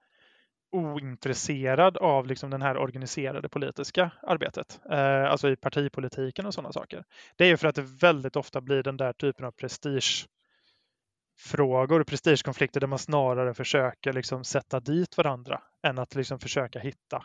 ointresserad 0.71 1.97
av 1.97 2.27
liksom 2.27 2.49
den 2.49 2.61
här 2.61 2.77
organiserade 2.77 3.49
politiska 3.49 4.11
arbetet. 4.21 4.79
Eh, 4.91 5.23
alltså 5.23 5.49
i 5.49 5.55
partipolitiken 5.55 6.45
och 6.45 6.53
sådana 6.53 6.71
saker. 6.71 7.03
Det 7.35 7.43
är 7.43 7.47
ju 7.47 7.57
för 7.57 7.67
att 7.67 7.75
det 7.75 7.81
väldigt 7.81 8.35
ofta 8.35 8.61
blir 8.61 8.83
den 8.83 8.97
där 8.97 9.13
typen 9.13 9.45
av 9.45 9.51
prestigefrågor, 9.51 12.03
prestigekonflikter 12.03 12.79
där 12.79 12.87
man 12.87 12.99
snarare 12.99 13.53
försöker 13.53 14.13
liksom 14.13 14.43
sätta 14.43 14.79
dit 14.79 15.17
varandra 15.17 15.61
än 15.83 15.99
att 15.99 16.15
liksom 16.15 16.39
försöka 16.39 16.79
hitta 16.79 17.23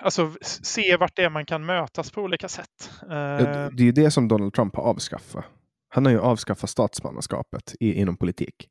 Alltså 0.00 0.32
se 0.40 0.96
vart 0.96 1.16
det 1.16 1.24
är 1.24 1.30
man 1.30 1.46
kan 1.46 1.66
mötas 1.66 2.10
på 2.10 2.22
olika 2.22 2.48
sätt. 2.48 2.90
Eh... 3.02 3.08
Det 3.08 3.12
är 3.12 3.80
ju 3.80 3.92
det 3.92 4.10
som 4.10 4.28
Donald 4.28 4.54
Trump 4.54 4.76
har 4.76 4.82
avskaffat. 4.82 5.44
Han 5.94 6.04
har 6.04 6.12
ju 6.12 6.20
avskaffat 6.20 6.70
statsmannaskapet 6.70 7.74
i, 7.80 7.92
inom 7.92 8.16
politik. 8.16 8.68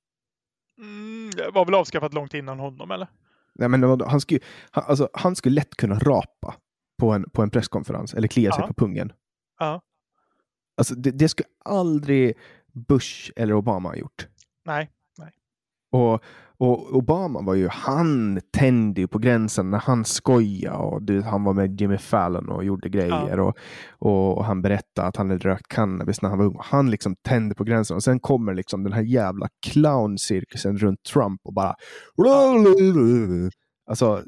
Mm, 0.79 1.31
det 1.35 1.49
var 1.49 1.65
väl 1.65 1.75
avskaffat 1.75 2.13
långt 2.13 2.33
innan 2.33 2.59
honom, 2.59 2.91
eller? 2.91 3.07
Nej, 3.55 3.69
men 3.69 4.01
han, 4.01 4.21
skulle, 4.21 4.39
han, 4.71 4.83
alltså, 4.87 5.09
han 5.13 5.35
skulle 5.35 5.55
lätt 5.55 5.75
kunna 5.75 5.99
rapa 5.99 6.55
på 6.99 7.11
en, 7.11 7.29
på 7.29 7.41
en 7.41 7.49
presskonferens 7.49 8.13
eller 8.13 8.27
klia 8.27 8.51
sig 8.51 8.67
på 8.67 8.73
pungen. 8.73 9.13
Ja. 9.59 9.81
Alltså, 10.77 10.95
det, 10.95 11.11
det 11.11 11.29
skulle 11.29 11.47
aldrig 11.65 12.37
Bush 12.73 13.31
eller 13.35 13.53
Obama 13.53 13.89
ha 13.89 13.95
gjort. 13.95 14.27
Nej. 14.65 14.91
Och 15.93 16.23
och 16.57 16.95
Obama 16.95 17.41
var 17.41 17.53
ju, 17.53 17.67
han 17.67 18.41
tände 18.51 19.01
ju 19.01 19.07
på 19.07 19.19
gränsen 19.19 19.71
när 19.71 19.77
han 19.77 20.05
skojade 20.05 20.77
och 20.77 21.01
du, 21.01 21.21
han 21.21 21.43
var 21.43 21.53
med 21.53 21.81
Jimmy 21.81 21.97
Fallon 21.97 22.49
och 22.49 22.63
gjorde 22.63 22.89
grejer 22.89 23.37
ja. 23.37 23.41
och, 23.41 23.57
och, 23.99 24.37
och, 24.37 24.45
han 24.45 24.61
berättade 24.61 25.07
att 25.07 25.15
han 25.15 25.29
hade 25.29 25.49
rökt 25.49 25.67
cannabis 25.67 26.21
när 26.21 26.29
han 26.29 26.37
var 26.37 26.45
ung. 26.45 26.57
Han 26.59 26.91
liksom 26.91 27.15
tände 27.15 27.55
på 27.55 27.63
gränsen 27.63 27.95
och 27.95 28.03
sen 28.03 28.19
kommer 28.19 28.53
liksom 28.53 28.83
den 28.83 28.93
här 28.93 29.01
jävla 29.01 29.47
clowncirkusen 29.65 30.77
runt 30.77 31.03
Trump 31.03 31.41
och 31.43 31.53
bara. 31.53 31.75
Alltså, 33.89 34.23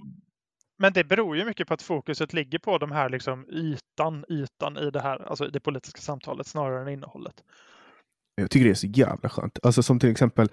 men 0.78 0.94
det 0.94 1.04
beror 1.04 1.38
ju 1.38 1.46
mycket 1.46 1.68
på 1.68 1.74
att 1.74 1.82
fokuset 1.82 2.34
ligger 2.34 2.60
på 2.60 2.78
de 2.78 2.92
här 2.92 3.10
liksom 3.10 3.46
ytan, 3.50 4.26
ytan 4.30 4.78
i 4.78 4.92
det 4.92 5.02
här, 5.02 5.30
alltså 5.30 5.48
i 5.48 5.50
det 5.50 5.60
politiska 5.60 6.02
samtalet 6.02 6.48
snarare 6.48 6.82
än 6.82 6.88
innehållet. 6.88 7.36
Jag 8.36 8.52
tycker 8.52 8.66
det 8.66 8.72
är 8.72 8.76
så 8.76 8.88
jävla 8.88 9.30
skönt. 9.30 9.60
Alltså 9.64 9.84
som 9.84 10.00
till 10.00 10.12
exempel 10.12 10.50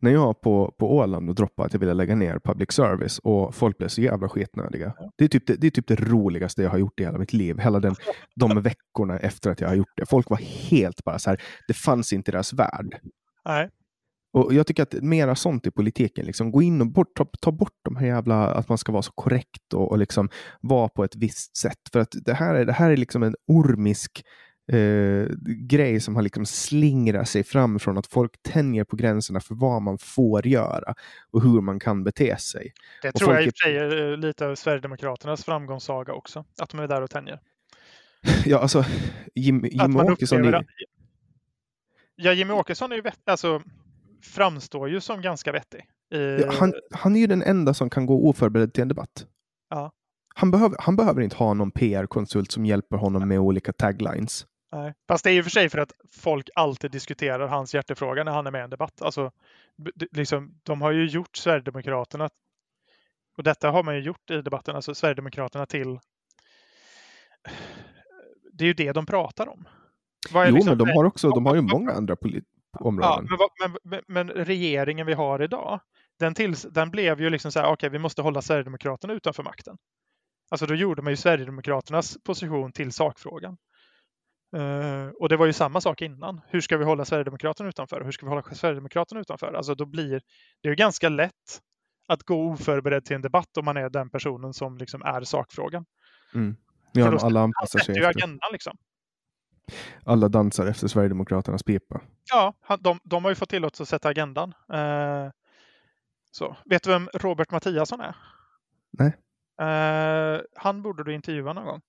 när 0.00 0.10
jag 0.10 0.40
på, 0.40 0.74
på 0.78 0.96
Åland 0.96 1.28
och 1.28 1.34
droppade 1.34 1.66
att 1.66 1.72
jag 1.72 1.80
ville 1.80 1.94
lägga 1.94 2.14
ner 2.14 2.38
public 2.38 2.72
service 2.72 3.18
och 3.18 3.54
folk 3.54 3.78
blev 3.78 3.88
så 3.88 4.00
jävla 4.00 4.28
skitnödiga. 4.28 4.94
Det, 5.18 5.24
är 5.24 5.28
typ 5.28 5.46
det, 5.46 5.54
det, 5.56 5.66
är 5.66 5.70
typ 5.70 5.86
det 5.86 6.00
roligaste 6.00 6.62
jag 6.62 6.70
har 6.70 6.78
gjort 6.78 7.00
i 7.00 7.04
hela 7.04 7.18
mitt 7.18 7.32
liv. 7.32 7.58
Hela 7.58 7.80
den, 7.80 7.94
de 8.36 8.62
veckorna 8.62 9.18
efter 9.18 9.50
att 9.50 9.60
jag 9.60 9.68
har 9.68 9.74
gjort 9.74 9.92
det. 9.96 10.06
Folk 10.06 10.30
var 10.30 10.36
helt 10.70 11.04
bara 11.04 11.18
så 11.18 11.30
här, 11.30 11.42
det 11.68 11.74
fanns 11.74 12.12
inte 12.12 12.30
i 12.30 12.32
deras 12.32 12.52
värld. 12.52 12.98
Nej. 13.44 13.70
Och 14.32 14.54
Jag 14.54 14.66
tycker 14.66 14.82
att 14.82 14.92
mera 14.92 15.34
sånt 15.34 15.66
i 15.66 15.70
politiken, 15.70 16.26
liksom, 16.26 16.50
gå 16.50 16.62
in 16.62 16.80
och 16.80 16.86
bort, 16.86 17.16
ta, 17.16 17.26
ta, 17.40 17.52
bort 17.52 17.78
de 17.84 17.96
här 17.96 18.06
jävla, 18.06 18.46
att 18.46 18.68
man 18.68 18.78
ska 18.78 18.92
vara 18.92 19.02
så 19.02 19.12
korrekt 19.12 19.74
och, 19.74 19.90
och 19.90 19.98
liksom 19.98 20.28
vara 20.60 20.88
på 20.88 21.04
ett 21.04 21.16
visst 21.16 21.56
sätt. 21.56 21.78
För 21.92 22.00
att 22.00 22.14
det 22.24 22.34
här 22.34 22.54
är, 22.54 22.64
det 22.64 22.72
här 22.72 22.90
är 22.90 22.96
liksom 22.96 23.22
en 23.22 23.34
ormisk 23.46 24.22
eh, 24.72 25.26
grej 25.46 26.00
som 26.00 26.14
har 26.14 26.22
liksom 26.22 26.46
slingrat 26.46 27.28
sig 27.28 27.44
fram 27.44 27.78
från 27.78 27.98
att 27.98 28.06
folk 28.06 28.42
tänjer 28.42 28.84
på 28.84 28.96
gränserna 28.96 29.40
för 29.40 29.54
vad 29.54 29.82
man 29.82 29.98
får 29.98 30.46
göra 30.46 30.94
och 31.30 31.42
hur 31.42 31.60
man 31.60 31.80
kan 31.80 32.04
bete 32.04 32.36
sig. 32.36 32.72
Det 33.02 33.12
tror 33.12 33.34
jag 33.34 33.44
i 33.44 33.48
och 33.48 33.52
för 33.56 33.64
sig 33.64 33.76
är 33.76 34.16
lite 34.16 34.46
av 34.46 34.54
Sverigedemokraternas 34.54 35.44
framgångssaga 35.44 36.12
också, 36.12 36.44
att 36.60 36.70
de 36.70 36.80
är 36.80 36.88
där 36.88 37.02
och 37.02 37.10
tänjer. 37.10 37.40
Ja, 38.46 38.58
alltså 38.58 38.84
Jim, 39.34 39.64
man 39.76 39.96
Åkesson 39.96 40.38
upplever 40.38 40.58
är, 40.58 40.60
att- 40.60 40.66
Ja, 42.16 42.32
Jimmy 42.32 42.52
Åkesson 42.52 42.92
är 42.92 42.96
ju 42.96 43.02
vett, 43.02 43.28
alltså, 43.28 43.62
framstår 44.22 44.88
ju 44.88 45.00
som 45.00 45.22
ganska 45.22 45.52
vettig. 45.52 45.80
I, 46.14 46.18
ja, 46.40 46.52
han, 46.52 46.72
han 46.90 47.16
är 47.16 47.20
ju 47.20 47.26
den 47.26 47.42
enda 47.42 47.74
som 47.74 47.90
kan 47.90 48.06
gå 48.06 48.28
oförberedd 48.28 48.72
till 48.74 48.82
en 48.82 48.88
debatt. 48.88 49.26
Ja. 49.70 49.92
Han, 50.34 50.50
behöver, 50.50 50.76
han 50.80 50.96
behöver 50.96 51.20
inte 51.20 51.36
ha 51.36 51.54
någon 51.54 51.70
PR-konsult 51.70 52.52
som 52.52 52.66
hjälper 52.66 52.96
honom 52.96 53.28
med 53.28 53.38
olika 53.38 53.72
taglines. 53.72 54.46
Nej. 54.72 54.94
Fast 55.08 55.24
det 55.24 55.30
är 55.30 55.34
ju 55.34 55.42
för 55.42 55.50
sig 55.50 55.68
för 55.68 55.78
att 55.78 55.92
folk 56.10 56.48
alltid 56.54 56.90
diskuterar 56.90 57.48
hans 57.48 57.74
hjärtefråga 57.74 58.24
när 58.24 58.32
han 58.32 58.46
är 58.46 58.50
med 58.50 58.60
i 58.60 58.64
en 58.64 58.70
debatt. 58.70 59.02
Alltså, 59.02 59.30
liksom, 60.12 60.60
de 60.62 60.82
har 60.82 60.90
ju 60.92 61.06
gjort 61.06 61.36
Sverigedemokraterna, 61.36 62.30
och 63.36 63.42
detta 63.42 63.70
har 63.70 63.82
man 63.82 63.94
ju 63.94 64.00
gjort 64.00 64.30
i 64.30 64.42
debatten, 64.42 64.76
alltså 64.76 64.94
Sverigedemokraterna 64.94 65.66
till... 65.66 65.98
Det 68.52 68.64
är 68.64 68.66
ju 68.68 68.74
det 68.74 68.92
de 68.92 69.06
pratar 69.06 69.48
om. 69.48 69.68
Vad 70.32 70.44
är 70.44 70.48
Jo, 70.48 70.54
liksom- 70.54 70.70
men 70.70 70.78
de 70.86 70.92
har 70.92 71.04
också 71.04 71.30
de 71.30 71.46
har 71.46 71.54
ju 71.54 71.60
många 71.60 71.92
andra 71.92 72.16
polit- 72.16 72.44
Ja, 72.78 72.84
områden. 72.86 73.28
men, 73.60 73.76
men, 73.84 74.02
men, 74.06 74.30
regeringen 74.30 75.06
vi 75.06 75.12
har 75.12 75.42
idag, 75.42 75.80
den, 76.18 76.34
tills, 76.34 76.62
den 76.62 76.90
blev 76.90 77.20
ju 77.20 77.30
liksom 77.30 77.52
så 77.52 77.60
här, 77.60 77.68
okej, 77.72 77.90
vi 77.90 77.98
måste 77.98 78.22
hålla 78.22 78.42
Sverigedemokraterna 78.42 79.12
utanför 79.12 79.42
makten. 79.42 79.76
Alltså 80.50 80.66
då 80.66 80.74
gjorde 80.74 81.02
man 81.02 81.12
ju 81.12 81.16
Sverigedemokraternas 81.16 82.18
position 82.24 82.72
till 82.72 82.92
sakfrågan. 82.92 83.56
Eh, 84.56 85.08
och 85.20 85.28
det 85.28 85.36
var 85.36 85.46
ju 85.46 85.52
samma 85.52 85.80
sak 85.80 86.02
innan. 86.02 86.40
Hur 86.48 86.60
ska 86.60 86.76
vi 86.76 86.84
hålla 86.84 87.04
Sverigedemokraterna 87.04 87.68
utanför? 87.68 88.00
Hur 88.04 88.12
ska 88.12 88.26
vi 88.26 88.30
hålla 88.30 88.42
Sverigedemokraterna 88.42 89.20
utanför? 89.20 89.52
Alltså 89.54 89.74
då 89.74 89.86
blir 89.86 90.20
det 90.60 90.68
är 90.68 90.70
ju 90.70 90.74
ganska 90.76 91.08
lätt 91.08 91.60
att 92.08 92.22
gå 92.22 92.50
oförberedd 92.50 93.04
till 93.04 93.16
en 93.16 93.22
debatt 93.22 93.56
om 93.56 93.64
man 93.64 93.76
är 93.76 93.90
den 93.90 94.10
personen 94.10 94.54
som 94.54 94.78
liksom 94.78 95.02
är 95.02 95.22
sakfrågan. 95.24 95.84
Mm. 96.34 96.56
Ja, 96.92 97.10
då- 97.10 97.18
alla 97.18 97.40
anpassar 97.40 97.78
sig 97.78 97.94
efter. 97.96 98.08
agendan 98.08 98.48
liksom. 98.52 98.76
Alla 100.04 100.28
dansar 100.28 100.66
efter 100.66 100.88
Sverigedemokraternas 100.88 101.62
pipa. 101.62 102.00
Ja, 102.32 102.54
han, 102.60 102.78
de, 102.82 103.00
de 103.04 103.24
har 103.24 103.30
ju 103.30 103.34
fått 103.34 103.48
tillåtelse 103.48 103.82
att 103.82 103.88
sätta 103.88 104.08
agendan. 104.08 104.54
Eh, 104.72 105.30
så. 106.30 106.56
Vet 106.64 106.82
du 106.82 106.90
vem 106.90 107.08
Robert 107.14 107.50
Mattiasson 107.50 108.00
är? 108.00 108.16
Nej. 108.98 109.16
Eh, 109.60 110.40
han 110.54 110.82
borde 110.82 111.04
du 111.04 111.14
intervjua 111.14 111.52
någon 111.52 111.64
gång. 111.64 111.80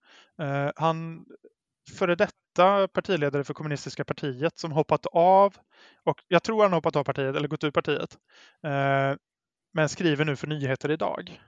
Han 0.76 1.26
före 1.98 2.16
detta 2.16 2.34
partiledare 2.94 3.44
för 3.44 3.54
kommunistiska 3.54 4.06
partiet 4.06 4.60
som 4.60 4.72
hoppat 4.72 5.06
av 5.06 5.56
och 6.04 6.24
jag 6.28 6.44
tror 6.44 6.64
han 6.64 6.74
hoppat 6.74 6.96
av 6.96 7.04
partiet 7.04 7.36
eller 7.36 7.48
gått 7.48 7.64
ur 7.64 7.72
partiet. 7.72 8.18
Eh, 8.64 9.16
men 9.74 9.90
skriver 9.90 10.26
nu 10.26 10.36
för 10.36 10.48
nyheter 10.48 10.92
idag. 10.92 11.42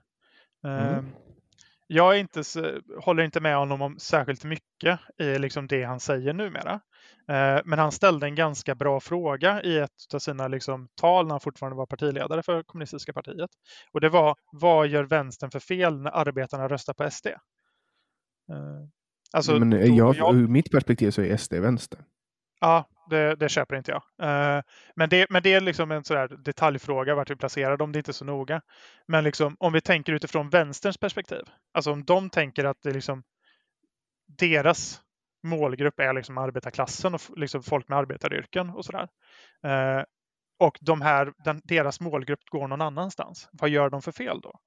Eh, 0.66 0.98
Mm. 0.98 1.06
Jag 1.88 2.16
är 2.16 2.20
inte, 2.20 2.44
håller 3.02 3.24
inte 3.24 3.40
med 3.42 3.58
honom 3.58 3.82
om 3.82 4.00
särskilt 4.00 4.44
mycket 4.44 5.00
i 5.18 5.40
liksom 5.40 5.68
det 5.68 5.84
han 5.84 6.00
säger 6.00 6.34
numera. 6.34 6.74
Eh, 7.30 7.62
Men 7.66 7.80
han 7.80 7.92
ställde 7.92 8.28
en 8.28 8.36
ganska 8.36 8.76
bra 8.76 9.00
fråga 9.00 9.64
i 9.64 9.78
ett 9.78 10.14
av 10.14 10.20
sina 10.20 10.48
liksom 10.48 10.88
tal 10.96 11.26
när 11.26 11.32
han 11.32 11.40
fortfarande 11.40 11.78
var 11.78 11.86
partiledare 11.86 12.44
för 12.44 12.64
kommunistiska 12.64 13.14
partiet. 13.14 13.50
Och 13.92 14.02
det 14.02 14.10
var, 14.10 14.36
vad 14.52 14.88
gör 14.88 15.04
vänstern 15.04 15.52
för 15.52 15.60
fel 15.60 16.02
när 16.02 16.12
arbetarna 16.12 16.68
röstar 16.68 16.94
på 16.94 17.12
SD? 17.12 17.28
Alltså, 19.34 19.60
men 19.60 19.74
eh, 19.74 19.86
jag, 19.98 20.16
jag- 20.16 20.36
ur 20.36 20.48
mitt 20.48 20.72
perspektiv 20.72 21.12
så 21.12 21.22
är 21.22 21.38
SD 21.38 21.54
vänster. 21.54 22.00
Ja, 22.62 22.86
det, 23.10 23.36
det 23.36 23.50
köper 23.50 23.76
inte 23.76 23.92
jag. 23.92 24.02
Eh, 24.30 24.62
men, 24.96 25.10
det, 25.10 25.28
men 25.30 25.44
det 25.44 25.54
är 25.54 25.62
liksom 25.62 25.92
en 25.92 26.04
sådär 26.04 26.28
detaljfråga 26.28 27.16
vart 27.16 27.30
vi 27.32 27.36
placerar 27.36 27.78
dem, 27.78 27.92
det 27.92 27.98
är 27.98 28.00
inte 28.00 28.14
så 28.14 28.26
noga. 28.26 28.62
Men 29.08 29.24
liksom, 29.24 29.56
om 29.60 29.74
vi 29.74 29.82
tänker 29.82 30.14
utifrån 30.14 30.50
vänsterns 30.50 30.98
perspektiv, 30.98 31.42
alltså 31.74 31.92
om 31.92 32.04
de 32.06 32.30
tänker 32.30 32.66
att 32.66 32.82
det 32.82 32.92
liksom 32.92 33.24
deras 34.40 35.02
målgrupp 35.44 36.00
är 36.00 36.14
liksom 36.14 36.38
arbetarklassen 36.38 37.14
och 37.14 37.22
liksom 37.36 37.64
folk 37.64 37.88
med 37.88 37.98
arbetaryrken 37.98 38.70
och 38.70 38.86
sådär. 38.86 39.08
Eh, 39.64 40.04
och 40.60 40.78
de 40.82 41.02
här, 41.02 41.34
den, 41.46 41.62
deras 41.64 42.00
målgrupp 42.00 42.40
går 42.52 42.68
någon 42.68 42.82
annanstans. 42.82 43.50
Vad 43.52 43.70
gör 43.70 43.90
de 43.90 44.02
för 44.02 44.12
fel 44.12 44.40
då? 44.42 44.60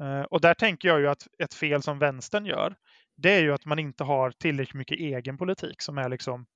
Eh, 0.00 0.22
och 0.22 0.40
där 0.40 0.54
tänker 0.54 0.88
jag 0.88 1.00
ju 1.00 1.08
att 1.08 1.26
ett 1.38 1.54
fel 1.54 1.82
som 1.82 1.98
vänstern 1.98 2.46
gör, 2.46 2.76
det 3.16 3.32
är 3.32 3.40
ju 3.40 3.52
att 3.52 3.64
man 3.64 3.78
inte 3.78 4.04
har 4.04 4.30
tillräckligt 4.30 4.74
mycket 4.74 4.98
egen 4.98 5.38
politik 5.38 5.82
som 5.82 5.98
är 5.98 6.08
liksom 6.08 6.46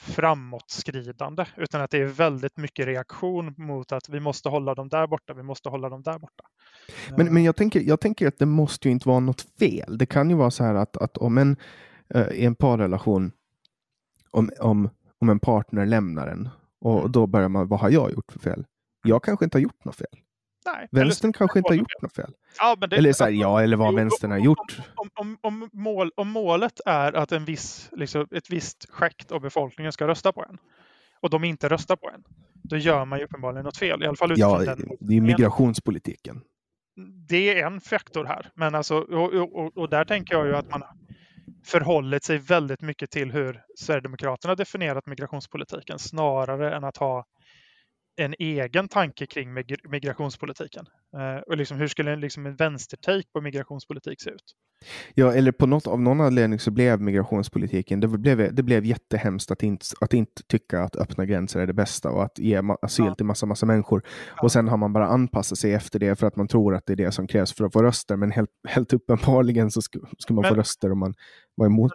framåtskridande, 0.00 1.46
utan 1.56 1.80
att 1.80 1.90
det 1.90 1.98
är 1.98 2.04
väldigt 2.06 2.56
mycket 2.56 2.86
reaktion 2.86 3.54
mot 3.56 3.92
att 3.92 4.08
vi 4.08 4.20
måste 4.20 4.48
hålla 4.48 4.74
dem 4.74 4.88
där 4.88 5.06
borta, 5.06 5.34
vi 5.34 5.42
måste 5.42 5.68
hålla 5.68 5.88
dem 5.88 6.02
där 6.02 6.18
borta. 6.18 6.44
Men, 7.16 7.34
men 7.34 7.44
jag, 7.44 7.56
tänker, 7.56 7.80
jag 7.80 8.00
tänker 8.00 8.28
att 8.28 8.38
det 8.38 8.46
måste 8.46 8.88
ju 8.88 8.92
inte 8.92 9.08
vara 9.08 9.20
något 9.20 9.46
fel. 9.58 9.98
Det 9.98 10.06
kan 10.06 10.30
ju 10.30 10.36
vara 10.36 10.50
så 10.50 10.64
här 10.64 10.74
att, 10.74 10.96
att 10.96 11.16
om 11.16 11.38
en 11.38 11.56
eh, 12.14 12.28
i 12.28 12.44
en 12.44 12.54
parrelation, 12.54 13.32
om, 14.30 14.50
om, 14.60 14.90
om 15.18 15.28
en 15.28 15.40
partner 15.40 15.86
lämnar 15.86 16.28
en 16.28 16.48
och 16.80 16.98
Mm. 16.98 17.12
då 17.12 17.26
börjar 17.26 17.48
man, 17.48 17.68
vad 17.68 17.80
har 17.80 17.90
jag 17.90 18.12
gjort 18.12 18.32
för 18.32 18.38
fel? 18.38 18.64
Jag 19.04 19.24
kanske 19.24 19.44
inte 19.44 19.58
har 19.58 19.62
gjort 19.62 19.84
något 19.84 19.96
fel. 19.96 20.20
Nej, 20.66 20.88
Vänstern 20.90 21.32
kanske 21.32 21.58
inte 21.58 21.70
har 21.70 21.76
gjort 21.76 22.02
något 22.02 22.14
fel. 22.14 22.32
Ja, 22.58 22.76
men 22.80 22.88
det- 22.88 22.96
Eller 22.96 23.12
så 23.12 23.24
här, 23.24 23.30
ja, 23.30 23.62
eller 23.62 23.76
vad 23.76 23.94
vänstern 23.94 24.30
har 24.30 24.38
gjort. 24.38 24.78
Om, 24.94 25.10
om, 25.14 25.38
om, 25.40 25.70
mål, 25.72 26.12
om 26.16 26.28
målet 26.28 26.80
är 26.86 27.12
att 27.12 27.32
en 27.32 27.44
viss, 27.44 27.88
liksom, 27.92 28.26
ett 28.30 28.50
visst 28.50 28.86
skikt 28.90 29.32
av 29.32 29.40
befolkningen 29.40 29.92
ska 29.92 30.08
rösta 30.08 30.32
på 30.32 30.44
en 30.50 30.58
och 31.20 31.30
de 31.30 31.44
inte 31.44 31.68
röstar 31.68 31.96
på 31.96 32.10
en, 32.10 32.22
då 32.62 32.76
gör 32.76 33.04
man 33.04 33.18
ju 33.18 33.24
uppenbarligen 33.24 33.64
något 33.64 33.76
fel. 33.76 34.02
I 34.02 34.06
alla 34.06 34.16
fall 34.16 34.32
Ja, 34.36 34.58
den 34.58 34.88
det 35.00 35.16
är 35.16 35.20
migrationspolitiken. 35.20 36.40
det 37.28 37.60
är 37.60 37.66
en 37.66 37.80
faktor 37.80 38.24
här. 38.24 38.50
Men 38.54 38.74
alltså, 38.74 38.96
och, 38.98 39.34
och, 39.34 39.76
och 39.76 39.90
där 39.90 40.04
tänker 40.04 40.34
jag 40.34 40.46
ju 40.46 40.56
att 40.56 40.70
man 40.70 40.82
förhållit 41.64 42.24
sig 42.24 42.38
väldigt 42.38 42.80
mycket 42.82 43.10
till 43.10 43.32
hur 43.32 43.62
Sverigedemokraterna 43.76 44.54
definierat 44.54 45.06
migrationspolitiken 45.06 45.98
snarare 45.98 46.76
än 46.76 46.84
att 46.84 46.96
ha 46.96 47.24
en 48.16 48.34
egen 48.38 48.88
tanke 48.88 49.26
kring 49.26 49.52
mig- 49.52 49.76
migrationspolitiken. 49.88 50.86
Eh, 51.16 51.40
och 51.46 51.56
liksom, 51.56 51.76
hur 51.78 51.88
skulle 51.88 52.12
en, 52.12 52.20
liksom 52.20 52.46
en 52.46 52.56
vänstertake 52.56 53.24
på 53.32 53.40
migrationspolitik 53.40 54.20
se 54.22 54.30
ut? 54.30 54.54
Ja, 55.14 55.32
eller 55.32 55.52
på 55.52 55.66
något, 55.66 55.86
av 55.86 56.00
någon 56.00 56.20
anledning 56.20 56.58
så 56.58 56.70
blev 56.70 57.00
migrationspolitiken, 57.00 58.00
det 58.00 58.08
blev, 58.08 58.54
det 58.54 58.62
blev 58.62 58.84
jättehemskt 58.84 59.50
att 59.50 59.62
inte, 59.62 59.84
att 60.00 60.14
inte 60.14 60.42
tycka 60.42 60.80
att 60.82 60.96
öppna 60.96 61.26
gränser 61.26 61.60
är 61.60 61.66
det 61.66 61.72
bästa 61.72 62.10
och 62.10 62.24
att 62.24 62.38
ge 62.38 62.60
asyl 62.82 63.04
Ja. 63.06 63.14
till 63.14 63.26
massa, 63.26 63.46
massa 63.46 63.66
människor. 63.66 64.02
Och 64.42 64.52
sen 64.52 64.68
har 64.68 64.76
man 64.76 64.92
bara 64.92 65.06
anpassat 65.06 65.58
sig 65.58 65.72
efter 65.74 65.98
det 65.98 66.16
för 66.18 66.26
att 66.26 66.36
man 66.36 66.48
tror 66.48 66.74
att 66.74 66.86
det 66.86 66.92
är 66.92 66.96
det 66.96 67.12
som 67.12 67.26
krävs 67.26 67.52
för 67.54 67.64
att 67.64 67.72
få 67.72 67.82
röster. 67.82 68.16
Men 68.16 68.30
helt, 68.30 68.50
helt 68.68 68.92
uppenbarligen 68.92 69.70
så 69.70 69.82
ska, 69.82 69.98
ska 70.18 70.34
man 70.34 70.42
Men- 70.42 70.48
få 70.48 70.54
röster 70.54 70.92
om 70.92 70.98
man 70.98 71.14
var 71.54 71.66
emot. 71.66 71.92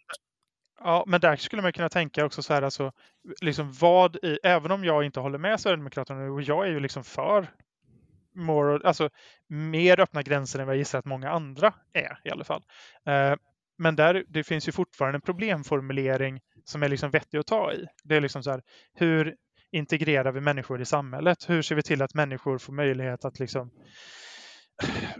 Ja, 0.85 1.03
men 1.07 1.21
där 1.21 1.35
skulle 1.35 1.61
man 1.61 1.73
kunna 1.73 1.89
tänka 1.89 2.25
också 2.25 2.43
så 2.43 2.53
här, 2.53 2.61
alltså, 2.61 2.91
liksom 3.41 3.71
vad 3.71 4.15
i, 4.15 4.39
även 4.43 4.71
om 4.71 4.83
jag 4.83 5.03
inte 5.03 5.19
håller 5.19 5.37
med 5.37 5.59
Sverigedemokraterna, 5.59 6.31
och 6.31 6.41
jag 6.41 6.67
är 6.67 6.71
ju 6.71 6.79
liksom 6.79 7.03
för 7.03 7.47
more, 8.35 8.87
alltså, 8.87 9.09
mer 9.47 9.99
öppna 9.99 10.21
gränser 10.21 10.59
än 10.59 10.65
vad 10.65 10.75
jag 10.75 10.79
gissar 10.79 10.99
att 10.99 11.05
många 11.05 11.29
andra 11.29 11.73
är 11.93 12.19
i 12.23 12.29
alla 12.29 12.43
fall. 12.43 12.63
Eh, 13.05 13.35
men 13.77 13.95
där, 13.95 14.25
det 14.27 14.43
finns 14.43 14.67
ju 14.67 14.71
fortfarande 14.71 15.17
en 15.17 15.21
problemformulering 15.21 16.41
som 16.63 16.83
är 16.83 16.89
liksom 16.89 17.11
vettig 17.11 17.37
att 17.37 17.47
ta 17.47 17.73
i. 17.73 17.85
Det 18.03 18.15
är 18.15 18.21
liksom 18.21 18.43
så 18.43 18.51
här, 18.51 18.61
hur 18.93 19.35
integrerar 19.71 20.31
vi 20.31 20.41
människor 20.41 20.81
i 20.81 20.85
samhället? 20.85 21.49
Hur 21.49 21.61
ser 21.61 21.75
vi 21.75 21.83
till 21.83 22.01
att 22.01 22.13
människor 22.13 22.57
får 22.57 22.73
möjlighet 22.73 23.25
att 23.25 23.39
liksom 23.39 23.71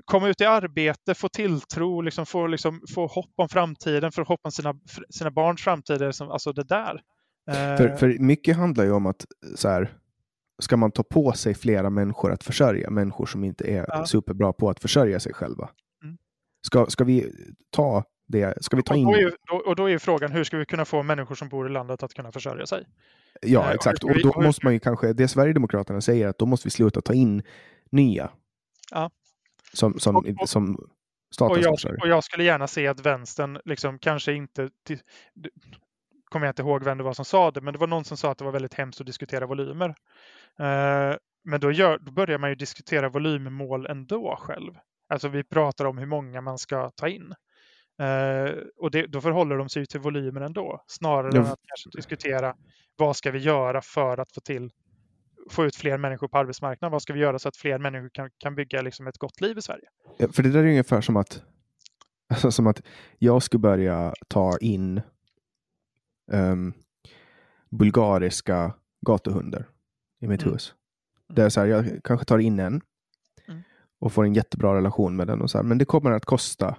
komma 0.05 0.27
ut 0.27 0.41
i 0.41 0.45
arbete, 0.45 1.15
få 1.15 1.29
tilltro, 1.29 2.01
liksom 2.01 2.25
få, 2.25 2.47
liksom, 2.47 2.81
få 2.95 3.07
hopp 3.07 3.33
om 3.35 3.49
framtiden, 3.49 4.11
få 4.11 4.23
hopp 4.23 4.39
om 4.43 4.51
sina, 4.51 4.75
sina 5.09 5.31
barns 5.31 5.61
framtid. 5.63 6.01
Liksom, 6.01 6.31
alltså 6.31 6.53
det 6.53 6.63
där. 6.63 7.01
Eh, 7.51 7.77
För, 7.77 7.95
för 7.95 8.19
mycket 8.19 8.55
handlar 8.55 8.83
ju 8.83 8.91
om 8.91 9.05
att 9.05 9.25
så 9.55 9.69
här, 9.69 9.97
ska 10.61 10.77
man 10.77 10.91
ta 10.91 11.03
på 11.03 11.31
sig 11.31 11.53
flera 11.53 11.89
människor 11.89 12.31
att 12.31 12.43
försörja, 12.43 12.89
människor 12.89 13.25
som 13.25 13.43
inte 13.43 13.67
är 13.71 13.85
Ja. 13.87 14.05
superbra 14.05 14.53
på 14.53 14.69
att 14.69 14.79
försörja 14.79 15.19
sig 15.19 15.33
själva. 15.33 15.69
Mm. 16.03 16.17
Ska, 16.67 16.85
ska 16.85 17.03
vi 17.03 17.31
ta 17.71 18.03
det? 18.27 18.63
Ska 18.63 18.77
vi 18.77 18.83
ta 18.83 18.93
och, 18.93 18.99
in? 18.99 19.05
då 19.05 19.13
är 19.13 19.67
och 19.67 19.75
då 19.75 19.89
är 19.89 19.97
frågan, 19.97 20.31
hur 20.31 20.43
ska 20.43 20.57
vi 20.57 20.65
kunna 20.65 20.85
få 20.85 21.03
människor 21.03 21.35
som 21.35 21.49
bor 21.49 21.67
i 21.69 21.71
landet 21.71 22.03
att 22.03 22.13
kunna 22.13 22.31
försörja 22.31 22.65
sig? 22.65 22.87
Ja, 23.41 23.61
Eh, 23.61 23.67
och 23.67 23.73
exakt. 23.75 24.03
Och 24.03 24.21
då 24.23 24.29
och 24.29 24.43
måste 24.43 24.65
man 24.65 24.73
ju 24.73 24.79
kanske, 24.79 25.13
det 25.13 25.27
Sverigedemokraterna 25.27 26.01
säger, 26.01 26.27
att 26.27 26.37
då 26.37 26.45
måste 26.45 26.67
vi 26.67 26.71
sluta 26.71 27.01
ta 27.01 27.13
in 27.13 27.43
nya. 27.91 28.29
Ja. 28.91 29.11
Som, 29.75 29.99
som, 29.99 30.15
Och- 30.15 30.25
och- 30.41 30.49
som 30.49 30.75
Och 30.75 30.89
staten 31.35 31.77
ska 31.77 31.89
jag, 31.89 32.01
och 32.01 32.07
jag 32.07 32.23
skulle 32.23 32.43
gärna 32.43 32.67
se 32.67 32.87
att 32.87 32.99
vänstern 32.99 33.59
liksom 33.65 33.99
kanske 33.99 34.33
inte... 34.33 34.69
till- 34.87 34.99
Kommer 36.29 36.45
jag 36.45 36.51
inte 36.51 36.61
ihåg 36.61 36.83
vem 36.83 36.97
det 36.97 37.03
var 37.03 37.13
som 37.13 37.25
sa 37.25 37.51
det, 37.51 37.61
men 37.61 37.73
det 37.73 37.79
var 37.79 37.87
någon 37.87 38.03
som 38.05 38.17
sa 38.17 38.31
att 38.31 38.37
det 38.37 38.43
var 38.45 38.51
väldigt 38.51 38.73
hemskt 38.73 38.99
att 39.01 39.07
diskutera 39.07 39.45
volymer. 39.45 39.89
Eh, 40.59 41.15
men 41.43 41.59
då, 41.59 41.71
gör, 41.71 41.97
då 41.99 42.11
börjar 42.11 42.37
man 42.37 42.49
ju 42.49 42.55
diskutera 42.55 43.09
volymmål 43.09 43.85
ändå 43.85 44.35
själv. 44.39 44.73
Alltså 45.09 45.27
vi 45.27 45.43
pratar 45.43 45.85
om 45.85 45.97
hur 45.97 46.05
många 46.05 46.41
man 46.41 46.57
ska 46.57 46.91
ta 46.91 47.07
in. 47.07 47.33
Eh, 47.99 48.53
och 48.77 48.91
det, 48.91 49.07
då 49.07 49.21
förhåller 49.21 49.57
de 49.57 49.69
sig 49.69 49.85
till 49.85 49.99
volymer 49.99 50.41
ändå, 50.41 50.83
snarare 50.87 51.31
Ja. 51.33 51.41
än 51.41 51.45
att 51.47 51.59
kanske 51.67 51.89
diskutera 51.97 52.55
vad 52.95 53.15
ska 53.15 53.31
vi 53.31 53.39
göra 53.39 53.81
för 53.81 54.17
att 54.17 54.31
få 54.33 54.41
till 54.41 54.71
få 55.49 55.65
ut 55.65 55.75
fler 55.75 55.97
människor 55.97 56.27
på 56.27 56.37
arbetsmarknaden. 56.37 56.91
Vad 56.91 57.01
ska 57.01 57.13
vi 57.13 57.19
göra 57.19 57.39
så 57.39 57.47
att 57.49 57.57
fler 57.57 57.79
människor 57.79 58.09
kan, 58.09 58.29
kan 58.37 58.55
bygga 58.55 58.81
liksom 58.81 59.07
ett 59.07 59.17
gott 59.17 59.41
liv 59.41 59.57
i 59.57 59.61
Sverige? 59.61 59.85
Ja, 60.17 60.27
För 60.31 60.43
det 60.43 60.49
där 60.51 60.59
är 60.59 60.67
ungefär 60.67 61.01
som 61.01 61.17
att 61.17 61.41
Alltså 62.29 62.51
som 62.51 62.67
att 62.67 62.81
jag 63.17 63.43
skulle 63.43 63.59
börja 63.61 64.13
ta 64.27 64.57
in 64.57 65.01
um, 66.31 66.73
bulgariska 67.69 68.73
gatuhundar 69.07 69.67
i 70.21 70.27
mitt 70.27 70.41
Mm. 70.41 70.53
hus. 70.53 70.73
Det 71.33 71.43
är 71.43 71.49
så 71.49 71.59
här, 71.59 71.67
jag 71.67 71.99
kanske 72.03 72.25
tar 72.25 72.39
in 72.39 72.59
en 72.59 72.81
Mm. 73.47 73.61
och 73.99 74.13
får 74.13 74.23
en 74.25 74.33
jättebra 74.33 74.75
relation 74.75 75.15
med 75.15 75.27
den. 75.27 75.41
Och 75.41 75.51
så 75.51 75.57
här, 75.57 75.63
men 75.63 75.77
det 75.77 75.85
kommer 75.85 76.11
att 76.11 76.25
kosta 76.25 76.75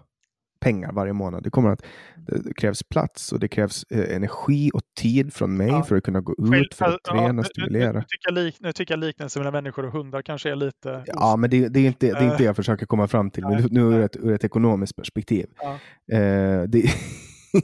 pengar 0.61 0.93
varje 0.93 1.13
månad. 1.13 1.43
Det, 1.43 1.51
kommer 1.51 1.71
att, 1.71 1.83
det, 2.27 2.39
det 2.45 2.55
krävs 2.55 2.83
plats 2.83 3.33
och 3.33 3.41
det 3.41 3.49
krävs 3.49 3.85
eh, 3.91 4.17
energi 4.17 4.71
och 4.75 4.81
tid 5.01 5.33
från 5.35 5.57
mig 5.57 5.69
Ja. 5.69 5.83
för 5.83 5.97
att 5.97 6.03
kunna 6.05 6.21
gå 6.21 6.35
Själv- 6.39 6.55
ut, 6.65 6.75
för 6.75 6.85
att 6.85 6.99
ja, 7.05 7.13
träna, 7.13 7.29
nu- 7.29 7.33
nu- 7.33 7.43
stimulera. 7.45 7.93
Nu, 7.93 8.01
tycker 8.09 8.29
jag 8.29 8.35
lik, 8.35 8.57
nu 8.61 8.73
tycker 8.73 8.93
jag 8.95 8.99
liknelsen 8.99 9.41
mellan 9.41 9.53
människor 9.53 9.87
och 9.87 9.93
hundar 9.93 10.23
kanske 10.23 10.51
är 10.51 10.57
lite... 10.57 11.03
Ja, 11.07 11.37
men 11.37 11.51
det, 11.51 11.69
det, 11.69 11.81
är 11.81 11.87
inte, 11.87 12.07
det 12.07 12.13
är 12.19 12.23
inte 12.23 12.35
Eh. 12.35 12.39
det 12.39 12.45
jag 12.45 12.57
försöker 12.57 12.87
komma 12.87 13.09
fram 13.09 13.31
till. 13.31 13.43
Men 13.45 13.69
nu 13.71 13.81
ur 13.81 14.01
ett, 14.01 14.17
ur 14.17 14.33
ett 14.33 14.45
ekonomiskt 14.45 14.97
perspektiv. 14.97 15.47
Ja. 15.61 15.71
Eh, 16.17 16.63
det, 16.63 16.83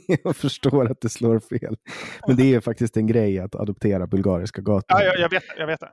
jag 0.24 0.36
förstår 0.36 0.90
att 0.90 1.00
det 1.00 1.08
slår 1.08 1.38
fel. 1.40 1.76
Men 2.26 2.36
det 2.36 2.54
är 2.54 2.60
faktiskt 2.60 2.96
en 2.96 3.06
grej 3.06 3.38
att 3.38 3.54
adoptera 3.54 4.06
bulgariska 4.06 4.62
gator. 4.62 4.84
Ja, 4.88 5.02
jag, 5.04 5.18
jag 5.18 5.28
vet 5.30 5.42
jag 5.58 5.66
vet 5.66 5.80
det. 5.80 5.90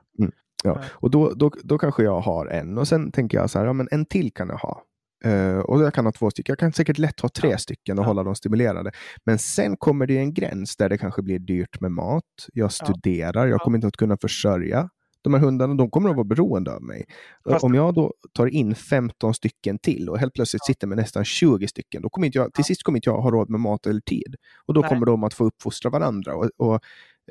Ja, 0.64 0.74
Nej. 0.74 0.84
och 0.92 1.10
då, 1.10 1.32
då, 1.36 1.50
då 1.64 1.78
kanske 1.78 2.02
jag 2.02 2.20
har 2.20 2.46
en 2.46 2.78
och 2.78 2.88
sen 2.88 3.12
tänker 3.12 3.38
jag 3.38 3.50
så 3.50 3.58
här, 3.58 3.66
ja 3.66 3.72
men 3.72 3.88
en 3.90 4.04
till 4.06 4.32
kan 4.32 4.48
jag 4.48 4.56
ha. 4.56 4.82
Eh, 5.24 5.58
och 5.58 5.82
jag 5.82 5.94
kan 5.94 6.04
ha 6.04 6.12
två 6.12 6.30
stycken. 6.30 6.52
Jag 6.52 6.58
kan 6.58 6.72
säkert 6.72 6.98
lätt 6.98 7.20
ha 7.20 7.28
tre 7.28 7.58
stycken 7.58 7.98
och 7.98 8.04
Ja. 8.04 8.06
hålla 8.08 8.22
dem 8.22 8.34
stimulerade. 8.34 8.92
Men 9.24 9.38
sen 9.38 9.76
kommer 9.76 10.06
det 10.06 10.18
en 10.18 10.34
gräns 10.34 10.76
där 10.76 10.88
det 10.88 10.98
kanske 10.98 11.22
blir 11.22 11.38
dyrt 11.38 11.80
med 11.80 11.92
mat. 11.92 12.24
Jag 12.52 12.72
studerar, 12.72 13.46
jag 13.46 13.54
Ja. 13.60 13.64
kommer 13.64 13.78
inte 13.78 13.86
att 13.86 13.96
kunna 13.96 14.16
försörja 14.16 14.88
de 15.22 15.34
här 15.34 15.40
hundarna. 15.40 15.74
De 15.74 15.90
kommer 15.90 16.10
att 16.10 16.16
vara 16.16 16.24
beroende 16.24 16.74
av 16.74 16.82
mig. 16.82 17.04
Eh, 17.46 17.52
Fast- 17.52 17.64
Om 17.64 17.74
jag 17.74 17.94
då 17.94 18.14
tar 18.32 18.46
in 18.46 18.74
15 18.74 19.34
stycken 19.34 19.78
till 19.78 20.08
och 20.08 20.18
helt 20.18 20.34
plötsligt 20.34 20.64
sitter 20.64 20.86
med 20.86 20.96
nästan 20.98 21.24
20 21.24 21.68
stycken, 21.68 22.02
då 22.02 22.10
kommer 22.10 22.26
inte 22.26 22.38
jag, 22.38 22.52
till 22.54 22.64
sist 22.64 22.82
kommer 22.82 22.98
inte 22.98 23.10
jag 23.10 23.20
ha 23.20 23.30
råd 23.30 23.50
med 23.50 23.60
mat 23.60 23.86
eller 23.86 24.00
tid. 24.00 24.36
Och 24.66 24.74
då 24.74 24.80
Nej. 24.80 24.88
kommer 24.88 25.06
de 25.06 25.24
att 25.24 25.34
få 25.34 25.44
uppfostra 25.44 25.90
varandra. 25.90 26.34
Och, 26.34 26.50
och, 26.56 26.80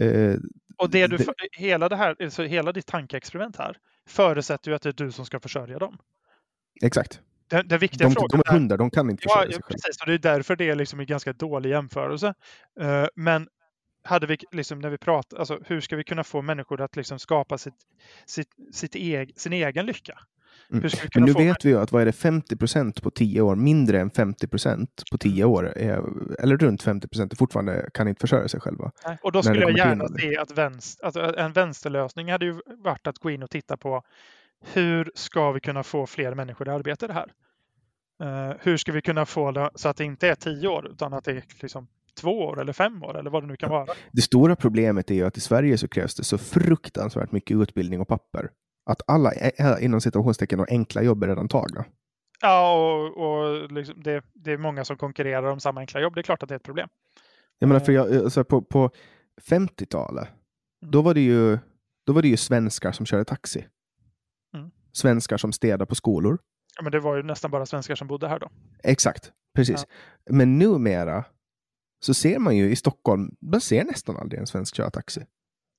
eh, 0.06 0.36
Och 0.78 0.90
det 0.90 1.08
du, 1.08 1.18
Det- 1.18 1.26
hela, 1.58 1.90
det 1.90 1.96
här, 1.96 2.16
alltså 2.24 2.44
hela 2.44 2.72
ditt 2.72 2.86
tankeexperiment 2.86 3.56
här 3.58 3.78
förutsätter 4.08 4.72
ju 4.72 4.76
att 4.76 4.82
det 4.82 4.90
är 4.90 4.94
du 4.94 5.12
som 5.12 5.26
ska 5.26 5.40
försörja 5.40 5.80
dem. 5.80 5.98
exakt. 6.82 7.22
Den, 7.50 7.68
den 7.68 7.80
viktiga 7.80 8.08
De, 8.08 8.14
frågan 8.14 8.42
de 8.46 8.50
är 8.50 8.54
hundar, 8.54 8.78
de 8.78 8.90
kan 8.92 9.10
inte 9.10 9.24
Ja, 9.26 9.36
sig 9.42 9.52
själva. 9.52 9.68
precis. 9.68 10.02
Och 10.02 10.08
det 10.08 10.14
är 10.14 10.18
därför 10.18 10.56
det 10.56 10.70
är 10.70 10.76
liksom 10.76 11.00
en 11.00 11.06
ganska 11.06 11.34
dålig 11.34 11.70
jämförelse. 11.70 12.34
Eh, 12.80 13.06
men 13.16 13.48
hade 14.04 14.28
vi 14.28 14.38
liksom 14.52 14.80
när 14.80 14.90
vi 14.90 14.98
pratar, 14.98 15.38
alltså 15.38 15.60
hur 15.66 15.82
ska 15.82 15.96
vi 15.96 16.04
kunna 16.04 16.24
få 16.24 16.42
människor 16.42 16.82
att 16.82 16.96
liksom 16.96 17.20
skapa 17.20 17.58
sitt, 17.58 17.74
sitt, 18.26 18.50
sitt 18.74 18.96
eg, 18.96 19.34
sin 19.36 19.54
egen 19.54 19.86
lycka? 19.86 20.20
Mm. 20.72 20.90
Men 21.16 21.24
nu 21.24 21.34
vet 21.34 21.66
vi 21.66 21.70
ju 21.70 21.80
att 21.80 21.92
vad 21.92 22.02
är 22.02 22.06
det 22.06 22.12
50 22.12 22.56
procent 22.58 23.02
på 23.02 23.12
10 23.12 23.42
år, 23.42 23.56
mindre 23.56 24.00
än 24.00 24.10
50 24.12 24.48
procent 24.48 25.04
på 25.12 25.18
10 25.18 25.44
Mm. 25.44 25.50
år, 25.54 25.78
är, 25.78 26.04
eller 26.44 26.58
runt 26.58 26.82
50 26.84 27.08
procent, 27.08 27.38
fortfarande 27.38 27.90
kan 27.94 28.08
inte 28.08 28.20
försörja 28.22 28.48
sig 28.48 28.60
själva. 28.60 28.92
Nej, 29.06 29.18
Och 29.24 29.32
då 29.32 29.44
skulle 29.44 29.62
jag 29.62 29.78
gärna 29.78 30.08
se 30.08 30.38
att 30.38 30.52
vänster, 30.52 31.06
alltså 31.06 31.36
en 31.38 31.54
vänsterlösning 31.54 32.32
hade 32.32 32.46
ju 32.46 32.60
varit 32.78 33.08
att 33.08 33.18
gå 33.20 33.32
in 33.32 33.44
och 33.44 33.50
titta 33.50 33.78
på 33.78 34.04
hur 34.66 35.12
ska 35.16 35.52
vi 35.52 35.60
kunna 35.60 35.84
få 35.84 36.08
fler 36.08 36.34
människor 36.36 36.68
i 36.68 36.72
arbete 36.72 37.08
det 37.08 37.14
här? 37.14 37.32
Eh, 38.24 38.56
hur 38.62 38.78
ska 38.78 38.92
vi 38.92 39.02
kunna 39.02 39.26
få 39.26 39.52
det 39.52 39.70
så 39.76 39.90
att 39.90 39.98
det 39.98 40.04
inte 40.04 40.28
är 40.28 40.36
tio 40.36 40.68
år 40.68 40.88
utan 40.92 41.14
att 41.14 41.24
det 41.24 41.32
är 41.32 41.44
liksom 41.62 41.88
två 42.22 42.40
år 42.42 42.62
eller 42.62 42.74
fem 42.74 43.04
år 43.04 43.18
eller 43.20 43.30
vad 43.30 43.44
det 43.44 43.48
nu 43.48 43.56
kan 43.56 43.70
vara. 43.70 43.86
Det 44.12 44.22
stora 44.22 44.56
problemet 44.56 45.12
är 45.12 45.16
ju 45.16 45.26
att 45.26 45.38
i 45.38 45.42
Sverige 45.42 45.78
så 45.78 45.88
krävs 45.88 46.16
det 46.16 46.24
så 46.24 46.38
fruktansvärt 46.38 47.32
mycket 47.32 47.58
utbildning 47.58 48.02
och 48.02 48.08
papper. 48.08 48.50
Att 48.86 49.02
alla 49.08 49.32
inom 49.80 50.02
citationstecken 50.02 50.60
och 50.60 50.72
enkla 50.72 51.02
jobb 51.02 51.24
är 51.24 51.28
redan 51.28 51.48
tagna. 51.48 51.86
Ja, 52.42 52.74
och, 52.74 53.18
och 53.18 53.72
liksom 53.72 54.04
det, 54.04 54.24
det 54.34 54.52
är 54.52 54.58
många 54.58 54.86
som 54.86 54.98
konkurrerar 54.98 55.44
om 55.44 55.60
samma 55.60 55.80
enkla 55.80 56.00
jobb. 56.00 56.16
Det 56.16 56.22
är 56.22 56.24
klart 56.24 56.44
att 56.44 56.50
det 56.50 56.56
är 56.56 56.60
ett 56.60 56.64
problem. 56.64 56.90
Jag 57.60 57.68
menar, 57.68 57.80
för 57.80 57.92
jag, 57.92 58.16
alltså 58.16 58.44
på, 58.44 58.62
på 58.62 58.92
50-talet, 59.50 60.28
Mm. 60.82 60.92
då 60.92 61.02
var, 61.02 61.14
det 61.14 61.20
ju, 61.22 61.58
då 62.06 62.14
var 62.14 62.22
det 62.22 62.28
ju 62.28 62.38
svenskar 62.38 62.92
som 62.92 63.06
körde 63.06 63.26
taxi. 63.26 63.66
Mm. 64.90 64.94
Svenskar 64.94 65.38
som 65.38 65.52
städade 65.52 65.86
på 65.86 65.96
skolor. 65.96 66.40
Ja, 66.76 66.84
men 66.84 66.92
det 66.92 67.00
var 67.00 67.16
ju 67.16 67.24
nästan 67.24 67.52
bara 67.52 67.66
svenskar 67.66 67.96
som 67.96 68.08
bodde 68.08 68.28
här 68.28 68.40
då. 68.40 68.50
Exakt, 68.84 69.32
precis. 69.56 69.86
Men 70.30 70.58
numera 70.58 71.26
så 72.06 72.14
ser 72.14 72.40
man 72.40 72.58
ju 72.58 72.72
i 72.72 72.76
Stockholm, 72.76 73.36
man 73.42 73.62
ser 73.62 73.84
nästan 73.84 74.18
aldrig 74.18 74.40
en 74.40 74.48
svensk 74.48 74.76
köra 74.76 74.90
taxi. 74.90 75.26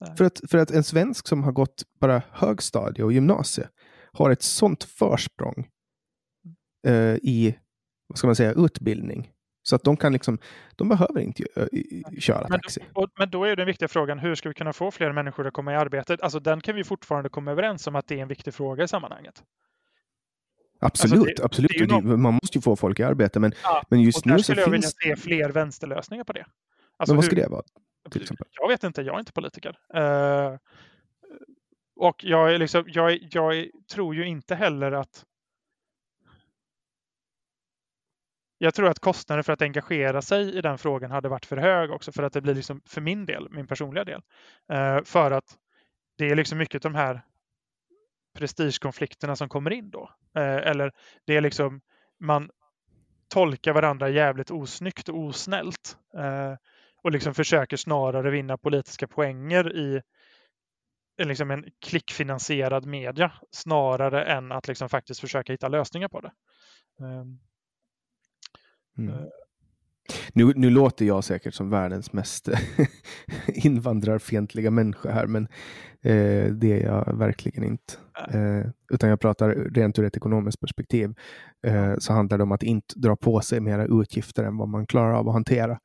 Nej. 0.00 0.16
För 0.16 0.24
att, 0.24 0.40
för 0.50 0.58
att 0.58 0.70
en 0.70 0.84
svensk 0.84 1.28
som 1.28 1.42
har 1.42 1.52
gått 1.52 1.82
bara 2.00 2.22
högstadie 2.30 3.04
och 3.04 3.12
gymnasie 3.12 3.68
har 4.12 4.30
ett 4.30 4.42
sånt 4.42 4.84
försprång 4.84 5.68
eh, 6.86 7.14
i, 7.14 7.58
vad 8.06 8.18
ska 8.18 8.28
man 8.28 8.36
säga, 8.36 8.52
utbildning. 8.52 9.30
Så 9.71 9.77
att 9.77 9.85
de 9.85 9.97
kan 9.97 10.12
liksom, 10.12 10.39
de 10.77 10.89
behöver 10.89 11.21
inte 11.21 11.45
eh, 11.57 11.66
köra 12.18 12.47
Men, 12.49 12.61
taxi. 12.61 12.81
och, 12.95 13.09
men 13.18 13.31
då 13.31 13.45
är 13.45 13.57
den 13.57 13.66
viktiga 13.66 13.89
frågan, 13.89 14.18
hur 14.18 14.35
ska 14.35 14.49
vi 14.49 14.55
kunna 14.55 14.73
få 14.73 14.91
fler 14.91 15.12
människor 15.12 15.47
att 15.47 15.53
komma 15.53 15.73
i 15.73 15.77
arbete? 15.77 16.16
Alltså 16.23 16.41
den 16.41 16.61
kan 16.61 16.75
vi 16.77 16.85
fortfarande 16.85 17.29
komma 17.29 17.51
överens 17.51 17.87
om 17.87 17.97
att 17.97 18.07
det 18.07 18.18
är 18.18 18.23
en 18.23 18.29
viktig 18.29 18.55
fråga 18.55 18.85
i 18.85 18.89
sammanhanget. 18.89 19.43
Absolut, 20.81 21.18
alltså 21.21 21.35
det- 21.37 21.45
absolut. 21.45 21.71
det 21.79 21.87
det- 22.11 22.16
Man 22.16 22.35
måste 22.43 22.59
ju 22.59 22.62
få 22.62 22.77
folk 22.77 23.01
i 23.01 23.03
arbete, 23.03 23.41
men, 23.41 23.53
Ja, 23.62 23.83
men 23.91 24.01
just 24.01 24.25
nu 24.25 24.37
så 24.39 24.43
skulle 24.43 24.61
jag 24.61 24.71
vilja 24.71 24.89
finns... 25.03 25.16
se 25.18 25.29
fler 25.29 25.51
vänsterlösningar 25.51 26.25
på 26.25 26.33
det. 26.33 26.45
Alltså 26.97 27.12
Men 27.12 27.16
vad 27.16 27.25
hur- 27.25 27.31
ska 27.31 27.37
det 27.43 27.49
vara? 27.49 27.62
till 28.11 28.23
exempel? 28.23 28.47
Jag 28.51 28.68
vet 28.68 28.85
inte, 28.85 29.03
jag 29.03 29.14
är 29.14 29.18
inte 29.18 29.33
politiker. 29.33 29.79
Eh, 29.95 30.57
och 31.97 32.25
jag, 32.25 32.55
är 32.55 32.59
liksom, 32.59 32.85
jag, 32.87 33.18
jag 33.31 33.66
tror 33.93 34.14
ju 34.14 34.27
inte 34.27 34.55
heller 34.55 34.93
att 34.93 35.25
jag 38.62 38.74
tror 38.74 38.88
att 38.88 38.98
kostnaden 38.98 39.44
för 39.44 39.52
att 39.52 39.62
engagera 39.62 40.22
sig 40.22 40.58
i 40.58 40.61
den 40.61 40.78
frågan 40.78 41.11
hade 41.11 41.28
varit 41.28 41.46
för 41.46 41.56
hög 41.56 41.90
också 41.90 42.12
för 42.12 42.22
att 42.22 42.32
det 42.32 42.40
blir 42.40 42.54
liksom 42.54 42.82
för 42.86 43.00
min 43.00 43.26
del, 43.26 43.48
min 43.50 43.66
personliga 43.66 44.04
del. 44.04 44.22
Eh, 44.72 45.02
för 45.04 45.30
att 45.30 45.56
det 46.18 46.30
är 46.30 46.34
liksom 46.34 46.58
mycket 46.58 46.82
de 46.82 46.94
här 46.94 47.22
prestigekonflikterna 48.38 49.36
som 49.36 49.48
kommer 49.48 49.70
in 49.70 49.90
då. 49.90 50.11
Eh, 50.36 50.42
eller 50.42 50.92
det 51.26 51.36
är 51.36 51.40
liksom 51.40 51.80
man 52.18 52.50
tolkar 53.28 53.72
varandra 53.72 54.08
jävligt 54.08 54.50
osnyggt 54.50 55.08
och 55.08 55.18
osnällt. 55.18 55.96
Eh, 56.16 56.54
och 57.02 57.12
liksom 57.12 57.34
försöker 57.34 57.76
snarare 57.76 58.30
vinna 58.30 58.58
politiska 58.58 59.08
poänger 59.08 59.76
i 59.76 60.02
liksom 61.24 61.50
en 61.50 61.64
klickfinansierad 61.86 62.86
media 62.86 63.32
snarare 63.50 64.24
än 64.24 64.52
att 64.52 64.68
liksom 64.68 64.88
faktiskt 64.88 65.20
försöka 65.20 65.52
hitta 65.52 65.68
lösningar 65.68 66.08
på 66.08 66.20
det. 66.20 66.32
Ehm. 67.00 67.49
Mm. 69.09 69.14
Eh. 69.14 69.26
Nu, 70.32 70.53
nu 70.57 70.70
låter 70.70 71.05
jag 71.05 71.24
säkert 71.24 71.55
som 71.55 71.70
världens 71.70 72.12
mest 72.12 72.48
invandrarfientliga 73.46 74.70
människa 74.70 75.11
här, 75.11 75.26
men 75.26 75.45
eh, 76.03 76.53
det 76.53 76.72
är 76.72 76.87
jag 76.87 77.18
verkligen 77.18 77.64
inte. 77.64 77.95
Eh, 78.33 78.70
utan 78.91 79.11
jag 79.11 79.20
pratar 79.20 79.50
rent 79.50 79.99
ur 79.99 80.04
ett 80.04 80.16
ekonomiskt 80.16 80.61
perspektiv. 80.61 81.14
Eh, 81.62 81.95
så 81.99 82.12
handlar 82.12 82.38
det 82.38 82.45
om 82.45 82.53
att 82.53 82.62
inte 82.62 82.95
dra 82.99 83.16
på 83.16 83.41
sig 83.41 83.61
mera 83.61 83.87
utgifter 83.87 84.45
än 84.45 84.57
vad 84.57 84.68
man 84.68 84.87
klarar 84.87 85.12
av 85.12 85.29
att 85.29 85.34
hantera. 85.34 85.80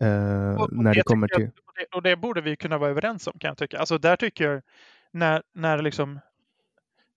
Eh, 0.00 0.54
och, 0.54 0.60
och 0.60 0.72
när 0.72 0.94
det 0.94 1.00
det 1.00 1.02
kommer 1.02 1.28
till... 1.28 1.42
jag, 1.42 1.50
och, 1.66 1.74
det, 1.76 1.96
och 1.96 2.02
det 2.02 2.16
borde 2.16 2.40
vi 2.40 2.56
kunna 2.56 2.78
vara 2.78 2.90
överens 2.90 3.26
om 3.26 3.38
kan 3.38 3.48
jag 3.48 3.58
tycka. 3.58 3.78
Alltså 3.78 3.98
där 3.98 4.16
tycker 4.16 4.50
jag 4.50 4.62
när, 5.10 5.42
när 5.52 5.82
liksom 5.82 6.20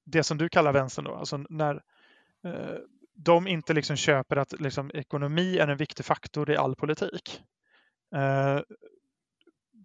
det 0.04 0.24
som 0.24 0.38
du 0.38 0.50
kallar 0.50 0.74
vänstern 0.74 1.06
då, 1.06 1.16
alltså 1.16 1.46
när 1.50 1.76
eh, 2.44 2.78
de 3.18 3.48
inte 3.48 3.74
liksom 3.74 3.96
köper 3.96 4.36
att 4.36 4.62
liksom 4.62 4.92
ekonomi 4.94 5.58
är 5.58 5.68
en 5.68 5.78
viktig 5.78 6.06
faktor 6.06 6.52
i 6.52 6.58
all 6.58 6.76
politik. 6.76 7.42
Eh, 8.16 8.60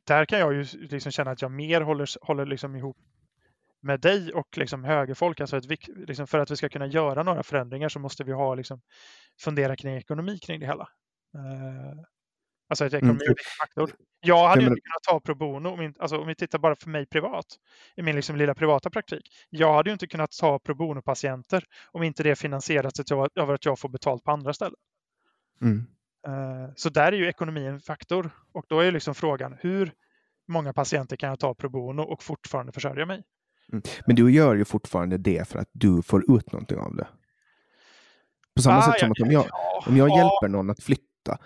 där 0.06 0.24
kan 0.24 0.38
jag 0.38 0.54
ju 0.54 0.64
liksom 0.72 1.12
känna 1.12 1.30
att 1.30 1.42
jag 1.42 1.50
mer 1.50 1.80
håller, 1.80 2.26
håller 2.26 2.46
liksom 2.46 2.76
ihop 2.76 2.96
med 3.80 4.00
dig 4.00 4.32
och 4.32 4.58
liksom 4.58 4.84
högerfolk. 4.84 5.40
Alltså 5.40 5.56
ett, 5.56 5.88
liksom 5.88 6.26
för 6.26 6.38
att 6.38 6.50
vi 6.50 6.56
ska 6.56 6.68
kunna 6.68 6.86
göra 6.86 7.22
några 7.22 7.42
förändringar 7.42 7.88
så 7.88 7.98
måste 7.98 8.24
vi 8.24 8.32
ha 8.32 8.54
liksom 8.54 8.80
fundera 9.40 9.76
kring 9.76 9.96
ekonomi 9.96 10.38
kring 10.38 10.60
det 10.60 10.66
hela. 10.66 10.88
Eh, 11.34 12.04
alltså 12.72 12.84
att 12.84 12.94
ekonomi 12.94 13.20
är 13.24 13.28
en 13.28 13.34
viktig 13.34 13.52
faktor. 13.60 13.90
Jag 14.20 14.48
hade 14.48 14.60
ju 14.60 14.66
inte 14.66 14.80
kunnat 14.80 15.02
ta 15.02 15.20
pro 15.20 15.34
bono, 15.34 15.68
om, 15.68 15.80
inte, 15.82 16.00
alltså 16.00 16.18
om 16.18 16.26
vi 16.26 16.34
tittar 16.34 16.58
bara 16.58 16.76
för 16.76 16.90
mig 16.90 17.06
privat, 17.06 17.46
i 17.96 18.02
min 18.02 18.16
liksom 18.16 18.36
lilla 18.36 18.54
privata 18.54 18.90
praktik. 18.90 19.22
Jag 19.50 19.74
hade 19.74 19.90
ju 19.90 19.92
inte 19.92 20.06
kunnat 20.06 20.30
ta 20.40 20.58
pro 20.58 20.74
bono-patienter 20.74 21.64
om 21.92 22.02
inte 22.02 22.22
det 22.22 22.36
finansierats 22.36 23.12
av 23.40 23.50
att 23.50 23.64
jag 23.64 23.78
får 23.78 23.88
betalt 23.88 24.24
på 24.24 24.30
andra 24.30 24.52
ställen. 24.52 24.76
Mm. 25.62 25.86
Eh, 26.26 26.72
Så 26.76 26.88
där 26.88 27.12
är 27.12 27.16
ju 27.16 27.26
ekonomi 27.28 27.66
en 27.66 27.80
faktor. 27.80 28.30
Och 28.52 28.64
då 28.68 28.80
är 28.80 28.84
ju 28.84 28.90
liksom 28.90 29.14
frågan, 29.14 29.56
hur 29.60 29.92
många 30.48 30.72
patienter 30.72 31.16
kan 31.16 31.28
jag 31.28 31.38
ta 31.40 31.54
pro 31.54 31.68
bono 31.68 32.02
och 32.02 32.22
fortfarande 32.22 32.72
försörja 32.72 33.06
mig? 33.06 33.22
Men 34.06 34.16
du 34.16 34.32
gör 34.32 34.54
ju 34.54 34.64
fortfarande 34.64 35.18
det 35.18 35.48
för 35.48 35.58
att 35.58 35.68
du 35.72 36.02
får 36.02 36.36
ut 36.36 36.52
någonting 36.52 36.78
av 36.78 36.96
det. 36.96 37.08
På 38.56 38.62
samma 38.62 38.78
Ah, 38.78 38.82
sätt 38.82 39.00
som 39.00 39.08
ja, 39.08 39.12
att 39.12 39.26
om 39.26 39.32
jag, 39.32 39.44
ja, 39.44 39.84
om 39.86 39.96
jag 39.96 40.08
ja, 40.08 40.16
hjälper 40.16 40.48
någon 40.48 40.70
att 40.70 40.82
flytta, 40.82 41.38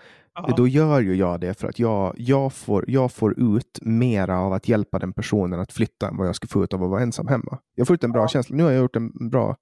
då 0.57 0.67
gör 0.67 0.99
ju 1.01 1.15
jag 1.15 1.39
det 1.39 1.53
för 1.59 1.67
att 1.67 1.79
jag, 1.79 2.13
jag, 2.17 2.53
får, 2.53 2.85
jag 2.87 3.11
får 3.11 3.39
ut 3.39 3.79
mera 3.81 4.39
av 4.39 4.53
att 4.53 4.67
hjälpa 4.67 4.99
den 4.99 5.13
personen 5.13 5.59
att 5.59 5.73
flytta 5.73 6.07
än 6.07 6.17
vad 6.17 6.27
jag 6.27 6.35
skulle 6.35 6.49
få 6.49 6.63
ut 6.63 6.73
av 6.73 6.83
att 6.83 6.89
vara 6.89 7.01
ensam 7.01 7.27
hemma. 7.27 7.59
Jag 7.75 7.87
får 7.87 7.93
ut 7.93 8.03
en 8.03 8.11
bra 8.11 8.21
Ja. 8.21 8.27
känsla. 8.27 8.55
Nu 8.55 8.63
har 8.63 8.71
jag 8.71 8.79
gjort 8.81 8.95
en 8.95 9.29
bra 9.29 9.55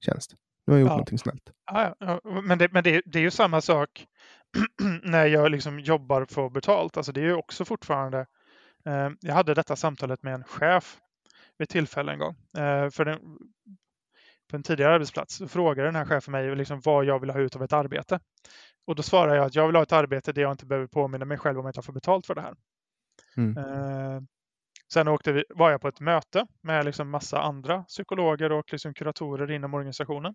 tjänst. 0.00 0.34
Nu 0.66 0.72
har 0.72 0.78
jag 0.78 0.80
gjort 0.80 0.88
Ja. 0.90 0.92
någonting 0.96 1.18
snällt. 1.18 1.42
Ja, 1.72 1.94
ja, 1.98 2.20
men 2.42 2.58
det, 2.58 2.72
men 2.72 2.84
det, 2.84 3.02
det 3.06 3.18
är 3.18 3.22
ju 3.22 3.30
samma 3.30 3.60
sak 3.60 4.06
när 5.02 5.26
jag 5.26 5.50
liksom 5.50 5.80
jobbar 5.80 6.24
för 6.30 6.48
betalt. 6.48 6.96
Alltså 6.96 7.12
det 7.12 7.20
är 7.20 7.24
ju 7.24 7.34
också 7.34 7.64
fortfarande... 7.64 8.26
Eh, 8.86 9.08
jag 9.20 9.34
hade 9.34 9.54
detta 9.54 9.76
samtalet 9.76 10.22
med 10.22 10.34
en 10.34 10.44
chef 10.44 10.98
vid 11.58 11.68
tillfälle 11.68 12.12
en 12.12 12.18
gång. 12.18 12.34
Eh, 12.56 12.90
för 12.90 13.04
den, 13.04 13.18
på 14.50 14.56
en 14.56 14.62
tidigare 14.62 14.94
arbetsplats 14.94 15.42
frågade 15.48 15.88
den 15.88 15.96
här 15.96 16.04
chefen 16.04 16.32
mig 16.32 16.56
liksom 16.56 16.80
vad 16.84 17.04
jag 17.04 17.18
vill 17.20 17.30
ha 17.30 17.40
ut 17.40 17.56
av 17.56 17.62
ett 17.62 17.72
arbete. 17.72 18.20
Och 18.86 18.94
då 18.94 19.02
svarade 19.02 19.36
jag 19.36 19.46
att 19.46 19.54
jag 19.54 19.66
vill 19.66 19.76
ha 19.76 19.82
ett 19.82 19.92
arbete 19.92 20.32
där 20.32 20.42
jag 20.42 20.52
inte 20.52 20.66
behöver 20.66 20.86
påminna 20.86 21.24
mig 21.24 21.38
själv 21.38 21.58
om 21.58 21.66
att 21.66 21.76
jag 21.76 21.84
får 21.84 21.92
betalt 21.92 22.26
för 22.26 22.34
det 22.34 22.40
här. 22.40 22.54
Mm. 23.36 23.56
Eh, 23.56 24.22
sen 24.92 25.08
åkte 25.08 25.32
vi, 25.32 25.44
var 25.48 25.70
jag 25.70 25.80
på 25.80 25.88
ett 25.88 26.00
möte 26.00 26.46
med 26.62 26.84
liksom 26.84 27.10
massa 27.10 27.40
andra 27.42 27.82
psykologer 27.82 28.52
och 28.52 28.72
liksom 28.72 28.94
kuratorer 28.94 29.50
inom 29.50 29.74
organisationen. 29.74 30.34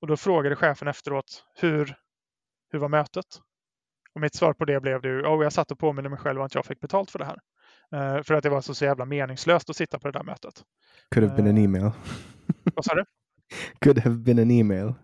Och 0.00 0.06
då 0.06 0.16
frågade 0.16 0.56
chefen 0.56 0.88
efteråt 0.88 1.44
hur, 1.54 1.96
hur 2.72 2.78
var 2.78 2.88
mötet? 2.88 3.26
Och 4.14 4.20
mitt 4.20 4.34
svar 4.34 4.52
på 4.52 4.64
det 4.64 4.80
blev 4.80 5.00
det 5.00 5.08
oh, 5.08 5.42
jag 5.42 5.52
satt 5.52 5.70
och 5.70 5.78
påminner 5.78 6.08
mig 6.08 6.18
själv 6.18 6.40
om 6.40 6.46
att 6.46 6.54
jag 6.54 6.66
fick 6.66 6.80
betalt 6.80 7.10
för 7.10 7.18
det 7.18 7.24
här. 7.24 7.38
Eh, 7.92 8.22
för 8.22 8.34
att 8.34 8.42
det 8.42 8.48
var 8.48 8.60
så, 8.60 8.74
så 8.74 8.84
jävla 8.84 9.04
meningslöst 9.04 9.70
att 9.70 9.76
sitta 9.76 9.98
på 9.98 10.08
det 10.10 10.18
där 10.18 10.24
mötet. 10.24 10.64
Could 11.14 11.28
have 11.28 11.42
been 11.42 11.48
an 11.50 11.58
Eh. 11.58 11.64
email. 11.64 11.90
Vad 12.74 12.84
sa 12.84 12.94
du? 12.94 13.04
Could 13.80 13.98
have 13.98 14.16
been 14.16 14.38
an 14.38 14.50
email. 14.50 14.94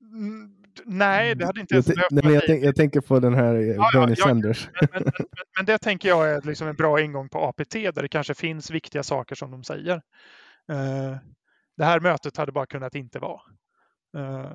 Mm, 0.00 0.57
nej, 0.86 1.34
det 1.34 1.46
hade 1.46 1.60
inte 1.60 1.74
ens 1.74 1.86
behövt 1.86 2.10
nej, 2.10 2.24
men 2.24 2.34
jag, 2.34 2.42
tänk, 2.46 2.64
jag 2.64 2.76
tänker 2.76 3.00
på 3.00 3.20
den 3.20 3.34
här 3.34 3.54
eh, 3.54 3.66
ja, 3.66 3.90
Bernie 3.92 4.14
ja. 4.18 4.24
Sanders. 4.24 4.68
Men, 4.80 4.88
men, 4.92 5.02
men, 5.02 5.12
men 5.56 5.66
det 5.66 5.78
tänker 5.78 6.08
jag 6.08 6.30
är 6.30 6.42
liksom 6.42 6.68
en 6.68 6.76
bra 6.76 7.00
ingång 7.00 7.28
på 7.28 7.38
APT 7.38 7.72
där 7.72 8.02
det 8.02 8.08
kanske 8.08 8.34
finns 8.34 8.70
viktiga 8.70 9.02
saker 9.02 9.34
som 9.34 9.50
de 9.50 9.64
säger. 9.64 9.94
Eh, 10.72 11.16
det 11.76 11.84
här 11.84 12.00
mötet 12.00 12.36
hade 12.36 12.52
bara 12.52 12.66
kunnat 12.66 12.94
inte 12.94 13.18
vara. 13.18 13.40
Uh, 14.16 14.52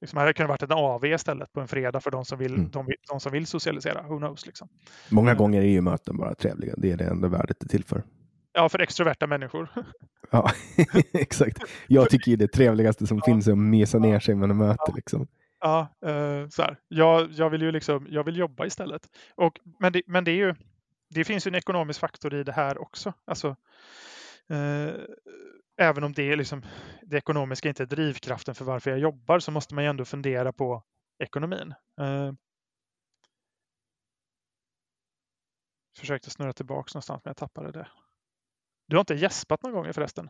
liksom 0.00 0.18
hade 0.18 0.32
kunnat 0.32 0.48
varit 0.48 0.62
en 0.62 0.72
AV 0.72 1.04
istället 1.04 1.52
på 1.52 1.60
en 1.60 1.68
fredag 1.68 2.00
för 2.00 2.10
de 2.10 2.24
som 2.24 2.38
vill, 2.38 2.54
Mm. 2.54 2.70
de, 2.70 2.86
de 3.08 3.20
som 3.20 3.32
vill 3.32 3.46
socialisera. 3.46 4.02
Who 4.02 4.18
knows 4.18 4.46
liksom. 4.46 4.68
Många 5.08 5.34
gånger 5.34 5.62
är 5.62 5.66
ju 5.66 5.80
möten 5.80 6.16
bara 6.16 6.34
trevliga. 6.34 6.74
Det 6.76 6.92
är 6.92 6.96
det 6.96 7.04
enda 7.04 7.28
värdet 7.28 7.62
är 7.62 7.68
till 7.68 7.84
för. 7.84 8.02
Ja, 8.52 8.68
för 8.68 8.78
extroverta 8.78 9.26
människor. 9.26 9.68
Ja, 10.30 10.50
exakt. 11.12 11.58
Jag 11.86 12.10
tycker 12.10 12.30
ju 12.30 12.36
det 12.36 12.48
trevligaste 12.48 13.06
som 13.06 13.16
Ja. 13.16 13.24
finns 13.24 13.48
är 13.48 13.52
att 13.52 13.58
mysa 13.58 13.98
ner 13.98 14.20
sig 14.20 14.34
med 14.34 14.50
ett 14.50 14.56
möte. 14.56 14.92
Liksom. 14.94 15.26
Ja, 15.60 15.88
eh, 16.06 16.48
så 16.48 16.62
här. 16.62 16.78
Jag, 16.88 17.30
jag 17.32 17.50
vill 17.50 17.62
ju 17.62 17.72
liksom, 17.72 18.06
jag 18.10 18.24
vill 18.24 18.36
jobba 18.36 18.66
istället. 18.66 19.08
Och, 19.34 19.60
men, 19.78 19.92
det, 19.92 20.02
men 20.06 20.24
det 20.24 20.30
är 20.30 20.36
ju, 20.36 20.54
det 21.08 21.24
finns 21.24 21.46
ju 21.46 21.48
en 21.48 21.54
ekonomisk 21.54 22.00
faktor 22.00 22.34
i 22.34 22.44
det 22.44 22.52
här 22.52 22.78
också. 22.78 23.12
Alltså, 23.24 23.48
eh, 24.48 24.94
även 25.78 26.04
om 26.04 26.12
det 26.12 26.22
är 26.32 26.36
liksom, 26.36 26.62
det 27.02 27.16
ekonomiska 27.16 27.68
inte 27.68 27.82
är 27.82 27.86
drivkraften 27.86 28.54
för 28.54 28.64
varför 28.64 28.90
jag 28.90 28.98
jobbar 29.00 29.38
så 29.38 29.50
måste 29.50 29.74
man 29.74 29.84
ju 29.84 29.90
ändå 29.90 30.04
fundera 30.04 30.52
på 30.52 30.82
ekonomin. 31.18 31.74
Eh, 32.00 32.32
försökte 35.98 36.30
snurra 36.30 36.52
tillbaks 36.52 36.94
någonstans 36.94 37.20
men 37.24 37.30
jag 37.30 37.36
tappade 37.36 37.72
det. 37.72 37.88
Du 38.90 38.96
har 38.96 39.00
inte 39.00 39.14
gäspat 39.14 39.62
någon 39.62 39.72
gång 39.72 39.92
förresten? 39.92 40.28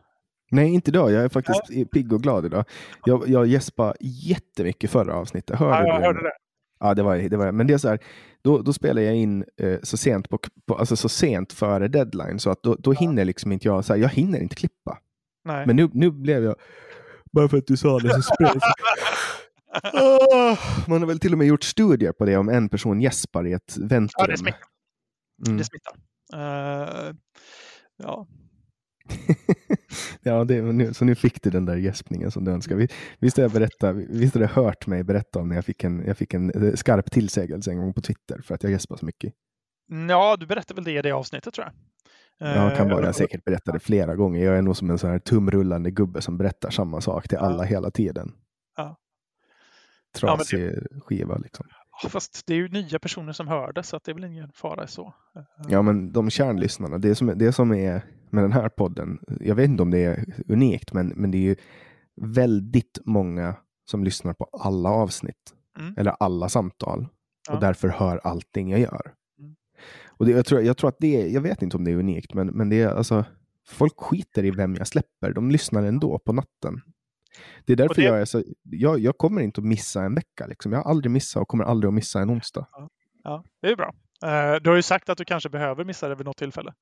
Nej, 0.51 0.73
inte 0.73 0.91
idag. 0.91 1.11
Jag 1.11 1.23
är 1.23 1.29
faktiskt 1.29 1.91
pigg 1.91 2.13
och 2.13 2.21
glad 2.23 2.45
idag. 2.45 2.65
Jag, 3.05 3.27
jag 3.27 3.47
gäspade 3.47 3.93
jättemycket 3.99 4.91
förra 4.91 5.13
avsnittet. 5.15 5.59
Hörde 5.59 5.87
Ja, 5.87 5.87
jag 5.87 6.01
du? 6.01 6.05
hörde 6.05 6.21
det. 6.23 6.31
Ja, 6.79 6.93
det 6.93 7.03
var 7.03 7.17
det. 7.17 7.37
Var, 7.37 7.51
men 7.51 7.67
det 7.67 7.73
är 7.73 7.77
så 7.77 7.89
här, 7.89 7.99
då, 8.41 8.61
då 8.61 8.73
spelar 8.73 9.01
jag 9.01 9.15
in 9.15 9.45
eh, 9.61 9.79
så, 9.83 9.97
sent 9.97 10.29
på, 10.29 10.39
på, 10.67 10.75
alltså 10.75 10.95
så 10.95 11.09
sent 11.09 11.53
före 11.53 11.87
deadline 11.87 12.39
så 12.39 12.49
att 12.49 12.63
då, 12.63 12.75
då 12.75 12.91
hinner 12.91 13.25
liksom 13.25 13.51
inte 13.51 13.67
jag, 13.67 13.85
så 13.85 13.93
här, 13.93 13.99
jag 14.01 14.09
hinner 14.09 14.39
inte 14.39 14.55
klippa. 14.55 14.97
Nej. 15.45 15.67
Men 15.67 15.75
nu, 15.75 15.89
nu 15.93 16.11
blev 16.11 16.43
jag, 16.43 16.55
bara 17.31 17.47
för 17.49 17.57
att 17.57 17.67
du 17.67 17.77
sa 17.77 17.99
det 17.99 18.13
så 18.13 18.21
så, 18.21 18.33
Ah, 19.83 20.57
Man 20.87 21.01
har 21.01 21.07
väl 21.07 21.19
till 21.19 21.31
och 21.31 21.37
med 21.37 21.47
gjort 21.47 21.63
studier 21.63 22.11
på 22.11 22.25
det 22.25 22.37
om 22.37 22.49
en 22.49 22.69
person 22.69 23.01
gäspar 23.01 23.47
i 23.47 23.53
ett 23.53 23.73
ja, 23.77 23.85
väntrum. 23.87 24.27
det 24.29 24.37
smittar. 24.37 24.59
Mm. 25.47 25.57
Det 25.57 25.63
smittar. 25.63 25.93
Eh, 26.33 27.13
ja, 27.97 28.27
ja, 30.21 30.43
det, 30.43 30.61
nu, 30.61 30.93
så 30.93 31.05
nu 31.05 31.15
fick 31.15 31.41
du 31.43 31.49
den 31.49 31.65
där 31.65 31.75
gäspningen 31.75 32.31
som 32.31 32.45
du 32.45 32.51
önskar. 32.51 32.75
Vi- 32.75 32.87
Visst 33.19 33.37
har 33.37 33.41
jag 33.43 33.51
berättat, 33.51 33.95
visst 33.95 34.33
har 34.35 34.41
du 34.41 34.47
hört 34.47 34.87
mig 34.87 35.03
berätta 35.03 35.39
om 35.39 35.47
när 35.49 35.55
jag 35.55 35.65
fick 35.65 35.83
en, 35.83 36.03
jag 36.07 36.17
fick 36.17 36.33
en 36.33 36.51
eh, 36.67 36.73
skarp 36.73 37.11
tillsägelse 37.11 37.71
en 37.71 37.77
gång 37.77 37.93
på 37.93 38.01
Twitter 38.01 38.41
för 38.43 38.55
att 38.55 38.63
jag 38.63 38.71
gäspar 38.71 38.97
så 38.97 39.05
mycket. 39.05 39.33
Ja, 40.09 40.37
du 40.39 40.45
berättade 40.45 40.75
väl 40.75 40.83
det 40.83 40.99
i 40.99 41.01
det 41.01 41.11
avsnittet 41.11 41.53
tror 41.53 41.65
jag. 41.67 41.73
Ja, 42.55 42.75
kan 42.77 42.87
Eh, 42.87 42.93
vara. 42.95 43.05
Jag 43.05 43.15
säkert 43.15 43.43
berättat 43.43 43.73
det 43.73 43.79
flera 43.79 44.15
gånger. 44.15 44.45
Jag 44.45 44.57
är 44.57 44.61
nog 44.61 44.77
som 44.77 44.89
en 44.89 44.97
sån 44.97 45.09
här 45.09 45.19
tumrullande 45.19 45.91
gubbe 45.91 46.21
som 46.21 46.37
berättar 46.37 46.69
samma 46.69 47.01
sak 47.01 47.27
till 47.27 47.37
alla 47.37 47.63
hela 47.63 47.91
tiden. 47.91 48.31
Ja. 48.77 48.97
Ja, 50.21 50.27
men 50.27 50.37
Trasig 50.37 50.73
skiva 51.05 51.37
liksom. 51.37 51.65
Ja, 52.03 52.09
Fast 52.09 52.43
det 52.47 52.53
är 52.53 52.57
ju 52.57 52.67
nya 52.69 52.99
personer 52.99 53.33
som 53.33 53.47
hör 53.47 53.73
det 53.73 53.83
så 53.83 53.99
det 54.05 54.11
är 54.11 54.15
väl 54.15 54.23
ingen 54.23 54.51
fara 54.53 54.87
så. 54.87 55.13
Ja, 55.69 55.81
men 55.81 56.11
de 56.11 56.29
kärnlyssnarna, 56.29 56.97
det 56.97 57.15
som, 57.15 57.33
det 57.37 57.53
som 57.53 57.73
är 57.73 58.01
med 58.31 58.43
den 58.43 58.51
här 58.51 58.69
podden, 58.69 59.19
jag 59.39 59.55
vet 59.55 59.69
inte 59.69 59.83
om 59.83 59.91
det 59.91 59.99
är 60.03 60.33
unikt, 60.47 60.93
men, 60.93 61.07
men 61.07 61.31
det 61.31 61.37
är 61.37 61.41
ju 61.41 61.55
väldigt 62.21 62.99
många 63.05 63.55
som 63.89 64.03
lyssnar 64.03 64.33
på 64.33 64.43
alla 64.51 64.89
avsnitt 64.89 65.53
Mm. 65.79 65.93
eller 65.97 66.11
alla 66.19 66.49
samtal 66.49 67.07
Ja. 67.47 67.53
och 67.55 67.61
därför 67.61 67.87
hör 67.87 68.17
allting 68.17 68.69
jag 68.69 68.79
gör. 68.79 69.13
Mm. 69.39 69.55
Och 70.07 70.25
det, 70.25 70.31
jag, 70.31 70.45
tror, 70.45 70.61
jag 70.61 70.77
tror 70.77 70.87
att 70.89 70.97
det 70.99 71.21
är, 71.21 71.27
jag 71.33 71.41
vet 71.41 71.61
inte 71.61 71.77
om 71.77 71.83
det 71.83 71.91
är 71.91 71.95
unikt, 71.95 72.33
men, 72.33 72.47
men 72.47 72.69
det 72.69 72.81
är 72.81 72.87
alltså, 72.89 73.25
folk 73.67 73.99
skiter 73.99 74.45
i 74.45 74.51
vem 74.51 74.75
jag 74.75 74.87
släpper. 74.87 75.33
De 75.33 75.51
lyssnar 75.51 75.83
ändå 75.83 76.19
på 76.19 76.33
natten. 76.33 76.81
Det 77.65 77.73
är 77.73 77.77
därför 77.77 77.95
det- 77.95 78.07
jag 78.07 78.21
är 78.21 78.25
så, 78.25 78.43
jag, 78.63 78.99
jag 78.99 79.17
kommer 79.17 79.41
inte 79.41 79.61
att 79.61 79.67
missa 79.67 80.03
en 80.03 80.15
vecka. 80.15 80.47
Liksom. 80.47 80.71
Jag 80.71 80.79
har 80.79 80.89
aldrig 80.91 81.11
missat 81.11 81.41
och 81.41 81.47
kommer 81.47 81.63
aldrig 81.63 81.87
att 81.87 81.93
missa 81.93 82.21
en 82.21 82.31
onsdag. 82.31 82.67
Ja, 83.23 83.43
det 83.61 83.67
är 83.67 83.75
bra. 83.75 83.93
Eh, 84.23 84.55
Du 84.61 84.69
har 84.69 84.75
ju 84.75 84.81
sagt 84.81 85.09
att 85.09 85.17
du 85.17 85.25
kanske 85.25 85.49
behöver 85.49 85.85
missa 85.85 86.09
det 86.09 86.15
vid 86.15 86.25
något 86.25 86.37
tillfälle. 86.37 86.73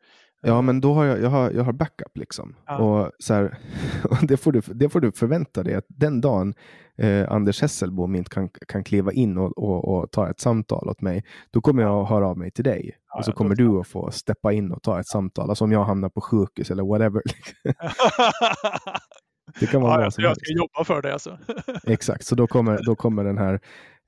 Ja, 0.42 0.62
men 0.62 0.82
då 0.82 0.94
har 0.94 1.06
jag, 1.06 1.22
jag, 1.22 1.30
har, 1.30 1.52
jag 1.52 1.64
har 1.64 1.74
backup 1.74 2.18
liksom. 2.18 2.56
Ja. 2.66 2.78
Och 2.78 3.12
så 3.20 3.34
här, 3.34 3.58
och 4.04 4.18
det, 4.22 4.38
får 4.38 4.52
du, 4.52 4.62
det 4.68 4.90
får 4.90 5.00
du 5.00 5.12
förvänta 5.12 5.64
dig 5.64 5.76
att 5.76 5.86
den 5.88 6.22
dagen 6.22 6.54
eh, 6.98 7.32
Anders 7.32 7.62
Hesselbom 7.62 8.16
inte 8.16 8.30
kan, 8.30 8.50
kan 8.68 8.84
kliva 8.84 9.12
in 9.12 9.38
och, 9.38 9.58
och, 9.58 9.98
och 9.98 10.12
ta 10.12 10.30
ett 10.30 10.40
samtal 10.40 10.90
åt 10.90 11.02
mig, 11.02 11.24
då 11.52 11.62
kommer 11.62 11.84
jag 11.84 12.02
att 12.04 12.10
höra 12.10 12.28
av 12.28 12.38
mig 12.38 12.52
till 12.52 12.64
dig. 12.64 12.92
och 13.18 13.26
så 13.26 13.32
ja, 13.32 13.36
kommer 13.36 13.56
du 13.56 13.80
att 13.80 13.88
få 13.88 14.12
steppa 14.12 14.54
in 14.54 14.72
och 14.72 14.84
ta 14.84 15.00
ett 15.00 15.08
samtal. 15.08 15.50
Alltså 15.50 15.64
om 15.64 15.72
jag 15.72 15.84
hamnar 15.84 16.10
på 16.10 16.22
sjukhus 16.22 16.72
eller 16.72 16.84
whatever. 16.84 17.22
Det 19.60 19.66
kan 19.66 19.82
vara 19.82 19.96
ja, 19.96 20.04
jag, 20.04 20.14
som 20.14 20.24
jag 20.24 20.38
ska 20.38 20.54
jobba 20.54 20.84
för 20.84 21.02
det 21.02 21.14
alltså. 21.14 21.38
Exakt, 21.84 22.26
så 22.26 22.36
då 22.36 22.48
kommer, 22.48 22.80
då 22.86 22.96
kommer 22.96 23.24
den 23.24 23.38
här, 23.38 23.60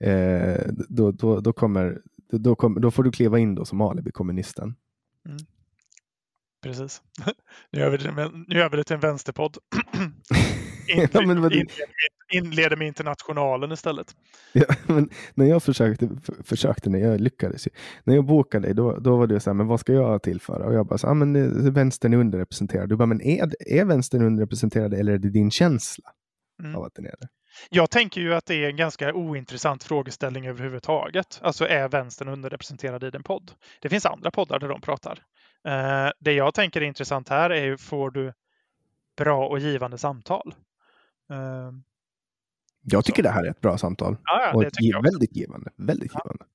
eh, 0.04 0.62
då, 0.90 1.12
då, 1.12 1.40
då, 1.40 1.54
kommer, 1.54 2.02
då, 2.38 2.56
kommer, 2.56 2.80
då 2.80 2.92
får 2.92 3.04
du 3.04 3.12
kliva 3.12 3.40
in 3.40 3.56
då 3.56 3.66
som 3.66 3.82
alibi-kommunisten. 3.82 4.76
Precis. 6.64 7.02
Nu 7.72 7.80
gör 7.80 7.90
vi 7.90 7.98
nu 8.48 8.56
gör 8.60 8.70
vi 8.70 8.78
det 8.78 8.84
till 8.84 8.94
en 8.94 9.00
vänsterpodd. 9.00 9.58
Ja, 10.88 11.08
men 11.14 11.38
Inleder 11.38 11.50
med- 11.50 11.68
Inleder 12.34 12.76
med 12.78 12.88
internationalen 12.88 13.72
istället. 13.72 14.16
Ja, 14.54 14.66
men 14.88 15.10
när 15.34 15.46
jag 15.46 15.64
försökte, 15.64 16.10
för, 16.24 16.44
försökte 16.44 16.90
när 16.90 17.00
jag 17.00 17.22
lyckades. 17.22 17.68
När 18.04 18.16
jag 18.16 18.26
bokade 18.26 18.68
dig, 18.68 18.76
då, 18.76 18.98
då 19.00 19.18
var 19.18 19.28
du 19.28 19.40
så 19.40 19.50
här, 19.50 19.56
men 19.56 19.68
vad 19.68 19.80
ska 19.80 19.94
jag 19.94 20.24
tillföra? 20.24 20.66
Och 20.66 20.74
jag 20.74 20.88
bara, 20.88 20.98
så, 20.98 21.08
ah, 21.08 21.14
men 21.14 21.36
eh, 21.36 21.72
vänstern 21.72 22.14
är 22.14 22.18
underrepresenterad. 22.18 22.90
Du 22.90 22.96
bara, 22.96 23.06
men 23.06 23.22
är, 23.22 23.50
är 23.80 23.86
vänstern 23.86 24.22
underrepresenterad 24.24 24.94
eller 24.94 25.14
är 25.14 25.18
det 25.18 25.30
din 25.30 25.52
känsla 25.52 26.12
Mm. 26.64 26.76
av 26.76 26.84
att 26.84 26.96
den 26.96 27.06
är 27.06 27.16
det? 27.20 27.28
Jag 27.70 27.90
tänker 27.90 28.22
ju 28.22 28.34
att 28.34 28.46
det 28.46 28.56
är 28.56 28.70
en 28.70 28.76
ganska 28.76 29.14
ointressant 29.14 29.84
frågeställning 29.84 30.48
överhuvudtaget. 30.48 31.40
Alltså 31.44 31.68
är 31.68 31.90
vänstern 31.90 32.28
underrepresenterad 32.28 33.04
i 33.04 33.10
din 33.10 33.24
podd? 33.24 33.52
Det 33.82 33.90
finns 33.90 34.06
andra 34.06 34.32
poddar 34.32 34.60
där 34.60 34.68
de 34.68 34.82
pratar. 34.82 35.20
Eh, 35.68 36.10
det 36.20 36.34
jag 36.34 36.54
tänker 36.54 36.82
är 36.82 36.86
intressant 36.86 37.30
här 37.30 37.50
är 37.50 37.64
ju, 37.64 37.78
får 37.78 38.12
du 38.12 38.34
bra 39.18 39.48
och 39.48 39.60
givande 39.60 39.98
samtal? 39.98 40.54
Eh, 41.32 41.72
Jag 42.82 43.06
tycker 43.06 43.24
det 43.24 43.30
här 43.30 43.44
är 43.44 43.50
ett 43.50 43.62
bra 43.62 43.78
samtal. 43.78 44.18
ja, 44.24 44.42
ja, 44.42 44.54
och 44.54 44.62
det 44.62 44.68
ett, 44.68 45.04
väldigt 45.04 45.36
givande. 45.36 45.72
Väldigt 45.78 46.12
Ja. 46.14 46.22
givande. 46.26 46.46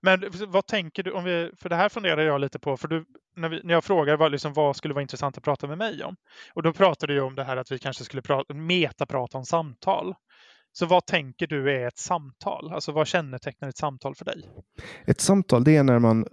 Men 0.00 0.50
vad 0.52 0.66
tänker 0.66 1.02
du 1.02 1.12
om 1.12 1.24
vi, 1.24 1.50
för 1.56 1.68
det 1.68 1.76
här 1.76 1.88
funderar 1.88 2.22
jag 2.22 2.40
lite 2.40 2.58
på, 2.58 2.76
för 2.76 2.88
du, 2.88 3.04
när, 3.36 3.48
vi, 3.48 3.60
när 3.64 3.74
jag 3.74 3.84
frågar 3.84 4.16
vad, 4.16 4.32
liksom, 4.32 4.52
vad 4.52 4.76
skulle 4.76 4.94
vara 4.94 5.02
intressant 5.02 5.38
att 5.38 5.44
prata 5.44 5.66
med 5.66 5.78
mig 5.78 6.04
om? 6.04 6.16
Och 6.54 6.62
då 6.62 6.72
pratade 6.72 7.14
du 7.14 7.20
om 7.20 7.34
det 7.34 7.44
här 7.44 7.56
att 7.56 7.72
vi 7.72 7.78
kanske 7.78 8.04
skulle 8.04 8.22
prata, 8.22 8.54
metaprata 8.54 9.38
om 9.38 9.44
samtal. 9.44 10.14
Så 10.78 10.86
vad 10.86 11.06
tänker 11.06 11.46
du 11.46 11.72
är 11.72 11.86
ett 11.86 11.98
samtal? 11.98 12.72
Alltså 12.72 12.92
vad 12.92 13.06
kännetecknar 13.06 13.68
ett 13.68 13.76
samtal 13.76 14.14
för 14.14 14.24
dig? 14.24 14.48
Ett 15.06 15.20
samtal, 15.20 15.64
det 15.64 15.76
är 15.76 15.82
när 15.82 15.98
man... 15.98 16.26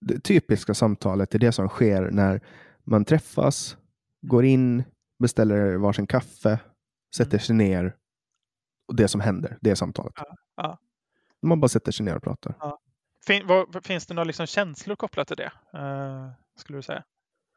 Det 0.00 0.20
typiska 0.20 0.74
samtalet 0.74 1.34
är 1.34 1.38
det 1.38 1.52
som 1.52 1.68
sker 1.68 2.10
när 2.10 2.40
man 2.84 3.04
träffas, 3.04 3.76
går 4.26 4.44
in, 4.44 4.84
beställer 5.18 5.76
varsin 5.76 6.06
kaffe, 6.06 6.58
sätter 7.16 7.38
sig 7.38 7.56
ner 7.56 7.96
och 8.88 8.96
det 8.96 9.08
som 9.08 9.20
händer, 9.20 9.58
det 9.60 9.70
är 9.70 9.74
samtalet. 9.74 10.12
Ja, 10.16 10.36
ja. 10.56 10.78
Man 11.42 11.60
bara 11.60 11.68
sätter 11.68 11.92
sig 11.92 12.06
ner 12.06 12.16
och 12.16 12.22
pratar. 12.22 12.54
Fin, 13.26 13.46
vad, 13.46 13.84
finns 13.84 14.06
det 14.06 14.14
några 14.14 14.24
liksom 14.24 14.46
känslor 14.46 14.96
kopplat 14.96 15.28
till 15.28 15.36
det? 15.36 15.52
eh, 15.74 16.30
skulle 16.56 16.78
du 16.78 16.82
säga? 16.82 17.04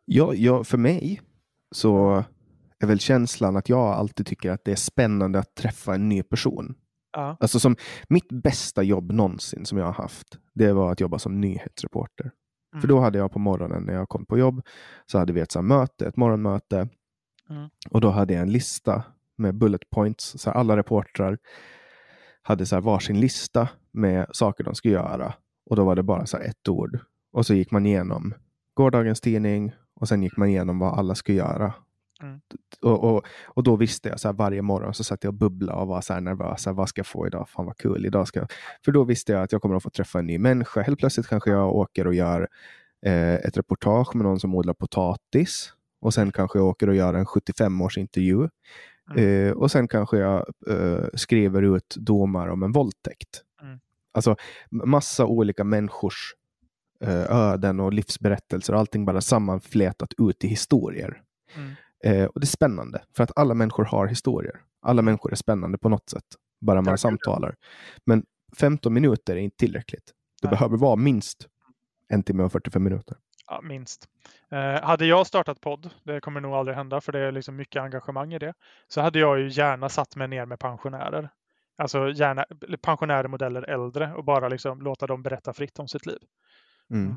Ja, 0.06 0.34
ja, 0.34 0.64
för 0.64 0.78
mig 0.78 1.22
så 1.72 2.24
är 2.80 2.88
väl 2.88 2.99
känslan 2.99 3.58
att 3.58 3.70
jag 3.70 3.80
alltid 3.80 4.26
tycker 4.26 4.52
att 4.52 4.66
det 4.66 4.72
är 4.72 4.76
spännande 4.76 5.40
att 5.40 5.56
träffa 5.56 5.95
en 5.95 6.10
ny 6.10 6.24
person. 6.24 6.76
Ja. 7.12 7.38
Alltså 7.40 7.60
som 7.60 7.76
mitt 8.10 8.30
bästa 8.32 8.84
jobb 8.84 9.12
någonsin 9.12 9.66
som 9.66 9.78
jag 9.78 9.86
har 9.86 9.94
haft, 9.94 10.38
det 10.54 10.74
var 10.74 10.91
att 10.91 10.99
jobba 10.99 11.20
som 11.20 11.41
nyhetsreporter. 11.41 12.32
Mm. 12.74 12.82
För 12.82 12.88
då 12.88 12.99
hade 12.99 13.18
jag 13.18 13.32
på 13.32 13.40
morgonen 13.40 13.84
när 13.84 13.94
jag 13.94 14.10
kom 14.10 14.26
på 14.26 14.38
jobb, 14.38 14.62
så 15.06 15.18
hade 15.18 15.34
vi 15.34 15.41
ett 15.41 15.52
så 15.52 15.62
möte, 15.62 16.08
ett 16.08 16.18
morgonmöte. 16.18 16.90
Mm. 17.49 17.70
Och 17.90 18.02
då 18.02 18.10
hade 18.10 18.34
jag 18.34 18.41
en 18.41 18.52
lista 18.52 19.04
med 19.36 19.56
bullet 19.56 19.90
points. 19.90 20.40
Så 20.40 20.52
alla 20.52 20.78
reportrar 20.78 21.38
hade 22.41 22.66
så 22.66 22.76
här 22.76 22.82
varsin 22.82 23.20
lista 23.20 23.70
med 23.91 24.28
saker 24.32 24.64
de 24.64 24.76
skulle 24.76 24.94
göra. 24.94 25.34
Och 25.70 25.76
då 25.76 25.84
var 25.86 25.95
det 25.95 26.04
bara 26.04 26.26
så 26.26 26.38
här 26.38 26.44
ett 26.44 26.70
ord. 26.70 26.99
Och 27.32 27.45
så 27.45 27.54
gick 27.54 27.72
man 27.72 27.86
igenom 27.86 28.34
gårdagens 28.74 29.22
tidning 29.22 29.72
och 29.95 30.08
sen 30.08 30.24
gick 30.24 30.38
man 30.38 30.49
igenom 30.49 30.80
vad 30.80 30.99
alla 30.99 31.16
skulle 31.16 31.38
göra. 31.38 31.74
Mm. 32.22 32.41
Och, 32.81 33.03
och, 33.03 33.26
och 33.45 33.64
då 33.64 33.76
visste 33.76 34.10
jag 34.10 34.19
så 34.19 34.27
här 34.27 34.34
varje 34.34 34.61
morgon 34.61 34.94
så 34.94 35.03
satt 35.03 35.23
jag 35.23 35.31
och 35.31 35.38
bubblade 35.39 35.81
och 35.81 35.88
var 35.88 36.02
så 36.02 36.19
nervös. 36.19 36.61
Så 36.61 36.69
här, 36.69 36.76
vad 36.76 36.89
ska 36.89 36.99
jag 36.99 37.07
få 37.07 37.27
idag? 37.27 37.49
Fan 37.49 37.65
vad 37.65 37.77
kul. 37.77 38.06
Idag 38.06 38.27
ska 38.27 38.39
jag... 38.39 38.52
För 38.85 38.91
då 38.91 39.03
visste 39.03 39.31
jag 39.31 39.44
att 39.44 39.52
jag 39.52 39.61
kommer 39.61 39.76
att 39.76 39.84
få 39.84 39.89
träffa 39.89 40.19
en 40.19 40.26
ny 40.26 40.38
människa. 40.38 40.81
Helt 40.81 40.99
plötsligt 40.99 41.27
kanske 41.27 41.49
jag 41.49 41.76
åker 41.76 42.07
och 42.07 42.14
gör 42.14 42.48
eh, 43.06 43.34
ett 43.34 43.57
reportage 43.57 44.15
med 44.15 44.26
någon 44.26 44.39
som 44.39 44.56
odlar 44.56 44.73
potatis. 44.73 45.73
Och 46.02 46.14
sen 46.14 46.31
kanske 46.31 46.60
jag 46.60 46.68
åker 46.68 46.89
och 46.89 46.95
gör 46.95 47.14
en 47.14 47.26
75-års 47.26 47.98
intervju. 47.98 48.49
Mm. 49.11 49.48
Eh, 49.48 49.52
och 49.52 49.72
sen 49.72 49.88
kanske 49.88 50.18
jag 50.18 50.45
eh, 50.69 51.06
skriver 51.14 51.76
ut 51.76 51.95
domar 51.98 52.48
om 52.48 52.64
en 52.64 52.72
våldtäkt. 52.72 53.44
Mm. 53.61 53.80
Alltså 54.11 54.35
massa 54.72 55.26
olika 55.26 55.64
människors 55.64 56.35
eh, 57.02 57.31
öden 57.31 57.80
och 57.80 57.94
livsberättelser. 57.94 58.73
Allting 58.73 59.06
bara 59.06 59.22
sammanflätat 59.22 60.14
ut 60.18 60.44
i 60.44 60.48
historier. 60.48 61.22
Mm. 61.56 61.72
Eh, 62.07 62.25
och 62.25 62.39
det 62.39 62.43
är 62.43 62.47
spännande, 62.47 63.01
för 63.15 63.23
att 63.23 63.31
alla 63.35 63.53
människor 63.53 63.85
har 63.85 64.07
historier. 64.07 64.61
Alla 64.81 65.01
människor 65.01 65.31
är 65.31 65.35
spännande 65.35 65.77
på 65.77 65.89
något 65.89 66.09
sätt, 66.09 66.25
bara 66.61 66.81
man 66.81 66.97
samtalar. 66.97 67.55
Men 68.05 68.25
15 68.59 68.93
minuter 68.93 69.35
är 69.35 69.39
inte 69.39 69.57
tillräckligt. 69.57 70.13
Det 70.41 70.47
Nej. 70.47 70.49
behöver 70.49 70.77
vara 70.77 70.95
minst 70.95 71.47
en 72.07 72.23
timme 72.23 72.43
och 72.43 72.51
45 72.51 72.84
minuter. 72.84 73.17
Ja, 73.47 73.61
minst. 73.63 74.07
Eh, 74.51 74.84
hade 74.84 75.05
jag 75.05 75.27
startat 75.27 75.61
podd, 75.61 75.89
det 76.03 76.21
kommer 76.21 76.41
nog 76.41 76.53
aldrig 76.53 76.77
hända 76.77 77.01
för 77.01 77.11
det 77.11 77.19
är 77.19 77.31
liksom 77.31 77.55
mycket 77.55 77.81
engagemang 77.81 78.34
i 78.34 78.39
det, 78.39 78.53
så 78.88 79.01
hade 79.01 79.19
jag 79.19 79.39
ju 79.39 79.47
gärna 79.49 79.89
satt 79.89 80.15
mig 80.15 80.27
ner 80.27 80.45
med 80.45 80.59
pensionärer. 80.59 81.29
Alltså 81.77 82.09
gärna 82.09 82.45
pensionärer, 82.81 83.27
modeller, 83.27 83.61
äldre 83.61 84.13
och 84.13 84.23
bara 84.23 84.49
liksom 84.49 84.81
låta 84.81 85.07
dem 85.07 85.23
berätta 85.23 85.53
fritt 85.53 85.79
om 85.79 85.88
sitt 85.88 86.05
liv. 86.05 86.19
Mm. 86.89 87.15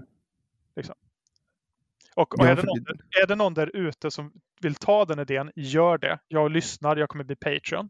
Och, 2.17 2.39
och 2.39 2.47
Ja, 2.47 2.51
är, 2.51 2.57
det 2.57 2.63
någon, 2.63 2.79
är 3.23 3.27
det 3.27 3.35
någon 3.35 3.55
där 3.55 3.77
ute 3.77 4.11
som 4.11 4.33
vill 4.61 4.75
ta 4.75 5.05
den 5.05 5.19
idén, 5.19 5.51
gör 5.57 5.99
det. 5.99 6.19
Jag 6.29 6.51
lyssnar, 6.51 6.97
jag 6.97 7.09
kommer 7.09 7.25
bli 7.25 7.37
Patreon. 7.37 7.89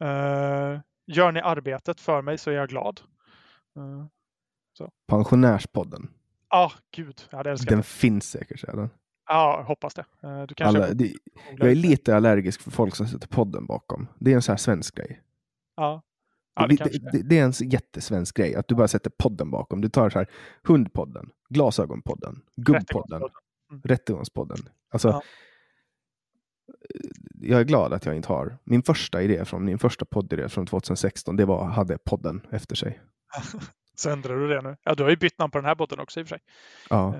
Eh, 0.00 0.80
gör 1.06 1.32
ni 1.32 1.40
arbetet 1.40 2.00
för 2.00 2.22
mig 2.22 2.38
så 2.38 2.50
är 2.50 2.54
jag 2.54 2.68
glad. 2.68 3.00
Uh, 3.78 4.06
Pensionärspodden, 5.06 6.10
ah, 6.48 6.70
gud, 6.96 7.22
jag 7.30 7.36
hade 7.36 7.50
älskat 7.50 7.68
den 7.68 7.78
det. 7.78 7.82
finns 7.84 8.30
säkert 8.30 8.64
redan. 8.68 8.90
Ja, 9.28 9.64
hoppas 9.68 9.94
det. 9.94 10.04
Eh, 10.22 10.42
du 10.42 10.54
kanske 10.54 10.84
Alla, 10.84 10.94
det, 10.94 11.12
jag 11.56 11.70
är 11.70 11.74
lite. 11.74 12.16
allergisk 12.16 12.60
för 12.62 12.70
folk 12.70 12.96
som 12.96 13.06
sätter 13.08 13.28
podden 13.28 13.66
bakom. 13.66 14.06
Det 14.18 14.30
är 14.30 14.34
en 14.34 14.42
sån 14.42 14.52
här 14.52 14.56
svensk 14.56 14.96
grej. 14.96 15.20
Ja. 15.76 16.02
Ja, 16.56 16.66
det 16.66 16.76
det, 16.76 17.12
det, 17.12 17.22
det. 17.22 17.38
är 17.38 17.44
en 17.44 17.70
jättesvensk 17.70 18.36
grej, 18.36 18.54
att 18.54 18.68
du 18.68 18.74
bara 18.74 18.88
sätter 18.88 19.10
podden 19.18 19.50
bakom. 19.50 19.80
Du 19.80 19.88
tar 19.88 20.10
så 20.10 20.18
här 20.18 20.28
Hundpodden, 20.62 21.30
Glasögonpodden, 21.48 22.42
Gubbpodden. 22.56 23.22
Mm. 23.74 23.82
Rättegångspodden. 23.84 24.58
Alltså, 24.90 25.08
Ja. 25.08 25.22
Jag 27.40 27.60
är 27.60 27.64
glad 27.64 27.92
att 27.92 28.06
jag 28.06 28.16
inte 28.16 28.28
har... 28.28 28.58
Min 28.64 28.82
första 28.82 29.22
idé 29.22 29.44
från 29.44 29.64
min 29.64 29.78
första 29.78 30.04
poddidé 30.04 30.48
från 30.48 30.66
2016, 30.66 31.36
det 31.36 31.44
var 31.44 31.64
hade 31.64 31.98
podden 31.98 32.46
efter 32.50 32.76
sig. 32.76 33.00
Så 33.94 34.10
ändrar 34.10 34.36
du 34.36 34.48
det 34.48 34.62
nu. 34.62 34.76
Ja, 34.82 34.94
du 34.94 35.02
har 35.02 35.10
ju 35.10 35.16
bytt 35.16 35.38
namn 35.38 35.50
på 35.50 35.58
den 35.58 35.64
här 35.64 35.74
podden 35.74 36.00
också 36.00 36.20
i 36.20 36.22
och 36.22 36.28
för 36.28 36.36
sig. 36.36 36.44
Ja, 36.90 37.14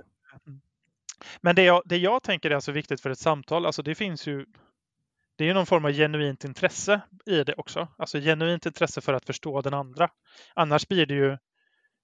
Men 1.40 1.56
det 1.56 1.62
jag, 1.62 1.82
det 1.85 1.97
jag 1.97 2.22
tänker 2.22 2.51
är 2.51 2.60
så 2.60 2.72
viktigt 2.72 3.01
för 3.01 3.10
ett 3.10 3.18
samtal, 3.18 3.66
alltså 3.66 3.82
det 3.82 3.94
finns 3.94 4.26
ju 4.26 4.47
det 5.36 5.44
är 5.44 5.48
ju 5.48 5.55
någon 5.55 5.66
form 5.66 5.85
av 5.85 5.93
genuint 5.93 6.44
intresse 6.44 7.01
i 7.26 7.44
det 7.44 7.55
också. 7.55 7.89
Alltså 7.98 8.18
genuint 8.18 8.66
intresse 8.66 9.01
för 9.01 9.12
att 9.12 9.24
förstå 9.24 9.60
den 9.60 9.74
andra. 9.74 10.10
Annars 10.55 10.89
blir 10.89 11.06
det 11.06 11.14
ju, 11.14 11.39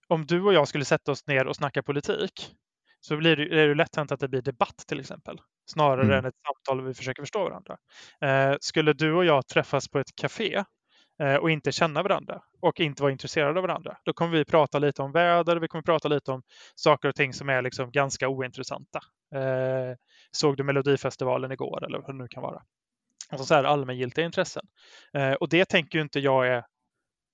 om 0.09 0.27
du 0.27 0.43
och 0.43 0.53
jag 0.55 0.69
skulle 0.69 0.85
sätta 0.85 1.13
oss 1.13 1.27
ner 1.27 1.47
och 1.47 1.57
snacka 1.57 1.83
politik, 1.83 2.55
så 3.01 3.17
blir 3.17 3.37
det, 3.37 3.43
är 3.63 3.69
det 3.69 3.75
lätt 3.75 3.97
hänt 3.97 4.13
att 4.13 4.21
det 4.21 4.29
blir 4.29 4.43
debatt 4.43 4.85
till 4.89 5.01
exempel. 5.01 5.41
Snarare 5.71 6.03
Mm. 6.03 6.19
än 6.19 6.25
ett 6.25 6.35
samtal 6.47 6.79
där 6.79 6.85
vi 6.89 6.95
försöker 6.95 7.23
förstå 7.23 7.45
varandra. 7.45 7.77
Eh, 8.21 8.57
skulle 8.61 8.93
du 8.93 9.13
och 9.15 9.25
jag 9.25 9.47
träffas 9.47 9.89
på 9.89 9.99
ett 9.99 10.15
café 10.17 10.65
eh, 11.23 11.35
och 11.35 11.51
inte 11.51 11.73
känna 11.73 12.03
varandra 12.03 12.43
och 12.61 12.81
inte 12.81 13.03
vara 13.03 13.13
intresserade 13.13 13.59
av 13.59 13.63
varandra, 13.63 13.97
då 14.05 14.13
kommer 14.13 14.39
vi 14.39 14.45
prata 14.45 14.79
lite 14.79 15.03
om 15.03 15.13
väder, 15.13 15.57
vi 15.57 15.69
kommer 15.69 15.83
prata 15.83 16.09
lite 16.09 16.33
om 16.33 16.43
saker 16.75 17.09
och 17.09 17.15
ting 17.15 17.33
som 17.33 17.49
är 17.49 17.63
liksom 17.63 17.91
ganska 17.91 18.29
ointressanta. 18.29 19.01
Eh, 19.35 19.97
såg 20.31 20.57
du 20.57 20.63
Melodifestivalen 20.63 21.53
igår 21.53 21.85
eller 21.85 21.99
vad 21.99 22.09
det 22.09 22.13
nu 22.19 22.29
kan 22.29 22.43
vara? 22.43 22.63
Alltså 23.31 23.47
så 23.47 23.55
här 23.55 23.65
allmängiltiga 23.65 24.25
intressen. 24.25 24.63
Eh, 25.15 25.33
och 25.33 25.49
det 25.49 25.65
tänker 25.65 25.99
ju 25.99 26.03
inte 26.03 26.21
jag 26.21 26.49
är 26.49 26.65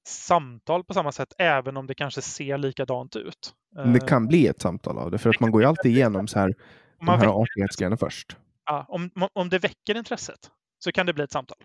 samtal 0.07 0.85
på 0.85 0.95
samma 0.95 1.13
sätt, 1.13 1.33
även 1.39 1.77
om 1.77 1.87
det 1.87 1.95
kanske 1.95 2.23
ser 2.23 2.59
likadant 2.59 3.17
ut. 3.17 3.55
men 3.75 3.93
det 3.93 3.99
Eh, 4.03 4.07
kan 4.07 4.27
bli 4.27 4.47
ett 4.47 4.61
samtal 4.61 4.99
av 4.99 5.11
det, 5.11 5.19
för 5.19 5.31
att 5.31 5.41
man 5.41 5.51
går 5.51 5.63
ju 5.63 5.69
alltid 5.69 5.93
igenom 5.93 6.29
så 6.29 6.39
här, 6.39 6.55
de 6.99 7.09
här 7.09 7.43
artighetsgrejerna 7.43 7.97
först. 7.97 8.37
ja, 8.67 8.85
om, 8.89 9.11
om 9.33 9.49
det 9.49 9.59
väcker 9.59 9.97
intresset 9.97 10.51
så 10.79 10.93
kan 10.93 11.07
det 11.07 11.13
bli 11.13 11.25
ett 11.25 11.33
samtal. 11.33 11.59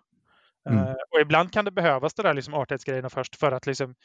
Mm. 0.69 0.79
Eh, 0.87 0.91
och 1.11 1.19
ibland 1.21 1.53
kan 1.53 1.65
det 1.65 1.71
behövas 1.71 2.13
det 2.13 2.23
där 2.23 2.33
liksom 2.33 2.53
artighetsgrejerna 2.53 3.09
först 3.09 3.35
för 3.35 3.51
att 3.51 3.65
liksom 3.65 3.95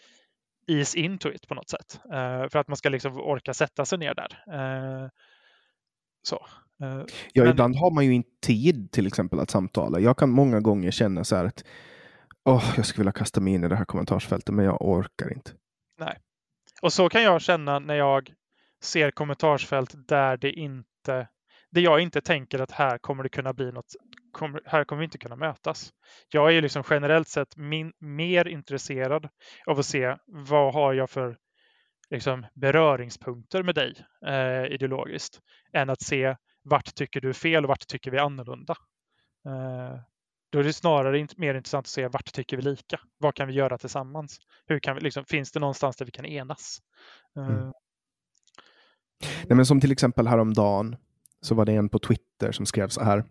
ease 0.67 0.99
into 0.99 1.29
it 1.33 1.49
på 1.49 1.55
något 1.55 1.69
sätt. 1.69 2.01
Eh, 2.05 2.49
för 2.49 2.57
att 2.57 2.69
man 2.69 2.77
ska 2.77 2.89
liksom 2.89 3.17
orka 3.21 3.55
sätta 3.55 3.85
sig 3.85 3.99
ner 3.99 4.15
där. 4.15 4.39
Så. 6.23 6.47
Ja, 6.79 7.07
Men- 7.43 7.49
ibland 7.51 7.77
har 7.77 7.91
man 7.91 8.05
ju 8.07 8.15
inte 8.15 8.31
tid 8.43 8.91
till 8.93 9.07
exempel 9.07 9.41
att 9.41 9.51
samtala. 9.51 10.01
Jag 10.01 10.17
kan 10.19 10.31
många 10.31 10.61
gånger 10.61 10.91
känna 10.91 11.25
så 11.25 11.37
här 11.37 11.45
att 11.45 11.65
oh, 12.47 12.75
jag 12.77 12.87
skulle 12.87 13.03
vilja 13.03 13.13
kasta 13.13 13.41
mig 13.41 13.55
in 13.55 13.65
i 13.65 13.69
det 13.69 13.77
här 13.77 13.85
kommentarsfältet, 13.85 14.55
men 14.55 14.65
jag 14.65 14.83
orkar 14.83 15.33
inte. 15.33 15.53
Och 16.83 16.93
så 16.93 17.09
kan 17.09 17.23
jag 17.23 17.41
känna 17.41 17.79
när 17.79 17.95
jag 17.95 18.33
ser 18.83 19.11
kommentarsfält 19.11 19.95
där 20.09 20.37
det 20.37 20.51
inte, 20.51 21.29
där 21.71 21.81
jag 21.81 22.01
inte 22.01 22.21
tänker 22.21 22.59
att 22.59 22.71
här 22.71 22.99
kommer 22.99 23.23
det 23.23 23.29
kunna 23.29 23.53
bli 23.53 23.73
något, 23.73 23.87
kommer, 24.33 24.61
här 24.65 24.85
kommer 24.85 25.01
vi 25.01 25.05
inte 25.05 25.19
kunna 25.19 25.37
mötas. 25.37 25.91
Jag 26.29 26.49
är 26.49 26.53
ju 26.53 26.61
liksom 26.61 26.83
generellt 26.91 27.29
sett 27.29 27.57
min, 27.57 27.93
mer 27.99 28.49
intresserad 28.49 29.29
av 29.67 29.79
att 29.79 29.87
se 29.87 30.17
vad 30.27 30.75
har 30.75 30.93
jag 30.93 31.11
för 31.11 31.37
liksom, 32.11 32.47
beröringspunkter 32.55 33.63
med 33.63 33.75
dig 33.75 33.95
eh, 34.27 34.65
ideologiskt, 34.65 35.41
än 35.73 35.91
att 35.91 36.03
se 36.03 36.37
vart 36.63 36.95
tycker 36.95 37.21
du 37.21 37.29
är 37.29 37.33
fel 37.33 37.65
och 37.65 37.69
vart 37.69 37.87
tycker 37.87 38.11
vi 38.11 38.19
är 38.19 38.23
annorlunda. 38.23 38.75
Eh, 39.47 40.01
då 40.51 40.59
är 40.59 40.65
det 40.65 40.73
snarare 40.73 41.27
mer 41.37 41.55
intressant 41.55 41.85
att 41.85 41.91
se 41.91 42.09
vart 42.09 42.33
tycker 42.33 42.57
vi 42.57 42.63
lika? 42.63 43.01
Vad 43.19 43.35
kan 43.35 43.49
vi 43.49 43.55
göra 43.55 43.79
tillsammans? 43.79 44.39
Hur 44.67 44.79
kan 44.79 44.95
vi, 44.97 45.01
liksom, 45.01 45.25
finns 45.25 45.53
det 45.53 45.61
någonstans 45.61 45.97
där 45.97 46.05
vi 46.05 46.11
kan 46.11 46.27
enas? 46.27 46.79
Eh, 47.37 47.47
Mm. 47.47 47.73
Nej, 49.49 49.57
men 49.57 49.67
som 49.67 49.81
till 49.81 49.93
exempel 49.93 50.27
häromdagen 50.27 50.97
så 51.41 51.55
var 51.55 51.65
det 51.65 51.73
en 51.73 51.89
på 51.89 51.99
Twitter 51.99 52.53
som 52.53 52.67
skrev 52.67 52.89
så 52.89 53.05
här. 53.05 53.25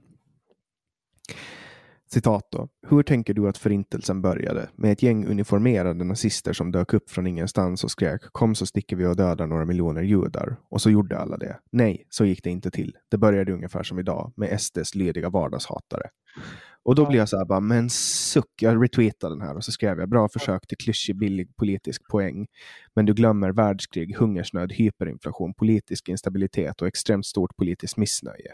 Citat 2.08 2.48
då. 2.52 2.68
Hur 2.88 3.04
tänker 3.04 3.34
du 3.34 3.48
att 3.50 3.58
förintelsen 3.58 4.22
började? 4.22 4.70
Med 4.76 4.92
ett 4.92 5.04
gäng 5.04 5.26
uniformerade 5.26 6.04
nazister 6.04 6.54
som 6.54 6.72
dök 6.72 6.94
upp 6.94 7.10
från 7.10 7.28
ingenstans 7.28 7.84
och 7.84 7.92
skrek 7.92 8.22
kom 8.32 8.56
så 8.56 8.66
sticker 8.66 8.96
vi 8.96 9.06
och 9.06 9.16
dödar 9.16 9.48
några 9.48 9.66
miljoner 9.66 10.02
judar. 10.02 10.58
Och 10.70 10.82
så 10.82 10.90
gjorde 10.90 11.18
alla 11.20 11.38
det. 11.38 11.60
Nej, 11.72 12.06
så 12.10 12.26
gick 12.26 12.44
det 12.44 12.50
inte 12.50 12.72
till. 12.72 12.96
Det 13.12 13.18
började 13.18 13.54
ungefär 13.54 13.84
som 13.84 14.00
idag 14.00 14.34
med 14.36 14.62
SDs 14.62 14.96
lydiga 14.96 15.30
vardagshatare. 15.30 16.10
Och 16.84 16.96
då 16.96 17.02
Ja. 17.04 17.10
blir 17.10 17.20
jag 17.20 17.30
så 17.30 17.38
här 17.38 17.46
bara, 17.46 17.60
men 17.60 17.90
suck, 17.90 18.46
jag 18.62 18.84
retweetade 18.84 19.36
den 19.36 19.42
här 19.42 19.56
och 19.56 19.64
så 19.64 19.72
skrev 19.72 20.00
jag 20.00 20.10
bra 20.10 20.30
försök 20.30 20.68
till 20.68 20.78
klyschig 20.78 21.18
billig 21.18 21.56
politisk 21.56 22.08
poäng. 22.08 22.48
Men 22.96 23.06
du 23.06 23.14
glömmer 23.14 23.52
världskrig, 23.52 24.16
hungersnöd, 24.16 24.72
hyperinflation, 24.72 25.54
politisk 25.54 26.10
instabilitet 26.10 26.82
och 26.82 26.88
extremt 26.88 27.26
stort 27.26 27.56
politiskt 27.58 27.98
missnöje. 27.98 28.54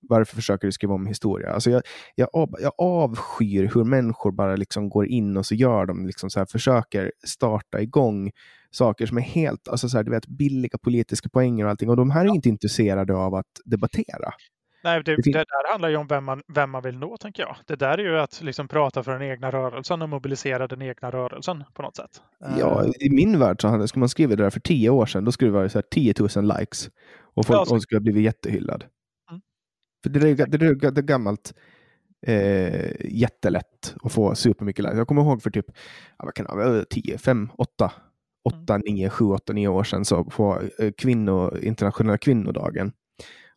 Varför 0.00 0.34
försöker 0.36 0.66
du 0.68 0.72
skriva 0.72 0.94
om 0.94 1.06
historia? 1.06 1.50
Alltså 1.52 1.70
jag, 1.70 1.82
jag, 2.14 2.28
av, 2.32 2.54
jag 2.60 2.72
avskyr 2.78 3.70
hur 3.74 3.84
människor 3.84 4.32
bara 4.32 4.56
liksom 4.56 4.88
går 4.88 5.06
in 5.06 5.36
och 5.36 5.46
så 5.46 5.54
gör 5.54 5.86
de 5.86 6.06
liksom 6.06 6.30
så 6.30 6.40
här, 6.40 6.46
försöker 6.46 7.12
starta 7.26 7.80
igång 7.80 8.30
saker 8.70 9.06
som 9.06 9.16
är 9.18 9.22
helt, 9.22 9.68
alltså 9.68 9.88
så 9.88 9.96
här, 9.96 10.04
du 10.04 10.10
vet, 10.10 10.26
billiga 10.26 10.78
politiska 10.78 11.28
poänger 11.28 11.64
och 11.64 11.70
allting. 11.70 11.90
Och 11.90 11.96
de 11.96 12.10
här 12.10 12.24
är 12.24 12.28
inte 12.34 12.48
intresserade 12.48 13.14
av 13.16 13.34
att 13.34 13.46
debattera. 13.64 14.32
Nej, 14.84 15.02
det, 15.04 15.16
Det 15.16 15.32
där 15.32 15.70
handlar 15.72 15.88
ju 15.88 15.96
om 15.96 16.06
vem 16.06 16.24
man, 16.24 16.42
vem 16.54 16.70
man 16.70 16.82
vill 16.82 16.98
nå, 16.98 17.16
tänker 17.16 17.42
jag. 17.42 17.56
Det 17.66 17.76
där 17.76 17.98
är 17.98 18.02
ju 18.02 18.18
att 18.18 18.42
liksom 18.42 18.68
prata 18.68 19.02
för 19.02 19.12
den 19.12 19.22
egna 19.22 19.50
rörelsen 19.50 20.02
och 20.02 20.08
mobilisera 20.08 20.66
den 20.66 20.82
egna 20.82 21.10
rörelsen 21.10 21.64
på 21.74 21.82
något 21.82 21.96
sätt. 21.96 22.10
Eh, 22.44 22.58
Ja, 22.58 22.84
i 23.00 23.10
min 23.10 23.38
värld 23.38 23.60
så 23.62 23.86
skulle 23.88 24.00
man 24.00 24.08
skriva 24.08 24.36
det 24.36 24.42
där 24.42 24.50
för 24.50 24.60
tio 24.60 24.90
år 24.90 25.06
sedan, 25.06 25.24
då 25.24 25.32
skulle 25.32 25.50
det 25.50 25.54
vara 25.54 25.68
så 25.68 25.78
här 25.78 25.84
10 25.90 26.14
000 26.36 26.58
likes. 26.58 26.88
Och 27.34 27.46
folk 27.46 27.60
Ja, 27.60 27.64
så- 27.64 27.80
skulle 27.80 27.96
ha 27.98 28.02
blivit 28.02 28.22
jättehyllad. 28.22 28.84
För 30.02 30.10
det 30.10 30.28
är, 30.28 30.46
det, 30.46 30.66
är, 30.66 30.90
det 30.90 31.00
är 31.00 31.02
gammalt 31.02 31.54
eh, 32.26 33.06
jättelätt 33.06 33.94
att 34.02 34.12
få 34.12 34.34
supermycket 34.34 34.84
likes. 34.84 34.98
Jag 34.98 35.08
kommer 35.08 35.22
ihåg 35.22 35.42
för 35.42 35.50
typ 35.50 35.66
vad 36.18 36.34
kan 36.34 36.46
det 36.46 36.54
vara, 36.54 36.84
10, 36.84 37.18
5, 37.18 37.48
8, 37.58 37.92
8, 38.44 38.78
9, 38.78 39.10
7, 39.10 39.24
8, 39.24 39.52
9 39.52 39.68
år 39.68 39.84
sedan 39.84 40.04
så 40.04 40.24
på 40.24 40.62
eh, 40.78 40.92
kvinno, 40.92 41.58
internationella 41.58 42.18
kvinnodagen, 42.18 42.92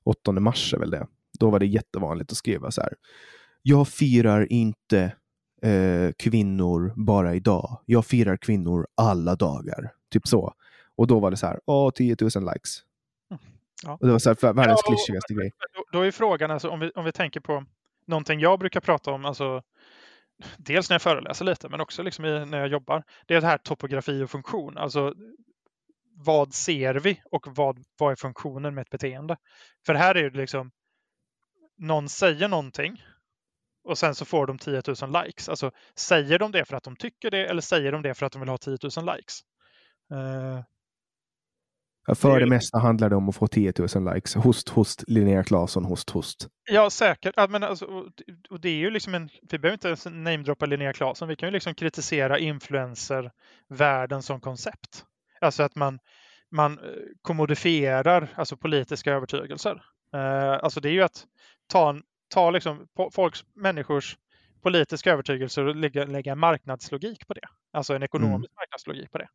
8 0.03 0.31
mars 0.31 0.73
är 0.73 0.77
väl 0.77 0.89
det, 0.89 1.07
då 1.39 1.49
var 1.49 1.59
det 1.59 1.65
jättevanligt 1.65 2.31
att 2.31 2.37
skriva 2.37 2.71
så 2.71 2.81
här. 2.81 2.93
Jag 3.61 3.87
firar 3.87 4.51
inte 4.51 5.13
eh, 5.61 6.11
kvinnor 6.17 6.93
bara 6.95 7.35
idag. 7.35 7.81
Jag 7.85 8.05
firar 8.05 8.37
kvinnor 8.37 8.87
alla 8.95 9.35
dagar. 9.35 9.91
Typ 10.11 10.27
så. 10.27 10.53
Och 10.95 11.07
då 11.07 11.19
var 11.19 11.31
det 11.31 11.37
så 11.37 11.47
här, 11.47 11.59
åh, 11.65 11.91
10 11.91 12.15
000 12.21 12.29
likes. 12.53 12.83
Ja. 13.83 13.91
Och 13.91 14.07
det 14.07 14.11
var 14.11 14.19
så 14.19 14.29
här, 14.29 14.53
världens 14.53 14.81
Ja, 14.85 14.95
klyschigaste 14.95 15.33
grej. 15.33 15.51
Då, 15.73 15.83
då 15.91 16.05
är 16.05 16.11
frågan, 16.11 16.51
alltså, 16.51 16.69
om, 16.69 16.79
vi, 16.79 16.91
om 16.95 17.05
vi 17.05 17.11
tänker 17.11 17.39
på 17.39 17.65
någonting 18.07 18.39
jag 18.39 18.59
brukar 18.59 18.79
prata 18.79 19.11
om, 19.11 19.25
alltså, 19.25 19.63
dels 20.57 20.89
när 20.89 20.93
jag 20.93 21.01
föreläser 21.01 21.45
lite, 21.45 21.69
men 21.69 21.81
också 21.81 22.03
liksom 22.03 22.25
i, 22.25 22.45
när 22.45 22.59
jag 22.59 22.67
jobbar. 22.67 23.03
Det 23.27 23.35
är 23.35 23.41
det 23.41 23.47
här 23.47 23.57
topografi 23.57 24.23
och 24.23 24.29
funktion. 24.29 24.77
Alltså, 24.77 25.13
vad 26.15 26.53
ser 26.53 26.95
vi 26.95 27.21
och 27.31 27.47
vad, 27.47 27.83
vad 27.97 28.11
är 28.11 28.15
funktionen 28.15 28.75
med 28.75 28.81
ett 28.81 28.89
beteende? 28.89 29.37
För 29.85 29.93
här 29.93 30.15
är 30.15 30.29
det 30.29 30.37
liksom, 30.37 30.71
någon 31.77 32.09
säger 32.09 32.47
någonting 32.47 33.03
och 33.83 33.97
sen 33.97 34.15
så 34.15 34.25
får 34.25 34.47
de 34.47 34.57
10 34.57 34.81
000 35.01 35.23
likes. 35.25 35.49
Alltså, 35.49 35.71
säger 35.95 36.39
de 36.39 36.51
det 36.51 36.65
för 36.65 36.77
att 36.77 36.83
de 36.83 36.95
tycker 36.95 37.31
det 37.31 37.45
eller 37.45 37.61
säger 37.61 37.91
de 37.91 38.01
det 38.01 38.13
för 38.13 38.25
att 38.25 38.31
de 38.31 38.39
vill 38.39 38.49
ha 38.49 38.57
10 38.57 38.77
000 38.97 39.15
likes? 39.15 39.39
Ja, 40.09 40.63
för 42.15 42.39
det 42.39 42.45
mesta 42.45 42.77
handlar 42.77 43.09
det 43.09 43.15
om 43.15 43.29
att 43.29 43.35
få 43.35 43.47
10 43.47 43.73
000 43.95 44.13
likes. 44.13 44.35
Host, 44.35 44.69
host, 44.69 45.03
Linnea 45.07 45.43
Claesson, 45.43 45.85
host, 45.85 46.09
host. 46.09 46.47
Ja, 46.69 46.89
säkert. 46.89 47.33
Ja, 47.37 47.47
men 47.47 47.63
alltså, 47.63 47.85
och, 48.49 48.61
det 48.61 48.69
är 48.69 48.75
ju 48.75 48.89
liksom 48.89 49.15
en, 49.15 49.29
vi 49.41 49.59
behöver 49.59 49.73
inte 49.73 49.87
ens 49.87 50.05
namedroppa 50.05 50.65
Linnea 50.65 50.93
Claesson. 50.93 51.27
Vi 51.27 51.35
kan 51.35 51.49
ju 51.49 51.53
liksom 51.53 51.75
kritisera 51.75 52.39
influencer-världen 52.39 54.21
som 54.21 54.41
koncept. 54.41 55.05
Alltså 55.41 55.63
att 55.63 55.75
man, 55.75 55.99
man 56.51 56.79
eh, 56.79 56.85
kommodifierar 57.21 58.33
alltså 58.35 58.57
politiska 58.57 59.13
övertygelser. 59.13 59.83
Eh, 60.13 60.53
alltså 60.63 60.79
det 60.79 60.89
är 60.89 60.93
ju 60.93 61.01
att 61.01 61.25
ta, 61.67 62.01
ta 62.33 62.51
liksom 62.51 62.87
folks, 63.11 63.43
människors 63.55 64.17
politiska 64.61 65.11
övertygelser 65.11 65.65
och 65.65 65.75
lägga, 65.75 66.05
lägga 66.05 66.31
en 66.31 66.39
marknadslogik 66.39 67.27
på 67.27 67.33
det. 67.33 67.47
Alltså 67.73 67.93
en 67.93 68.03
ekonomisk 68.03 68.51
marknadslogik 68.55 69.11
på 69.11 69.17
det. 69.17 69.27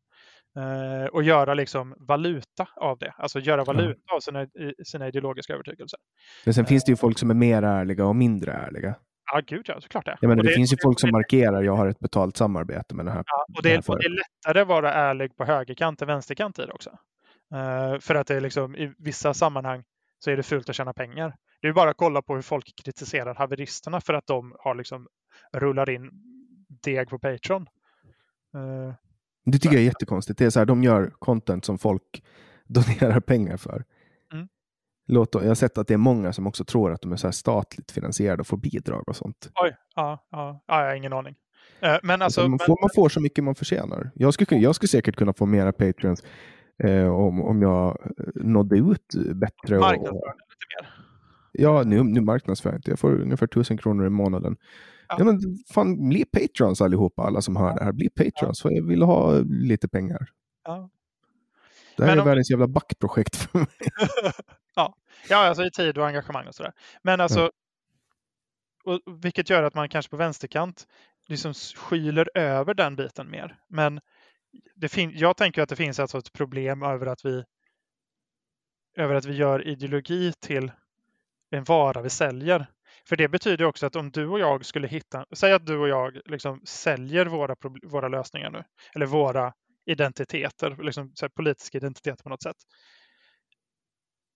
Eh, 0.57 1.05
och 1.05 1.23
göra 1.23 1.53
liksom 1.53 1.95
valuta 1.99 2.67
av 2.75 2.97
det. 2.97 3.13
Alltså 3.17 3.39
göra 3.39 3.63
valuta 3.63 4.13
av 4.15 4.19
sina, 4.19 4.47
sina 4.85 5.07
ideologiska 5.07 5.53
övertygelser. 5.53 5.99
Men 6.45 6.53
sen 6.53 6.65
finns 6.65 6.83
det 6.85 6.91
ju 6.91 6.95
folk 6.95 7.19
som 7.19 7.29
är 7.29 7.33
mer 7.35 7.61
ärliga 7.63 8.05
och 8.05 8.15
mindre 8.15 8.51
ärliga. 8.53 8.95
Ja, 9.33 9.41
gud 9.47 9.65
ja, 9.67 9.81
såklart 9.81 10.05
det. 10.05 10.17
Jag 10.21 10.27
menar, 10.29 10.41
Och 10.43 10.47
det, 10.47 10.53
finns 10.53 10.73
ju 10.73 10.77
folk 10.83 10.99
som 10.99 11.07
det- 11.07 11.11
markerar 11.11 11.61
jag 11.61 11.75
har 11.75 11.87
ett 11.87 11.99
betalt 11.99 12.37
samarbete 12.37 12.95
med 12.95 13.05
den 13.05 13.13
här. 13.13 13.23
Ja, 13.25 13.45
och, 13.57 13.63
det 13.63 13.69
det 13.69 13.69
här 13.69 13.75
är, 13.77 13.89
och 13.91 13.99
det 13.99 14.05
är 14.05 14.09
lättare 14.09 14.61
att 14.61 14.67
vara 14.67 14.93
ärlig 14.93 15.37
på 15.37 15.45
högerkant 15.45 16.01
än 16.01 16.07
vänsterkant 16.07 16.59
i 16.59 16.65
det 16.65 16.71
också. 16.71 16.89
Eh, 17.53 17.99
för 17.99 18.15
att 18.15 18.27
det 18.27 18.35
är 18.35 18.41
liksom, 18.41 18.75
i 18.75 18.93
vissa 18.97 19.33
sammanhang 19.33 19.83
så 20.19 20.31
är 20.31 20.37
det 20.37 20.43
fult 20.43 20.69
att 20.69 20.75
tjäna 20.75 20.93
pengar. 20.93 21.35
Det 21.61 21.67
är 21.67 21.73
bara 21.73 21.89
att 21.89 21.97
kolla 21.97 22.21
på 22.21 22.35
hur 22.35 22.41
folk 22.41 22.65
kritiserar 22.83 23.35
haveristerna 23.35 24.01
för 24.01 24.13
att 24.13 24.27
de 24.27 24.55
har 24.59 24.75
liksom 24.75 25.07
rullar 25.53 25.89
in 25.89 26.09
deg 26.83 27.09
på 27.09 27.19
Patreon. 27.19 27.67
Eh, 28.55 28.93
Det 29.51 29.59
tycker 29.59 29.75
jag 29.75 29.81
är 29.81 29.85
jättekonstigt. 29.85 30.39
Det 30.39 30.45
är 30.45 30.49
så 30.49 30.59
här, 30.59 30.65
de 30.65 30.83
gör 30.83 31.13
content 31.19 31.65
som 31.65 31.77
folk 31.77 32.23
donerar 32.67 33.19
pengar 33.19 33.57
för. 33.57 33.83
Mm. 34.33 34.47
Låt, 35.07 35.33
jag 35.33 35.47
har 35.47 35.55
sett 35.55 35.77
att 35.77 35.87
det 35.87 35.93
är 35.93 35.97
många 35.97 36.33
som 36.33 36.47
också 36.47 36.65
tror 36.65 36.91
att 36.91 37.01
de 37.01 37.11
är 37.11 37.15
så 37.15 37.27
här 37.27 37.31
statligt 37.31 37.91
finansierade 37.91 38.41
och 38.41 38.47
får 38.47 38.57
bidrag 38.57 39.09
och 39.09 39.15
sånt. 39.15 39.51
oj, 39.55 39.75
ja, 39.95 40.27
ja, 40.31 40.63
ja, 40.67 40.81
jag 40.81 40.89
har 40.89 40.95
ingen 40.95 41.13
aning. 41.13 41.35
Eh, 41.79 41.97
men 42.03 42.21
alltså, 42.21 42.41
man, 42.41 42.49
men, 42.49 42.59
får, 42.59 42.77
man 42.81 42.89
får 42.95 43.09
så 43.09 43.19
mycket 43.19 43.43
man 43.43 43.55
förtjänar. 43.55 44.11
Jag 44.15 44.33
skulle, 44.33 44.61
jag 44.61 44.75
skulle 44.75 44.87
säkert 44.87 45.15
kunna 45.15 45.33
få 45.33 45.45
mera 45.45 45.71
Patreons 45.71 46.23
eh, 46.83 47.07
om, 47.07 47.41
om 47.41 47.61
jag 47.61 47.87
eh, 47.87 48.25
nådde 48.35 48.77
ut 48.77 49.13
bättre. 49.15 49.75
Och, 49.75 49.81
marknadsföring 49.81 50.37
lite 50.49 50.81
mer. 50.81 50.89
ja, 51.51 51.83
nu, 51.83 52.03
nu 52.03 52.21
marknadsför 52.21 52.69
jag 52.69 52.77
inte. 52.77 52.91
Jag 52.91 52.99
får 52.99 53.21
ungefär 53.21 53.45
1000 53.45 53.77
kronor 53.77 54.07
i 54.07 54.09
månaden. 54.09 54.57
Ja. 55.09 55.23
Men 55.23 55.39
fan, 55.73 56.09
bli 56.09 56.25
Patrons 56.25 56.81
allihopa, 56.81 57.21
alla 57.23 57.41
som 57.41 57.55
hör 57.55 57.75
det 57.75 57.83
här. 57.83 57.91
Bli 57.91 58.09
Patrons, 58.09 58.61
för 58.61 58.71
jag 58.71 58.83
vill 58.87 59.01
ha 59.01 59.39
lite 59.39 59.87
pengar. 59.87 60.29
Ja. 60.63 60.89
Det 61.97 62.03
här 62.03 62.09
Men 62.11 62.17
är 62.17 62.21
om- 62.21 62.27
världens 62.27 62.49
jävla 62.49 62.67
backprojekt 62.67 63.35
för 63.35 63.59
mig. 63.59 63.67
ja. 64.75 64.95
ja, 65.29 65.37
alltså 65.47 65.63
i 65.65 65.71
tid 65.71 65.97
och 65.97 66.07
engagemang 66.07 66.47
och 66.47 66.55
sådär. 66.55 66.73
Men 67.01 67.21
alltså, 67.21 67.51
och, 68.83 69.01
vilket 69.23 69.49
gör 69.49 69.63
att 69.63 69.73
man 69.73 69.89
kanske 69.89 70.09
på 70.09 70.17
vänsterkant 70.17 70.87
liksom 71.27 71.53
skyler 71.53 72.29
över 72.33 72.73
den 72.73 72.95
biten 72.95 73.29
mer. 73.31 73.57
Men 73.67 73.99
det 74.75 74.89
fin- 74.89 75.11
jag 75.15 75.37
tänker 75.37 75.61
att 75.61 75.69
det 75.69 75.75
finns 75.75 75.99
alltså 75.99 76.17
ett 76.17 76.33
problem 76.33 76.83
över 76.83 77.05
att 77.05 77.25
vi 77.25 77.43
över 78.97 79.15
att 79.15 79.25
vi 79.25 79.33
gör 79.35 79.67
ideologi 79.67 80.33
till 80.39 80.71
en 81.49 81.63
vara 81.63 82.01
vi 82.01 82.09
säljer. 82.09 82.67
För 83.09 83.15
det 83.15 83.27
betyder 83.27 83.65
också 83.65 83.85
att 83.85 83.95
om 83.95 84.11
du 84.11 84.27
och 84.27 84.39
jag 84.39 84.65
skulle 84.65 84.87
hitta, 84.87 85.25
säg 85.31 85.53
att 85.53 85.65
du 85.65 85.77
och 85.77 85.87
jag 85.87 86.19
liksom 86.25 86.61
säljer 86.65 87.25
våra, 87.25 87.55
våra 87.83 88.07
lösningar 88.07 88.51
nu, 88.51 88.63
eller 88.95 89.05
våra 89.05 89.53
identiteter, 89.85 90.77
liksom 90.83 91.13
politiska 91.35 91.77
identiteter 91.77 92.23
på 92.23 92.29
något 92.29 92.43
sätt. 92.43 92.55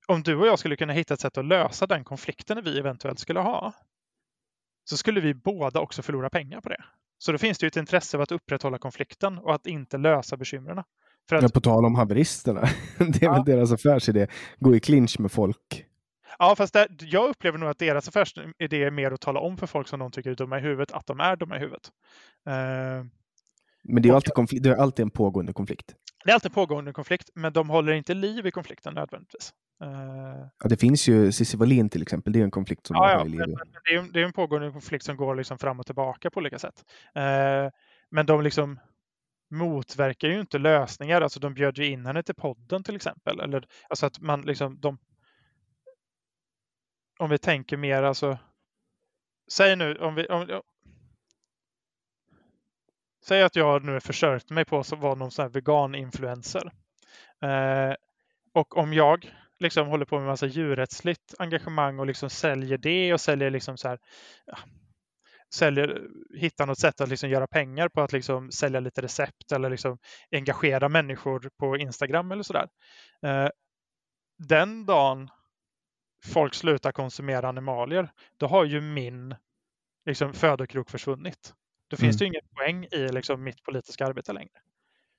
Om 0.08 0.24
du 0.24 0.36
och 0.36 0.48
jag 0.48 0.60
skulle 0.60 0.76
kunna 0.76 0.94
hitta 0.94 1.14
ett 1.14 1.20
sätt 1.20 1.38
att 1.38 1.46
lösa 1.46 1.88
den 1.88 2.04
konflikten 2.04 2.64
vi 2.64 2.80
eventuellt 2.80 3.20
skulle 3.20 3.40
ha, 3.40 3.74
så 4.90 4.98
skulle 4.98 5.22
vi 5.22 5.34
båda 5.34 5.80
också 5.80 6.02
förlora 6.02 6.30
pengar 6.30 6.62
på 6.62 6.70
det. 6.70 6.84
Så 7.18 7.32
då 7.32 7.38
finns 7.38 7.58
det 7.58 7.66
ju 7.66 7.68
ett 7.68 7.78
intresse 7.78 8.18
av 8.18 8.22
att 8.24 8.32
upprätthålla 8.32 8.78
konflikten 8.78 9.38
och 9.38 9.56
att 9.56 9.68
inte 9.68 9.98
lösa 9.98 10.38
bekymren. 10.38 10.84
För 11.30 11.36
att, 11.36 11.44
Ja, 11.44 11.50
på 11.54 11.62
tal 11.62 11.86
om 11.86 11.96
haveristerna. 11.96 12.62
Det 12.98 13.22
är 13.22 13.26
Ja. 13.26 13.34
väl 13.34 13.44
deras 13.46 13.72
affärsidé. 13.72 14.28
Gå 14.60 14.76
i 14.76 14.80
clinch 14.80 15.20
med 15.20 15.32
folk. 15.32 15.86
Ja, 16.42 16.56
fast 16.56 16.74
där, 16.74 16.88
jag 17.00 17.30
upplever 17.30 17.58
nog 17.58 17.70
att 17.70 17.80
deras 17.80 18.08
affärsidé 18.08 18.84
är 18.84 18.92
mer 18.92 19.12
att 19.12 19.22
tala 19.22 19.40
om 19.40 19.58
för 19.58 19.68
folk 19.68 19.88
som 19.88 20.00
de 20.00 20.12
tycker 20.12 20.32
är 20.32 20.36
dumma 20.36 20.58
i 20.58 20.62
huvudet 20.62 20.92
att 20.92 21.08
de 21.08 21.20
är 21.20 21.36
dumma 21.36 21.58
i 21.58 21.60
huvudet. 21.60 21.92
Eh, 22.48 23.06
Men 23.84 24.04
det 24.04 24.10
är 24.10 24.14
alltid, 24.14 24.34
konflikt, 24.34 24.64
det 24.64 24.70
är 24.70 24.76
alltid 24.76 25.04
en 25.04 25.10
pågående 25.10 25.54
konflikt. 25.54 25.96
det 26.26 26.32
är 26.32 26.34
alltid 26.34 26.54
pågående 26.54 26.94
konflikt, 26.94 27.30
men 27.36 27.54
de 27.54 27.70
håller 27.70 27.94
inte 27.94 28.14
liv 28.14 28.46
i 28.48 28.52
konflikten 28.52 28.94
nödvändigtvis. 28.94 29.54
Eh, 29.84 30.48
Ja, 30.64 30.70
det 30.70 30.78
finns 30.78 31.08
ju 31.08 31.32
Cissi 31.32 31.58
Wallin 31.58 31.90
till 31.90 32.02
exempel. 32.02 32.34
Det 32.34 32.40
är 32.40 32.44
en 32.44 32.52
konflikt 32.52 32.88
som 32.88 32.96
ja, 32.96 33.12
ja, 33.12 33.24
men, 33.26 33.38
men 33.38 33.58
det, 33.84 33.96
är, 33.96 34.14
det 34.14 34.20
är 34.20 34.26
en 34.26 34.34
pågående 34.34 34.72
konflikt 34.72 35.06
som 35.06 35.18
går 35.18 35.36
liksom 35.36 35.58
fram 35.58 35.80
och 35.80 35.86
tillbaka 35.86 36.30
på 36.30 36.40
olika 36.40 36.60
sätt. 36.60 36.84
Eh, 37.16 37.70
men 38.12 38.26
de 38.26 38.42
liksom 38.42 38.80
motverkar 39.52 40.28
ju 40.28 40.40
inte 40.40 40.58
lösningar. 40.58 41.22
Alltså 41.22 41.40
de 41.40 41.54
bjöd 41.54 41.78
ju 41.78 41.86
in 41.86 42.06
henne 42.06 42.24
till 42.24 42.36
podden 42.36 42.84
till 42.84 42.96
exempel. 42.96 43.40
Eller, 43.40 43.66
alltså 43.90 44.06
att 44.06 44.20
man 44.20 44.42
liksom, 44.42 44.80
de, 44.80 44.98
om 47.22 47.30
vi 47.30 47.38
tänker 47.38 47.78
mer, 47.78 48.04
alltså, 48.04 48.38
säg 49.52 49.76
nu, 49.76 49.96
om 49.96 50.16
vi, 50.16 50.26
om, 50.26 50.62
Säg 53.24 53.44
att 53.44 53.56
jag 53.56 53.84
nu 53.84 54.00
försökt 54.00 54.50
mig 54.50 54.66
på 54.66 54.80
att 54.80 54.92
vara 54.92 55.16
någon 55.16 55.32
sån 55.32 55.44
här 55.44 55.50
vegan-influencer. 55.50 56.72
Eh, 57.42 57.96
och 58.54 58.78
om 58.78 58.94
jag 58.94 59.36
liksom 59.60 59.88
håller 59.88 60.06
på 60.06 60.18
med 60.18 60.28
massa 60.28 60.46
djurrättsligt 60.46 61.34
engagemang 61.40 62.00
och 62.00 62.06
liksom 62.06 62.30
säljer 62.30 62.78
det 62.78 63.14
och 63.14 63.22
säljer 63.22 63.50
liksom 63.50 63.78
så 63.78 63.88
här, 63.88 64.00
ja, 64.46 64.58
säljer, 65.54 66.02
hittar 66.38 66.66
något 66.66 66.80
sätt 66.80 67.02
att 67.02 67.10
liksom 67.10 67.30
göra 67.30 67.48
pengar 67.48 67.90
på 67.90 68.02
att 68.02 68.14
liksom 68.14 68.52
sälja 68.52 68.80
lite 68.80 69.02
recept 69.02 69.52
eller 69.52 69.70
liksom 69.70 69.98
engagera 70.32 70.90
människor 70.90 71.50
på 71.60 71.78
Instagram 71.78 72.32
eller 72.32 72.44
sådär. 72.44 72.68
Eh, 73.26 73.50
den 74.38 74.86
dagen 74.86 75.30
folk 76.26 76.54
slutar 76.54 76.92
konsumera 76.92 77.50
animalier, 77.50 78.12
då 78.38 78.48
har 78.48 78.66
ju 78.66 78.82
min 78.82 79.36
liksom, 80.06 80.34
födokrok 80.34 80.90
försvunnit. 80.90 81.54
Då 81.88 81.98
finns 81.98 82.16
Mm. 82.16 82.18
det 82.18 82.24
ju 82.26 82.28
ingen 82.28 82.56
poäng 82.56 82.86
i 82.92 83.14
liksom, 83.14 83.44
mitt 83.44 83.64
politiska 83.64 84.06
arbete 84.06 84.34
längre. 84.34 84.60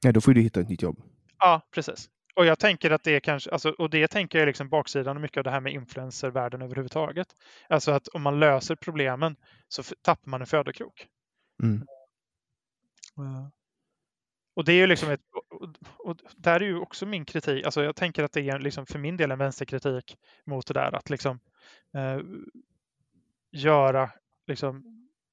Ja, 0.05 0.13
då 0.13 0.21
får 0.21 0.33
du 0.35 0.41
hitta 0.41 0.61
ett 0.61 0.69
nytt 0.69 0.83
jobb. 0.83 1.03
Ja, 1.39 1.61
precis. 1.71 2.11
Och 2.35 2.47
jag 2.47 2.59
tänker 2.59 2.91
att 2.91 3.03
det 3.03 3.17
är 3.17 3.21
kanske, 3.21 3.51
alltså, 3.51 3.71
och 3.71 3.91
det 3.91 4.09
tänker 4.09 4.39
jag 4.39 4.47
liksom 4.47 4.69
baksidan 4.69 5.17
och 5.17 5.21
mycket 5.23 5.37
av 5.39 5.45
det 5.45 5.51
här 5.51 5.61
med 5.61 5.73
influencervärlden 5.73 6.63
överhuvudtaget. 6.63 7.29
Alltså 7.69 7.91
att 7.93 8.09
om 8.09 8.23
man 8.23 8.41
löser 8.41 8.75
problemen 8.77 9.37
så 9.69 9.83
tappar 10.03 10.31
man 10.31 10.41
en 10.41 10.47
födokrok. 10.47 11.07
Mm. 11.63 11.87
Och 14.55 14.65
det 14.65 14.73
är 14.73 14.77
ju 14.77 14.87
liksom 14.87 15.11
ett, 15.11 15.21
och, 15.99 16.17
där 16.37 16.61
är 16.61 16.65
ju 16.65 16.79
också 16.79 17.07
min 17.07 17.25
kritik, 17.25 17.65
alltså 17.65 17.83
jag 17.83 17.97
tänker 17.97 18.25
att 18.25 18.33
det 18.33 18.49
är 18.49 18.59
liksom 18.59 18.87
för 18.87 18.99
min 18.99 19.17
del 19.17 19.31
en 19.31 19.39
vänsterkritik 19.39 20.17
mot 20.47 20.67
det 20.67 20.75
där 20.75 20.95
att 20.95 21.11
liksom 21.11 21.41
eh, 21.95 22.21
göra 23.53 24.11
liksom 24.47 24.85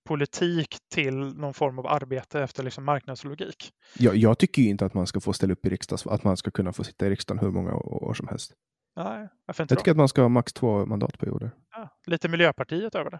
politik 0.05 0.77
till 0.93 1.15
någon 1.15 1.53
form 1.53 1.79
av 1.79 1.87
arbete 1.87 2.41
efter 2.41 2.63
liksom 2.63 2.85
marknadslogik. 2.85 3.71
Jag, 3.97 4.15
jag 4.15 4.37
tycker 4.37 4.61
ju 4.61 4.69
inte 4.69 4.85
att 4.85 4.93
man 4.93 5.07
ska 5.07 5.19
få 5.19 5.33
ställa 5.33 5.53
upp 5.53 5.65
i 5.65 5.69
riksdags, 5.69 6.07
att 6.07 6.23
man 6.23 6.37
ska 6.37 6.51
kunna 6.51 6.73
få 6.73 6.83
sitta 6.83 7.07
i 7.07 7.09
riksdagen 7.09 7.39
hur 7.39 7.51
många 7.51 7.73
år 7.75 8.13
som 8.13 8.27
helst. 8.27 8.53
Nej, 8.95 9.27
varför 9.45 9.63
inte 9.63 9.71
Jag 9.73 9.77
då? 9.77 9.79
tycker 9.79 9.91
att 9.91 9.97
man 9.97 10.07
ska 10.07 10.21
ha 10.21 10.29
max 10.29 10.53
två 10.53 10.85
mandatperioder. 10.85 11.51
Ja, 11.71 11.89
lite 12.05 12.29
Miljöpartiet 12.29 12.95
över 12.95 13.09
det. 13.11 13.19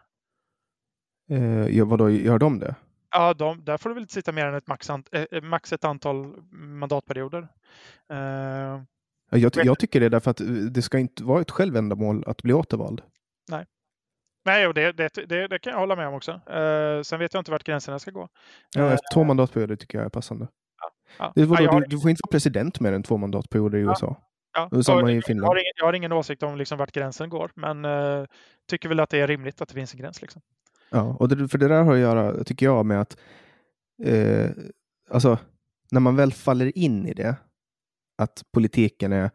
Eh, 1.36 1.78
ja, 1.78 1.86
vadå, 1.86 2.10
gör 2.10 2.40
de 2.40 2.60
det? 2.60 2.76
Ja, 3.12 3.34
de, 3.34 3.66
där 3.66 3.78
får 3.78 3.90
du 3.90 3.96
väl 3.96 4.10
sitta 4.10 4.32
mer 4.32 4.46
än 4.46 4.54
ett 4.54 4.68
max, 4.68 4.90
eh, 4.90 5.42
max 5.42 5.74
ett 5.74 5.84
antal 5.84 6.36
mandatperioder. 6.52 7.48
Uh, 8.14 8.82
jag, 9.32 9.52
jag, 9.56 9.80
tycker 9.80 10.00
det 10.00 10.10
därför 10.10 10.32
att 10.32 10.42
det 10.72 10.82
ska 10.82 11.00
inte 11.00 11.24
vara 11.24 11.42
ett 11.42 11.52
självändamål 11.52 12.24
att 12.28 12.42
bli 12.42 12.54
återvald. 12.54 13.02
Nej. 13.50 13.66
Nej, 14.46 14.68
och 14.68 14.74
det, 14.74 14.92
det, 14.92 15.14
det, 15.30 15.48
det 15.48 15.60
kan 15.60 15.74
jag 15.74 15.80
hålla 15.80 15.96
med 15.96 16.08
om 16.08 16.14
också. 16.14 16.32
Uh, 16.32 17.02
sen 17.02 17.20
vet 17.20 17.34
jag 17.34 17.42
inte 17.42 17.52
vart 17.52 17.64
gränserna 17.64 18.00
ska 18.00 18.12
gå. 18.12 18.30
Ja, 18.76 18.92
uh, 18.92 18.98
två 19.14 19.24
mandatperioder 19.24 19.76
tycker 19.76 19.98
jag 19.98 20.06
är 20.06 20.10
passande. 20.10 20.48
Ja, 20.82 20.92
ja. 21.20 21.32
Det 21.36 21.46
var, 21.46 21.62
ja, 21.62 21.80
du, 21.80 21.86
du, 21.86 22.00
får 22.00 22.10
inte 22.10 22.22
vara 22.24 22.32
president 22.32 22.80
mer 22.80 22.94
än 22.94 23.04
två 23.04 23.18
mandatperioder 23.18 23.78
i 23.78 23.82
USA. 23.82 24.16
Ja, 24.54 24.84
samma 24.84 25.12
i 25.12 25.22
Finland. 25.22 25.46
Jag 25.46 25.50
har, 25.50 25.56
ingen, 25.56 25.74
jag 25.76 25.86
har 25.86 25.94
ingen 25.94 26.12
åsikt 26.12 26.44
om 26.44 26.58
liksom 26.58 26.78
vart 26.78 26.92
gränsen 26.92 27.30
går, 27.30 27.52
men 27.56 28.28
tycker 28.70 28.90
väl 28.90 29.00
att 29.00 29.10
det 29.10 29.20
är 29.20 29.28
rimligt 29.28 29.62
att 29.62 29.70
det 29.70 29.76
finns 29.76 29.94
en 29.94 30.00
gräns. 30.00 30.22
Liksom. 30.22 30.42
Ja, 30.92 31.16
och 31.20 31.30
det, 31.30 31.48
för 31.48 31.58
det 31.58 31.68
där 31.68 31.84
har 31.84 31.94
att 31.94 32.00
göra, 32.00 32.44
tycker 32.44 32.66
jag, 32.66 32.86
med 32.86 33.02
att 33.02 33.18
eh, 34.04 34.50
alltså, 35.10 35.38
när 35.92 36.00
man 36.00 36.16
väl 36.16 36.34
faller 36.34 36.78
in 36.78 37.08
i 37.08 37.14
det, 37.14 37.36
att 38.18 38.44
politiken 38.54 39.14
är 39.14 39.32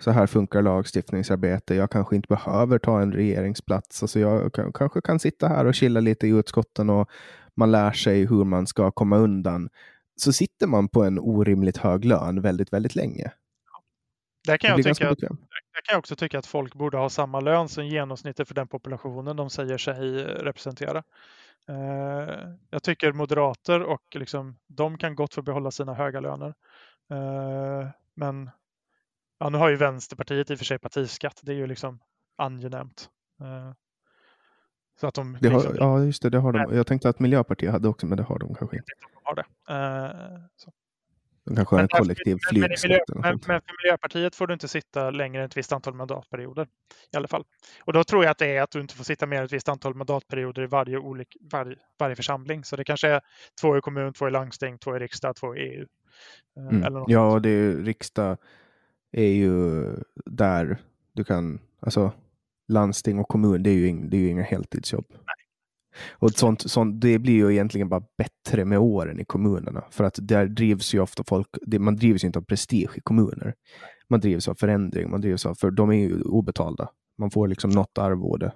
så 0.00 0.10
här 0.10 0.26
funkar 0.26 0.62
lagstiftningsarbete. 0.62 1.74
Jag 1.74 1.90
kanske 1.90 2.16
inte 2.16 2.28
behöver 2.28 2.78
ta 2.78 3.00
en 3.00 3.12
regeringsplats. 3.12 4.02
Alltså 4.02 4.20
jag 4.20 4.52
kan, 4.52 4.72
kanske 4.72 5.00
kan 5.00 5.18
sitta 5.18 5.48
här 5.48 5.64
och 5.64 5.74
chilla 5.74 6.00
lite 6.00 6.26
i 6.26 6.30
utskotten 6.30 6.90
och 6.90 7.10
man 7.56 7.72
lär 7.72 7.92
sig 7.92 8.26
hur 8.26 8.44
man 8.44 8.66
ska 8.66 8.90
komma 8.90 9.16
undan. 9.16 9.68
Så 10.16 10.32
sitter 10.32 10.66
man 10.66 10.88
på 10.88 11.04
en 11.04 11.18
orimligt 11.18 11.76
hög 11.76 12.04
lön 12.04 12.40
väldigt, 12.40 12.72
väldigt 12.72 12.94
länge. 12.94 13.32
Där 14.46 14.56
kan, 14.56 14.70
jag 14.70 14.96
tycka 14.96 15.10
att, 15.10 15.18
där 15.74 15.80
kan 15.82 15.92
jag 15.92 15.98
också 15.98 16.16
tycka 16.16 16.38
att 16.38 16.46
folk 16.46 16.74
borde 16.74 16.96
ha 16.96 17.10
samma 17.10 17.40
lön 17.40 17.68
som 17.68 17.86
genomsnittet 17.86 18.48
för 18.48 18.54
den 18.54 18.68
populationen 18.68 19.36
de 19.36 19.50
säger 19.50 19.78
sig 19.78 20.24
representera. 20.24 21.02
Eh, 21.68 22.48
jag 22.70 22.82
tycker 22.82 23.12
moderater 23.12 23.82
och 23.82 24.02
liksom, 24.14 24.56
de 24.66 24.98
kan 24.98 25.14
gott 25.14 25.34
få 25.34 25.42
behålla 25.42 25.70
sina 25.70 25.94
höga 25.94 26.20
löner. 26.20 26.54
Eh, 27.10 27.88
men 28.14 28.50
ja, 29.38 29.48
nu 29.48 29.58
har 29.58 29.68
ju 29.68 29.76
Vänsterpartiet 29.76 30.50
i 30.50 30.54
och 30.54 30.58
för 30.58 30.64
sig 30.64 30.78
partiskatt. 30.78 31.40
Det 31.42 31.52
är 31.52 31.56
ju 31.56 31.66
liksom 31.66 31.98
angenämt. 32.36 33.08
Eh, 33.40 33.72
så 35.00 35.06
att 35.06 35.14
de, 35.14 35.34
har, 35.34 35.40
liksom, 35.40 35.76
ja, 35.78 36.04
just 36.04 36.22
det. 36.22 36.30
det 36.30 36.38
har 36.38 36.52
de. 36.52 36.76
Jag 36.76 36.86
tänkte 36.86 37.08
att 37.08 37.20
Miljöpartiet 37.20 37.72
hade 37.72 37.88
också, 37.88 38.06
men 38.06 38.16
det 38.16 38.24
har 38.24 38.38
de 38.38 38.54
kanske 38.54 38.76
inte. 38.76 38.92
De 39.00 39.20
har 39.24 39.34
det. 39.34 39.44
Så. 40.56 40.72
De 41.44 41.56
kanske 41.56 41.76
har 41.76 41.82
en 41.82 41.88
kollektiv 41.88 42.38
flygskatt. 42.48 42.90
Men, 43.08 43.20
men, 43.20 43.40
men, 43.46 43.60
för 43.60 43.82
Miljöpartiet 43.82 44.34
får 44.34 44.46
du 44.46 44.54
inte 44.54 44.68
sitta 44.68 45.10
längre 45.10 45.42
än 45.42 45.46
ett 45.46 45.56
visst 45.56 45.72
antal 45.72 45.94
mandatperioder. 45.94 46.66
I 47.12 47.16
alla 47.16 47.28
fall. 47.28 47.44
Och 47.84 47.92
då 47.92 48.04
tror 48.04 48.24
jag 48.24 48.30
att 48.30 48.38
det 48.38 48.56
är 48.56 48.62
att 48.62 48.70
du 48.70 48.80
inte 48.80 48.94
får 48.94 49.04
sitta 49.04 49.26
mer 49.26 49.38
än 49.38 49.44
ett 49.44 49.52
visst 49.52 49.68
antal 49.68 49.94
mandatperioder 49.94 50.62
i 50.62 50.66
varje, 50.66 50.98
olik, 50.98 51.36
varje, 51.52 51.76
varje 51.98 52.16
församling. 52.16 52.64
Så 52.64 52.76
det 52.76 52.84
kanske 52.84 53.08
är 53.08 53.20
två 53.60 53.78
i 53.78 53.80
kommun, 53.80 54.12
två 54.12 54.28
i 54.28 54.30
landsting, 54.30 54.78
två 54.78 54.96
i 54.96 54.98
riksdag, 54.98 55.36
två 55.36 55.56
i 55.56 55.60
EU. 55.60 55.86
Eh, 56.56 56.78
mm. 56.78 57.04
ja, 57.06 57.38
det 57.38 57.50
är, 57.50 57.72
riksdag 57.76 58.36
är 59.12 59.32
ju 59.32 59.84
där 60.26 60.78
du 61.12 61.24
kan, 61.24 61.60
alltså 61.80 62.12
landsting 62.68 63.18
och 63.18 63.28
kommun, 63.28 63.62
det 63.62 63.70
är 63.70 63.74
ju, 63.74 63.92
det 63.92 64.16
är 64.16 64.20
ju 64.20 64.28
inga 64.28 64.42
heltidsjobb. 64.42 65.06
Nej. 65.10 65.43
Och 66.12 66.30
sånt, 66.30 66.70
sånt, 66.70 67.00
det 67.00 67.18
blir 67.18 67.34
ju 67.34 67.52
egentligen 67.52 67.88
bara 67.88 68.02
bättre 68.18 68.64
med 68.64 68.78
åren 68.78 69.20
i 69.20 69.24
kommunerna. 69.24 69.84
För 69.90 70.04
att 70.04 70.18
där 70.22 70.46
drivs 70.46 70.94
ju 70.94 71.00
ofta 71.00 71.24
folk, 71.24 71.48
man 71.78 71.96
drivs 71.96 72.24
ju 72.24 72.26
inte 72.26 72.38
av 72.38 72.44
prestige 72.44 72.90
i 72.94 73.00
kommuner. 73.00 73.54
Man 74.08 74.20
drivs 74.20 74.48
av 74.48 74.54
förändring, 74.54 75.10
man 75.10 75.20
drivs 75.20 75.46
av, 75.46 75.54
för 75.54 75.70
de 75.70 75.90
är 75.90 75.94
ju 75.94 76.22
obetalda. 76.22 76.88
Man 77.18 77.30
får 77.30 77.48
liksom 77.48 77.70
något 77.70 77.98
arvode 77.98 78.52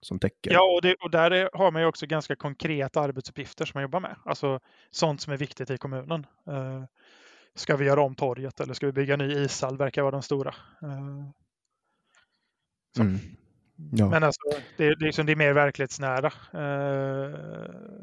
som 0.00 0.18
täcker. 0.18 0.52
Ja, 0.52 0.74
och, 0.74 0.82
det, 0.82 0.94
och 0.94 1.10
där 1.10 1.30
är, 1.30 1.50
har 1.52 1.70
man 1.70 1.82
ju 1.82 1.88
också 1.88 2.06
ganska 2.06 2.36
konkreta 2.36 3.00
arbetsuppgifter 3.00 3.64
som 3.64 3.72
man 3.74 3.82
jobbar 3.82 4.00
med. 4.00 4.16
Alltså 4.24 4.60
sånt 4.90 5.20
som 5.20 5.32
är 5.32 5.36
viktigt 5.36 5.70
i 5.70 5.78
kommunen. 5.78 6.26
Uh, 6.48 6.84
ska 7.54 7.76
vi 7.76 7.84
göra 7.84 8.02
om 8.02 8.14
torget 8.14 8.60
eller 8.60 8.74
ska 8.74 8.86
vi 8.86 8.92
bygga 8.92 9.16
ny 9.16 9.32
ishall? 9.32 9.76
Verkar 9.76 10.02
vara 10.02 10.12
de 10.12 10.22
stora. 10.22 10.54
Uh, 10.82 11.30
mm. 12.98 13.18
Ja. 13.92 14.08
Men 14.08 14.22
alltså, 14.22 14.40
det, 14.76 14.86
är, 14.86 14.96
liksom, 14.96 15.26
det 15.26 15.32
är 15.32 15.36
mer 15.36 15.52
verklighetsnära 15.52 16.26
eh, 16.52 17.38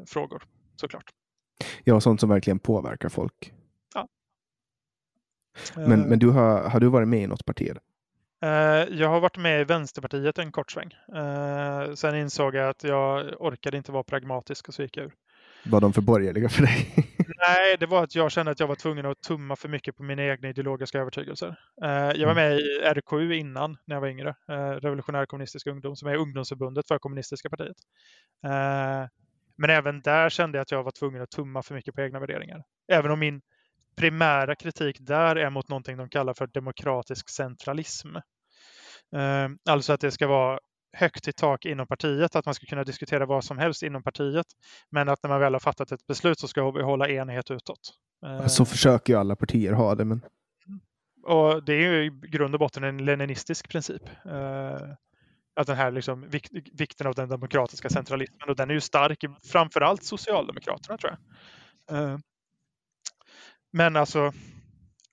frågor 0.06 0.42
såklart. 0.76 1.10
Ja, 1.84 2.00
sånt 2.00 2.20
som 2.20 2.28
verkligen 2.28 2.58
påverkar 2.58 3.08
folk. 3.08 3.52
Ja. 3.94 4.08
Men, 5.76 6.00
uh, 6.00 6.08
men 6.08 6.18
du 6.18 6.30
har, 6.30 6.68
har 6.68 6.80
du 6.80 6.86
varit 6.86 7.08
med 7.08 7.22
i 7.22 7.26
något 7.26 7.44
parti? 7.44 7.70
Uh, 8.44 8.50
jag 8.98 9.08
har 9.08 9.20
varit 9.20 9.38
med 9.38 9.60
i 9.60 9.64
Vänsterpartiet 9.64 10.38
en 10.38 10.52
kort 10.52 10.70
sväng. 10.70 10.96
Uh, 11.16 11.94
sen 11.94 12.16
insåg 12.16 12.54
jag 12.54 12.68
att 12.68 12.84
jag 12.84 13.34
orkade 13.42 13.76
inte 13.76 13.92
vara 13.92 14.04
pragmatisk 14.04 14.68
och 14.68 14.74
så 14.74 14.82
gick 14.82 14.96
jag 14.96 15.06
ur. 15.06 15.14
Var 15.64 15.80
de 15.80 15.92
för 15.92 16.02
borgerliga 16.02 16.48
för 16.48 16.62
dig? 16.62 17.08
Nej, 17.26 17.76
det 17.80 17.86
var 17.86 18.04
att 18.04 18.14
jag 18.14 18.32
kände 18.32 18.52
att 18.52 18.60
jag 18.60 18.66
var 18.66 18.74
tvungen 18.74 19.06
att 19.06 19.20
tumma 19.20 19.56
för 19.56 19.68
mycket 19.68 19.96
på 19.96 20.02
mina 20.02 20.24
egna 20.24 20.48
ideologiska 20.48 20.98
övertygelser. 20.98 21.58
Eh, 21.84 21.90
jag 21.90 22.26
var 22.26 22.32
mm. 22.32 22.34
med 22.34 22.58
i 22.58 22.80
RKU 22.84 23.34
innan, 23.34 23.76
när 23.84 23.96
jag 23.96 24.00
var 24.00 24.08
yngre, 24.08 24.28
eh, 24.48 24.70
Revolutionär 24.70 25.26
kommunistisk 25.26 25.66
ungdom, 25.66 25.96
som 25.96 26.08
är 26.08 26.16
ungdomsförbundet 26.16 26.88
för 26.88 26.98
kommunistiska 26.98 27.50
partiet. 27.50 27.76
Eh, 28.44 29.08
men 29.56 29.70
även 29.70 30.00
där 30.00 30.28
kände 30.28 30.58
jag 30.58 30.62
att 30.62 30.70
jag 30.70 30.82
var 30.82 30.90
tvungen 30.90 31.22
att 31.22 31.30
tumma 31.30 31.62
för 31.62 31.74
mycket 31.74 31.94
på 31.94 32.00
egna 32.00 32.20
värderingar. 32.20 32.64
Även 32.92 33.10
om 33.10 33.18
min 33.18 33.40
primära 33.96 34.54
kritik 34.54 34.96
där 35.00 35.36
är 35.36 35.50
mot 35.50 35.68
någonting 35.68 35.96
de 35.96 36.08
kallar 36.08 36.34
för 36.34 36.46
demokratisk 36.46 37.28
centralism. 37.28 38.16
Alltså 39.68 39.92
att 39.92 40.00
det 40.00 40.10
ska 40.10 40.26
vara 40.26 40.58
högt 40.92 41.28
i 41.28 41.32
tak 41.32 41.64
inom 41.64 41.86
partiet, 41.86 42.36
att 42.36 42.46
man 42.46 42.54
ska 42.54 42.66
kunna 42.66 42.84
diskutera 42.84 43.26
vad 43.26 43.44
som 43.44 43.58
helst 43.58 43.82
inom 43.82 44.02
partiet. 44.02 44.46
Men 44.90 45.08
att 45.08 45.22
när 45.22 45.30
man 45.30 45.40
väl 45.40 45.52
har 45.52 45.60
fattat 45.60 45.92
ett 45.92 46.06
beslut 46.06 46.38
så 46.38 46.48
ska 46.48 46.70
vi 46.70 46.82
hålla 46.82 47.08
enighet 47.08 47.50
utåt. 47.50 47.94
Så 48.46 48.64
försöker 48.64 49.12
ju 49.12 49.18
alla 49.18 49.36
partier 49.36 49.72
ha 49.72 49.94
det. 49.94 50.04
Men... 50.04 50.20
Och 51.22 51.64
det 51.64 51.72
är 51.72 51.92
ju 51.92 52.04
i 52.04 52.10
grund 52.10 52.54
och 52.54 52.60
botten 52.60 52.84
en 52.84 53.04
leninistisk 53.04 53.68
princip. 53.68 54.02
Eh, 54.24 54.80
att 55.54 55.66
den 55.66 55.76
här 55.76 55.90
liksom, 55.90 56.30
vikten 56.72 57.06
av 57.06 57.14
den 57.14 57.28
demokratiska 57.28 57.88
centralismen 57.88 58.48
och 58.48 58.56
den 58.56 58.70
är 58.70 58.74
ju 58.74 58.80
stark 58.80 59.24
i 59.24 59.28
framförallt 59.42 60.04
Socialdemokraterna 60.04 60.98
tror 60.98 61.16
jag. 61.86 61.98
Eh, 61.98 62.18
men 63.72 63.96
alltså, 63.96 64.32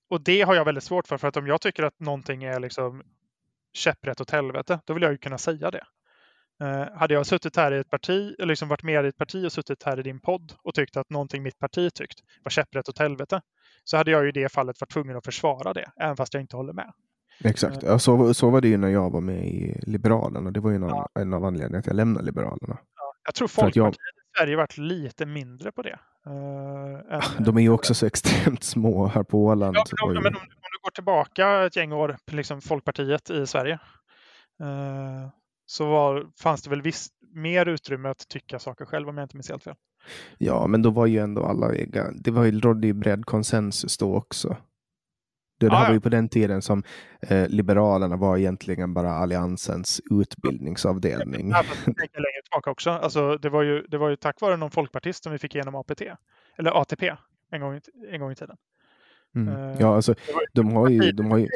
och 0.09 0.21
det 0.21 0.41
har 0.41 0.55
jag 0.55 0.65
väldigt 0.65 0.83
svårt 0.83 1.07
för, 1.07 1.17
för 1.17 1.27
att 1.27 1.37
om 1.37 1.47
jag 1.47 1.61
tycker 1.61 1.83
att 1.83 1.99
någonting 1.99 2.43
är 2.43 2.59
liksom 2.59 3.03
käpprätt 3.73 4.21
åt 4.21 4.31
helvete, 4.31 4.79
då 4.85 4.93
vill 4.93 5.03
jag 5.03 5.11
ju 5.11 5.17
kunna 5.17 5.37
säga 5.37 5.71
det. 5.71 5.83
Eh, 6.63 6.97
hade 6.97 7.13
jag 7.13 7.25
suttit 7.25 7.55
här 7.55 7.71
i 7.71 7.77
ett 7.77 7.89
parti, 7.89 8.35
eller 8.37 8.45
liksom 8.45 8.69
varit 8.69 8.83
med 8.83 9.05
i 9.05 9.07
ett 9.07 9.17
parti 9.17 9.45
och 9.45 9.51
suttit 9.51 9.83
här 9.83 9.99
i 9.99 10.03
din 10.03 10.19
podd 10.19 10.53
och 10.63 10.73
tyckt 10.73 10.97
att 10.97 11.09
någonting 11.09 11.43
mitt 11.43 11.59
parti 11.59 11.93
tyckt 11.93 12.19
var 12.43 12.49
käpprätt 12.49 12.89
åt 12.89 12.99
helvete, 12.99 13.41
så 13.83 13.97
hade 13.97 14.11
jag 14.11 14.27
i 14.27 14.31
det 14.31 14.51
fallet 14.51 14.81
varit 14.81 14.91
tvungen 14.91 15.17
att 15.17 15.25
försvara 15.25 15.73
det, 15.73 15.91
även 15.99 16.17
fast 16.17 16.33
jag 16.33 16.41
inte 16.41 16.55
håller 16.55 16.73
med. 16.73 16.93
Exakt, 17.43 17.83
ja, 17.83 17.99
så, 17.99 18.33
så 18.33 18.49
var 18.49 18.61
det 18.61 18.67
ju 18.67 18.77
när 18.77 18.89
jag 18.89 19.09
var 19.09 19.21
med 19.21 19.47
i 19.47 19.79
Liberalerna. 19.81 20.51
Det 20.51 20.59
var 20.59 20.69
ju 20.69 20.75
en, 20.75 20.81
ja. 20.81 21.09
en 21.19 21.33
av 21.33 21.45
anledningarna 21.45 21.79
att 21.79 21.87
jag 21.87 21.95
lämnade 21.95 22.25
Liberalerna. 22.25 22.77
Ja, 22.95 23.13
jag 23.25 23.35
tror 23.35 23.47
Folkpartiet 23.47 23.75
jag... 23.75 23.93
i 23.93 24.37
Sverige 24.37 24.55
varit 24.55 24.77
lite 24.77 25.25
mindre 25.25 25.71
på 25.71 25.81
det. 25.81 25.99
Uh. 26.29 27.41
De 27.41 27.57
är 27.57 27.61
ju 27.61 27.69
också 27.69 27.93
så 27.93 28.05
extremt 28.05 28.63
små 28.63 29.07
här 29.07 29.23
på 29.23 29.45
Åland. 29.45 29.77
Ja, 29.77 30.07
men, 30.07 30.17
om, 30.17 30.25
om, 30.25 30.33
går 30.81 30.91
tillbaka 30.91 31.65
ett 31.65 31.75
gäng 31.75 31.93
år, 31.93 32.17
liksom 32.31 32.61
Folkpartiet 32.61 33.29
i 33.29 33.47
Sverige, 33.47 33.79
eh, 34.61 35.29
så 35.65 35.89
var, 35.89 36.27
fanns 36.41 36.61
det 36.61 36.69
väl 36.69 36.81
visst 36.81 37.13
mer 37.33 37.65
utrymme 37.65 38.09
att 38.09 38.27
tycka 38.27 38.59
saker 38.59 38.85
själv 38.85 39.09
om 39.09 39.17
jag 39.17 39.25
inte 39.25 39.37
minns 39.37 39.49
helt 39.49 39.63
fel. 39.63 39.75
Ja, 40.37 40.67
men 40.67 40.81
då 40.81 40.89
var 40.89 41.05
ju 41.05 41.19
ändå 41.19 41.43
alla, 41.43 41.71
det 42.13 42.31
var 42.31 42.45
ju, 42.45 42.59
rådde 42.59 42.87
ju 42.87 42.93
bred 42.93 43.25
konsensus 43.25 43.97
då 43.97 44.15
också. 44.15 44.57
Det, 45.59 45.69
det 45.69 45.75
här 45.75 45.87
var 45.87 45.93
ju 45.93 45.99
på 45.99 46.09
den 46.09 46.29
tiden 46.29 46.61
som 46.61 46.83
eh, 47.21 47.47
Liberalerna 47.47 48.15
var 48.15 48.37
egentligen 48.37 48.93
bara 48.93 49.11
Alliansens 49.11 50.01
utbildningsavdelning. 50.11 51.49
Ja, 51.49 51.63
längre 51.85 52.41
tillbaka 52.43 52.71
också. 52.71 52.89
Alltså, 52.89 53.37
det, 53.37 53.49
var 53.49 53.63
ju, 53.63 53.81
det 53.81 53.97
var 53.97 54.09
ju 54.09 54.15
tack 54.15 54.41
vare 54.41 54.57
någon 54.57 54.71
folkpartist 54.71 55.23
som 55.23 55.31
vi 55.31 55.37
fick 55.37 55.55
igenom 55.55 55.75
APT, 55.75 56.01
eller 56.57 56.81
ATP 56.81 57.15
en 57.51 57.61
gång, 57.61 57.81
en 58.11 58.19
gång 58.19 58.31
i 58.31 58.35
tiden. 58.35 58.55
Mm. 59.35 59.47
Eh, 59.53 59.75
ja, 59.79 59.95
alltså, 59.95 60.15
de 60.53 60.75
har 60.75 60.89
ju, 60.89 61.11
de 61.11 61.31
har 61.31 61.37
ju... 61.37 61.47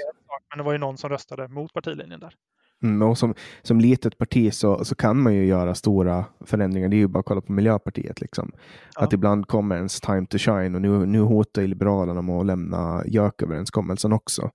Men 0.50 0.58
det 0.58 0.64
var 0.64 0.72
ju 0.72 0.78
någon 0.78 0.98
som 0.98 1.10
röstade 1.10 1.48
mot 1.48 1.74
partilinjen 1.74 2.20
där. 2.20 2.34
Mm, 2.84 3.02
och 3.02 3.18
som, 3.18 3.34
som 3.62 3.80
litet 3.80 4.18
parti 4.18 4.54
så, 4.54 4.86
så 4.86 4.96
kan 4.96 5.22
man 5.22 5.34
ju 5.34 5.46
göra 5.46 5.76
stora 5.76 6.26
förändringar. 6.46 6.90
Det 6.90 6.96
är 6.96 6.98
ju 6.98 7.08
bara 7.08 7.20
att 7.20 7.26
kolla 7.26 7.42
på 7.42 7.52
Miljöpartiet. 7.52 8.22
Liksom. 8.22 8.52
Ja. 8.96 9.02
Att 9.04 9.14
ibland 9.14 9.48
kommer 9.48 9.76
ens 9.76 10.02
time 10.02 10.26
to 10.26 10.38
shine 10.38 10.76
och 10.76 10.82
nu, 10.82 11.06
nu 11.06 11.20
hotar 11.20 11.62
Liberalerna 11.62 12.22
med 12.22 12.36
att 12.36 12.46
lämna 12.46 13.04
JÖK-överenskommelsen 13.06 14.14
också. 14.14 14.52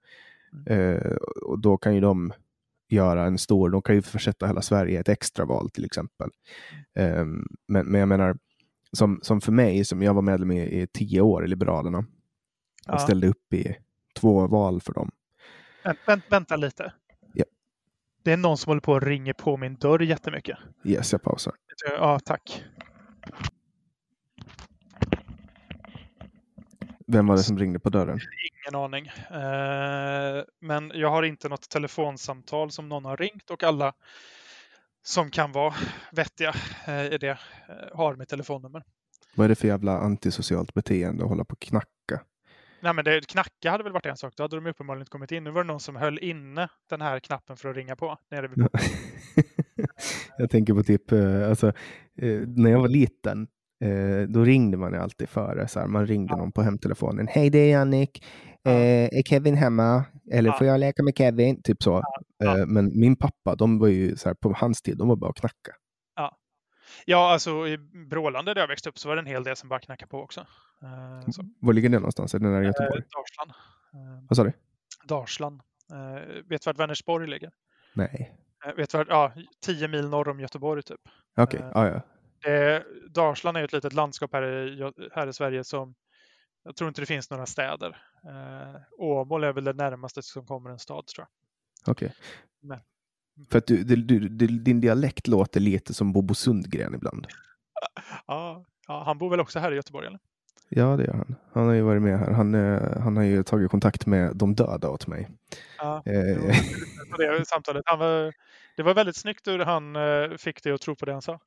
Mm. 0.67 0.97
Eh, 0.97 1.13
och 1.47 1.59
då 1.59 1.77
kan 1.77 1.95
ju 1.95 2.01
de 2.01 2.33
göra 2.89 3.25
en 3.25 3.39
stor, 3.39 3.71
de 3.71 3.83
kan 3.83 3.95
ju 3.95 4.03
försätta 4.03 4.47
hela 4.47 4.63
Sverige 4.63 4.93
i 4.93 4.97
ett 4.97 5.09
extraval 5.09 5.71
till 5.71 5.85
exempel. 5.85 6.31
Eh, 6.99 7.25
men, 7.69 7.87
men 7.87 7.95
jag 7.95 8.09
menar, 8.09 8.37
som, 8.93 9.21
som 9.23 9.41
för 9.41 9.53
mig, 9.53 9.85
som 9.85 10.03
jag 10.03 10.15
var 10.15 10.23
medlem 10.23 10.51
i, 10.51 10.83
i 10.83 10.87
tio 10.87 11.21
år 11.21 11.45
i 11.45 11.49
Liberalerna, 11.49 12.05
Ja. 12.89 12.95
Jag 12.95 13.01
ställde 13.01 13.29
upp 13.29 13.53
i 13.55 13.77
två 14.21 14.47
val 14.47 14.81
för 14.81 14.93
dem. 14.93 15.11
Vänt, 16.07 16.25
vänta 16.29 16.57
lite. 16.57 16.93
Det 18.29 18.33
är 18.33 18.37
någon 18.37 18.59
som 18.59 18.71
håller 18.71 18.81
på 18.81 18.93
och 18.93 19.03
ringer 19.03 19.33
på 19.33 19.57
min 19.57 19.75
dörr 19.75 20.03
jättemycket. 20.03 20.59
Yes, 20.85 21.13
jag 21.13 21.23
pausar. 21.23 21.55
Ja, 21.99 22.21
tack. 22.25 22.65
Vem 27.07 27.27
var 27.27 27.37
det 27.37 27.43
som 27.43 27.59
ringde 27.59 27.79
på 27.79 27.91
dörren? 27.91 28.21
Ingen 28.65 28.85
aning. 28.85 29.07
Eh, 29.07 30.45
men 30.61 30.93
jag 30.95 31.11
har 31.11 31.23
inte 31.23 31.49
något 31.49 31.69
telefonsamtal 31.69 32.71
som 32.71 32.89
någon 32.89 33.05
har 33.05 33.17
ringt 33.17 33.51
och 33.51 33.63
alla 33.63 33.93
som 35.03 35.31
kan 35.31 35.53
vara 35.53 35.75
vettiga 36.13 36.55
eh, 36.87 37.05
i 37.05 37.19
det 37.19 37.31
eh, 37.31 37.37
har 37.97 38.17
mitt 38.17 38.29
telefonnummer. 38.29 38.83
Vad 39.35 39.45
är 39.45 39.49
det 39.49 39.55
för 39.55 39.69
jävla 39.69 39.99
antisocialt 39.99 40.75
beteende 40.75 41.25
att 41.25 41.31
hålla 41.31 41.45
på 41.45 41.53
och 41.53 41.61
knacka? 41.61 41.98
Nej, 42.81 42.95
men 42.95 43.05
det, 43.05 43.27
knacka 43.27 43.71
hade 43.71 43.85
väl 43.85 43.93
varit 43.93 44.07
en 44.07 44.17
sak. 44.17 44.33
Då 44.37 44.45
hade 44.45 44.57
de 44.57 44.67
uppenbarligen 44.67 45.03
inte 45.03 45.11
kommit 45.11 45.33
in. 45.33 45.45
Nu 45.45 45.51
var 45.51 45.65
det 45.65 45.67
någon 45.67 45.81
som 45.81 45.97
höll 45.97 46.19
inne 46.19 46.69
den 46.91 47.01
här 47.01 47.21
knappen 47.21 47.57
för 47.57 47.69
att 47.69 47.77
ringa 47.77 47.97
på. 47.97 48.19
Nere 48.31 48.49
vid... 48.49 48.67
jag 50.39 50.51
tänker 50.51 50.75
på 50.75 50.83
typ, 50.83 51.13
eh, 51.13 51.49
alltså, 51.49 51.67
eh, 52.23 52.41
när 52.47 52.71
jag 52.71 52.81
var 52.81 52.89
liten, 52.89 53.47
eh, 53.85 54.29
då 54.29 54.45
ringde 54.45 54.77
man 54.77 54.93
ju 54.93 54.99
alltid 54.99 55.29
före. 55.29 55.69
Så 55.69 55.81
här, 55.81 55.87
man 55.87 56.07
ringde 56.07 56.33
ja. 56.33 56.37
någon 56.37 56.53
på 56.53 56.63
hemtelefonen. 56.63 57.29
Hej, 57.31 57.51
det 57.51 57.59
är 57.59 57.71
Jannik. 57.71 58.25
Ja. 58.63 58.71
är 58.71 59.23
Kevin 59.23 59.55
hemma? 59.55 60.05
Eller 60.33 60.51
ja. 60.51 60.59
får 60.59 60.67
jag 60.67 60.81
leka 60.81 61.03
med 61.03 61.17
Kevin? 61.17 61.63
Typ 61.63 61.83
så. 61.83 62.03
Men 62.67 63.01
min 63.01 63.17
pappa, 63.17 63.55
de 63.55 63.79
var 63.79 63.89
ju 63.89 64.17
så 64.17 64.29
här, 64.29 64.35
på 64.35 64.55
hans 64.57 64.83
tid, 64.83 64.99
de 64.99 65.09
var 65.09 65.17
bara 65.17 65.31
att 65.31 65.37
knacka. 65.37 65.73
Ja, 67.05 67.33
alltså 67.33 67.69
i 67.69 67.79
Brålanda 68.11 68.55
där 68.55 68.61
jag 68.61 68.69
växte 68.69 68.89
upp 68.89 68.99
så 68.99 69.09
var 69.09 69.17
det 69.17 69.23
en 69.23 69.27
hel 69.27 69.45
del 69.45 69.57
som 69.57 69.69
bara 69.69 69.81
knackade 69.81 70.11
på 70.11 70.23
också. 70.23 70.47
Så. 71.33 71.43
Var 71.61 71.73
ligger 71.73 71.89
det 71.89 71.99
någonstans? 71.99 72.35
Är 72.35 72.39
det 72.39 72.49
nära 72.49 72.65
Göteborg? 72.65 73.03
Dalsland. 73.11 73.53
Vad 74.29 74.37
sa 74.37 74.45
du? 74.45 74.53
Dalsland. 75.05 75.61
vet 76.45 76.63
du 76.63 76.69
vart 76.71 76.79
Vänersborg 76.79 77.29
ligger? 77.29 77.51
Nej. 77.93 78.33
vet 78.77 78.91
du 78.91 78.99
vart, 78.99 79.09
ja, 79.09 79.33
tio 79.61 79.89
mil 79.89 80.09
norr 80.09 80.29
om 80.29 80.41
Göteborg 80.41 80.83
typ. 80.83 81.01
Okej, 81.37 81.61
okay. 81.61 81.71
ah, 81.75 81.87
ja. 81.87 82.03
Eh, 82.51 82.83
Dalsland 83.11 83.57
är 83.57 83.65
ett 83.65 83.73
litet 83.73 83.93
landskap 83.93 84.33
här 84.33 84.43
i, 84.43 84.93
här 85.13 85.27
i 85.27 85.33
Sverige 85.33 85.65
som 85.65 85.95
jag 86.65 86.77
tror 86.77 86.89
inte 86.89 87.03
det 87.03 87.07
finns 87.07 87.31
några 87.31 87.47
städer. 87.47 88.03
Eh, 88.25 88.81
Åmål 88.99 89.45
är 89.45 89.53
väl 89.53 89.65
det 89.65 89.73
närmaste 89.73 90.23
som 90.23 90.47
kommer 90.47 90.71
en 90.71 90.79
stad 90.79 91.07
tror 91.07 91.27
jag. 91.27 91.93
Okej. 91.93 92.13
Okay. 92.63 92.79
För 93.51 93.59
att 93.59 93.67
du, 93.67 93.85
du, 93.85 94.29
du, 94.29 94.47
din 94.47 94.81
dialekt 94.81 95.27
låter 95.27 95.61
lite 95.61 95.95
som 95.95 96.13
Bobo 96.13 96.35
Sundgren 96.35 96.95
ibland. 96.95 97.27
ja, 98.27 98.65
ja, 98.89 99.03
han 99.07 99.19
bor 99.19 99.31
väl 99.31 99.41
också 99.41 99.59
här 99.59 99.73
i 99.73 99.77
Göteborg 99.77 100.07
eller? 100.07 100.19
Ja, 100.69 100.97
det 100.97 101.05
gör 101.05 101.15
han. 101.15 101.37
Han 101.53 101.67
har 101.67 101.75
ju 101.75 101.83
varit 101.83 102.03
med 102.03 102.19
här. 102.19 102.33
Han, 102.33 102.55
eh, 102.55 103.01
han 103.01 103.17
har 103.17 103.25
ju 103.25 103.43
tagit 103.43 103.71
kontakt 103.71 104.07
med 104.07 104.37
de 104.37 104.55
döda 104.55 104.91
åt 104.91 105.07
mig. 105.07 105.29
Ja, 105.79 106.03
eh. 106.07 106.55
det, 107.19 107.47
samtalet. 107.47 107.83
Han 107.87 107.99
var, 107.99 108.33
det 108.77 108.83
var 108.83 108.95
väldigt 108.95 109.17
snyggt 109.17 109.47
hur 109.47 109.59
han 109.59 109.97
eh, 109.97 110.37
fick 110.39 110.63
dig 110.63 110.73
att 110.73 110.81
tro 110.81 110.97
på 110.97 111.07
det 111.07 111.13
han 111.13 111.23
sa. 111.23 111.41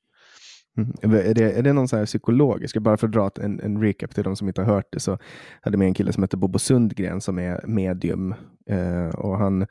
Mm. 0.78 1.16
Är, 1.16 1.34
det, 1.34 1.52
är 1.52 1.62
det 1.62 1.74
någon 1.74 1.88
så 1.88 1.98
här 1.98 2.06
psykologisk, 2.06 2.78
bara 2.78 2.98
för 2.98 3.08
att 3.08 3.14
dra 3.14 3.32
en, 3.42 3.60
en 3.60 3.82
recap 3.82 4.16
till 4.16 4.24
de 4.24 4.36
som 4.36 4.48
inte 4.48 4.62
har 4.62 4.74
hört 4.74 4.88
det, 4.92 5.00
så 5.00 5.18
hade 5.62 5.78
med 5.78 5.88
en 5.88 5.94
kille 5.94 6.14
som 6.14 6.24
heter 6.24 6.38
Bobo 6.38 6.60
Sundgren 6.60 7.22
som 7.22 7.40
är 7.40 7.68
medium 7.68 8.36
eh, 8.70 9.08
och 9.08 9.38
han 9.38 9.68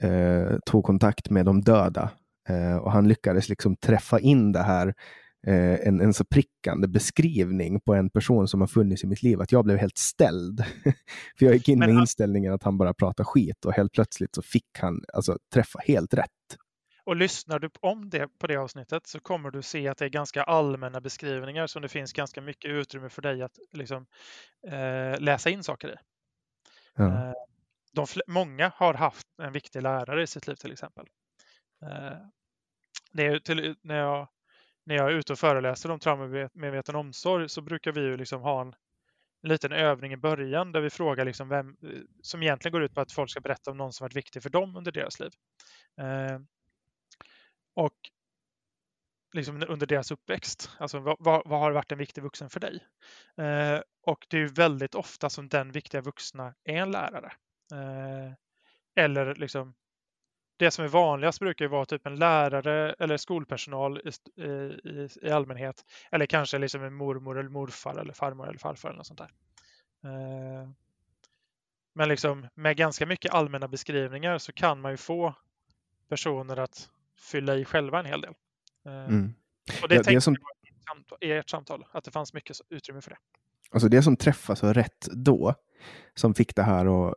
eh, 0.00 0.58
tog 0.66 0.84
kontakt 0.84 1.30
med 1.30 1.44
de 1.44 1.60
döda 1.60 2.10
eh, 2.48 2.76
och 2.76 2.92
han 2.92 3.08
lyckades 3.08 3.48
liksom 3.48 3.76
träffa 3.76 4.20
in 4.20 4.52
det 4.52 4.62
här 4.62 4.94
eh, 5.46 5.88
en, 5.88 6.00
en 6.00 6.14
så 6.14 6.24
prickande 6.24 6.88
beskrivning 6.88 7.80
på 7.80 7.94
en 7.94 8.10
person 8.10 8.48
som 8.48 8.60
har 8.60 8.68
funnits 8.68 9.04
i 9.04 9.06
mitt 9.06 9.22
liv 9.22 9.40
att 9.40 9.52
jag 9.52 9.64
blev 9.64 9.78
helt 9.78 9.98
ställd. 9.98 10.64
för 11.38 11.46
jag 11.46 11.54
gick 11.54 11.68
in 11.68 11.78
med 11.78 11.90
inställningen 11.90 12.52
att 12.52 12.62
han 12.62 12.78
bara 12.78 12.94
pratar 12.94 13.24
skit 13.24 13.64
och 13.64 13.72
helt 13.72 13.92
plötsligt 13.92 14.34
så 14.34 14.42
fick 14.42 14.78
han 14.78 15.04
alltså, 15.12 15.38
träffa 15.54 15.78
helt 15.86 16.14
rätt. 16.14 16.28
Och 17.04 17.16
lyssnar 17.16 17.58
du 17.58 17.70
om 17.80 18.10
det, 18.10 18.28
på 18.38 18.46
det 18.46 18.56
avsnittet 18.56 19.06
så 19.06 19.20
kommer 19.20 19.50
du 19.50 19.62
se 19.62 19.88
att 19.88 19.98
det 19.98 20.04
är 20.04 20.08
ganska 20.08 20.42
allmänna 20.42 21.00
beskrivningar 21.00 21.66
som 21.66 21.82
det 21.82 21.88
finns 21.88 22.12
ganska 22.12 22.40
mycket 22.40 22.70
utrymme 22.70 23.08
för 23.08 23.22
dig 23.22 23.42
att 23.42 23.58
liksom, 23.72 24.06
eh, 24.66 25.20
läsa 25.20 25.50
in 25.50 25.62
saker 25.62 25.88
i. 25.88 25.94
Ja. 26.96 27.06
Eh, 27.06 27.32
de, 27.92 28.06
många 28.26 28.72
har 28.76 28.94
haft 28.94 29.26
en 29.42 29.52
viktig 29.52 29.82
lärare 29.82 30.22
i 30.22 30.26
sitt 30.26 30.46
liv 30.46 30.54
till 30.54 30.72
exempel. 30.72 31.06
Eh, 31.82 32.18
det 33.12 33.26
är 33.26 33.38
till, 33.38 33.76
när, 33.82 33.98
jag, 33.98 34.28
när 34.84 34.94
jag 34.94 35.06
är 35.06 35.14
ute 35.14 35.32
och 35.32 35.38
föreläser 35.38 35.90
om 35.90 35.98
traumamedveten 35.98 36.96
omsorg 36.96 37.48
så 37.48 37.60
brukar 37.60 37.92
vi 37.92 38.00
ju 38.00 38.16
liksom 38.16 38.42
ha 38.42 38.60
en, 38.60 38.74
en 39.42 39.48
liten 39.48 39.72
övning 39.72 40.12
i 40.12 40.16
början 40.16 40.72
där 40.72 40.80
vi 40.80 40.90
frågar 40.90 41.24
liksom 41.24 41.48
vem, 41.48 41.76
som 42.22 42.42
egentligen 42.42 42.72
går 42.72 42.82
ut 42.82 42.94
på 42.94 43.00
att 43.00 43.12
folk 43.12 43.30
ska 43.30 43.40
berätta 43.40 43.70
om 43.70 43.76
någon 43.76 43.92
som 43.92 44.04
varit 44.04 44.16
viktig 44.16 44.42
för 44.42 44.50
dem 44.50 44.76
under 44.76 44.92
deras 44.92 45.20
liv. 45.20 45.32
Eh, 46.00 46.38
och 47.74 48.10
liksom 49.32 49.64
under 49.68 49.86
deras 49.86 50.10
uppväxt. 50.10 50.70
Alltså 50.78 50.98
vad, 50.98 51.16
vad, 51.18 51.60
har 51.60 51.72
varit 51.72 51.92
en 51.92 51.98
viktig 51.98 52.22
vuxen 52.22 52.50
för 52.50 52.60
dig? 52.60 52.84
Eh, 53.36 53.80
och 54.02 54.26
det 54.28 54.38
är 54.38 54.48
väldigt 54.48 54.94
ofta 54.94 55.30
som 55.30 55.48
den 55.48 55.72
viktiga 55.72 56.00
vuxna 56.00 56.54
är 56.64 56.74
en 56.74 56.90
lärare. 56.90 57.32
Eh, 57.72 58.32
eller 58.94 59.34
liksom 59.34 59.74
det 60.56 60.70
som 60.70 60.84
är 60.84 60.88
vanligast 60.88 61.40
brukar 61.40 61.68
vara 61.68 61.84
typ 61.84 62.06
en 62.06 62.16
lärare 62.16 62.92
eller 62.98 63.16
skolpersonal 63.16 64.00
i, 64.36 64.42
i, 64.42 65.08
i 65.22 65.30
allmänhet. 65.30 65.84
Eller 66.10 66.26
kanske 66.26 66.58
liksom 66.58 66.84
en 66.84 66.94
mormor 66.94 67.38
eller 67.38 67.50
morfar 67.50 67.98
eller 67.98 68.12
farmor 68.12 68.48
eller 68.48 68.58
farfar 68.58 68.88
eller 68.88 68.96
något 68.96 69.06
sånt 69.06 69.20
där. 69.20 69.30
Eh, 70.04 70.68
men 71.94 72.08
liksom 72.08 72.46
med 72.54 72.76
ganska 72.76 73.06
mycket 73.06 73.34
allmänna 73.34 73.68
beskrivningar 73.68 74.38
så 74.38 74.52
kan 74.52 74.80
man 74.80 74.90
ju 74.90 74.96
få 74.96 75.34
personer 76.08 76.56
att 76.56 76.90
fylla 77.18 77.56
i 77.56 77.64
själva 77.64 77.98
en 77.98 78.06
hel 78.06 78.20
del. 78.20 78.34
Eh, 78.86 79.04
mm. 79.04 79.34
Och 79.82 79.88
det 79.88 79.94
ja, 79.94 80.02
tänkte 80.02 80.20
som... 80.20 80.36
jag 80.40 80.48
i 81.20 81.32
ert 81.32 81.50
samtal, 81.50 81.86
att 81.92 82.04
det 82.04 82.10
fanns 82.10 82.34
mycket 82.34 82.56
utrymme 82.68 83.00
för 83.00 83.10
det. 83.10 83.18
Alltså 83.70 83.88
det 83.88 84.02
som 84.02 84.16
träffade 84.16 84.56
så 84.56 84.72
rätt 84.72 85.08
då, 85.12 85.54
som 86.14 86.34
fick 86.34 86.56
det 86.56 86.62
här 86.62 87.08
att 87.08 87.14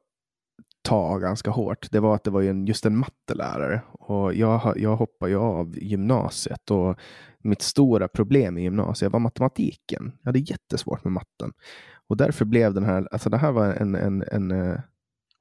ta 0.82 1.18
ganska 1.18 1.52
hårt, 1.52 1.92
det 1.92 2.00
var 2.00 2.16
att 2.16 2.24
det 2.24 2.32
var 2.32 2.42
en, 2.42 2.66
just 2.66 2.86
en 2.86 2.98
mattelärare. 2.98 3.82
Och 3.92 4.34
jag, 4.34 4.74
jag 4.76 4.96
hoppade 4.96 5.32
ju 5.32 5.38
av 5.38 5.78
gymnasiet 5.80 6.72
och 6.72 7.00
mitt 7.44 7.62
stora 7.62 8.08
problem 8.08 8.58
i 8.58 8.62
gymnasiet 8.62 9.12
var 9.12 9.20
matematiken. 9.20 10.12
Jag 10.22 10.30
hade 10.30 10.40
jättesvårt 10.40 11.04
med 11.04 11.14
matten. 11.14 11.54
Och 12.08 12.18
därför 12.18 12.46
blev 12.46 12.74
den 12.74 12.84
här, 12.84 13.08
alltså 13.12 13.30
det 13.30 13.38
här 13.38 13.52
var 13.52 13.74
en, 13.74 13.96
en, 13.96 14.24
en, 14.32 14.52
eh, 14.52 14.80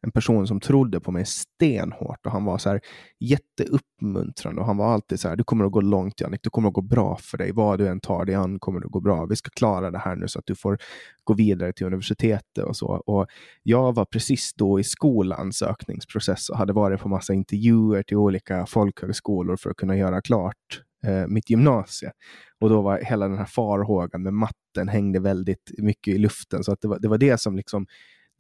en 0.03 0.13
person 0.13 0.47
som 0.47 0.61
trodde 0.61 1.01
på 1.01 1.13
mig 1.13 1.25
stenhårt 1.27 2.27
och 2.27 2.33
han 2.33 2.45
var 2.45 2.59
så 2.59 2.69
här 2.69 2.81
jätteuppmuntrande 3.21 4.61
och 4.61 4.67
han 4.67 4.77
var 4.77 4.93
alltid 4.93 5.21
så 5.21 5.29
här, 5.29 5.37
du 5.37 5.45
kommer 5.45 5.65
att 5.65 5.73
gå 5.73 5.81
långt 5.81 6.21
Jannik, 6.21 6.41
du 6.43 6.51
kommer 6.51 6.69
att 6.69 6.75
gå 6.75 6.81
bra 6.81 7.17
för 7.17 7.39
dig, 7.39 7.53
vad 7.53 7.79
du 7.79 7.89
än 7.89 8.01
tar 8.01 8.25
dig 8.25 8.35
an 8.35 8.59
kommer 8.59 8.81
det 8.81 8.87
att 8.87 8.93
gå 8.93 9.01
bra, 9.01 9.27
vi 9.27 9.37
ska 9.37 9.51
klara 9.51 9.91
det 9.91 9.99
här 9.99 10.17
nu 10.17 10.29
så 10.29 10.39
att 10.39 10.47
du 10.47 10.55
får 10.55 10.79
gå 11.25 11.35
vidare 11.35 11.73
till 11.73 11.87
universitetet 11.87 12.65
och 12.65 12.77
så. 12.77 12.87
Och 12.87 13.27
jag 13.63 13.95
var 13.95 14.05
precis 14.05 14.55
då 14.55 14.81
i 14.81 14.85
skolansökningsprocess 14.85 16.49
och 16.49 16.57
hade 16.57 16.73
varit 16.73 17.01
på 17.01 17.09
massa 17.09 17.35
intervjuer 17.35 18.03
till 18.03 18.17
olika 18.17 18.67
folkhögskolor 18.67 19.57
för 19.57 19.71
att 19.71 19.77
kunna 19.77 19.97
göra 19.97 20.21
klart 20.23 20.83
eh, 21.07 21.27
mitt 21.27 21.51
gymnasium. 21.51 22.13
Och 22.61 22.69
då 22.69 22.83
var 22.83 22.99
hela 22.99 23.29
den 23.29 23.39
här 23.39 23.45
farhågan 23.45 24.23
med 24.23 24.35
matten 24.35 24.89
hängde 24.89 25.21
väldigt 25.21 25.71
mycket 25.79 26.15
i 26.15 26.19
luften, 26.19 26.65
så 26.65 26.73
att 26.73 26.81
det, 26.81 26.89
var, 26.89 26.99
det 26.99 27.09
var 27.09 27.19
det 27.19 27.41
som 27.41 27.57
liksom 27.57 27.87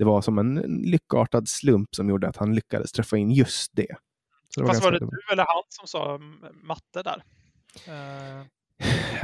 det 0.00 0.04
var 0.06 0.20
som 0.20 0.38
en 0.38 0.54
lyckartad 0.84 1.48
slump 1.48 1.94
som 1.94 2.08
gjorde 2.08 2.28
att 2.28 2.36
han 2.36 2.54
lyckades 2.54 2.92
träffa 2.92 3.16
in 3.16 3.30
just 3.30 3.76
det. 3.76 3.86
det 4.56 4.62
var 4.62 4.68
Fast 4.68 4.84
var 4.84 4.92
det 4.92 4.98
du 4.98 5.32
eller 5.32 5.44
han 5.46 5.62
som 5.68 5.86
sa 5.86 6.18
matte 6.62 7.02
där? 7.02 7.22
Uh... 7.88 8.46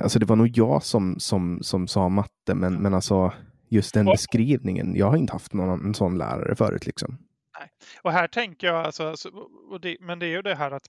Alltså 0.03 0.19
det 0.19 0.27
var 0.27 0.37
nog 0.37 0.49
jag 0.49 0.83
som, 0.83 1.21
som, 1.21 1.63
som 1.63 1.89
sa 1.89 2.09
matte, 2.09 2.55
men, 2.55 2.75
men 2.75 2.95
alltså 2.95 3.33
just 3.69 3.95
den 3.95 4.07
beskrivningen. 4.07 4.97
Jag 4.97 5.07
har 5.07 5.17
inte 5.17 5.33
haft 5.33 5.53
någon 5.53 5.87
en 5.87 5.95
sån 5.95 6.19
lärare 6.19 6.57
förut. 6.57 6.87
Liksom. 6.87 7.19
Nej. 7.59 7.71
Och 8.03 8.13
här 8.13 8.29
tänker 8.29 8.67
jag, 8.67 8.87
alltså, 8.87 9.09
alltså 9.09 9.31
det, 9.83 9.97
men 10.01 10.19
det 10.19 10.27
är 10.27 10.31
ju 10.31 10.43
det 10.43 10.55
här 10.55 10.71
att 10.71 10.89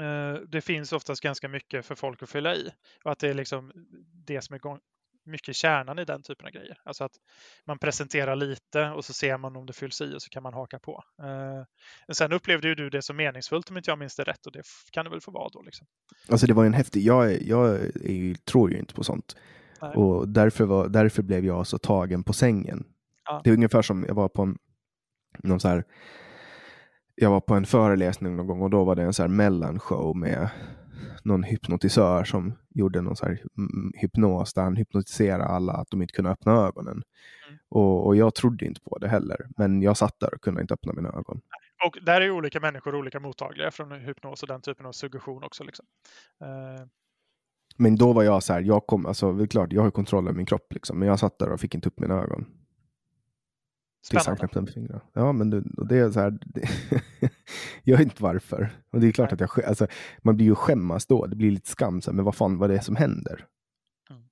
uh, 0.00 0.42
det 0.48 0.60
finns 0.60 0.92
oftast 0.92 1.22
ganska 1.22 1.48
mycket 1.48 1.86
för 1.86 1.94
folk 1.94 2.22
att 2.22 2.30
fylla 2.30 2.54
i. 2.54 2.70
Och 3.04 3.12
att 3.12 3.18
det 3.18 3.28
är 3.28 3.34
liksom 3.34 3.72
det 4.26 4.42
som 4.42 4.54
är 4.54 4.58
mycket 5.24 5.56
kärnan 5.56 5.98
i 5.98 6.04
den 6.04 6.22
typen 6.22 6.46
av 6.46 6.52
grejer. 6.52 6.78
Alltså 6.84 7.04
att 7.04 7.12
man 7.66 7.78
presenterar 7.78 8.36
lite 8.36 8.88
och 8.88 9.04
så 9.04 9.12
ser 9.12 9.38
man 9.38 9.56
om 9.56 9.66
det 9.66 9.72
fylls 9.72 10.00
i 10.00 10.14
och 10.16 10.22
så 10.22 10.28
kan 10.28 10.42
man 10.42 10.54
haka 10.54 10.78
på. 10.78 11.04
Eh, 11.22 12.14
sen 12.14 12.32
upplevde 12.32 12.68
ju 12.68 12.74
du 12.74 12.90
det 12.90 13.02
som 13.02 13.16
meningsfullt 13.16 13.70
om 13.70 13.76
inte 13.76 13.90
jag 13.90 13.98
minns 13.98 14.16
det 14.16 14.24
rätt 14.24 14.46
och 14.46 14.52
det 14.52 14.62
kan 14.92 15.04
det 15.04 15.10
väl 15.10 15.20
få 15.20 15.30
vara 15.30 15.48
då. 15.48 15.62
Liksom. 15.62 15.86
Alltså 16.28 16.46
det 16.46 16.54
var 16.54 16.64
en 16.64 16.74
häftig, 16.74 17.02
jag, 17.02 17.42
jag 17.42 17.74
är, 17.74 18.44
tror 18.44 18.70
ju 18.70 18.78
inte 18.78 18.94
på 18.94 19.04
sånt. 19.04 19.36
Nej. 19.82 19.90
Och 19.90 20.28
därför, 20.28 20.64
var, 20.64 20.88
därför 20.88 21.22
blev 21.22 21.44
jag 21.44 21.66
så 21.66 21.78
tagen 21.78 22.24
på 22.24 22.32
sängen. 22.32 22.84
Ja. 23.24 23.40
Det 23.44 23.50
är 23.50 23.54
ungefär 23.54 23.82
som 23.82 24.04
jag 24.08 24.14
var 24.14 24.28
på 24.28 24.42
en, 24.42 24.58
någon 25.38 25.60
så 25.60 25.68
här, 25.68 25.84
jag 27.14 27.30
var 27.30 27.40
på 27.40 27.54
en 27.54 27.66
föreläsning 27.66 28.36
någon 28.36 28.46
gång 28.46 28.62
och 28.62 28.70
då 28.70 28.84
var 28.84 28.96
det 28.96 29.02
en 29.02 29.12
så 29.12 29.22
här 29.22 29.28
mellanshow 29.28 30.16
med 30.16 30.48
någon 31.24 31.42
hypnotisör 31.42 32.24
som 32.24 32.58
gjorde 32.74 33.00
någon 33.00 33.16
så 33.16 33.26
här 33.26 33.42
hypnos 33.94 34.54
där 34.54 34.62
han 34.62 34.76
hypnotiserade 34.76 35.44
alla 35.44 35.72
att 35.72 35.90
de 35.90 36.02
inte 36.02 36.14
kunde 36.14 36.30
öppna 36.30 36.52
ögonen. 36.52 37.02
Mm. 37.48 37.58
Och, 37.68 38.06
och, 38.06 38.16
jag 38.16 38.34
trodde 38.34 38.66
inte 38.66 38.80
på 38.80 38.98
det 38.98 39.08
heller, 39.08 39.46
men 39.56 39.82
jag 39.82 39.96
satt 39.96 40.20
där 40.20 40.34
och 40.34 40.40
kunde 40.40 40.60
inte 40.60 40.74
öppna 40.74 40.92
mina 40.92 41.08
ögon. 41.08 41.40
och 41.86 41.98
där 42.02 42.20
är 42.20 42.30
olika 42.30 42.60
människor 42.60 42.94
olika 42.94 43.20
mottagliga 43.20 43.70
från 43.70 43.92
hypnos 43.92 44.42
och 44.42 44.48
den 44.48 44.60
typen 44.60 44.86
av 44.86 44.92
suggestion 44.92 45.44
också. 45.44 45.64
Liksom. 45.64 45.86
Uh, 46.42 46.86
men 47.76 47.96
då 47.96 48.12
var 48.12 48.22
jag 48.22 48.42
så 48.42 48.52
här, 48.52 48.60
jag 48.60 48.86
kom, 48.86 49.06
alltså 49.06 49.32
det 49.32 49.44
är 49.44 49.46
klart, 49.46 49.72
jag 49.72 49.82
har 49.82 49.90
kontroll 49.90 50.24
över 50.24 50.36
min 50.36 50.46
kropp 50.46 50.72
liksom, 50.72 50.98
men 50.98 51.08
jag 51.08 51.18
satt 51.18 51.38
där 51.38 51.52
och 51.52 51.60
fick 51.60 51.74
inte 51.74 51.88
upp 51.88 52.00
mina 52.00 52.14
ögon. 52.14 52.46
Han 54.10 54.36
knäppte 54.36 54.60
med 54.60 54.72
fingrarna. 54.72 55.00
Ja, 55.12 55.32
men 55.32 55.50
det, 55.50 55.62
och 55.76 55.86
det 55.86 55.98
är 55.98 56.10
så 56.10 56.20
här, 56.20 56.38
det, 56.40 56.68
jag 57.82 57.98
vet 57.98 58.04
inte 58.04 58.22
varför. 58.22 58.70
Och 58.90 59.00
det 59.00 59.08
är 59.08 59.12
klart 59.12 59.30
Nej. 59.30 59.44
att 59.44 59.56
jag, 59.56 59.64
alltså, 59.64 59.86
man 60.18 60.36
blir 60.36 60.46
ju 60.46 60.54
skämmas 60.54 61.06
då, 61.06 61.26
det 61.26 61.36
blir 61.36 61.50
lite 61.50 61.68
skam, 61.68 62.00
så 62.00 62.10
här, 62.10 62.16
men 62.16 62.24
vad 62.24 62.34
fan, 62.34 62.58
vad 62.58 62.70
det 62.70 62.76
är 62.76 62.80
som 62.80 62.96
händer? 62.96 63.46
Mm. 64.10 64.22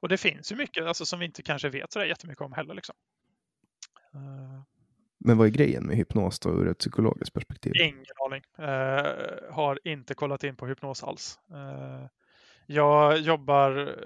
Och 0.00 0.08
det 0.08 0.16
finns 0.16 0.52
ju 0.52 0.56
mycket 0.56 0.84
alltså, 0.84 1.06
som 1.06 1.18
vi 1.18 1.26
inte 1.26 1.42
kanske 1.42 1.68
vet 1.68 1.92
så 1.92 2.04
jättemycket 2.04 2.42
om 2.42 2.52
heller. 2.52 2.74
Liksom. 2.74 2.94
Uh... 4.14 4.62
Men 5.18 5.38
vad 5.38 5.46
är 5.46 5.50
grejen 5.50 5.86
med 5.86 5.96
hypnos 5.96 6.38
då 6.38 6.50
ur 6.50 6.68
ett 6.68 6.78
psykologiskt 6.78 7.34
perspektiv? 7.34 7.72
Ingen 7.76 8.04
aning. 8.26 8.42
Uh, 8.58 9.54
har 9.54 9.78
inte 9.84 10.14
kollat 10.14 10.44
in 10.44 10.56
på 10.56 10.66
hypnos 10.66 11.02
alls. 11.02 11.38
Uh, 11.50 12.06
jag 12.66 13.18
jobbar 13.18 13.96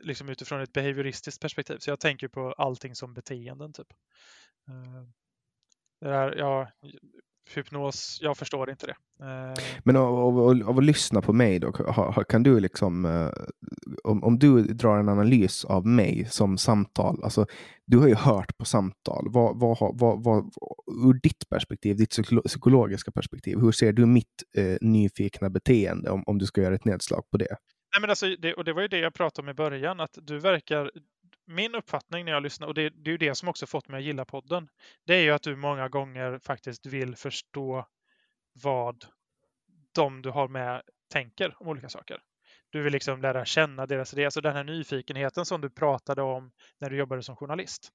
liksom 0.00 0.28
utifrån 0.28 0.60
ett 0.60 0.72
behavioristiskt 0.72 1.40
perspektiv, 1.40 1.78
så 1.78 1.90
jag 1.90 2.00
tänker 2.00 2.28
på 2.28 2.52
allting 2.52 2.94
som 2.94 3.14
beteenden. 3.14 3.72
typ. 3.72 3.92
Eh, 4.68 5.02
det 6.00 6.08
där, 6.08 6.36
ja, 6.36 6.68
hypnos, 7.54 8.18
jag 8.22 8.38
förstår 8.38 8.70
inte 8.70 8.86
det. 8.86 8.96
Eh, 9.24 9.80
Men 9.84 9.96
av, 9.96 10.18
av, 10.18 10.38
av, 10.38 10.68
av, 10.68 10.78
att 10.78 10.84
lyssna 10.84 11.22
på 11.22 11.32
mig 11.32 11.58
då, 11.58 11.72
kan 12.28 12.42
du 12.42 12.60
liksom, 12.60 13.04
eh, 13.04 13.30
om, 14.04 14.24
om 14.24 14.38
du 14.38 14.62
drar 14.62 14.98
en 14.98 15.08
analys 15.08 15.64
av 15.64 15.86
mig 15.86 16.26
som 16.30 16.58
samtal, 16.58 17.20
alltså 17.22 17.46
du 17.86 17.98
har 17.98 18.08
ju 18.08 18.14
hört 18.14 18.58
på 18.58 18.64
samtal, 18.64 19.26
vad, 19.30 19.60
vad, 19.60 19.98
vad, 19.98 20.24
vad, 20.24 20.44
ur 21.06 21.20
ditt 21.22 21.48
perspektiv, 21.50 21.96
ditt 21.96 22.16
psykologiska 22.46 23.10
perspektiv, 23.10 23.58
hur 23.58 23.72
ser 23.72 23.92
du 23.92 24.06
mitt 24.06 24.42
eh, 24.56 24.76
nyfikna 24.80 25.50
beteende 25.50 26.10
om, 26.10 26.22
om 26.26 26.38
du 26.38 26.46
ska 26.46 26.62
göra 26.62 26.74
ett 26.74 26.84
nedslag 26.84 27.30
på 27.30 27.36
det? 27.36 27.56
Nej, 27.98 28.00
men 28.00 28.10
alltså, 28.10 28.36
det, 28.38 28.54
och 28.54 28.64
det 28.64 28.72
var 28.72 28.82
ju 28.82 28.88
det 28.88 28.98
jag 28.98 29.14
pratade 29.14 29.46
om 29.46 29.48
i 29.48 29.54
början, 29.54 30.00
att 30.00 30.18
du 30.22 30.38
verkar 30.38 30.90
min 31.46 31.74
uppfattning 31.74 32.24
när 32.24 32.32
jag 32.32 32.42
lyssnar, 32.42 32.66
och 32.66 32.74
det, 32.74 32.88
det 32.88 33.10
är 33.10 33.12
ju 33.12 33.18
det 33.18 33.34
som 33.34 33.48
också 33.48 33.66
fått 33.66 33.88
mig 33.88 33.98
att 33.98 34.04
gilla 34.04 34.24
podden, 34.24 34.68
det 35.06 35.14
är 35.14 35.20
ju 35.20 35.30
att 35.30 35.42
du 35.42 35.56
många 35.56 35.88
gånger 35.88 36.38
faktiskt 36.38 36.86
vill 36.86 37.16
förstå 37.16 37.86
vad 38.62 39.04
de 39.94 40.22
du 40.22 40.30
har 40.30 40.48
med 40.48 40.82
tänker 41.12 41.54
om 41.60 41.68
olika 41.68 41.88
saker. 41.88 42.20
Du 42.70 42.82
vill 42.82 42.92
liksom 42.92 43.20
lära 43.20 43.44
känna 43.44 43.86
deras 43.86 44.12
idé, 44.12 44.24
alltså 44.24 44.40
den 44.40 44.56
här 44.56 44.64
nyfikenheten 44.64 45.46
som 45.46 45.60
du 45.60 45.70
pratade 45.70 46.22
om 46.22 46.50
när 46.80 46.90
du 46.90 46.96
jobbade 46.96 47.22
som 47.22 47.36
journalist 47.36 47.88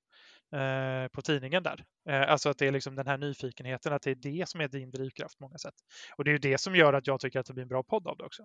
eh, 0.55 1.07
på 1.07 1.21
tidningen 1.21 1.63
där. 1.63 1.85
Eh, 2.09 2.31
alltså 2.31 2.49
att 2.49 2.57
det 2.57 2.67
är 2.67 2.71
liksom 2.71 2.95
den 2.95 3.07
här 3.07 3.17
nyfikenheten, 3.17 3.93
att 3.93 4.01
det 4.01 4.11
är 4.11 4.15
det 4.15 4.49
som 4.49 4.61
är 4.61 4.67
din 4.67 4.91
drivkraft 4.91 5.38
på 5.38 5.43
många 5.43 5.57
sätt. 5.57 5.75
Och 6.17 6.23
det 6.23 6.30
är 6.30 6.34
ju 6.34 6.38
det 6.38 6.57
som 6.57 6.75
gör 6.75 6.93
att 6.93 7.07
jag 7.07 7.19
tycker 7.19 7.39
att 7.39 7.45
det 7.45 7.53
blir 7.53 7.63
en 7.63 7.69
bra 7.69 7.84
podd 7.84 8.07
av 8.07 8.17
det 8.17 8.23
också. 8.23 8.43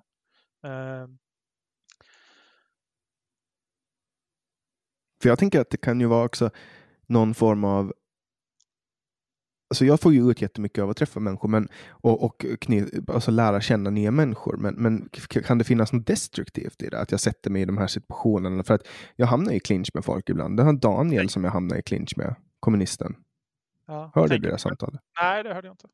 Eh, 0.64 1.06
För 5.22 5.28
jag 5.28 5.38
tänker 5.38 5.60
att 5.60 5.70
det 5.70 5.76
kan 5.76 6.00
ju 6.00 6.06
vara 6.06 6.24
också 6.24 6.50
någon 7.06 7.34
form 7.34 7.64
av 7.64 7.92
Alltså 9.70 9.84
jag 9.84 10.00
får 10.00 10.12
ju 10.12 10.30
ut 10.30 10.42
jättemycket 10.42 10.82
av 10.82 10.90
att 10.90 10.96
träffa 10.96 11.20
människor 11.20 11.48
men, 11.48 11.68
och, 11.88 12.24
och 12.24 12.46
alltså 13.08 13.30
lära 13.30 13.60
känna 13.60 13.90
nya 13.90 14.10
människor. 14.10 14.56
Men, 14.56 14.74
men 14.74 15.08
kan 15.28 15.58
det 15.58 15.64
finnas 15.64 15.92
något 15.92 16.06
destruktivt 16.06 16.82
i 16.82 16.88
det? 16.88 17.00
Att 17.00 17.10
jag 17.10 17.20
sätter 17.20 17.50
mig 17.50 17.62
i 17.62 17.64
de 17.64 17.78
här 17.78 17.86
situationerna? 17.86 18.62
För 18.62 18.74
att 18.74 18.88
jag 19.16 19.26
hamnar 19.26 19.52
i 19.52 19.60
clinch 19.60 19.90
med 19.94 20.04
folk 20.04 20.28
ibland. 20.28 20.56
Det 20.56 20.62
har 20.62 20.72
Daniel 20.72 21.28
som 21.28 21.44
jag 21.44 21.50
hamnar 21.50 21.76
i 21.76 21.82
clinch 21.82 22.12
med, 22.16 22.34
kommunisten. 22.60 23.16
Ja, 23.86 24.10
Hörde 24.14 24.38
du 24.38 24.50
det 24.50 24.58
samtalet? 24.58 25.00
Nej, 25.20 25.42
det 25.42 25.54
hörde 25.54 25.66
jag 25.66 25.72
inte. 25.72 25.88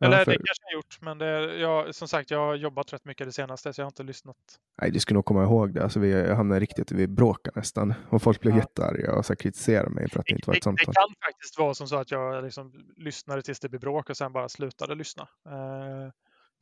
Eller 0.00 0.18
ja, 0.18 0.24
för... 0.24 0.30
det 0.30 0.36
kanske 0.36 0.64
jag 0.64 0.72
gjort, 0.72 1.00
men 1.00 1.18
det, 1.18 1.56
jag, 1.56 1.94
som 1.94 2.08
sagt, 2.08 2.30
jag 2.30 2.38
har 2.38 2.54
jobbat 2.54 2.92
rätt 2.92 3.04
mycket 3.04 3.26
det 3.26 3.32
senaste, 3.32 3.72
så 3.72 3.80
jag 3.80 3.84
har 3.84 3.90
inte 3.90 4.02
lyssnat. 4.02 4.36
Nej, 4.82 4.90
du 4.90 5.00
ska 5.00 5.14
nog 5.14 5.24
komma 5.24 5.42
ihåg 5.42 5.74
det. 5.74 5.82
Alltså, 5.82 6.00
vi 6.00 6.32
hamnade 6.32 6.60
riktigt, 6.60 6.92
vi 6.92 7.06
bråkade 7.06 7.60
nästan. 7.60 7.94
Och 8.08 8.22
folk 8.22 8.40
blev 8.40 8.54
ja. 8.54 8.60
jättearga 8.60 9.14
och 9.14 9.26
så 9.26 9.36
kritiserade 9.36 9.90
mig 9.90 10.08
för 10.10 10.20
att 10.20 10.26
det, 10.26 10.32
det 10.32 10.36
inte 10.36 10.50
var 10.50 10.56
ett 10.56 10.64
samtal. 10.64 10.86
Det 10.86 11.00
kan 11.00 11.14
faktiskt 11.24 11.58
vara 11.58 11.74
som 11.74 11.88
så 11.88 11.96
att 11.96 12.10
jag 12.10 12.44
liksom 12.44 12.72
lyssnade 12.96 13.42
tills 13.42 13.60
det 13.60 13.68
blev 13.68 13.80
bråk 13.80 14.10
och 14.10 14.16
sen 14.16 14.32
bara 14.32 14.48
slutade 14.48 14.94
lyssna. 14.94 15.22
Uh, 15.22 16.10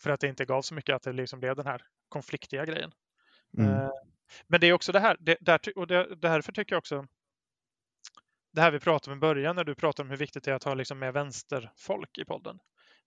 för 0.03 0.11
att 0.11 0.21
det 0.21 0.29
inte 0.29 0.45
gav 0.45 0.63
så 0.63 0.75
mycket 0.75 0.97
att 0.97 1.03
det 1.03 1.13
liksom 1.13 1.41
blev 1.41 1.57
den 1.57 1.67
här 1.67 1.83
konfliktiga 2.09 2.65
grejen. 2.65 2.91
Mm. 3.59 3.71
Uh, 3.71 3.91
men 4.47 4.61
det 4.61 4.67
är 4.67 4.73
också 4.73 4.93
det 4.93 5.01
här, 5.01 5.17
det, 5.21 5.37
där, 5.41 5.61
och 5.77 5.87
det, 5.87 6.15
därför 6.15 6.53
tycker 6.53 6.75
jag 6.75 6.79
också 6.79 7.07
det 8.53 8.61
här 8.61 8.71
vi 8.71 8.81
pratade 8.81 9.13
om 9.13 9.19
i 9.19 9.21
början 9.21 9.57
när 9.57 9.65
du 9.65 9.75
pratade 9.75 10.07
om 10.07 10.11
hur 10.11 10.17
viktigt 10.17 10.45
det 10.45 10.51
är 10.51 10.55
att 10.55 10.65
ha 10.65 10.75
liksom 10.75 10.99
med 10.99 11.13
vänsterfolk 11.13 12.19
i 12.19 12.25
podden. 12.25 12.59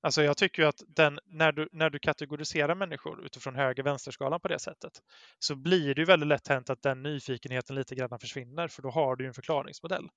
Alltså 0.03 0.23
jag 0.23 0.37
tycker 0.37 0.61
ju 0.61 0.67
att 0.69 0.83
den, 0.87 1.19
när, 1.25 1.51
du, 1.51 1.69
när 1.71 1.89
du 1.89 1.99
kategoriserar 1.99 2.75
människor 2.75 3.25
utifrån 3.25 3.55
höger-vänsterskalan 3.55 4.39
på 4.39 4.47
det 4.47 4.59
sättet 4.59 4.91
så 5.39 5.55
blir 5.55 5.95
det 5.95 6.01
ju 6.01 6.05
väldigt 6.05 6.27
lätt 6.27 6.47
hänt 6.47 6.69
att 6.69 6.81
den 6.81 7.03
nyfikenheten 7.03 7.75
lite 7.75 7.95
grann 7.95 8.19
försvinner 8.19 8.67
för 8.67 8.81
då 8.81 8.89
har 8.89 9.15
du 9.15 9.27
en 9.27 9.33
förklaringsmodell. 9.33 10.09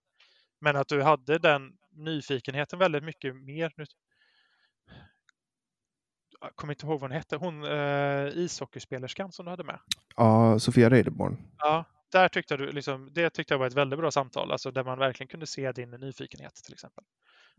Men 0.61 0.77
att 0.77 0.89
du 0.89 1.03
hade 1.03 1.39
den 1.39 1.73
nyfikenheten 1.91 2.79
väldigt 2.79 3.05
mycket 3.05 3.37
mer. 3.37 3.73
Nu, 3.77 3.85
jag 6.41 6.57
kommer 6.57 6.73
inte 6.73 6.87
ihåg 6.87 7.01
vad 7.01 7.11
hon 7.11 7.17
hette, 7.17 7.37
hon 7.37 7.65
eh, 7.65 8.29
ishockeyspelerskan 8.29 9.33
som 9.33 9.45
du 9.45 9.51
hade 9.51 9.65
med. 9.65 9.79
Ja, 10.17 10.59
Sofia 10.59 10.91
Reideborn. 10.91 11.37
Ja, 11.59 11.85
där 12.15 12.29
tyckte 12.29 12.57
du 12.57 12.73
liksom, 12.73 13.09
det 13.13 13.31
tyckte 13.31 13.55
jag 13.55 13.59
var 13.59 13.67
ett 13.67 13.75
väldigt 13.75 13.99
bra 13.99 14.11
samtal, 14.11 14.53
alltså 14.53 14.71
där 14.71 14.85
man 14.85 14.99
verkligen 14.99 15.29
kunde 15.29 15.47
se 15.47 15.73
din 15.73 15.91
nyfikenhet 15.91 16.55
till 16.55 16.73
exempel. 16.73 17.05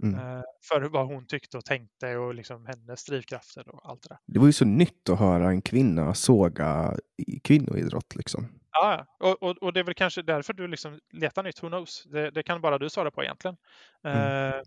Mm. 0.04 0.20
Eh, 0.20 0.44
för 0.70 0.82
vad 0.82 1.08
hon 1.08 1.26
tyckte 1.26 1.58
och 1.58 1.66
tänkte 1.66 2.18
och 2.18 2.36
liksom 2.36 2.66
hennes 2.66 3.06
drivkrafter 3.06 3.70
och 3.70 3.90
allt 3.90 4.02
det 4.04 4.10
där. 4.10 4.18
Det 4.26 4.40
var 4.40 4.46
ju 4.46 4.54
så 4.54 4.66
nytt 4.66 5.10
att 5.10 5.20
höra 5.20 5.50
en 5.50 5.62
kvinna 5.62 6.14
såga 6.14 6.98
kvinnoidrott 7.44 8.16
liksom. 8.16 8.48
Ja, 8.72 9.06
och, 9.20 9.44
och, 9.44 9.58
och 9.58 9.74
det 9.74 9.80
är 9.80 9.84
väl 9.84 9.94
kanske 9.94 10.22
därför 10.22 10.54
du 10.54 10.68
liksom 10.68 11.00
letar 11.14 11.44
nytt, 11.44 11.64
who 11.64 11.68
knows? 11.68 12.04
Det, 12.04 12.32
det 12.32 12.44
kan 12.44 12.62
bara 12.62 12.78
du 12.78 12.90
svara 12.90 13.12
på 13.12 13.24
egentligen. 13.24 13.58
Mm. 14.04 14.50
Eh, 14.50 14.62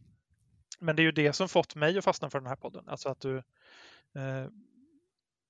men 0.80 0.96
det 0.96 1.02
är 1.02 1.04
ju 1.04 1.12
det 1.12 1.32
som 1.32 1.48
fått 1.48 1.74
mig 1.74 1.98
att 1.98 2.04
fastna 2.04 2.30
för 2.30 2.40
den 2.40 2.48
här 2.48 2.56
podden, 2.56 2.88
alltså 2.88 3.08
att 3.08 3.20
du 3.20 3.36
eh, 3.36 4.46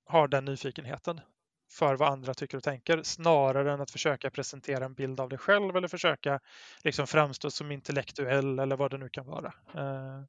har 0.07 0.29
den 0.29 0.45
nyfikenheten 0.45 1.21
för 1.71 1.97
vad 1.97 2.13
andra 2.13 2.35
tycker 2.35 2.57
och 2.57 2.63
tänker 2.63 3.03
snarare 3.03 3.73
än 3.73 3.81
att 3.81 3.91
försöka 3.91 4.31
presentera 4.31 4.85
en 4.85 4.95
bild 4.95 5.21
av 5.21 5.29
dig 5.29 5.39
själv 5.39 5.77
eller 5.77 5.89
försöka 5.89 6.41
liksom 6.85 7.07
framstå 7.07 7.51
som 7.51 7.73
intellektuell 7.73 8.59
eller 8.59 8.77
vad 8.77 8.91
det 8.91 8.99
nu 8.99 9.09
kan 9.09 9.27
vara. 9.27 9.53
Uh... 9.75 10.25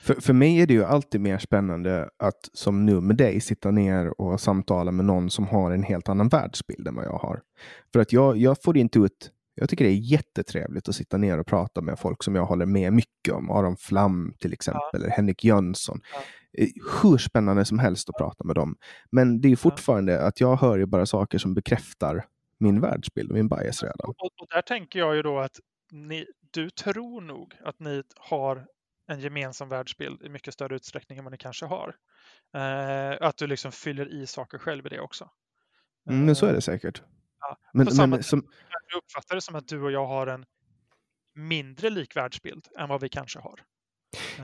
För, 0.00 0.14
för 0.14 0.32
mig 0.32 0.60
är 0.60 0.66
det 0.66 0.74
ju 0.74 0.84
alltid 0.84 1.20
mer 1.20 1.38
spännande 1.38 2.10
att 2.16 2.50
som 2.52 2.86
nu 2.86 3.00
med 3.00 3.16
dig 3.16 3.40
sitta 3.40 3.70
ner 3.70 4.20
och 4.20 4.40
samtala 4.40 4.92
med 4.92 5.04
någon 5.04 5.30
som 5.30 5.46
har 5.46 5.70
en 5.70 5.82
helt 5.82 6.08
annan 6.08 6.28
världsbild 6.28 6.88
än 6.88 6.94
vad 6.94 7.04
jag 7.04 7.18
har. 7.18 7.42
För 7.92 8.00
att 8.00 8.12
jag, 8.12 8.36
jag 8.36 8.62
får 8.62 8.76
inte 8.76 8.98
ut 8.98 9.32
jag 9.60 9.68
tycker 9.68 9.84
det 9.84 9.90
är 9.90 10.12
jättetrevligt 10.12 10.88
att 10.88 10.94
sitta 10.94 11.16
ner 11.16 11.38
och 11.38 11.46
prata 11.46 11.80
med 11.80 11.98
folk 11.98 12.22
som 12.22 12.34
jag 12.34 12.46
håller 12.46 12.66
med 12.66 12.92
mycket 12.92 13.34
om. 13.34 13.50
Aron 13.50 13.76
Flam 13.76 14.34
till 14.38 14.52
exempel, 14.52 14.82
ja. 14.92 14.98
eller 14.98 15.10
Henrik 15.10 15.44
Jönsson. 15.44 16.00
Ja. 16.12 16.22
Eh, 16.58 16.68
hur 17.02 17.18
spännande 17.18 17.64
som 17.64 17.78
helst 17.78 18.08
att 18.08 18.16
prata 18.18 18.44
med 18.44 18.56
dem. 18.56 18.76
Men 19.10 19.40
det 19.40 19.52
är 19.52 19.56
fortfarande 19.56 20.26
att 20.26 20.40
jag 20.40 20.56
hör 20.56 20.78
ju 20.78 20.86
bara 20.86 21.06
saker 21.06 21.38
som 21.38 21.54
bekräftar 21.54 22.26
min 22.58 22.80
världsbild 22.80 23.30
och 23.30 23.36
min 23.36 23.48
bias 23.48 23.82
redan. 23.82 24.08
Och, 24.18 24.40
och 24.40 24.46
där 24.50 24.62
tänker 24.62 24.98
jag 24.98 25.16
ju 25.16 25.22
då 25.22 25.38
att 25.38 25.60
ni, 25.92 26.26
du 26.50 26.70
tror 26.70 27.20
nog 27.20 27.54
att 27.64 27.80
ni 27.80 28.02
har 28.16 28.66
en 29.08 29.20
gemensam 29.20 29.68
världsbild 29.68 30.22
i 30.22 30.28
mycket 30.28 30.54
större 30.54 30.76
utsträckning 30.76 31.18
än 31.18 31.24
vad 31.24 31.32
ni 31.32 31.38
kanske 31.38 31.66
har. 31.66 31.96
Eh, 32.54 33.26
att 33.28 33.36
du 33.36 33.46
liksom 33.46 33.72
fyller 33.72 34.08
i 34.08 34.26
saker 34.26 34.58
själv 34.58 34.86
i 34.86 34.88
det 34.88 35.00
också. 35.00 35.30
Mm, 36.10 36.26
men 36.26 36.36
så 36.36 36.46
är 36.46 36.52
det 36.52 36.60
säkert. 36.60 37.02
Ja, 37.40 37.58
men, 37.72 37.88
men, 37.96 38.10
men 38.10 38.22
som... 38.22 38.48
Jag 38.90 38.98
uppfattar 38.98 39.34
det 39.34 39.40
som 39.40 39.54
att 39.54 39.68
du 39.68 39.82
och 39.82 39.90
jag 39.92 40.06
har 40.06 40.26
en 40.26 40.44
mindre 41.34 41.90
lik 41.90 42.16
världsbild 42.16 42.68
än 42.78 42.88
vad 42.88 43.00
vi 43.00 43.08
kanske 43.08 43.38
har. 43.38 43.60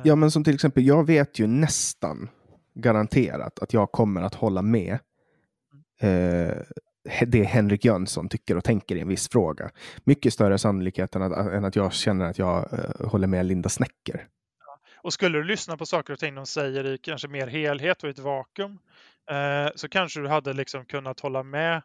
Ja, 0.05 0.17
men 0.17 0.31
som 0.31 0.45
till 0.45 0.55
exempel, 0.55 0.87
jag 0.87 1.07
vet 1.07 1.39
ju 1.39 1.47
nästan 1.47 2.29
garanterat 2.75 3.59
att 3.59 3.73
jag 3.73 3.93
kommer 3.93 4.23
att 4.23 4.35
hålla 4.35 4.63
med 4.63 4.99
eh, 6.01 6.57
det 7.27 7.45
Henrik 7.45 7.85
Jönsson 7.85 8.29
tycker 8.29 8.57
och 8.57 8.65
tänker 8.65 8.97
i 8.97 9.01
en 9.01 9.09
viss 9.09 9.29
fråga. 9.29 9.71
Mycket 10.05 10.33
större 10.33 10.59
sannolikhet 10.59 11.17
än 11.17 11.23
att, 11.23 11.53
än 11.53 11.65
att 11.65 11.77
jag 11.77 11.93
känner 11.93 12.25
att 12.25 12.39
jag 12.39 12.73
eh, 12.73 13.09
håller 13.09 13.27
med 13.27 13.47
Linda 13.47 13.69
Snäcker. 13.69 14.27
Och 14.97 15.13
skulle 15.13 15.39
du 15.39 15.45
lyssna 15.45 15.77
på 15.77 15.87
saker 15.87 16.13
och 16.13 16.19
ting 16.19 16.35
de 16.35 16.47
säger 16.47 16.87
i 16.87 16.99
kanske 16.99 17.29
mer 17.29 17.47
helhet 17.47 18.03
och 18.03 18.09
i 18.09 18.13
ett 18.13 18.19
vakuum 18.19 18.79
eh, 19.31 19.73
så 19.75 19.89
kanske 19.89 20.21
du 20.21 20.29
hade 20.29 20.53
liksom 20.53 20.85
kunnat 20.85 21.21
hålla 21.21 21.43
med 21.43 21.83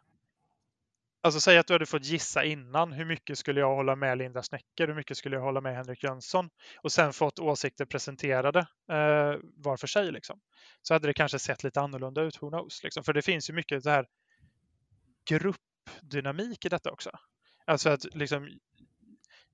Alltså 1.20 1.40
säg 1.40 1.58
att 1.58 1.66
du 1.66 1.72
hade 1.72 1.86
fått 1.86 2.04
gissa 2.04 2.44
innan 2.44 2.92
hur 2.92 3.04
mycket 3.04 3.38
skulle 3.38 3.60
jag 3.60 3.76
hålla 3.76 3.96
med 3.96 4.18
Linda 4.18 4.42
Snäcker, 4.42 4.86
hur 4.86 4.94
mycket 4.94 5.16
skulle 5.16 5.36
jag 5.36 5.42
hålla 5.42 5.60
med 5.60 5.76
Henrik 5.76 6.02
Jönsson 6.02 6.50
och 6.82 6.92
sen 6.92 7.12
fått 7.12 7.38
åsikter 7.38 7.84
presenterade 7.84 8.58
eh, 8.92 9.36
var 9.56 9.76
för 9.76 9.86
sig. 9.86 10.12
Liksom. 10.12 10.40
Så 10.82 10.94
hade 10.94 11.06
det 11.06 11.14
kanske 11.14 11.38
sett 11.38 11.64
lite 11.64 11.80
annorlunda 11.80 12.22
ut, 12.22 12.42
who 12.42 12.48
knows? 12.48 12.82
Liksom. 12.82 13.04
För 13.04 13.12
det 13.12 13.22
finns 13.22 13.50
ju 13.50 13.54
mycket 13.54 13.82
så 13.82 13.90
här 13.90 14.06
gruppdynamik 15.30 16.64
i 16.64 16.68
detta 16.68 16.90
också. 16.90 17.10
Alltså 17.64 17.90
att 17.90 18.14
liksom, 18.14 18.48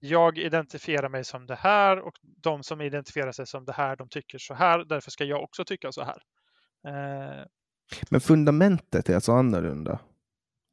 jag 0.00 0.38
identifierar 0.38 1.08
mig 1.08 1.24
som 1.24 1.46
det 1.46 1.54
här 1.54 1.98
och 1.98 2.14
de 2.22 2.62
som 2.62 2.80
identifierar 2.80 3.32
sig 3.32 3.46
som 3.46 3.64
det 3.64 3.72
här, 3.72 3.96
de 3.96 4.08
tycker 4.08 4.38
så 4.38 4.54
här. 4.54 4.84
Därför 4.84 5.10
ska 5.10 5.24
jag 5.24 5.42
också 5.42 5.64
tycka 5.64 5.92
så 5.92 6.04
här. 6.04 6.22
Eh, 6.86 7.44
Men 8.10 8.20
fundamentet 8.20 9.08
är 9.08 9.14
alltså 9.14 9.32
annorlunda. 9.32 10.00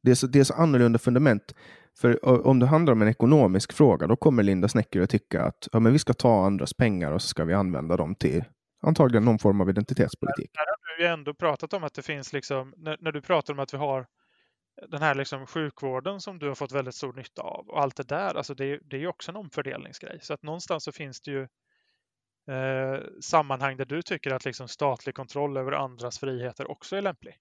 Det 0.02 0.10
är 0.10 0.14
så, 0.14 0.26
det 0.26 0.40
är 0.40 0.44
så 0.44 0.54
annorlunda 0.54 0.98
fundament. 0.98 1.54
För 2.00 2.46
om 2.46 2.58
det 2.58 2.66
handlar 2.66 2.92
om 2.92 3.02
en 3.02 3.08
ekonomisk 3.08 3.72
fråga, 3.72 4.06
då 4.06 4.16
kommer 4.16 4.42
Linda 4.42 4.68
Snecker 4.68 5.00
att 5.00 5.10
tycka 5.10 5.42
att 5.42 5.68
ja, 5.72 5.80
men 5.80 5.92
vi 5.92 5.98
ska 5.98 6.12
ta 6.12 6.46
andras 6.46 6.74
pengar 6.74 7.12
och 7.12 7.22
så 7.22 7.28
ska 7.28 7.44
vi 7.44 7.54
använda 7.54 7.96
dem 7.96 8.14
till 8.14 8.44
antagligen 8.82 9.24
någon 9.24 9.38
form 9.38 9.60
av 9.60 9.70
identitetspolitik. 9.70 10.50
Där 10.52 10.66
har 10.66 10.96
du 10.96 11.02
ju 11.02 11.08
ändå 11.08 11.34
pratat 11.34 11.72
om 11.72 11.84
att 11.84 11.94
det 11.94 12.02
finns, 12.02 12.32
liksom, 12.32 12.74
när, 12.76 12.96
när 13.00 13.12
du 13.12 13.20
pratar 13.20 13.54
om 13.54 13.60
att 13.60 13.74
vi 13.74 13.78
har 13.78 14.06
den 14.88 15.02
här 15.02 15.14
liksom 15.14 15.46
sjukvården 15.46 16.20
som 16.20 16.38
du 16.38 16.48
har 16.48 16.54
fått 16.54 16.72
väldigt 16.72 16.94
stor 16.94 17.12
nytta 17.12 17.42
av 17.42 17.68
och 17.68 17.80
allt 17.80 17.96
det 17.96 18.08
där, 18.08 18.34
alltså 18.34 18.54
det, 18.54 18.80
det 18.84 18.96
är 18.96 19.00
ju 19.00 19.08
också 19.08 19.30
en 19.30 19.36
omfördelningsgrej. 19.36 20.18
Så 20.22 20.34
att 20.34 20.42
någonstans 20.42 20.84
så 20.84 20.92
finns 20.92 21.20
det 21.20 21.30
ju 21.30 21.42
eh, 22.54 23.00
sammanhang 23.20 23.76
där 23.76 23.84
du 23.84 24.02
tycker 24.02 24.34
att 24.34 24.44
liksom 24.44 24.68
statlig 24.68 25.14
kontroll 25.14 25.56
över 25.56 25.72
andras 25.72 26.18
friheter 26.18 26.70
också 26.70 26.96
är 26.96 27.02
lämplig. 27.02 27.34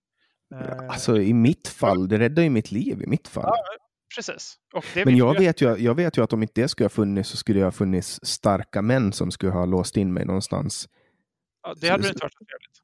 Eh, 0.51 0.89
alltså 0.89 1.21
i 1.21 1.33
mitt 1.33 1.67
fall, 1.67 2.07
det 2.07 2.19
räddar 2.19 2.43
ju 2.43 2.49
mitt 2.49 2.71
liv 2.71 3.01
i 3.01 3.07
mitt 3.07 3.27
fall. 3.27 3.43
Ja, 3.45 3.63
precis. 4.15 4.57
Men 5.05 5.17
jag 5.17 5.39
vet, 5.39 5.61
ju, 5.61 5.77
jag 5.77 5.95
vet 5.95 6.17
ju 6.17 6.23
att 6.23 6.33
om 6.33 6.41
inte 6.41 6.61
det 6.61 6.67
skulle 6.67 6.85
ha 6.85 6.89
funnits 6.89 7.29
så 7.29 7.37
skulle 7.37 7.59
det 7.59 7.65
ha 7.65 7.71
funnits 7.71 8.19
starka 8.23 8.81
män 8.81 9.13
som 9.13 9.31
skulle 9.31 9.51
ha 9.51 9.65
låst 9.65 9.97
in 9.97 10.13
mig 10.13 10.25
någonstans. 10.25 10.89
Ja, 11.63 11.73
det 11.81 11.89
hade 11.89 12.03
så, 12.03 12.09
inte 12.09 12.23
varit 12.23 12.33
så 12.33 12.45
trevligt. 12.45 12.81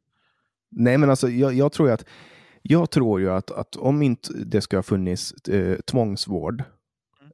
Nej, 0.69 0.97
men 0.97 1.09
alltså 1.09 1.29
jag, 1.29 1.53
jag 1.53 1.71
tror 1.71 1.87
ju 1.87 1.93
att 1.93 2.05
jag 2.61 2.91
tror 2.91 3.19
ju 3.19 3.29
att, 3.31 3.51
att 3.51 3.75
om 3.75 4.01
inte 4.01 4.33
det 4.33 4.61
skulle 4.61 4.77
ha 4.77 4.83
funnits 4.83 5.31
eh, 5.31 5.79
tvångsvård 5.79 6.63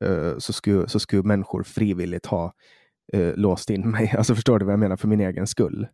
mm. 0.01 0.27
eh, 0.27 0.37
så, 0.37 0.53
skulle, 0.53 0.89
så 0.89 0.99
skulle 0.99 1.23
människor 1.23 1.63
frivilligt 1.63 2.25
ha 2.25 2.53
eh, 3.13 3.35
låst 3.35 3.69
in 3.69 3.91
mig. 3.91 4.13
Alltså 4.17 4.35
förstår 4.35 4.59
du 4.59 4.65
vad 4.65 4.73
jag 4.73 4.79
menar? 4.79 4.97
För 4.97 5.07
min 5.07 5.19
egen 5.19 5.47
skull. 5.47 5.75
Mm. 5.75 5.87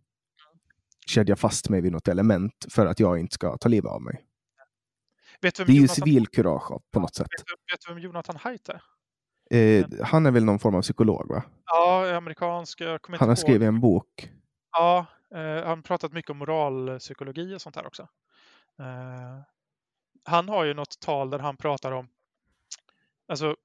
Kedja 1.07 1.36
fast 1.36 1.70
mig 1.70 1.82
vid 1.82 1.91
något 1.91 2.07
element 2.07 2.66
för 2.70 2.86
att 2.86 2.99
jag 2.99 3.20
inte 3.20 3.34
ska 3.34 3.57
ta 3.57 3.70
livet 3.70 3.91
av 3.91 4.02
mig. 4.02 4.29
Det 5.41 5.60
är 5.60 5.60
Jonathan... 5.60 5.76
ju 5.76 5.88
civilkurage 5.88 6.72
på 6.91 6.99
något 6.99 7.16
sätt. 7.16 7.28
Vet 7.38 7.45
du, 7.45 7.74
vet 7.74 7.82
du 7.88 7.94
vem 7.94 8.03
Jonathan 8.03 8.36
Haidt 8.36 8.70
är? 8.70 8.82
Eh, 9.52 9.86
han 10.03 10.26
är 10.26 10.32
väl 10.32 10.45
någon 10.45 10.60
form 10.60 10.76
av 10.76 10.82
psykolog? 10.82 11.30
va? 11.30 11.44
Ja, 11.66 12.16
amerikansk. 12.16 12.82
han 13.20 13.30
har 13.30 13.36
skrivit 13.36 13.68
en 13.68 13.80
bok. 13.80 14.32
Ja, 14.72 15.06
eh, 15.36 15.66
han 15.66 15.84
pratat 15.84 16.14
mycket 16.14 16.32
om 16.32 16.38
moralpsykologi 16.38 17.56
och 17.56 17.61
sånt 17.61 17.76
här 17.76 17.88
också. 17.88 18.07
Eh, 18.80 19.41
han 20.24 20.49
har 20.49 20.64
ju 20.64 20.74
något 20.74 20.99
tal 20.99 21.30
där 21.30 21.40
han 21.40 21.57
pratar 21.57 21.91
om, 21.91 22.07
alltså, 23.28 23.56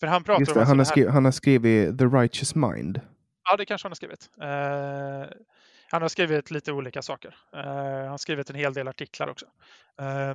för 0.00 0.06
han 0.06 0.24
pratar 0.24 0.54
det, 0.54 0.60
om... 0.60 0.66
Han 0.66 0.78
har, 0.78 0.84
skrivit, 0.84 1.10
han 1.10 1.24
har 1.24 1.32
skrivit 1.32 1.98
The 1.98 2.04
Righteous 2.04 2.54
Mind. 2.54 3.00
Ja, 3.44 3.56
det 3.56 3.64
kanske 3.66 3.86
han 3.86 3.90
har 3.90 3.96
skrivit. 3.96 4.30
Eh, 4.40 5.38
han 5.94 6.02
har 6.02 6.08
skrivit 6.08 6.50
lite 6.50 6.72
olika 6.72 7.02
saker. 7.02 7.36
Eh, 7.52 7.60
han 7.62 8.08
har 8.08 8.18
skrivit 8.18 8.50
en 8.50 8.56
hel 8.56 8.74
del 8.74 8.88
artiklar 8.88 9.28
också. 9.28 9.46
Eh, 10.00 10.34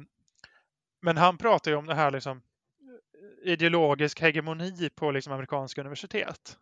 men 1.02 1.18
han 1.18 1.38
pratar 1.38 1.72
ju 1.72 1.78
om 1.78 1.86
det 1.86 1.96
här 1.96 2.12
liksom 2.12 2.38
eh, 2.38 3.52
ideologisk 3.52 4.22
hegemoni 4.22 4.90
på 4.96 5.12
liksom 5.12 5.34
amerikanska 5.34 5.82
universitet. 5.82 6.58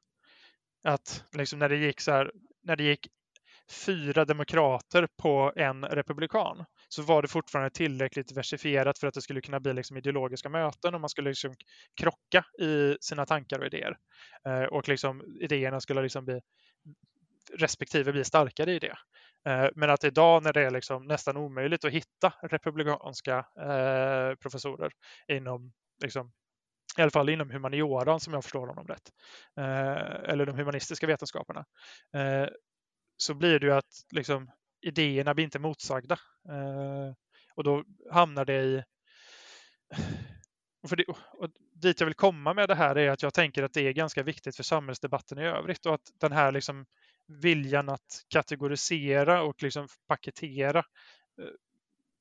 Att 0.84 1.24
liksom 1.32 1.60
när 1.60 1.70
det 1.70 1.76
gick 1.76 2.02
så 2.02 2.12
här, 2.12 2.32
när 2.64 2.76
det 2.76 2.84
gick 2.84 3.08
fyra 3.86 4.26
demokrater 4.26 5.08
på 5.18 5.54
en 5.56 5.86
republikan 5.86 6.66
så 6.90 7.02
var 7.02 7.22
det 7.22 7.28
fortfarande 7.28 7.70
tillräckligt 7.70 8.28
diversifierat 8.28 9.00
för 9.00 9.08
att 9.08 9.14
det 9.14 9.22
skulle 9.22 9.42
kunna 9.42 9.60
bli 9.60 9.74
liksom 9.74 9.98
ideologiska 9.98 10.50
möten 10.50 10.96
och 10.96 11.02
man 11.02 11.10
skulle 11.10 11.30
liksom 11.30 11.56
krocka 12.02 12.46
i 12.60 12.98
sina 13.02 13.26
tankar 13.26 13.60
och 13.60 13.66
idéer. 13.66 13.98
Eh, 14.48 14.64
och 14.64 14.88
liksom 14.88 15.38
idéerna 15.42 15.82
skulle 15.82 16.02
liksom 16.02 16.26
bli 16.26 16.42
respektive 17.54 18.12
blir 18.12 18.24
starkare 18.24 18.74
i 18.74 18.80
det. 18.80 18.96
Eh, 19.46 19.70
men 19.76 19.90
att 19.90 20.04
idag 20.04 20.44
när 20.44 20.54
det 20.54 20.62
är 20.62 20.72
liksom 20.72 21.08
nästan 21.08 21.38
omöjligt 21.38 21.86
att 21.86 21.92
hitta 21.92 22.34
republikanska 22.42 23.38
eh, 23.38 24.36
professorer 24.36 24.92
inom 25.28 25.74
liksom, 26.04 26.32
i 26.98 27.02
alla 27.02 27.12
fall 27.12 27.30
inom 27.30 27.50
humanioran 27.50 28.20
som 28.20 28.34
jag 28.34 28.44
förstår 28.44 28.68
honom 28.68 28.88
rätt, 28.88 29.12
eh, 29.58 30.32
eller 30.32 30.46
de 30.46 30.56
humanistiska 30.56 31.08
vetenskaperna, 31.08 31.66
eh, 32.14 32.48
så 33.18 33.34
blir 33.34 33.60
det 33.60 33.66
ju 33.66 33.74
att 33.74 34.06
liksom, 34.12 34.52
idéerna 34.82 35.34
blir 35.34 35.46
inte 35.46 35.60
motsagda. 35.60 36.18
Eh, 36.50 37.14
och 37.56 37.64
då 37.64 37.84
hamnar 38.12 38.46
det 38.46 38.62
i... 38.64 38.84
Och, 40.84 40.90
för 40.90 40.96
det, 40.96 41.06
och 41.08 41.50
dit 41.74 42.00
jag 42.00 42.06
vill 42.08 42.16
komma 42.16 42.54
med 42.54 42.70
det 42.70 42.76
här 42.76 42.98
är 42.98 43.10
att 43.10 43.24
jag 43.24 43.34
tänker 43.34 43.64
att 43.64 43.74
det 43.74 43.82
är 43.82 43.92
ganska 43.92 44.24
viktigt 44.24 44.56
för 44.56 44.64
samhällsdebatten 44.64 45.40
i 45.40 45.44
övrigt 45.44 45.86
och 45.86 45.94
att 45.94 46.12
den 46.20 46.32
här 46.32 46.52
liksom 46.52 46.86
viljan 47.28 47.90
att 47.90 48.26
kategorisera 48.28 49.42
och 49.42 49.64
liksom 49.64 49.88
paketera 50.08 50.80
eh, 51.42 51.46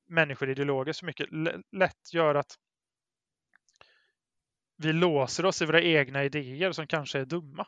människor 0.09 0.51
ideologiskt 0.51 1.01
så 1.01 1.07
mycket 1.07 1.29
lätt 1.73 2.15
gör 2.15 2.35
att 2.35 2.59
vi 4.77 4.93
låser 4.93 5.47
oss 5.47 5.63
i 5.63 5.67
våra 5.67 5.83
egna 5.83 6.25
idéer 6.25 6.73
som 6.73 6.87
kanske 6.87 7.19
är 7.19 7.25
dumma. 7.25 7.67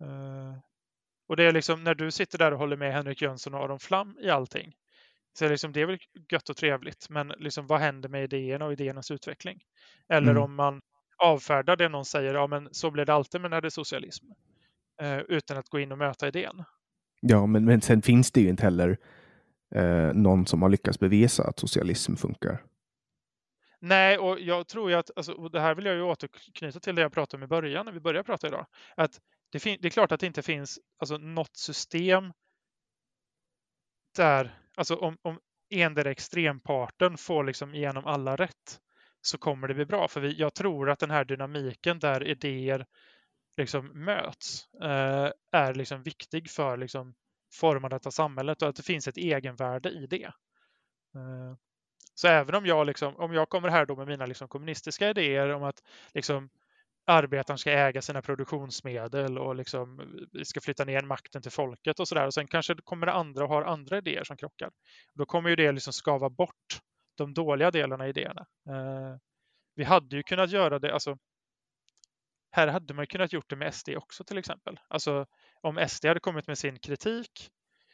Eh, 0.00 0.58
och 1.26 1.36
det 1.36 1.44
är 1.44 1.52
liksom 1.52 1.84
när 1.84 1.94
du 1.94 2.10
sitter 2.10 2.38
där 2.38 2.52
och 2.52 2.58
håller 2.58 2.76
med 2.76 2.92
Henrik 2.92 3.22
Jönsson 3.22 3.54
och 3.54 3.60
Aron 3.60 3.78
Flam 3.78 4.18
i 4.20 4.30
allting. 4.30 4.74
Så 5.38 5.48
liksom, 5.48 5.72
det 5.72 5.80
är 5.80 5.86
väl 5.86 5.98
gött 6.30 6.50
och 6.50 6.56
trevligt, 6.56 7.08
men 7.10 7.28
liksom, 7.28 7.66
vad 7.66 7.80
händer 7.80 8.08
med 8.08 8.24
idéerna 8.24 8.64
och 8.64 8.72
idéernas 8.72 9.10
utveckling? 9.10 9.60
Eller 10.08 10.30
mm. 10.30 10.42
om 10.42 10.54
man 10.54 10.80
avfärdar 11.18 11.76
det 11.76 11.88
någon 11.88 12.04
säger, 12.04 12.34
ja 12.34 12.46
men 12.46 12.68
så 12.72 12.90
blir 12.90 13.04
det 13.04 13.14
alltid 13.14 13.40
när 13.40 13.60
det 13.60 13.68
är 13.68 13.70
socialism. 13.70 14.26
Eh, 15.02 15.18
utan 15.18 15.58
att 15.58 15.68
gå 15.68 15.80
in 15.80 15.92
och 15.92 15.98
möta 15.98 16.28
idén. 16.28 16.64
Ja, 17.20 17.46
men, 17.46 17.64
men 17.64 17.80
sen 17.80 18.02
finns 18.02 18.32
det 18.32 18.40
ju 18.40 18.48
inte 18.48 18.62
heller 18.62 18.98
eh, 19.74 20.12
någon 20.14 20.46
som 20.46 20.62
har 20.62 20.68
lyckats 20.68 20.98
bevisa 20.98 21.48
att 21.48 21.58
socialism 21.58 22.14
funkar. 22.14 22.64
Nej, 23.80 24.18
och 24.18 24.40
jag 24.40 24.68
tror 24.68 24.90
ju 24.90 24.96
att, 24.96 25.10
alltså, 25.16 25.32
och 25.32 25.50
det 25.50 25.60
här 25.60 25.74
vill 25.74 25.84
jag 25.84 25.94
ju 25.94 26.02
återknyta 26.02 26.80
till 26.80 26.94
det 26.94 27.02
jag 27.02 27.12
pratade 27.12 27.40
om 27.40 27.44
i 27.44 27.46
början, 27.46 27.86
när 27.86 27.92
vi 27.92 28.00
började 28.00 28.24
prata 28.24 28.46
idag, 28.46 28.66
att 28.96 29.20
det, 29.52 29.64
det, 29.64 29.84
är 29.84 29.90
klart 29.90 30.12
att 30.12 30.20
det 30.20 30.26
inte 30.26 30.42
finns 30.42 30.78
alltså, 30.98 31.18
något 31.18 31.56
system 31.56 32.32
där, 34.16 34.58
alltså 34.76 34.96
om, 34.96 35.16
om 35.22 35.38
endera 35.70 36.10
extremparten 36.10 37.16
får 37.16 37.44
liksom 37.44 37.74
igenom 37.74 38.06
alla 38.06 38.36
rätt 38.36 38.80
så 39.20 39.38
kommer 39.38 39.68
det 39.68 39.74
bli 39.74 39.86
bra. 39.86 40.08
För 40.08 40.20
vi, 40.20 40.32
jag 40.32 40.54
tror 40.54 40.90
att 40.90 40.98
den 40.98 41.10
här 41.10 41.24
dynamiken 41.24 41.98
där 41.98 42.26
idéer 42.26 42.86
liksom 43.56 44.04
möts 44.04 44.66
eh, 44.82 45.30
är 45.52 45.74
liksom 45.74 46.02
viktig 46.02 46.50
för 46.50 46.76
liksom 46.76 47.14
formandet 47.54 48.06
av 48.06 48.10
samhället 48.10 48.62
och 48.62 48.68
att 48.68 48.76
det 48.76 48.82
finns 48.82 49.08
ett 49.08 49.16
egenvärde 49.16 49.90
i 49.90 50.06
det. 50.06 50.32
Eh, 51.14 51.54
så 52.14 52.28
även 52.28 52.54
om 52.54 52.66
jag, 52.66 52.86
liksom, 52.86 53.16
om 53.16 53.32
jag 53.32 53.48
kommer 53.48 53.68
här 53.68 53.86
då 53.86 53.96
med 53.96 54.06
mina 54.06 54.26
liksom 54.26 54.48
kommunistiska 54.48 55.10
idéer 55.10 55.48
om 55.48 55.62
att 55.62 55.82
liksom 56.14 56.50
arbetaren 57.06 57.58
ska 57.58 57.70
äga 57.70 58.02
sina 58.02 58.22
produktionsmedel 58.22 59.38
och 59.38 59.56
liksom 59.56 60.00
vi 60.32 60.44
ska 60.44 60.60
flytta 60.60 60.84
ner 60.84 61.02
makten 61.02 61.42
till 61.42 61.50
folket 61.50 62.00
och 62.00 62.08
sådär. 62.08 62.26
Och 62.26 62.34
sen 62.34 62.46
kanske 62.46 62.74
kommer 62.84 63.06
det 63.06 63.12
andra 63.12 63.44
och 63.44 63.50
har 63.50 63.62
andra 63.62 63.98
idéer 63.98 64.24
som 64.24 64.36
krockar. 64.36 64.70
Då 65.14 65.26
kommer 65.26 65.50
ju 65.50 65.56
det 65.56 65.72
liksom 65.72 65.92
skava 65.92 66.30
bort 66.30 66.80
de 67.16 67.34
dåliga 67.34 67.70
delarna 67.70 68.06
i 68.06 68.10
idéerna. 68.10 68.46
Eh, 68.68 69.16
vi 69.74 69.84
hade 69.84 70.16
ju 70.16 70.22
kunnat 70.22 70.50
göra 70.50 70.78
det, 70.78 70.94
alltså 70.94 71.18
här 72.52 72.68
hade 72.68 72.94
man 72.94 73.06
kunnat 73.06 73.32
gjort 73.32 73.50
det 73.50 73.56
med 73.56 73.74
SD 73.74 73.88
också 73.88 74.24
till 74.24 74.38
exempel. 74.38 74.80
Alltså 74.88 75.26
om 75.60 75.88
SD 75.88 76.06
hade 76.06 76.20
kommit 76.20 76.46
med 76.46 76.58
sin 76.58 76.78
kritik 76.78 77.50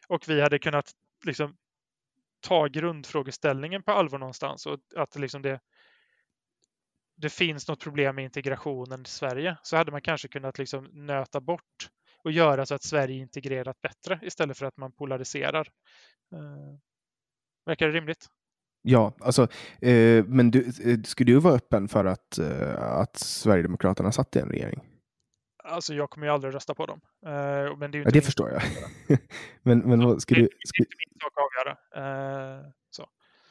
och 0.09 0.29
vi 0.29 0.41
hade 0.41 0.59
kunnat 0.59 0.91
liksom 1.25 1.57
ta 2.41 2.67
grundfrågeställningen 2.67 3.83
på 3.83 3.93
allvar 3.93 4.19
någonstans 4.19 4.67
och 4.67 4.79
att 4.97 5.17
liksom 5.17 5.43
det 5.43 5.61
det 7.21 7.31
finns 7.31 7.69
något 7.69 7.81
problem 7.81 8.17
med 8.17 8.25
integrationen 8.25 9.03
i 9.03 9.09
Sverige 9.09 9.57
så 9.63 9.77
hade 9.77 9.93
man 9.93 10.03
kanske 10.03 10.29
kunnat 10.29 10.59
liksom 10.59 10.85
nöta 10.93 11.41
bort 11.41 11.91
och 12.25 12.33
göra 12.33 12.67
så 12.67 12.75
att 12.75 12.83
Sverige 12.83 13.17
integrerat 13.17 13.81
bättre 13.81 14.21
istället 14.23 14.59
för 14.59 14.67
att 14.67 14.77
man 14.77 14.93
polariserar. 14.93 15.69
Eh, 16.33 16.79
verkar 17.67 17.87
det 17.87 17.93
rimligt? 17.93 18.27
Ja, 18.91 19.13
alltså, 19.21 19.43
eh, 19.81 20.25
men 20.25 20.51
du, 20.51 20.67
eh, 20.85 21.01
skulle 21.05 21.33
du 21.33 21.41
vara 21.41 21.55
öppen 21.55 21.89
för 21.89 22.05
att, 22.05 22.39
eh, 22.39 22.83
att 22.83 23.17
Sverigedemokraterna 23.17 24.13
satt 24.13 24.37
i 24.37 24.39
en 24.39 24.49
regering? 24.49 24.81
Alltså 25.65 25.95
jag 25.95 26.11
kommer 26.11 26.27
ju 26.27 26.33
aldrig 26.33 26.55
rösta 26.55 26.75
på 26.75 26.87
dem. 26.87 27.01
Eh, 27.27 27.77
men 27.79 27.91
det, 27.91 27.99
är 27.99 28.03
ja, 28.05 28.11
det 28.11 28.21
förstår 28.21 28.51
jag. 28.51 28.63
men 29.63 29.79
men 29.79 30.05
vad, 30.05 30.23
skulle 30.23 30.41
det, 30.41 30.47
det 30.47 30.79
är 30.79 30.81
inte 30.81 30.95
min 30.99 31.21
sak 31.21 31.33
att 31.37 31.45
avgöra. 31.45 32.59
Eh, 32.59 32.65
så. 32.91 33.07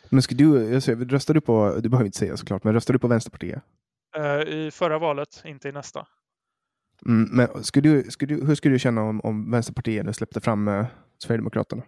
Men 0.09 0.22
ska 0.22 0.35
du, 0.35 0.81
säger, 0.81 1.05
röstar 1.05 1.34
du 1.34 1.41
på, 1.41 1.80
du 1.80 1.89
behöver 1.89 2.05
inte 2.05 2.18
säga 2.18 2.38
såklart, 2.38 2.64
men 2.64 2.73
röstar 2.73 2.93
du 2.93 2.99
på 2.99 3.07
Vänsterpartiet? 3.07 3.64
Uh, 4.18 4.41
I 4.41 4.72
förra 4.72 4.99
valet, 4.99 5.41
inte 5.45 5.69
i 5.69 5.72
nästa. 5.72 6.07
Mm, 7.05 7.30
men 7.31 7.64
skulle 7.64 7.89
du, 7.89 8.11
skulle 8.11 8.35
du, 8.35 8.45
hur 8.45 8.55
skulle 8.55 8.76
du 8.76 8.80
känna 8.80 9.01
om, 9.03 9.22
om 9.22 9.51
Vänsterpartiet 9.51 10.05
nu 10.05 10.14
släppte 10.14 10.41
fram 10.41 10.85
Sverigedemokraterna? 11.18 11.84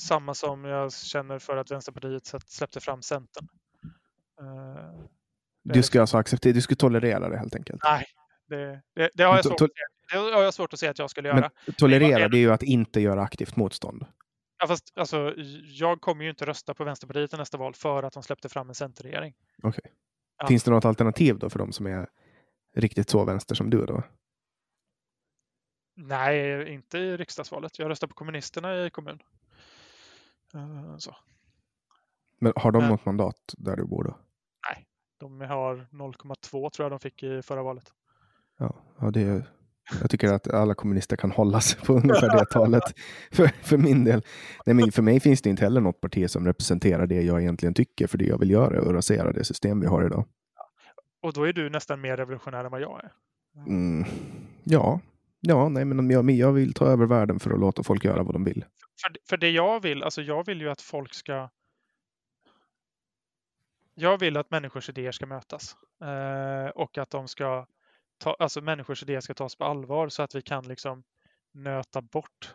Samma 0.00 0.34
som 0.34 0.64
jag 0.64 0.92
känner 0.92 1.38
för 1.38 1.56
att 1.56 1.70
Vänsterpartiet 1.70 2.26
släppte 2.46 2.80
fram 2.80 3.02
Centern. 3.02 3.48
Uh, 4.42 5.04
Du 5.62 5.82
ska 5.82 6.00
alltså 6.00 6.16
acceptera, 6.16 6.52
du 6.52 6.60
ska 6.60 6.74
tolerera 6.74 7.28
det 7.28 7.38
helt 7.38 7.54
enkelt? 7.54 7.80
Nej, 7.84 8.06
det, 8.46 8.82
det, 8.94 9.10
det 9.14 9.22
har 9.22 9.36
jag 9.36 9.44
svårt. 9.44 9.70
Det 10.12 10.18
har 10.18 10.42
jag 10.42 10.54
svårt 10.54 10.72
att 10.72 10.78
se 10.78 10.88
att 10.88 10.98
jag 10.98 11.10
skulle 11.10 11.28
göra. 11.28 11.50
Men 11.66 11.74
tolerera, 11.74 12.28
det 12.28 12.36
är 12.36 12.40
ju 12.40 12.52
att 12.52 12.62
inte 12.62 13.00
göra 13.00 13.22
aktivt 13.22 13.56
motstånd. 13.56 14.06
Ja, 14.58 14.66
fast 14.66 14.92
alltså, 14.98 15.34
jag 15.64 16.00
kommer 16.00 16.24
ju 16.24 16.30
inte 16.30 16.46
rösta 16.46 16.74
på 16.74 16.84
Vänsterpartiet 16.84 17.34
i 17.34 17.36
nästa 17.36 17.58
val 17.58 17.74
för 17.74 18.02
att 18.02 18.12
de 18.12 18.22
släppte 18.22 18.48
fram 18.48 18.68
en 18.68 18.74
centerregering. 18.74 19.34
Okej. 19.62 19.68
Okay. 19.68 19.92
Ja. 20.38 20.46
Finns 20.46 20.64
det 20.64 20.70
något 20.70 20.84
alternativ 20.84 21.38
då 21.38 21.50
för 21.50 21.58
de 21.58 21.72
som 21.72 21.86
är 21.86 22.08
riktigt 22.76 23.10
så 23.10 23.24
vänster 23.24 23.54
som 23.54 23.70
du 23.70 23.86
då? 23.86 24.02
Nej, 25.96 26.68
inte 26.74 26.98
i 26.98 27.16
riksdagsvalet. 27.16 27.78
Jag 27.78 27.90
röstar 27.90 28.06
på 28.06 28.14
kommunisterna 28.14 28.86
i 28.86 28.90
kommun. 28.90 29.18
Uh, 30.54 30.96
så. 30.98 31.16
Men 32.40 32.52
har 32.56 32.72
de 32.72 32.82
Men, 32.82 32.90
något 32.90 33.04
mandat 33.04 33.54
där 33.58 33.76
du 33.76 33.84
bor 33.84 34.04
då? 34.04 34.18
Nej, 34.68 34.86
de 35.18 35.40
har 35.40 35.88
0,2 35.92 36.70
tror 36.70 36.84
jag 36.84 36.92
de 36.92 37.00
fick 37.00 37.22
i 37.22 37.42
förra 37.42 37.62
valet. 37.62 37.92
Ja, 38.58 38.74
ja 39.00 39.10
det 39.10 39.22
är, 39.22 39.48
jag 40.00 40.10
tycker 40.10 40.32
att 40.32 40.48
alla 40.48 40.74
kommunister 40.74 41.16
kan 41.16 41.30
hålla 41.30 41.60
sig 41.60 41.80
på 41.80 41.92
ungefär 42.02 42.38
det 42.38 42.46
talet. 42.46 42.82
För, 43.32 43.46
för 43.46 43.78
min 43.78 44.04
del. 44.04 44.22
Nej, 44.66 44.74
men 44.74 44.92
för 44.92 45.02
mig 45.02 45.20
finns 45.20 45.42
det 45.42 45.50
inte 45.50 45.64
heller 45.64 45.80
något 45.80 46.00
parti 46.00 46.30
som 46.30 46.46
representerar 46.46 47.06
det 47.06 47.22
jag 47.22 47.40
egentligen 47.40 47.74
tycker 47.74 48.06
för 48.06 48.18
det 48.18 48.26
jag 48.26 48.38
vill 48.38 48.50
göra 48.50 48.82
och 48.82 48.94
rasera 48.94 49.32
det 49.32 49.44
system 49.44 49.80
vi 49.80 49.86
har 49.86 50.06
idag. 50.06 50.24
Och 51.22 51.32
då 51.32 51.44
är 51.44 51.52
du 51.52 51.70
nästan 51.70 52.00
mer 52.00 52.16
revolutionär 52.16 52.64
än 52.64 52.70
vad 52.70 52.80
jag 52.80 53.04
är. 53.04 53.12
Mm, 53.66 54.04
ja, 54.64 55.00
ja 55.40 55.68
nej, 55.68 55.84
men 55.84 56.10
jag, 56.10 56.30
jag 56.30 56.52
vill 56.52 56.74
ta 56.74 56.86
över 56.86 57.06
världen 57.06 57.40
för 57.40 57.50
att 57.50 57.60
låta 57.60 57.82
folk 57.82 58.04
göra 58.04 58.22
vad 58.22 58.34
de 58.34 58.44
vill. 58.44 58.64
För, 59.02 59.16
för 59.28 59.36
det 59.36 59.50
jag 59.50 59.82
vill, 59.82 60.02
alltså 60.02 60.22
jag 60.22 60.46
vill 60.46 60.60
ju 60.60 60.70
att 60.70 60.80
folk 60.80 61.14
ska 61.14 61.50
jag 63.94 64.18
vill 64.18 64.36
att 64.36 64.50
människors 64.50 64.88
idéer 64.88 65.12
ska 65.12 65.26
mötas 65.26 65.76
eh, 66.02 66.68
och 66.68 66.98
att 66.98 67.10
de 67.10 67.28
ska 67.28 67.66
ta, 68.18 68.36
alltså 68.38 68.60
människors 68.60 69.02
idéer 69.02 69.20
ska 69.20 69.34
tas 69.34 69.56
på 69.56 69.64
allvar 69.64 70.08
så 70.08 70.22
att 70.22 70.34
vi 70.34 70.42
kan 70.42 70.64
liksom 70.64 71.02
nöta 71.52 72.02
bort 72.02 72.54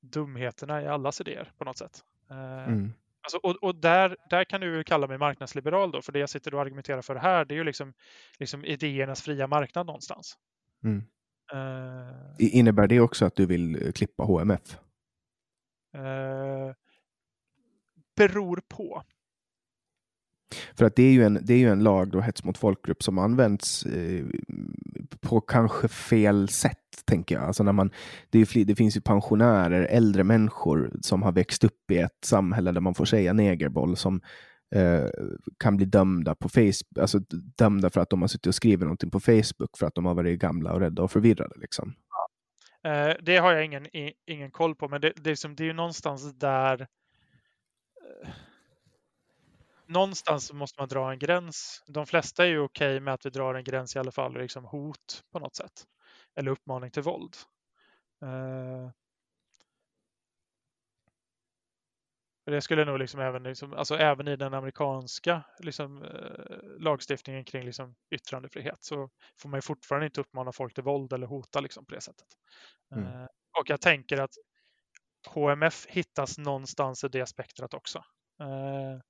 dumheterna 0.00 0.82
i 0.82 0.86
allas 0.86 1.20
idéer 1.20 1.52
på 1.58 1.64
något 1.64 1.78
sätt. 1.78 2.04
Eh, 2.30 2.68
mm. 2.68 2.92
Alltså, 3.20 3.38
och, 3.38 3.56
och 3.62 3.74
där, 3.74 4.16
där 4.30 4.44
kan 4.44 4.60
du 4.60 4.84
kalla 4.84 5.06
mig 5.06 5.18
marknadsliberal 5.18 5.90
då, 5.90 6.02
för 6.02 6.12
det 6.12 6.18
jag 6.18 6.30
sitter 6.30 6.54
och 6.54 6.60
argumenterar 6.60 7.02
för 7.02 7.16
här, 7.16 7.44
det 7.44 7.54
är 7.54 7.56
ju 7.56 7.64
liksom, 7.64 7.92
liksom 8.38 8.64
idéernas 8.64 9.22
fria 9.22 9.46
marknad 9.46 9.86
någonstans. 9.86 10.38
Mm. 10.84 11.04
Uh, 11.54 12.34
Innebär 12.38 12.86
det 12.86 13.00
också 13.00 13.24
att 13.24 13.36
du 13.36 13.46
vill 13.46 13.92
klippa 13.94 14.24
HMF? 14.24 14.78
Uh, 15.96 16.74
beror 18.16 18.60
på. 18.68 19.02
För 20.74 20.84
att 20.84 20.96
det 20.96 21.02
är 21.02 21.12
ju 21.12 21.24
en, 21.24 21.38
det 21.42 21.54
är 21.54 21.58
ju 21.58 21.68
en 21.68 21.82
lag, 21.82 22.10
då, 22.10 22.20
hets 22.20 22.44
mot 22.44 22.58
folkgrupp, 22.58 23.02
som 23.02 23.18
används 23.18 23.86
eh, 23.86 24.24
på 25.20 25.40
kanske 25.40 25.88
fel 25.88 26.48
sätt, 26.48 27.02
tänker 27.04 27.34
jag. 27.34 27.44
Alltså 27.44 27.62
när 27.62 27.72
man, 27.72 27.90
det, 28.30 28.38
är, 28.38 28.64
det 28.64 28.74
finns 28.74 28.96
ju 28.96 29.00
pensionärer, 29.00 29.82
äldre 29.82 30.24
människor 30.24 30.90
som 31.02 31.22
har 31.22 31.32
växt 31.32 31.64
upp 31.64 31.90
i 31.90 31.98
ett 31.98 32.24
samhälle 32.24 32.72
där 32.72 32.80
man 32.80 32.94
får 32.94 33.04
säga 33.04 33.32
negerboll, 33.32 33.96
som 33.96 34.14
eh, 34.16 34.20
Eh, 34.70 35.08
kan 35.58 35.76
bli 35.76 35.86
dömda 35.86 36.34
på 36.34 36.48
Facebook, 36.48 36.98
alltså 37.00 37.18
dömda 37.58 37.90
för 37.90 38.00
att 38.00 38.10
de 38.10 38.20
har 38.20 38.28
suttit 38.28 38.46
och 38.46 38.54
skrivit 38.54 38.80
någonting 38.80 39.10
på 39.10 39.20
Facebook 39.20 39.78
för 39.78 39.86
att 39.86 39.94
de 39.94 40.06
har 40.06 40.14
varit 40.14 40.40
gamla 40.40 40.72
och 40.72 40.80
rädda 40.80 41.02
och 41.02 41.10
förvirrade. 41.10 41.54
Liksom. 41.58 41.94
Ja. 42.10 42.90
Eh, 42.90 43.16
det 43.22 43.36
har 43.36 43.52
jag 43.52 43.64
ingen, 43.64 43.86
ingen 44.26 44.50
koll 44.50 44.74
på, 44.74 44.88
men 44.88 45.00
det, 45.00 45.12
det, 45.16 45.30
är, 45.30 45.32
liksom, 45.32 45.56
det 45.56 45.62
är 45.62 45.66
ju 45.66 45.72
någonstans 45.72 46.34
där 46.38 46.80
eh, 48.22 48.28
någonstans 49.86 50.52
måste 50.52 50.80
man 50.80 50.88
dra 50.88 51.12
en 51.12 51.18
gräns. 51.18 51.82
De 51.86 52.06
flesta 52.06 52.44
är 52.44 52.48
ju 52.48 52.58
okej 52.58 52.90
okay 52.90 53.00
med 53.00 53.14
att 53.14 53.26
vi 53.26 53.30
drar 53.30 53.54
en 53.54 53.64
gräns 53.64 53.96
i 53.96 53.98
alla 53.98 54.12
fall, 54.12 54.38
liksom 54.38 54.64
hot 54.64 55.24
på 55.32 55.38
något 55.38 55.56
sätt. 55.56 55.84
Eller 56.36 56.50
uppmaning 56.50 56.90
till 56.90 57.02
våld. 57.02 57.36
Uh, 58.22 58.90
det 62.50 62.60
skulle 62.60 62.84
nog 62.84 62.98
liksom 62.98 63.20
även, 63.20 63.42
liksom, 63.42 63.72
alltså 63.72 63.96
även 63.96 64.28
i 64.28 64.36
den 64.36 64.54
amerikanska 64.54 65.44
liksom, 65.58 66.02
uh, 66.02 66.78
lagstiftningen 66.78 67.44
kring 67.44 67.64
liksom, 67.64 67.94
yttrandefrihet 68.10 68.84
så 68.84 69.10
får 69.40 69.48
man 69.48 69.58
ju 69.58 69.62
fortfarande 69.62 70.06
inte 70.06 70.20
uppmana 70.20 70.52
folk 70.52 70.74
till 70.74 70.84
våld 70.84 71.12
eller 71.12 71.26
hota 71.26 71.60
liksom, 71.60 71.86
på 71.86 71.94
det 71.94 72.00
sättet. 72.00 72.26
Mm. 72.94 73.04
Uh, 73.04 73.26
och 73.58 73.70
jag 73.70 73.80
tänker 73.80 74.18
att 74.18 74.34
HMF 75.26 75.86
hittas 75.86 76.38
någonstans 76.38 77.04
i 77.04 77.08
det 77.08 77.26
spektrat 77.26 77.74
också. 77.74 77.98
Uh, 78.42 79.00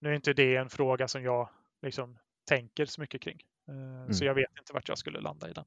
nu 0.00 0.10
är 0.10 0.14
inte 0.14 0.32
det 0.32 0.56
en 0.56 0.70
fråga 0.70 1.08
som 1.08 1.22
jag 1.22 1.48
liksom 1.82 2.18
tänker 2.48 2.86
så 2.86 3.00
mycket 3.00 3.22
kring. 3.22 3.40
Eh, 3.68 3.74
mm. 3.74 4.12
Så 4.12 4.24
jag 4.24 4.34
vet 4.34 4.58
inte 4.58 4.72
vart 4.72 4.88
jag 4.88 4.98
skulle 4.98 5.20
landa 5.20 5.50
i 5.50 5.52
den. 5.52 5.64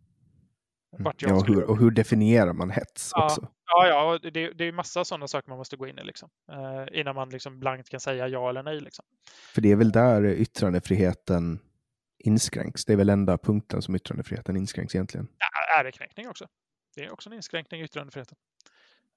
Mm. 0.94 1.04
Vart 1.04 1.22
jag 1.22 1.32
ja, 1.32 1.36
och, 1.36 1.48
hur, 1.48 1.64
och 1.64 1.78
hur 1.78 1.92
definierar 1.92 2.54
man 2.54 2.70
hets 2.70 3.12
ja, 3.16 3.26
också? 3.26 3.48
Ja, 3.66 3.88
ja 3.88 4.30
det, 4.32 4.52
det 4.52 4.64
är 4.64 4.72
massa 4.72 5.06
sådana 5.06 5.28
saker 5.28 5.50
man 5.50 5.58
måste 5.58 5.78
gå 5.78 5.88
in 5.88 6.00
i 6.00 6.04
liksom, 6.04 6.30
eh, 6.52 7.00
innan 7.00 7.16
man 7.16 7.30
liksom 7.30 7.60
blankt 7.60 7.90
kan 7.90 8.00
säga 8.00 8.28
ja 8.28 8.50
eller 8.50 8.64
nej. 8.64 8.80
Liksom. 8.80 9.06
För 9.54 9.62
det 9.62 9.72
är 9.72 9.76
väl 9.76 9.92
där 9.92 10.26
yttrandefriheten 10.26 11.60
inskränks? 12.20 12.86
Det 12.86 12.94
är 12.94 12.98
väl 12.98 13.10
enda 13.10 13.38
punkten 13.38 13.82
som 13.82 13.96
yttrandefriheten 13.96 14.58
inskränks 14.58 14.96
egentligen? 14.96 15.28
Ja, 15.38 15.80
ärekränkning 15.80 16.30
också. 16.30 16.48
Det 16.96 17.06
är 17.06 17.14
också 17.14 17.30
en 17.30 17.34
inskränkning 17.34 17.82
i 17.82 17.84
yttrandefriheten. 17.84 18.38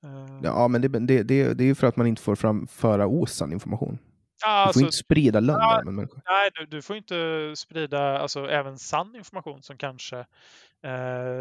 Eh. 0.04 0.40
Ja, 0.42 0.68
men 0.68 0.82
det, 0.82 0.88
det, 0.88 1.22
det, 1.22 1.54
det 1.54 1.64
är 1.64 1.66
ju 1.66 1.74
för 1.74 1.86
att 1.86 1.96
man 1.96 2.06
inte 2.06 2.22
får 2.22 2.36
framföra 2.36 3.06
osann 3.06 3.52
information. 3.52 3.98
Ja, 4.42 4.48
du 4.48 4.62
får 4.62 4.68
alltså, 4.68 4.80
inte 4.80 4.96
sprida 4.96 5.40
lögner 5.40 6.02
ja. 6.02 6.20
Nej, 6.26 6.50
du, 6.54 6.66
du, 6.66 6.82
får 6.82 6.96
inte 6.96 7.52
sprida 7.56 8.18
alltså, 8.18 8.48
även 8.48 8.78
sann 8.78 9.16
information 9.16 9.62
som 9.62 9.76
kanske 9.76 10.18
eh, 10.18 10.24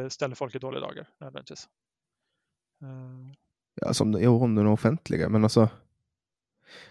ställer 0.10 0.36
folk 0.36 0.56
i 0.56 0.60
dåliga 0.60 0.82
dagar 0.82 1.08
nödvändigtvis. 1.20 1.70
Mm. 2.82 3.34
Ja, 3.82 3.94
som 3.94 4.18
jo, 4.20 4.44
om 4.44 4.56
den 4.56 4.66
är 4.66 4.72
offentliga, 4.72 5.30
men 5.30 5.44
alltså. 5.44 5.70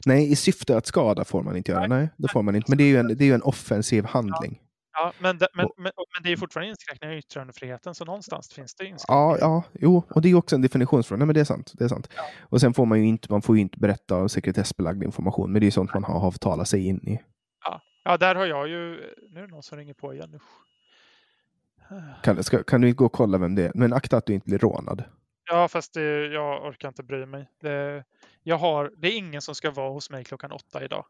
Nej, 0.07 0.33
i 0.33 0.37
syfte 0.37 0.77
att 0.77 0.87
skada 0.87 1.25
får 1.25 1.43
man 1.43 1.57
inte 1.57 1.73
göra. 1.73 1.87
Nej, 1.87 1.99
nej 1.99 2.09
det 2.17 2.29
får 2.29 2.43
man 2.43 2.57
inte. 2.57 2.71
Men 2.71 2.79
det 2.79 2.85
är 2.85 2.89
ju 2.89 2.97
en, 2.97 3.09
det 3.09 3.25
är 3.25 3.27
ju 3.27 3.35
en 3.35 3.43
offensiv 3.43 4.05
handling. 4.05 4.61
Ja, 4.93 5.13
men, 5.19 5.39
det, 5.39 5.49
men, 5.55 5.69
men, 5.77 5.93
men, 5.97 6.23
det 6.23 6.33
är 6.33 6.37
fortfarande 6.37 6.71
inskränkningar 6.71 7.15
i 7.15 7.19
yttrandefriheten, 7.19 7.95
så 7.95 8.05
någonstans 8.05 8.53
finns 8.53 8.75
det 8.75 8.87
inskränkningar. 8.87 9.31
Ja, 9.31 9.39
ja, 9.41 9.63
jo, 9.73 10.03
och 10.11 10.23
det 10.23 10.31
är 10.31 10.35
också 10.35 10.57
en 10.57 10.63
definitionsfråga. 10.63 11.19
Nej, 11.19 11.27
men 11.27 11.35
det 11.35 11.41
är 11.41 11.45
sant. 11.45 11.73
Det 11.75 11.85
är 11.85 11.89
sant. 11.89 12.09
Ja. 12.17 12.23
Och 12.41 12.61
sen 12.61 12.75
får 12.75 12.87
man 12.87 13.01
ju 13.01 13.07
inte, 13.07 13.33
man 13.33 13.43
får 13.43 13.59
inte 13.59 13.79
berätta 13.79 14.29
sekretessbelagd 14.29 15.03
information, 15.03 15.53
men 15.53 15.61
det 15.61 15.67
är 15.67 15.71
sånt 15.71 15.95
man 15.95 16.05
har 16.05 16.27
avtalat 16.27 16.69
sig 16.69 16.87
in 16.87 17.09
i. 17.09 17.21
Ja. 17.65 17.81
ja, 18.05 18.17
där 18.17 18.35
har 18.35 18.47
jag 18.47 18.69
ju, 18.69 19.01
nu 19.31 19.41
är 19.41 19.47
det 19.47 19.53
någon 19.53 19.63
som 19.63 19.79
ringer 19.79 19.95
på 19.95 20.15
igen. 20.15 20.41
Kan, 22.23 22.44
ska, 22.44 22.62
kan 22.62 22.81
du 22.81 22.94
gå 22.94 23.05
och 23.06 23.12
kolla 23.12 23.39
vem 23.39 23.55
det 23.55 23.62
är? 23.62 23.73
Men 23.74 23.93
akta 23.93 24.16
att 24.16 24.27
du 24.27 24.35
inte 24.35 24.47
blir 24.47 24.59
rånad. 24.59 25.05
Ja, 25.51 25.69
fast 25.69 25.94
det, 25.94 26.27
jag 26.27 26.66
orkar 26.66 26.89
inte 26.89 27.02
bry 27.02 27.27
mig. 27.27 27.48
Det, 27.61 28.05
jag 28.43 28.59
har, 28.59 28.93
det 28.97 29.09
är 29.09 29.16
ingen 29.16 29.43
som 29.43 29.55
ska 29.55 29.70
vara 29.70 29.90
hos 29.90 30.11
mig 30.11 30.24
klockan 30.24 30.52
åtta 30.52 30.85
idag. 30.85 31.06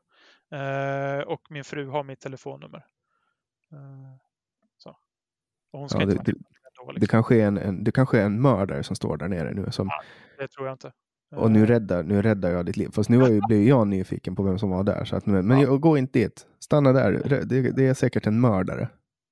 Eh, 0.50 1.20
och 1.26 1.40
min 1.50 1.64
fru 1.64 1.88
har 1.88 2.04
mitt 2.04 2.20
telefonnummer. 2.20 2.84
Eh, 3.72 4.16
så. 4.78 4.96
Och 5.72 5.80
hon 5.80 5.88
ska 5.88 6.00
ja, 6.00 6.06
det, 6.06 6.14
det, 6.14 6.22
då, 6.22 6.32
liksom. 6.32 7.00
det, 7.00 7.06
kanske 7.06 7.36
är 7.36 7.46
en, 7.46 7.58
en, 7.58 7.84
det 7.84 7.92
kanske 7.92 8.20
är 8.20 8.24
en 8.24 8.42
mördare 8.42 8.82
som 8.82 8.96
står 8.96 9.16
där 9.16 9.28
nere 9.28 9.54
nu. 9.54 9.70
Som, 9.70 9.88
ja, 9.88 10.02
det 10.38 10.48
tror 10.48 10.66
jag 10.66 10.74
inte. 10.74 10.92
Och 11.36 11.50
nu 11.50 11.62
eh. 11.62 11.66
räddar, 11.66 12.02
nu 12.02 12.22
räddar 12.22 12.50
jag 12.50 12.66
ditt 12.66 12.76
liv. 12.76 12.88
Fast 12.92 13.10
nu 13.10 13.40
blev 13.48 13.62
jag 13.62 13.86
nyfiken 13.86 14.36
på 14.36 14.42
vem 14.42 14.58
som 14.58 14.70
var 14.70 14.84
där. 14.84 15.04
Så 15.04 15.16
att, 15.16 15.26
men 15.26 15.50
ja. 15.50 15.62
jag, 15.62 15.80
gå 15.80 15.98
inte 15.98 16.18
dit. 16.18 16.46
Stanna 16.58 16.92
där. 16.92 17.44
Det, 17.44 17.70
det, 17.70 17.86
är 17.86 17.94
säkert 17.94 18.26
en 18.26 18.40
mördare. 18.40 18.88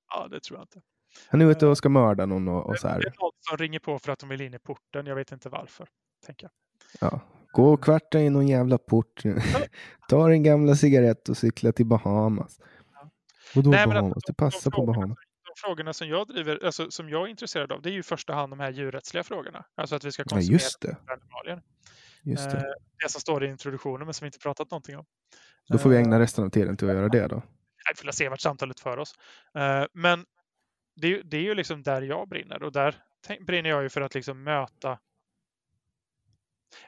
Ja, 0.09 0.27
det 0.27 0.39
tror 0.39 0.59
jag 0.59 0.63
inte. 0.63 0.81
Han 1.27 1.41
är 1.41 1.45
ute 1.45 1.67
och 1.67 1.77
ska 1.77 1.89
mörda 1.89 2.25
någon 2.25 2.47
och, 2.47 2.69
och 2.69 2.79
så 2.79 2.87
här. 2.87 2.99
Det 2.99 3.07
är 3.07 3.13
någon 3.19 3.31
som 3.39 3.57
ringer 3.57 3.79
på 3.79 3.99
för 3.99 4.11
att 4.11 4.19
de 4.19 4.29
vill 4.29 4.41
in 4.41 4.53
i 4.53 4.59
porten. 4.59 5.05
Jag 5.05 5.15
vet 5.15 5.31
inte 5.31 5.49
varför. 5.49 5.87
Tänker 6.25 6.49
jag. 6.99 7.11
Ja. 7.11 7.19
Gå 7.51 7.73
och 7.73 7.83
kvarta 7.83 8.19
i 8.19 8.29
någon 8.29 8.47
jävla 8.47 8.77
port. 8.77 9.23
Ta 10.09 10.31
en 10.31 10.43
gamla 10.43 10.75
cigarett 10.75 11.29
och 11.29 11.37
cykla 11.37 11.71
till 11.71 11.85
Bahamas. 11.85 12.59
Vadå 13.55 13.69
Nej, 13.69 13.87
Bahamas? 13.87 14.17
Att, 14.17 14.23
det 14.27 14.33
passar 14.33 14.71
de 14.71 14.75
på 14.75 14.85
Bahamas. 14.85 15.17
De 15.43 15.53
frågorna 15.55 15.93
som 15.93 16.07
jag 16.07 16.27
driver, 16.27 16.65
alltså 16.65 16.91
som 16.91 17.09
jag 17.09 17.25
är 17.25 17.27
intresserad 17.27 17.71
av, 17.71 17.81
det 17.81 17.89
är 17.89 17.93
ju 17.93 17.99
i 17.99 18.03
första 18.03 18.33
hand 18.33 18.51
de 18.51 18.59
här 18.59 18.71
djurrättsliga 18.71 19.23
frågorna. 19.23 19.65
Alltså 19.75 19.95
att 19.95 20.03
vi 20.03 20.11
ska 20.11 20.23
konsumera 20.23 20.45
ja, 20.45 20.53
just 20.53 20.81
det. 20.81 20.97
animalier. 21.07 21.61
Just 22.23 22.51
det. 22.51 22.57
Eh, 22.57 22.63
det 23.03 23.09
som 23.09 23.21
står 23.21 23.43
i 23.43 23.47
introduktionen 23.47 24.07
men 24.07 24.13
som 24.13 24.25
vi 24.25 24.27
inte 24.27 24.39
pratat 24.39 24.71
någonting 24.71 24.97
om. 24.97 25.05
Då 25.69 25.77
får 25.77 25.89
vi 25.89 25.97
ägna 25.97 26.15
eh, 26.15 26.19
resten 26.19 26.45
av 26.45 26.49
tiden 26.49 26.77
till 26.77 26.89
att 26.89 26.95
göra 26.95 27.09
det 27.09 27.27
då. 27.27 27.43
Vi 27.89 28.03
får 28.05 28.11
se 28.11 28.29
vart 28.29 28.41
samtalet 28.41 28.79
för 28.79 28.97
oss. 28.97 29.13
Eh, 29.55 29.85
men 29.93 30.25
det 30.95 31.07
är, 31.07 31.23
det 31.23 31.37
är 31.37 31.41
ju 31.41 31.55
liksom 31.55 31.83
där 31.83 32.01
jag 32.01 32.29
brinner 32.29 32.63
och 32.63 32.71
där 32.71 32.95
brinner 33.47 33.69
jag 33.69 33.83
ju 33.83 33.89
för 33.89 34.01
att 34.01 34.15
liksom 34.15 34.43
möta 34.43 34.99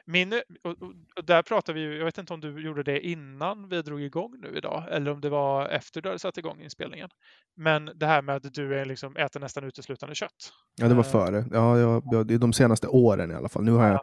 min, 0.04 0.32
och, 0.62 0.76
och 1.16 1.24
där 1.24 1.42
pratar 1.42 1.72
vi 1.72 1.80
ju, 1.80 1.98
jag 1.98 2.04
vet 2.04 2.18
inte 2.18 2.34
om 2.34 2.40
du 2.40 2.60
gjorde 2.60 2.82
det 2.82 3.00
innan 3.00 3.68
vi 3.68 3.82
drog 3.82 4.02
igång 4.02 4.34
nu 4.42 4.56
idag 4.56 4.84
eller 4.90 5.10
om 5.10 5.20
det 5.20 5.28
var 5.28 5.68
efter 5.68 6.02
du 6.02 6.08
hade 6.08 6.18
satt 6.18 6.38
igång 6.38 6.60
inspelningen. 6.60 7.08
Men 7.56 7.90
det 7.94 8.06
här 8.06 8.22
med 8.22 8.36
att 8.36 8.54
du 8.54 8.78
är 8.78 8.84
liksom, 8.84 9.16
äter 9.16 9.40
nästan 9.40 9.64
uteslutande 9.64 10.14
kött. 10.14 10.52
Ja, 10.76 10.88
det 10.88 10.94
var 10.94 11.04
eh. 11.04 11.10
före. 11.10 11.44
Ja, 11.52 11.78
jag, 11.78 12.02
jag, 12.10 12.40
de 12.40 12.52
senaste 12.52 12.88
åren 12.88 13.30
i 13.30 13.34
alla 13.34 13.48
fall. 13.48 13.64
Nu 13.64 13.72
har 13.72 13.88
jag 13.88 14.00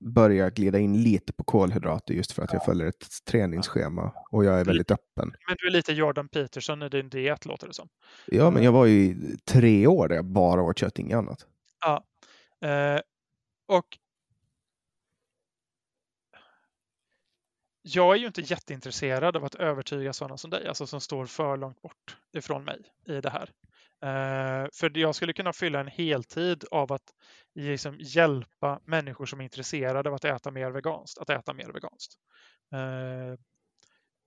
börja 0.00 0.50
glida 0.50 0.78
in 0.78 1.02
lite 1.02 1.32
på 1.32 1.44
kolhydrater 1.44 2.14
just 2.14 2.32
för 2.32 2.42
att 2.42 2.52
jag 2.52 2.64
följer 2.64 2.86
ett 2.86 3.06
träningsschema 3.24 4.12
och 4.30 4.44
jag 4.44 4.60
är 4.60 4.64
väldigt 4.64 4.90
öppen. 4.90 5.32
Men 5.48 5.56
du 5.58 5.66
är 5.66 5.70
lite 5.70 5.92
Jordan 5.92 6.28
Peterson 6.28 6.82
i 6.82 6.88
din 6.88 7.08
diet 7.08 7.46
låter 7.46 7.66
det 7.66 7.74
som. 7.74 7.88
Ja, 8.26 8.50
men 8.50 8.62
jag 8.62 8.72
var 8.72 8.86
ju 8.86 9.00
i 9.00 9.36
tre 9.44 9.86
år 9.86 10.08
där 10.08 10.16
jag 10.16 10.24
bara 10.24 10.62
åt 10.62 10.78
kött, 10.78 10.98
inget 10.98 11.16
annat. 11.16 11.46
Ja. 11.80 12.04
Eh, 12.68 13.00
och 13.68 13.86
jag 17.82 18.14
är 18.14 18.18
ju 18.18 18.26
inte 18.26 18.40
jätteintresserad 18.40 19.36
av 19.36 19.44
att 19.44 19.54
övertyga 19.54 20.12
sådana 20.12 20.36
som 20.36 20.50
dig, 20.50 20.68
alltså 20.68 20.86
som 20.86 21.00
står 21.00 21.26
för 21.26 21.56
långt 21.56 21.82
bort 21.82 22.16
ifrån 22.32 22.64
mig 22.64 22.80
i 23.06 23.20
det 23.20 23.30
här. 23.30 23.50
Uh, 24.04 24.68
för 24.72 24.98
jag 24.98 25.14
skulle 25.14 25.32
kunna 25.32 25.52
fylla 25.52 25.80
en 25.80 25.86
heltid 25.86 26.64
av 26.70 26.92
att 26.92 27.14
liksom 27.54 27.96
hjälpa 27.98 28.80
människor 28.84 29.26
som 29.26 29.40
är 29.40 29.44
intresserade 29.44 30.08
av 30.08 30.14
att 30.14 30.24
äta 30.24 30.50
mer 30.50 30.70
veganskt, 30.70 31.18
att 31.18 31.30
äta 31.30 31.54
mer 31.54 31.72
veganskt. 31.72 32.14
Uh, 32.74 33.38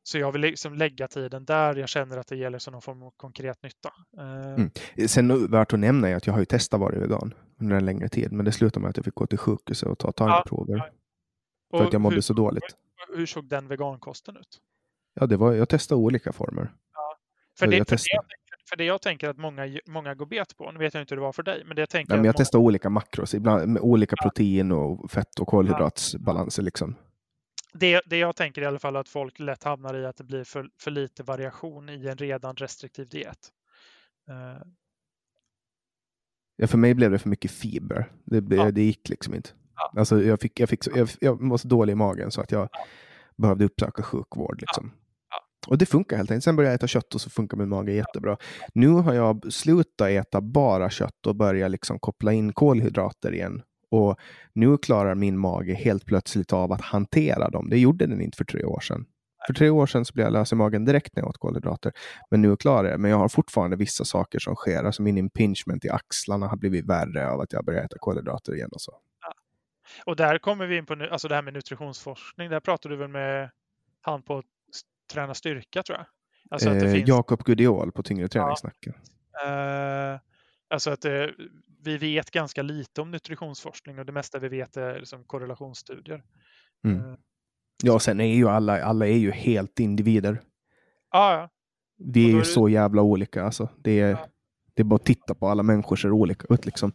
så 0.04 0.18
jag 0.18 0.32
vill 0.32 0.42
liksom 0.42 0.74
lägga 0.74 1.08
tiden 1.08 1.46
där 1.46 1.76
jag 1.76 1.90
känner 1.90 2.18
att 2.18 2.28
det 2.28 2.36
gäller 2.36 2.60
som 2.60 2.72
någon 2.72 2.82
form 2.82 3.04
av 3.04 3.14
konkret 3.18 3.64
nytta. 3.64 3.94
Uh, 4.18 4.54
mm. 4.54 4.72
Sen 5.08 5.52
värt 5.52 5.74
att 5.74 5.80
nämna 5.80 6.10
är 6.10 6.16
att 6.16 6.28
jag 6.28 6.34
har 6.34 6.40
ju 6.40 6.46
testat 6.46 6.80
vara 6.80 7.00
vegan 7.00 7.34
under 7.60 7.76
en 7.76 7.86
längre 7.86 8.10
tid, 8.10 8.32
men 8.32 8.46
det 8.46 8.52
slutade 8.52 8.82
med 8.82 8.90
att 8.90 8.98
jag 8.98 9.06
fick 9.06 9.16
gå 9.16 9.28
till 9.28 9.38
sjukhuset 9.38 9.90
och 9.90 10.00
ta 10.00 10.12
tarmprover. 10.12 10.78
Ja, 10.78 10.90
ja. 11.72 11.78
För 11.78 11.86
att 11.86 11.94
jag 11.94 12.02
mådde 12.02 12.16
hur, 12.16 12.22
så 12.22 12.34
dåligt. 12.34 12.76
Hur 13.16 13.26
såg 13.26 13.50
den 13.50 13.68
vegankosten 13.68 14.38
ut? 14.38 14.62
Ja, 15.14 15.26
det 15.26 15.38
var, 15.38 15.54
jag 15.54 15.70
testade 15.70 16.02
olika 16.02 16.34
former. 16.34 16.74
Ja. 16.94 17.18
För, 17.60 17.68
det, 17.68 17.90
för, 17.90 17.96
det, 17.96 18.43
för 18.70 18.76
det 18.76 18.84
jag 18.84 19.02
tänker 19.02 19.30
att 19.30 19.38
många, 19.38 19.80
många 19.86 20.16
går 20.16 20.26
bet 20.26 20.58
på, 20.58 20.72
nu 20.72 20.80
vet 20.80 20.94
jag 20.94 21.04
inte 21.04 21.16
hur 21.16 21.18
det 21.18 21.26
var 21.26 21.34
för 21.34 21.44
dig, 21.44 21.64
men 21.66 21.76
det 21.76 21.82
jag 21.82 21.90
tänker... 21.90 22.10
Nej, 22.14 22.18
men 22.18 22.26
jag 22.26 22.34
många... 22.34 22.44
testar 22.44 22.60
olika 22.60 22.90
makros, 22.90 23.34
ibland 23.34 23.68
med 23.68 23.82
olika 23.82 24.16
ja. 24.20 24.24
protein 24.24 24.72
och 24.72 25.12
fett 25.12 25.40
och 25.40 25.48
kolhydratsbalanser. 25.48 26.64
Liksom. 26.64 26.96
Det, 27.74 28.02
det 28.06 28.18
jag 28.18 28.36
tänker 28.36 28.62
i 28.62 28.66
alla 28.66 28.80
fall 28.80 28.96
att 28.96 29.10
folk 29.10 29.40
lätt 29.40 29.64
hamnar 29.64 29.94
i 29.96 30.06
att 30.06 30.18
det 30.18 30.24
blir 30.24 30.44
för, 30.44 30.70
för 30.80 30.92
lite 30.92 31.24
variation 31.24 31.90
i 31.90 32.08
en 32.08 32.18
redan 32.18 32.56
restriktiv 32.56 33.10
diet. 33.10 33.50
Uh... 34.30 34.62
Ja, 36.56 36.68
för 36.68 36.78
mig 36.78 36.94
blev 36.94 37.12
det 37.12 37.20
för 37.20 37.30
mycket 37.30 37.52
fiber. 37.52 38.12
Det, 38.26 38.56
ja. 38.56 38.72
det 38.72 38.82
gick 38.82 39.10
liksom 39.10 39.34
inte. 39.34 39.50
Ja. 39.76 39.94
Alltså, 40.00 40.24
jag, 40.24 40.42
fick, 40.42 40.60
jag, 40.60 40.70
fick, 40.70 40.88
jag, 40.96 41.10
jag 41.22 41.50
var 41.50 41.58
så 41.58 41.68
dålig 41.68 41.94
i 41.94 41.96
magen 41.96 42.32
så 42.32 42.42
att 42.42 42.52
jag 42.52 42.70
ja. 42.72 42.86
behövde 43.36 43.66
uppsöka 43.66 44.04
sjukvård. 44.04 44.62
Liksom. 44.62 44.92
Och 45.68 45.78
det 45.78 45.86
funkar 45.86 46.18
helt 46.18 46.32
enkelt. 46.32 46.44
Sen 46.44 46.56
började 46.56 46.72
jag 46.72 46.76
äta 46.76 46.88
kött 46.88 47.16
och 47.16 47.22
så 47.22 47.30
funkar 47.30 47.58
min 47.58 47.70
mage 47.70 47.92
jättebra. 47.94 48.38
Nu 48.74 48.88
har 48.88 49.14
jag 49.14 49.54
slutat 49.54 50.10
äta 50.10 50.42
bara 50.42 50.90
kött 50.90 51.28
och 51.28 51.36
börjat 51.36 51.72
liksom 51.72 52.00
koppla 52.00 52.34
in 52.34 52.54
kolhydrater 52.54 53.34
igen. 53.34 53.62
Och 53.92 54.20
nu 54.54 54.78
klarar 54.78 55.16
min 55.16 55.40
mage 55.40 55.74
helt 55.74 56.06
plötsligt 56.06 56.54
av 56.54 56.72
att 56.72 56.82
hantera 56.82 57.50
dem. 57.50 57.70
Det 57.70 57.80
gjorde 57.80 58.06
den 58.08 58.22
inte 58.22 58.38
för 58.38 58.46
tre 58.46 58.64
år 58.64 58.80
sedan. 58.80 59.06
För 59.48 59.54
tre 59.54 59.70
år 59.70 59.86
sedan 59.86 60.06
så 60.06 60.14
blev 60.14 60.26
jag 60.26 60.34
lös 60.34 60.52
i 60.52 60.56
magen 60.56 60.86
direkt 60.86 61.16
när 61.16 61.24
jag 61.24 61.30
åt 61.30 61.38
kolhydrater. 61.38 61.92
Men 62.32 62.42
nu 62.42 62.56
klarar 62.56 62.84
jag 62.84 62.94
det. 62.94 63.02
Men 63.02 63.12
jag 63.12 63.18
har 63.18 63.30
fortfarande 63.30 63.76
vissa 63.76 64.06
saker 64.06 64.40
som 64.40 64.56
sker. 64.56 64.84
Alltså 64.84 65.02
min 65.02 65.18
impingement 65.18 65.86
i 65.86 65.90
axlarna 65.90 66.48
har 66.48 66.58
blivit 66.58 66.86
värre 66.86 67.30
av 67.30 67.42
att 67.42 67.54
jag 67.54 67.66
börjar 67.66 67.84
äta 67.84 67.96
kolhydrater 68.00 68.56
igen. 68.56 68.70
Och 68.72 68.82
så. 68.82 68.92
Ja. 69.22 69.34
Och 70.06 70.16
där 70.16 70.38
kommer 70.38 70.68
vi 70.68 70.78
in 70.78 70.86
på 70.86 71.08
alltså 71.12 71.28
det 71.28 71.36
här 71.36 71.42
med 71.42 71.54
nutritionsforskning. 71.54 72.50
Där 72.50 72.60
pratar 72.60 72.90
du 72.90 72.96
väl 72.96 73.08
med 73.08 73.50
han 74.02 74.22
på 74.22 74.44
träna 75.14 75.34
styrka 75.34 75.84
tror 75.84 75.98
jag. 75.98 76.06
Alltså 76.50 76.70
eh, 76.70 76.92
finns... 76.92 77.08
Jakob 77.08 77.44
Gudiol 77.44 77.92
på 77.92 78.04
Tyngre 78.04 78.28
träningssnacken. 78.28 78.94
Ja. 79.34 80.14
Eh, 80.14 80.20
alltså 80.70 80.92
att 80.92 81.06
eh, 81.06 81.26
vi 81.84 81.98
vet 81.98 82.32
ganska 82.32 82.62
lite 82.62 83.02
om 83.02 83.12
nutritionsforskning 83.12 84.00
och 84.00 84.06
det 84.06 84.12
mesta 84.12 84.40
vi 84.40 84.48
vet 84.48 84.78
är 84.78 85.00
liksom 85.00 85.24
korrelationsstudier. 85.24 86.24
Mm. 86.86 87.00
Eh, 87.00 87.18
ja, 87.84 88.00
sen 88.00 88.20
är 88.20 88.36
ju 88.36 88.50
alla, 88.50 88.84
alla 88.84 89.08
är 89.08 89.18
ju 89.18 89.32
helt 89.32 89.80
individer. 89.80 90.42
Ah, 91.10 91.34
ja. 91.34 91.50
Vi 91.98 92.26
är 92.26 92.30
ju 92.30 92.40
det... 92.40 92.46
så 92.46 92.70
jävla 92.70 93.02
olika 93.02 93.44
alltså. 93.44 93.70
Det 93.78 94.00
är, 94.00 94.10
ja. 94.10 94.28
det 94.74 94.82
är 94.82 94.84
bara 94.84 94.96
att 94.96 95.06
titta 95.06 95.36
på 95.36 95.48
alla 95.48 95.64
människor 95.64 95.96
ser 95.96 96.12
olika 96.12 96.54
ut 96.54 96.66
liksom. 96.66 96.92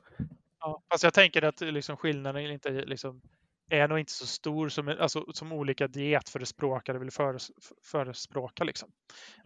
Ja, 0.60 0.82
fast 0.90 1.04
jag 1.04 1.14
tänker 1.14 1.42
att 1.42 1.60
liksom 1.60 1.96
skillnaden 1.96 2.42
är 2.42 2.50
inte 2.50 2.70
liksom 2.70 3.22
är 3.68 3.88
nog 3.88 3.98
inte 3.98 4.12
så 4.12 4.26
stor 4.26 4.68
som, 4.68 4.88
alltså, 5.00 5.24
som 5.32 5.52
olika 5.52 5.88
dietförespråkare 5.88 6.98
vill 6.98 7.10
föres, 7.10 7.50
förespråka. 7.84 8.64
Liksom. 8.64 8.88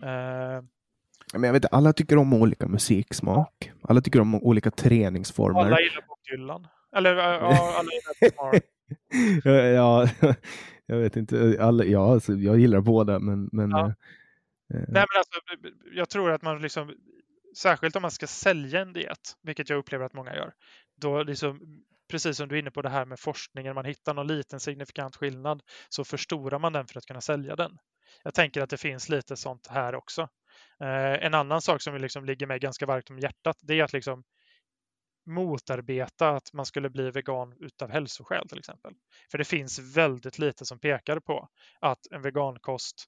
Uh, 0.02 0.62
men 1.32 1.42
jag 1.42 1.52
vet 1.52 1.72
alla 1.72 1.92
tycker 1.92 2.16
om 2.16 2.32
olika 2.32 2.68
musiksmak. 2.68 3.72
Alla 3.82 4.00
tycker 4.00 4.20
om 4.20 4.34
olika 4.34 4.70
träningsformer. 4.70 5.60
Alla 5.60 5.80
gillar 5.80 6.06
Bob 6.08 6.18
Dylan. 6.30 6.66
Eller 6.96 7.14
ja, 7.14 7.78
alla 7.78 7.88
gillar 7.92 8.62
ja, 9.74 10.08
jag 10.86 10.96
vet 10.96 11.16
inte. 11.16 11.56
Alla, 11.60 11.84
ja, 11.84 12.12
alltså, 12.12 12.32
jag 12.32 12.58
gillar 12.58 12.80
båda, 12.80 13.18
men... 13.18 13.48
men 13.52 13.70
ja. 13.70 13.86
eh, 13.86 13.94
Nej, 14.70 14.84
men 14.88 15.18
alltså, 15.18 15.40
jag 15.92 16.08
tror 16.08 16.30
att 16.30 16.42
man 16.42 16.62
liksom, 16.62 16.94
särskilt 17.56 17.96
om 17.96 18.02
man 18.02 18.10
ska 18.10 18.26
sälja 18.26 18.80
en 18.80 18.92
diet, 18.92 19.36
vilket 19.42 19.70
jag 19.70 19.78
upplever 19.78 20.04
att 20.04 20.14
många 20.14 20.36
gör, 20.36 20.52
då 21.00 21.22
liksom 21.22 21.82
precis 22.12 22.36
som 22.36 22.48
du 22.48 22.54
är 22.54 22.58
inne 22.58 22.70
på 22.70 22.82
det 22.82 22.88
här 22.88 23.04
med 23.04 23.20
forskningen, 23.20 23.74
man 23.74 23.84
hittar 23.84 24.14
någon 24.14 24.26
liten 24.26 24.60
signifikant 24.60 25.16
skillnad 25.16 25.62
så 25.88 26.04
förstorar 26.04 26.58
man 26.58 26.72
den 26.72 26.86
för 26.86 26.98
att 26.98 27.06
kunna 27.06 27.20
sälja 27.20 27.56
den. 27.56 27.78
Jag 28.22 28.34
tänker 28.34 28.62
att 28.62 28.70
det 28.70 28.76
finns 28.76 29.08
lite 29.08 29.36
sånt 29.36 29.66
här 29.66 29.94
också. 29.94 30.22
Eh, 30.80 31.26
en 31.26 31.34
annan 31.34 31.62
sak 31.62 31.82
som 31.82 31.96
liksom 31.96 32.24
ligger 32.24 32.46
mig 32.46 32.58
ganska 32.58 32.86
varmt 32.86 33.10
om 33.10 33.18
hjärtat, 33.18 33.56
det 33.62 33.80
är 33.80 33.84
att 33.84 33.92
liksom 33.92 34.24
motarbeta 35.26 36.30
att 36.30 36.52
man 36.52 36.66
skulle 36.66 36.90
bli 36.90 37.10
vegan 37.10 37.56
utav 37.60 37.90
hälsoskäl 37.90 38.48
till 38.48 38.58
exempel. 38.58 38.92
För 39.30 39.38
det 39.38 39.44
finns 39.44 39.78
väldigt 39.78 40.38
lite 40.38 40.66
som 40.66 40.78
pekar 40.78 41.20
på 41.20 41.48
att 41.80 42.06
en 42.10 42.22
vegankost 42.22 43.04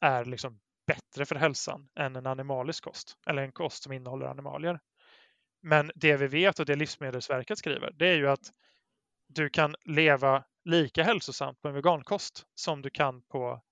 är 0.00 0.24
liksom 0.24 0.60
bättre 0.86 1.26
för 1.26 1.34
hälsan 1.34 1.88
än 1.98 2.16
en 2.16 2.26
animalisk 2.26 2.84
kost 2.84 3.16
eller 3.26 3.42
en 3.42 3.52
kost 3.52 3.82
som 3.82 3.92
innehåller 3.92 4.26
animalier. 4.26 4.80
Men 5.62 5.90
det 5.94 6.16
vi 6.16 6.26
vet 6.26 6.58
och 6.58 6.66
det 6.66 6.74
Livsmedelsverket 6.74 7.58
skriver, 7.58 7.92
det 7.98 8.08
är 8.08 8.16
ju 8.16 8.28
att 8.28 8.52
du 9.28 9.48
kan 9.48 9.74
leva 9.84 10.44
lika 10.64 11.02
hälsosamt 11.02 11.60
på 11.62 11.68
en 11.68 11.74
vegankost 11.74 12.46
som 12.54 12.82
du 12.82 12.90
kan 12.90 13.22
på 13.22 13.62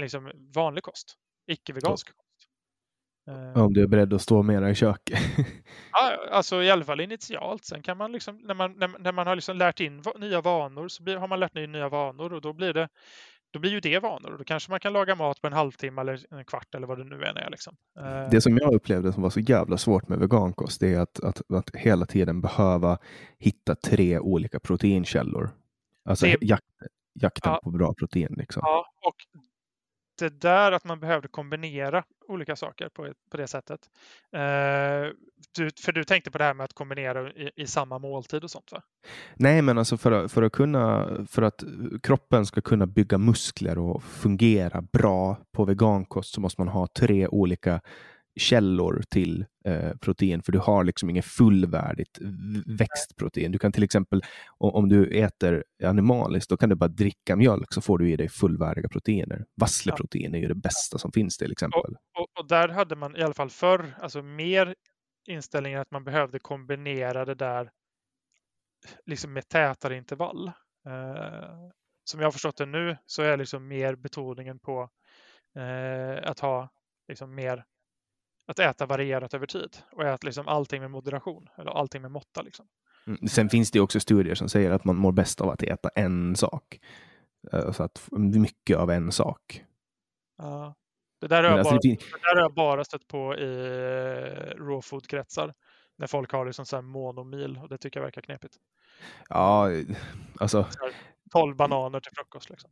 liksom, 0.00 0.30
vanlig 0.54 0.84
kost, 0.84 1.14
icke-vegansk 1.46 2.06
kost. 2.06 2.26
Om 3.54 3.72
du 3.72 3.82
är 3.82 3.86
beredd 3.86 4.12
att 4.12 4.22
stå 4.22 4.42
mera 4.42 4.70
i 4.70 4.74
köket. 4.74 5.18
ja, 5.92 6.28
alltså 6.30 6.62
i 6.62 6.70
alla 6.70 6.84
fall 6.84 7.00
initialt. 7.00 7.64
Sen 7.64 7.82
kan 7.82 7.96
man 7.96 8.12
liksom, 8.12 8.38
när 8.38 8.54
man, 8.54 8.72
när, 8.72 8.88
när 8.98 9.12
man 9.12 9.26
har 9.26 9.34
liksom 9.34 9.56
lärt 9.56 9.80
in 9.80 10.02
nya 10.16 10.40
vanor 10.40 10.88
så 10.88 11.02
blir, 11.02 11.16
har 11.16 11.28
man 11.28 11.40
lärt 11.40 11.56
in 11.56 11.72
nya 11.72 11.88
vanor 11.88 12.32
och 12.32 12.40
då 12.40 12.52
blir 12.52 12.72
det 12.72 12.88
då 13.50 13.58
blir 13.58 13.70
ju 13.70 13.80
det 13.80 13.98
vanor 13.98 14.32
och 14.32 14.38
då 14.38 14.44
kanske 14.44 14.70
man 14.70 14.80
kan 14.80 14.92
laga 14.92 15.14
mat 15.14 15.40
på 15.40 15.46
en 15.46 15.52
halvtimme 15.52 16.00
eller 16.00 16.34
en 16.34 16.44
kvart 16.44 16.74
eller 16.74 16.86
vad 16.86 16.98
det 16.98 17.04
nu 17.04 17.24
än 17.24 17.36
är. 17.36 17.50
Liksom. 17.50 17.76
Eh. 17.98 18.30
Det 18.30 18.40
som 18.40 18.56
jag 18.56 18.74
upplevde 18.74 19.12
som 19.12 19.22
var 19.22 19.30
så 19.30 19.40
jävla 19.40 19.78
svårt 19.78 20.08
med 20.08 20.18
vegankost 20.18 20.80
det 20.80 20.94
är 20.94 21.00
att, 21.00 21.24
att, 21.24 21.50
att 21.50 21.76
hela 21.76 22.06
tiden 22.06 22.40
behöva 22.40 22.98
hitta 23.38 23.74
tre 23.74 24.18
olika 24.18 24.60
proteinkällor. 24.60 25.50
Alltså 26.04 26.26
det... 26.26 26.38
jakt, 26.40 26.64
jakten 27.14 27.52
ja. 27.52 27.60
på 27.64 27.70
bra 27.70 27.94
protein. 27.94 28.34
Liksom. 28.38 28.62
Ja, 28.64 28.86
och 29.06 29.16
det 30.18 30.40
där 30.40 30.72
att 30.72 30.84
man 30.84 31.00
behövde 31.00 31.28
kombinera 31.28 32.04
olika 32.28 32.56
saker 32.56 32.88
på, 32.88 33.12
på 33.30 33.36
det 33.36 33.46
sättet. 33.46 33.80
Eh, 34.32 35.12
du, 35.56 35.70
för 35.80 35.92
du 35.92 36.04
tänkte 36.04 36.30
på 36.30 36.38
det 36.38 36.44
här 36.44 36.54
med 36.54 36.64
att 36.64 36.72
kombinera 36.72 37.32
i, 37.32 37.50
i, 37.56 37.66
samma 37.66 37.98
måltid 37.98 38.44
och 38.44 38.50
sånt 38.50 38.72
va? 38.72 38.82
Nej, 39.34 39.62
men 39.62 39.78
alltså 39.78 39.96
för 39.96 40.12
att, 40.12 40.32
för 40.32 40.42
att 40.42 40.52
kunna, 40.52 41.08
för 41.28 41.42
att 41.42 41.64
kroppen 42.02 42.46
ska 42.46 42.60
kunna 42.60 42.86
bygga 42.86 43.18
muskler 43.18 43.78
och 43.78 44.02
fungera 44.02 44.82
bra 44.82 45.36
på 45.52 45.64
vegankost 45.64 46.34
så 46.34 46.40
måste 46.40 46.60
man 46.60 46.68
ha 46.68 46.86
tre 46.86 47.28
olika 47.28 47.80
källor 48.36 49.02
till 49.10 49.44
eh, 49.64 49.96
protein, 49.96 50.42
för 50.42 50.52
du 50.52 50.58
har 50.58 50.84
liksom 50.84 51.10
inget 51.10 51.24
fullvärdigt 51.24 52.18
växtprotein. 52.66 53.52
Du 53.52 53.58
kan 53.58 53.72
till 53.72 53.82
exempel, 53.82 54.22
om 54.58 54.88
du 54.88 55.18
äter 55.18 55.64
animaliskt, 55.84 56.50
då 56.50 56.56
kan 56.56 56.68
du 56.68 56.74
bara 56.74 56.88
dricka 56.88 57.36
mjölk 57.36 57.72
så 57.72 57.80
får 57.80 57.98
du 57.98 58.10
i 58.10 58.16
dig 58.16 58.28
fullvärdiga 58.28 58.88
proteiner. 58.88 59.44
Vassleprotein 59.60 60.34
är 60.34 60.38
ju 60.38 60.48
det 60.48 60.54
bästa 60.54 60.98
som 60.98 61.12
finns 61.12 61.36
till 61.36 61.52
exempel. 61.52 61.80
Och, 61.80 62.22
och, 62.22 62.28
och, 62.38 62.48
där 62.48 62.68
hade 62.68 62.96
man 62.96 63.16
i 63.16 63.22
alla 63.22 63.34
fall 63.34 63.50
förr, 63.50 63.94
alltså 64.00 64.22
mer 64.22 64.74
inställningen 65.28 65.80
att 65.80 65.90
man 65.90 66.04
behövde 66.04 66.38
kombinera 66.38 67.24
det 67.24 67.34
där 67.34 67.70
liksom 69.06 69.32
med 69.32 69.48
tätare 69.48 69.96
intervall. 69.96 70.48
Eh, 70.86 71.70
som 72.04 72.20
jag 72.20 72.26
har 72.26 72.32
förstått 72.32 72.56
det 72.56 72.66
nu 72.66 72.96
så 73.06 73.22
är 73.22 73.36
liksom 73.36 73.68
mer 73.68 73.94
betoningen 73.94 74.58
på 74.58 74.90
eh, 75.56 76.30
att 76.30 76.40
ha 76.40 76.68
liksom 77.08 77.34
mer 77.34 77.64
att 78.46 78.58
äta 78.58 78.86
varierat 78.86 79.34
över 79.34 79.46
tid 79.46 79.76
och 79.92 80.04
äta 80.04 80.26
liksom 80.26 80.48
allting 80.48 80.80
med 80.80 80.90
moderation 80.90 81.48
eller 81.58 81.70
allting 81.70 82.02
med 82.02 82.10
måtta. 82.10 82.42
Liksom. 82.42 82.66
Mm. 83.06 83.28
Sen 83.28 83.48
finns 83.48 83.70
det 83.70 83.80
också 83.80 84.00
studier 84.00 84.34
som 84.34 84.48
säger 84.48 84.70
att 84.70 84.84
man 84.84 84.96
mår 84.96 85.12
bäst 85.12 85.40
av 85.40 85.50
att 85.50 85.62
äta 85.62 85.88
en 85.88 86.36
sak. 86.36 86.80
Eh, 87.52 87.72
så 87.72 87.82
att 87.82 88.08
mycket 88.12 88.76
av 88.76 88.90
en 88.90 89.12
sak. 89.12 89.64
Ja. 90.38 90.74
Det 91.20 91.26
där 91.26 91.42
har, 91.42 91.50
jag, 91.50 91.58
alltså, 91.58 91.74
bara, 91.74 91.80
det 91.80 91.98
där 92.22 92.34
har 92.34 92.42
jag 92.42 92.54
bara 92.54 92.84
stött 92.84 93.08
på 93.08 93.34
i 93.36 93.66
eh, 93.66 94.64
raw 94.64 94.82
food-kretsar. 94.82 95.54
När 95.96 96.06
folk 96.06 96.32
har 96.32 96.46
liksom 96.46 96.66
så 96.66 96.76
här 96.76 96.82
monomil 96.82 97.58
och 97.62 97.68
det 97.68 97.78
tycker 97.78 98.00
jag 98.00 98.04
verkar 98.04 98.22
knepigt. 98.22 98.56
Ja, 99.28 99.68
alltså 100.40 100.66
12 101.32 101.56
bananer 101.56 102.00
till 102.00 102.12
frukost. 102.16 102.50
Liksom. 102.50 102.70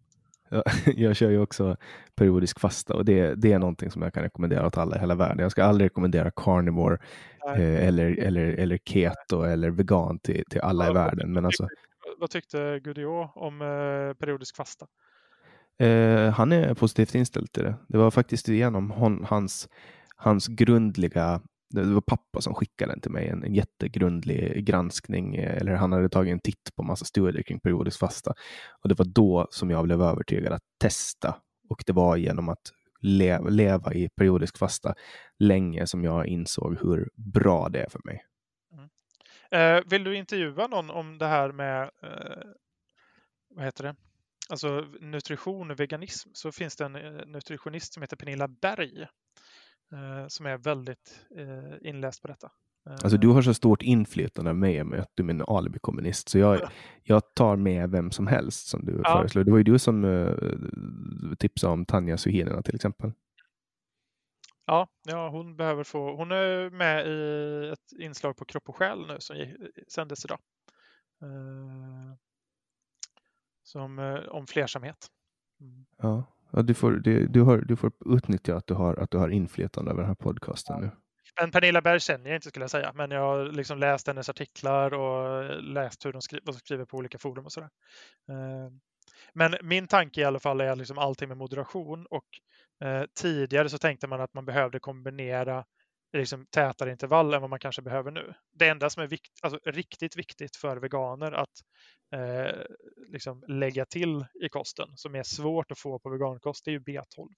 jag 0.96 1.16
kör 1.16 1.30
ju 1.30 1.38
också 1.40 1.76
periodisk 2.14 2.60
fasta 2.60 2.94
och 2.94 3.04
det, 3.04 3.34
det 3.34 3.52
är 3.52 3.58
någonting 3.58 3.90
som 3.90 4.02
jag 4.02 4.14
kan 4.14 4.22
rekommendera 4.22 4.66
åt 4.66 4.78
alla 4.78 4.96
i 4.96 4.98
hela 4.98 5.14
världen. 5.14 5.38
Jag 5.38 5.50
ska 5.50 5.64
aldrig 5.64 5.86
rekommendera 5.86 6.30
carnivore 6.30 6.98
eh, 7.56 7.86
eller, 7.86 8.18
eller, 8.18 8.46
eller 8.46 8.78
keto 8.84 9.42
eller 9.42 9.70
vegan 9.70 10.18
till, 10.18 10.44
till 10.50 10.60
alla 10.60 10.84
ja, 10.84 10.90
i 10.90 10.94
världen. 10.94 11.32
Men 11.32 11.44
alltså, 11.44 11.68
vad 12.18 12.30
tyckte 12.30 12.80
Gudiot 12.84 13.30
om 13.34 13.62
eh, 13.62 14.14
periodisk 14.14 14.56
fasta? 14.56 14.86
Eh, 15.78 16.30
han 16.30 16.52
är 16.52 16.74
positivt 16.74 17.14
inställd 17.14 17.52
till 17.52 17.62
det. 17.62 17.74
Det 17.88 17.98
var 17.98 18.10
faktiskt 18.10 18.48
genom 18.48 18.90
hon, 18.90 19.24
hans, 19.24 19.68
hans 20.16 20.46
grundliga 20.46 21.40
det 21.74 21.94
var 21.94 22.00
pappa 22.00 22.40
som 22.40 22.54
skickade 22.54 22.92
den 22.92 23.00
till 23.00 23.10
mig, 23.10 23.28
en, 23.28 23.44
en 23.44 23.54
jättegrundlig 23.54 24.66
granskning, 24.66 25.36
eh, 25.36 25.56
eller 25.56 25.74
han 25.74 25.92
hade 25.92 26.08
tagit 26.08 26.32
en 26.32 26.40
titt 26.40 26.70
på 26.76 26.82
massa 26.82 27.04
studier 27.04 27.42
kring 27.42 27.60
periodisk 27.60 27.98
fasta. 27.98 28.34
Och 28.82 28.88
det 28.88 28.98
var 28.98 29.04
då 29.04 29.46
som 29.50 29.70
jag 29.70 29.84
blev 29.84 30.02
övertygad 30.02 30.52
att 30.52 30.62
testa. 30.80 31.36
Och 31.68 31.82
det 31.86 31.92
var 31.92 32.16
genom 32.16 32.48
att 32.48 32.72
leva, 33.00 33.48
leva 33.48 33.94
i 33.94 34.08
periodisk 34.16 34.58
fasta 34.58 34.94
länge 35.38 35.86
som 35.86 36.04
jag 36.04 36.26
insåg 36.26 36.78
hur 36.80 37.10
bra 37.14 37.68
det 37.68 37.82
är 37.82 37.88
för 37.88 38.00
mig. 38.04 38.24
Mm. 38.72 38.88
Eh, 39.50 39.82
vill 39.86 40.04
du 40.04 40.16
intervjua 40.16 40.66
någon 40.66 40.90
om 40.90 41.18
det 41.18 41.26
här 41.26 41.52
med, 41.52 41.82
eh, 41.82 42.48
vad 43.48 43.64
heter 43.64 43.84
det, 43.84 43.96
alltså 44.48 44.80
nutrition 45.00 45.70
och 45.70 45.80
veganism 45.80 46.30
så 46.32 46.52
finns 46.52 46.76
det 46.76 46.84
en 46.84 46.96
eh, 46.96 47.26
nutritionist 47.26 47.92
som 47.92 48.02
heter 48.02 48.16
Pernilla 48.16 48.48
Berg 48.48 49.06
som 50.28 50.46
är 50.46 50.58
väldigt 50.58 51.26
eh, 51.36 51.88
inläst 51.88 52.22
på 52.22 52.28
detta. 52.28 52.50
Alltså 52.86 53.16
du 53.16 53.28
har 53.28 53.42
så 53.42 53.54
stort 53.54 53.82
inflytande 53.82 54.50
av 54.50 54.56
mig 54.56 54.84
med 54.84 55.00
att 55.00 55.10
du 55.14 55.26
är 55.26 55.30
en 55.30 55.42
alibi-kommunist, 55.42 56.28
så 56.28 56.38
jag, 56.38 56.60
jag 57.02 57.34
tar 57.34 57.56
med 57.56 57.90
vem 57.90 58.10
som 58.10 58.26
helst 58.26 58.68
som 58.68 58.84
du 58.84 59.00
ja. 59.04 59.18
föreslår. 59.18 59.44
Det 59.44 59.50
var 59.50 59.58
ju 59.58 59.64
du 59.64 59.78
som 59.78 60.04
uh, 60.04 61.34
tipsade 61.38 61.72
om 61.72 61.86
Tanja 61.86 62.18
Suhinina 62.18 62.62
till 62.62 62.74
exempel. 62.74 63.12
Ja, 64.66 64.88
ja, 65.06 65.28
hon 65.28 65.56
behöver 65.56 65.84
få. 65.84 66.16
Hon 66.16 66.32
är 66.32 66.70
med 66.70 67.06
i 67.06 67.68
ett 67.68 68.00
inslag 68.00 68.36
på 68.36 68.44
Kropp 68.44 68.68
och 68.68 68.76
själ 68.76 69.06
nu 69.06 69.16
som 69.18 69.36
sändes 69.88 70.24
idag. 70.24 70.38
Uh, 71.22 72.14
som 73.62 73.98
uh, 73.98 74.28
om 74.28 74.46
flersamhet. 74.46 75.08
Mm. 75.60 75.86
Ja, 75.98 76.33
Ja, 76.56 76.62
du, 76.62 76.74
får, 76.74 76.92
du, 76.92 77.26
du, 77.26 77.42
har, 77.42 77.58
du 77.58 77.76
får 77.76 77.92
utnyttja 78.06 78.56
att 78.56 78.66
du 78.66 78.74
har, 78.74 78.94
att 78.94 79.10
du 79.10 79.18
har 79.18 79.28
inflytande 79.28 79.90
över 79.90 80.00
den 80.00 80.08
här 80.08 80.14
podcasten 80.14 80.80
nu. 80.80 80.90
Men 81.40 81.50
Pernilla 81.50 81.80
Berg 81.80 82.00
känner 82.00 82.30
jag 82.30 82.36
inte 82.36 82.48
skulle 82.48 82.62
jag 82.62 82.70
säga, 82.70 82.92
men 82.94 83.10
jag 83.10 83.20
har 83.20 83.44
liksom 83.44 83.78
läst 83.78 84.06
hennes 84.06 84.28
artiklar 84.28 84.94
och 84.94 85.62
läst 85.62 86.06
hur 86.06 86.12
de 86.12 86.22
skriver, 86.22 86.42
vad 86.46 86.54
de 86.54 86.58
skriver 86.58 86.84
på 86.84 86.96
olika 86.96 87.18
forum 87.18 87.44
och 87.44 87.52
sådär. 87.52 87.70
Eh, 88.28 88.72
men 89.32 89.54
min 89.62 89.86
tanke 89.86 90.20
i 90.20 90.24
alla 90.24 90.40
fall 90.40 90.60
är 90.60 90.76
liksom 90.76 90.98
allting 90.98 91.28
med 91.28 91.36
moderation 91.36 92.06
och 92.06 92.26
eh, 92.84 93.04
tidigare 93.20 93.68
så 93.68 93.78
tänkte 93.78 94.06
man 94.06 94.20
att 94.20 94.34
man 94.34 94.44
behövde 94.44 94.78
kombinera 94.80 95.64
liksom 96.18 96.46
tätare 96.46 96.90
intervall 96.90 97.34
än 97.34 97.40
vad 97.40 97.50
man 97.50 97.58
kanske 97.58 97.82
behöver 97.82 98.10
nu. 98.10 98.34
Det 98.52 98.68
enda 98.68 98.90
som 98.90 99.02
är 99.02 99.06
vikt, 99.06 99.32
alltså, 99.42 99.60
riktigt 99.64 100.16
viktigt 100.16 100.56
för 100.56 100.76
veganer 100.76 101.32
att 101.32 101.50
eh, 102.12 102.60
liksom 103.08 103.44
lägga 103.48 103.84
till 103.84 104.26
i 104.34 104.48
kosten 104.48 104.88
som 104.96 105.14
är 105.14 105.22
svårt 105.22 105.70
att 105.70 105.78
få 105.78 105.98
på 105.98 106.10
vegankost, 106.10 106.64
det 106.64 106.70
är 106.70 106.72
ju 106.72 106.78
B12. 106.78 107.28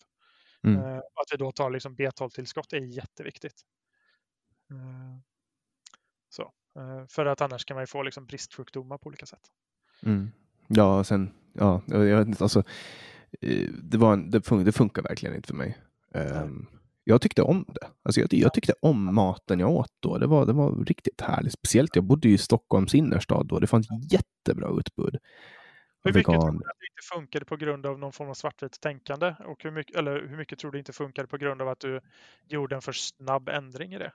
Mm. 0.65 0.83
Eh, 0.83 0.97
att 0.97 1.33
vi 1.33 1.37
då 1.37 1.53
tar 1.53 1.71
liksom 1.71 1.97
B12-tillskott 1.97 2.73
är 2.73 2.81
jätteviktigt. 2.81 3.61
Eh, 4.71 5.19
så, 6.29 6.43
eh, 6.77 7.07
för 7.09 7.27
att 7.27 7.41
annars 7.41 7.65
kan 7.65 7.75
man 7.75 7.83
ju 7.83 7.87
få 7.87 8.03
liksom 8.03 8.27
bristsjukdomar 8.27 8.99
på 8.99 9.07
olika 9.07 9.27
sätt. 9.27 9.43
Mm. 10.03 10.31
Ja, 10.69 11.05
sen, 11.05 11.35
ja, 11.53 11.83
jag 11.87 12.19
vet 12.19 12.29
inte, 12.29 12.45
alltså, 12.45 12.63
eh, 13.41 13.69
det, 13.83 13.99
var 13.99 14.13
en, 14.13 14.31
det, 14.31 14.43
fun 14.43 14.65
det 14.65 14.73
funkar 14.73 15.03
verkligen 15.03 15.37
inte 15.37 15.49
för 15.49 15.55
mig. 15.55 15.79
Um, 16.15 16.67
jag 17.09 17.21
tyckte 17.21 17.43
om 17.43 17.65
det. 17.69 17.87
Alltså 18.03 18.21
jag, 18.21 18.35
jag, 18.35 18.55
tyckte 18.55 18.75
om 18.81 19.15
maten 19.15 19.61
jag 19.61 19.71
åt 19.71 19.93
då. 20.01 20.19
Det 20.19 20.27
var, 20.27 20.47
det 20.47 20.53
var 20.53 20.85
riktigt 20.85 21.21
härligt. 21.21 21.53
Speciellt, 21.53 21.97
jag 21.97 22.05
bodde 22.05 22.29
i 22.29 22.39
Stockholms 22.39 22.95
innerstad 22.95 23.47
då. 23.47 23.59
Det 23.59 23.67
fanns 23.67 23.89
jättebra 24.13 24.69
utbud. 24.79 25.19
Hur 26.05 26.13
mycket 26.13 26.33
tror 26.33 26.41
du 26.41 26.47
att 26.47 26.79
det 26.81 26.87
inte 26.87 27.15
funkade 27.15 27.45
på 27.45 27.57
grund 27.57 27.87
av 27.87 27.99
någon 27.99 28.13
form 28.13 28.31
av 28.31 28.35
svartvitt 28.35 28.81
tänkande? 28.81 29.35
Och 29.45 29.65
hur 29.65 29.71
mycket, 29.71 29.97
eller 29.97 30.27
hur 30.29 30.37
mycket 30.37 30.59
tror 30.59 30.73
du 30.73 30.79
inte 30.79 30.93
funkade 30.93 31.29
på 31.29 31.37
grund 31.37 31.63
av 31.63 31.69
att 31.69 31.81
du 31.81 32.01
gjorde 32.49 32.75
en 32.75 32.83
för 32.83 32.93
snabb 32.93 33.49
ändring 33.49 33.95
i 33.95 33.99
det? 33.99 34.13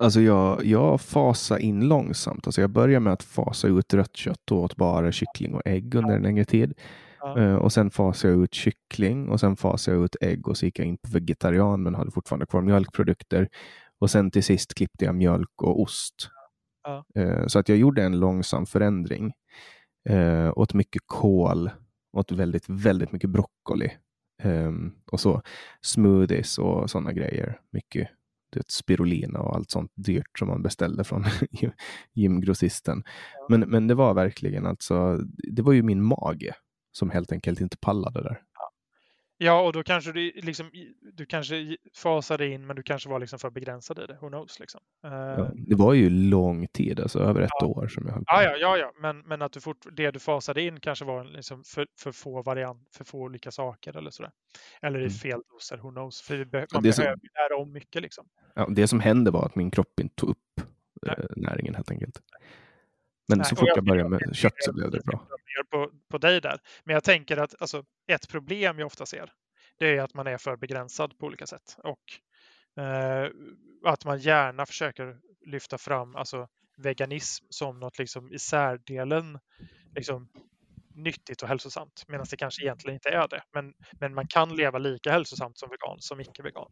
Alltså 0.00 0.20
jag, 0.20 0.64
jag 0.64 1.00
fasar 1.00 1.58
in 1.58 1.88
långsamt. 1.88 2.46
Alltså 2.46 2.60
jag 2.60 2.70
börjar 2.70 3.00
med 3.00 3.12
att 3.12 3.22
fasa 3.22 3.68
ut 3.68 3.94
rött 3.94 4.16
kött 4.16 4.50
och 4.50 4.58
åt 4.58 4.76
bara 4.76 5.12
kyckling 5.12 5.54
och 5.54 5.62
ägg 5.64 5.94
under 5.94 6.16
en 6.16 6.22
längre 6.22 6.44
tid. 6.44 6.74
Uh, 7.36 7.54
och 7.54 7.72
sen 7.72 7.90
fasade 7.90 8.34
jag 8.34 8.42
ut 8.42 8.54
kyckling 8.54 9.28
och 9.28 9.40
sen 9.40 9.56
fasade 9.56 9.96
jag 9.96 10.04
ut 10.04 10.16
ägg 10.20 10.48
och 10.48 10.56
så 10.56 10.66
gick 10.66 10.78
jag 10.78 10.86
in 10.86 10.96
på 10.96 11.08
vegetarian 11.12 11.82
men 11.82 11.94
hade 11.94 12.10
fortfarande 12.10 12.46
kvar 12.46 12.62
mjölkprodukter. 12.62 13.48
Och 13.98 14.10
sen 14.10 14.30
till 14.30 14.44
sist 14.44 14.74
klippte 14.74 15.04
jag 15.04 15.14
mjölk 15.14 15.62
och 15.62 15.80
ost. 15.80 16.28
Uh. 16.88 17.24
Uh, 17.24 17.46
så 17.46 17.58
att 17.58 17.68
jag 17.68 17.78
gjorde 17.78 18.02
en 18.02 18.20
långsam 18.20 18.66
förändring. 18.66 19.32
Uh, 20.10 20.58
åt 20.58 20.74
mycket 20.74 21.02
kål, 21.06 21.70
åt 22.16 22.32
väldigt, 22.32 22.68
väldigt 22.68 23.12
mycket 23.12 23.30
broccoli. 23.30 23.90
Um, 24.42 24.94
och 25.12 25.20
så 25.20 25.42
smoothies 25.82 26.58
och 26.58 26.90
sådana 26.90 27.12
grejer. 27.12 27.60
Mycket 27.72 28.08
vet, 28.56 28.70
spirulina 28.70 29.40
och 29.40 29.56
allt 29.56 29.70
sånt 29.70 29.92
dyrt 29.94 30.38
som 30.38 30.48
man 30.48 30.62
beställde 30.62 31.04
från 31.04 31.24
gymgrossisten. 32.12 33.04
Men, 33.48 33.60
men 33.60 33.86
det 33.86 33.94
var 33.94 34.14
verkligen 34.14 34.66
alltså, 34.66 35.18
det 35.52 35.62
var 35.62 35.72
ju 35.72 35.82
min 35.82 36.02
mage 36.02 36.54
som 36.96 37.10
helt 37.10 37.32
enkelt 37.32 37.60
inte 37.60 37.76
pallade 37.76 38.22
där. 38.22 38.42
Ja, 39.38 39.60
och 39.60 39.72
då 39.72 39.82
kanske 39.82 40.12
du, 40.12 40.32
liksom, 40.34 40.70
du 41.12 41.26
kanske 41.26 41.76
fasade 41.96 42.48
in, 42.48 42.66
men 42.66 42.76
du 42.76 42.82
kanske 42.82 43.08
var 43.08 43.20
liksom 43.20 43.38
för 43.38 43.50
begränsad 43.50 43.98
i 43.98 44.06
det. 44.06 44.18
Who 44.20 44.28
knows? 44.28 44.60
Liksom. 44.60 44.80
Ja, 45.02 45.38
eh, 45.38 45.50
det 45.54 45.74
var 45.74 45.92
ju 45.94 46.10
lång 46.10 46.66
tid, 46.66 47.00
alltså 47.00 47.18
över 47.18 47.40
ett 47.40 47.50
ja. 47.60 47.66
år 47.66 47.88
som 47.88 48.06
jag 48.06 48.14
höll 48.14 48.24
på. 48.24 48.32
Ja, 48.32 48.56
ja, 48.56 48.76
ja. 48.76 48.92
Men, 49.00 49.18
men 49.18 49.42
att 49.42 49.52
du 49.52 49.60
fort, 49.60 49.86
det 49.92 50.10
du 50.10 50.18
fasade 50.18 50.62
in 50.62 50.80
kanske 50.80 51.04
var 51.04 51.24
liksom 51.24 51.64
för, 51.64 51.86
för 51.98 52.12
få 52.12 52.42
variant, 52.42 52.88
för 52.96 53.04
få 53.04 53.18
olika 53.18 53.50
saker 53.50 53.96
eller 53.96 54.10
sådär. 54.10 54.32
Eller 54.82 54.98
i 54.98 55.02
mm. 55.02 55.10
fel 55.10 55.40
doser, 55.48 55.76
who 55.76 55.90
knows? 55.90 56.20
För 56.20 56.36
man 56.36 56.46
ja, 56.52 56.66
behöver 56.80 56.92
som, 56.92 57.04
lära 57.04 57.62
om 57.62 57.72
mycket 57.72 58.02
liksom. 58.02 58.26
Ja, 58.54 58.68
det 58.70 58.86
som 58.86 59.00
hände 59.00 59.30
var 59.30 59.46
att 59.46 59.56
min 59.56 59.70
kropp 59.70 60.00
inte 60.00 60.14
tog 60.14 60.30
upp 60.30 60.60
eh, 61.06 61.24
näringen 61.36 61.74
helt 61.74 61.90
enkelt. 61.90 62.20
Men 63.28 63.38
Nej, 63.38 63.46
så 63.46 63.56
fort 63.56 63.68
jag, 63.68 63.76
jag 63.76 63.84
började 63.84 64.08
med 64.08 64.36
kött 64.36 64.54
så 64.58 64.72
blev 64.72 64.90
det 64.90 65.00
bra. 65.04 65.26
På, 65.70 65.90
på 66.10 66.18
dig 66.18 66.40
där. 66.40 66.60
Men 66.84 66.94
jag 66.94 67.04
tänker 67.04 67.36
att 67.36 67.54
alltså, 67.60 67.84
ett 68.08 68.28
problem 68.28 68.78
jag 68.78 68.86
ofta 68.86 69.06
ser, 69.06 69.32
det 69.78 69.96
är 69.96 70.02
att 70.02 70.14
man 70.14 70.26
är 70.26 70.38
för 70.38 70.56
begränsad 70.56 71.18
på 71.18 71.26
olika 71.26 71.46
sätt. 71.46 71.76
Och 71.78 72.02
eh, 72.84 73.30
att 73.84 74.04
man 74.04 74.18
gärna 74.18 74.66
försöker 74.66 75.16
lyfta 75.46 75.78
fram 75.78 76.16
alltså, 76.16 76.48
veganism 76.76 77.44
som 77.48 77.80
något 77.80 77.98
liksom 77.98 78.32
i 78.32 78.38
särdelen 78.38 79.38
liksom, 79.94 80.28
nyttigt 80.94 81.42
och 81.42 81.48
hälsosamt. 81.48 82.04
Medan 82.08 82.26
det 82.30 82.36
kanske 82.36 82.64
egentligen 82.64 82.94
inte 82.94 83.08
är 83.08 83.28
det. 83.28 83.42
Men, 83.54 83.74
men 84.00 84.14
man 84.14 84.26
kan 84.26 84.56
leva 84.56 84.78
lika 84.78 85.12
hälsosamt 85.12 85.58
som 85.58 85.68
vegan 85.70 85.96
som 86.00 86.20
icke-vegan. 86.20 86.70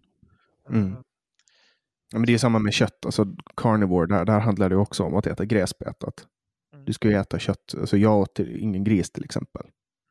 Mm. 0.68 0.96
Ja, 2.12 2.18
men 2.18 2.26
det 2.26 2.34
är 2.34 2.38
samma 2.38 2.58
med 2.58 2.72
kött, 2.72 3.06
alltså 3.06 3.26
carnivore, 3.56 4.06
där, 4.06 4.24
där 4.24 4.40
handlar 4.40 4.68
det 4.68 4.76
också 4.76 5.04
om 5.04 5.14
att 5.14 5.26
äta 5.26 5.44
gräsbetat. 5.44 6.26
Du 6.86 6.92
ska 6.92 7.08
ju 7.08 7.14
äta 7.14 7.38
kött. 7.38 7.74
Alltså 7.78 7.96
jag 7.96 8.18
åt 8.18 8.38
ingen 8.38 8.84
gris 8.84 9.10
till 9.10 9.24
exempel. 9.24 9.62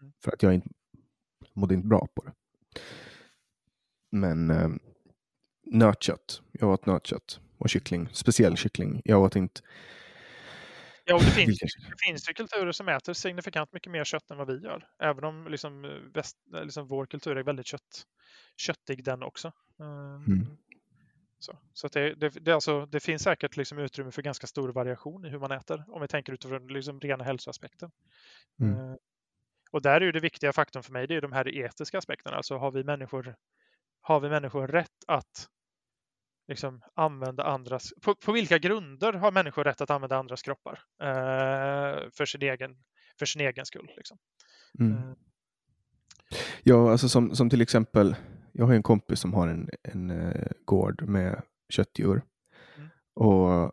Mm. 0.02 0.14
För 0.24 0.32
att 0.32 0.44
jag 0.44 0.54
inte, 0.54 0.70
mådde 1.54 1.74
inte 1.74 1.88
bra 1.88 2.08
på 2.16 2.24
det. 2.24 2.32
Men 4.12 4.50
eh, 4.50 4.70
nötkött. 5.66 6.42
Jag 6.52 6.70
åt 6.70 6.86
nötkött 6.86 7.40
och 7.58 7.70
kyckling. 7.70 8.10
Speciell 8.12 8.58
kyckling. 8.58 9.02
Jag 9.06 9.22
åt 9.22 9.36
inte 9.36 9.62
Ja, 11.06 11.18
det 11.18 11.32
finns, 11.32 11.60
det 11.60 12.08
finns 12.08 12.30
ju 12.30 12.34
kulturer 12.34 12.72
som 12.72 12.90
äter 12.90 13.14
signifikant 13.14 13.74
mycket 13.74 13.92
mer 13.92 14.04
kött 14.04 14.32
än 14.32 14.38
vad 14.38 14.48
vi 14.48 14.64
gör. 14.64 14.88
Även 15.00 15.24
om 15.24 15.48
liksom, 15.48 16.00
väst, 16.14 16.38
liksom 16.64 16.88
vår 16.88 17.06
kultur 17.06 17.38
är 17.38 17.44
väldigt 17.44 17.66
kött, 17.66 18.04
köttig 18.58 19.04
den 19.04 19.24
också. 19.24 19.52
Mm. 19.80 20.58
Så, 21.44 21.60
så 21.74 21.88
det, 21.88 22.14
det, 22.14 22.30
det, 22.30 22.52
alltså, 22.52 22.86
det, 22.86 23.00
finns 23.00 23.24
säkert 23.24 23.58
liksom 23.58 23.80
utrymme 23.80 24.12
för 24.12 24.22
ganska 24.22 24.48
stor 24.48 24.70
variation 24.70 25.26
i 25.26 25.30
hur 25.30 25.40
man 25.40 25.52
äter 25.52 25.86
om 25.88 26.02
vi 26.02 26.08
tänker 26.08 26.34
utifrån 26.34 26.68
liksom 26.68 27.00
rena 27.00 27.24
hälsoaspekten. 27.24 27.92
Mm. 28.60 28.80
Uh, 28.80 28.96
och 29.72 29.82
där 29.82 30.02
är 30.02 30.06
ju 30.06 30.12
det 30.12 30.20
viktiga 30.20 30.54
faktorn 30.54 30.84
för 30.84 30.92
mig, 30.92 31.08
det 31.08 31.16
är 31.16 31.22
de 31.22 31.32
här 31.32 31.56
etiska 31.56 31.98
aspekterna. 31.98 32.38
Alltså 32.38 32.58
har 32.58 32.72
vi 32.72 32.84
människor, 32.84 33.36
har 34.02 34.20
vi 34.20 34.30
människor 34.30 34.68
rätt 34.68 35.04
att 35.08 35.48
liksom 36.48 36.82
använda 36.96 37.44
andras... 37.44 37.94
På, 38.02 38.16
på 38.16 38.32
vilka 38.32 38.58
grunder 38.58 39.14
har 39.14 39.32
människor 39.32 39.64
rätt 39.64 39.82
att 39.82 39.90
använda 39.90 40.18
andras 40.18 40.42
kroppar 40.42 40.80
uh, 41.04 42.10
för, 42.12 42.26
sin 42.26 42.42
egen, 42.42 42.78
för 43.20 43.26
sin 43.26 43.42
egen 43.42 43.66
skull? 43.66 43.92
Liksom? 43.98 44.18
Mm. 44.80 44.94
Uh, 44.94 45.14
ja, 46.64 46.92
alltså 46.92 47.10
som, 47.10 47.36
som 47.36 47.50
till 47.50 47.62
exempel 47.62 48.16
jag 48.52 48.66
har 48.66 48.74
en 48.74 48.84
kompis 48.84 49.20
som 49.20 49.34
har 49.34 49.48
en, 49.48 49.70
en 49.84 50.12
uh, 50.12 50.46
gård 50.66 51.04
med 51.08 51.42
köttdjur. 51.70 52.22
Mm. 52.78 52.90
Och 53.16 53.72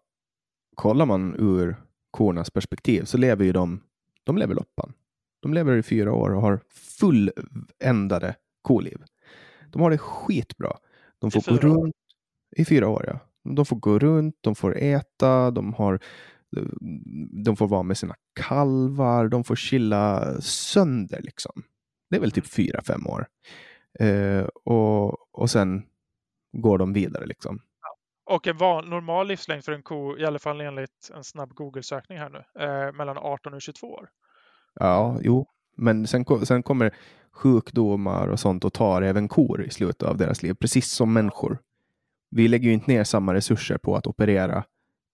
kollar 0.74 1.06
man 1.06 1.34
ur 1.38 1.76
kornas 2.10 2.50
perspektiv 2.50 3.04
så 3.04 3.18
lever 3.18 3.44
ju 3.44 3.52
de, 3.52 3.80
de 4.24 4.36
lever 4.36 4.54
loppan. 4.54 4.92
De 5.42 5.54
lever 5.54 5.76
i 5.76 5.82
fyra 5.82 6.12
år 6.12 6.34
och 6.34 6.42
har 6.42 6.60
fulländade 6.70 8.34
koliv. 8.62 9.02
De 9.70 9.82
har 9.82 9.90
det 9.90 9.98
skitbra. 9.98 10.76
De 11.18 11.30
får 11.30 11.40
gå 11.40 11.56
runt 11.56 11.94
i 12.56 12.64
fyra 12.64 12.88
år. 12.88 13.04
Ja. 13.06 13.18
De 13.54 13.66
får 13.66 13.76
gå 13.76 13.98
runt, 13.98 14.36
de 14.40 14.54
får 14.54 14.76
äta, 14.78 15.50
de, 15.50 15.74
har, 15.74 16.00
de 17.44 17.56
får 17.56 17.68
vara 17.68 17.82
med 17.82 17.98
sina 17.98 18.14
kalvar, 18.40 19.28
de 19.28 19.44
får 19.44 19.56
chilla 19.56 20.34
sönder. 20.40 21.22
Liksom. 21.22 21.62
Det 22.10 22.16
är 22.16 22.20
väl 22.20 22.30
typ 22.30 22.46
fyra, 22.46 22.82
fem 22.82 23.06
år. 23.06 23.26
Eh, 24.00 24.44
och, 24.64 25.34
och 25.34 25.50
sen 25.50 25.82
går 26.52 26.78
de 26.78 26.92
vidare. 26.92 27.26
Liksom. 27.26 27.60
Och 28.24 28.46
en 28.46 28.56
van, 28.56 28.90
normal 28.90 29.28
livslängd 29.28 29.64
för 29.64 29.72
en 29.72 29.82
ko, 29.82 30.18
i 30.18 30.24
alla 30.24 30.38
fall 30.38 30.60
enligt 30.60 31.10
en 31.14 31.24
snabb 31.24 31.54
Google-sökning 31.54 32.18
här 32.18 32.28
nu, 32.28 32.62
eh, 32.64 32.92
mellan 32.92 33.18
18 33.18 33.54
och 33.54 33.62
22 33.62 33.86
år. 33.86 34.08
Ja, 34.74 35.18
jo, 35.22 35.46
men 35.76 36.06
sen, 36.06 36.24
sen 36.46 36.62
kommer 36.62 36.94
sjukdomar 37.32 38.28
och 38.28 38.40
sånt 38.40 38.64
och 38.64 38.72
tar 38.72 39.02
även 39.02 39.28
kor 39.28 39.62
i 39.62 39.70
slutet 39.70 40.02
av 40.02 40.16
deras 40.16 40.42
liv, 40.42 40.54
precis 40.54 40.90
som 40.90 41.12
människor. 41.12 41.58
Vi 42.30 42.48
lägger 42.48 42.68
ju 42.68 42.74
inte 42.74 42.90
ner 42.90 43.04
samma 43.04 43.34
resurser 43.34 43.78
på 43.78 43.96
att 43.96 44.06
operera 44.06 44.64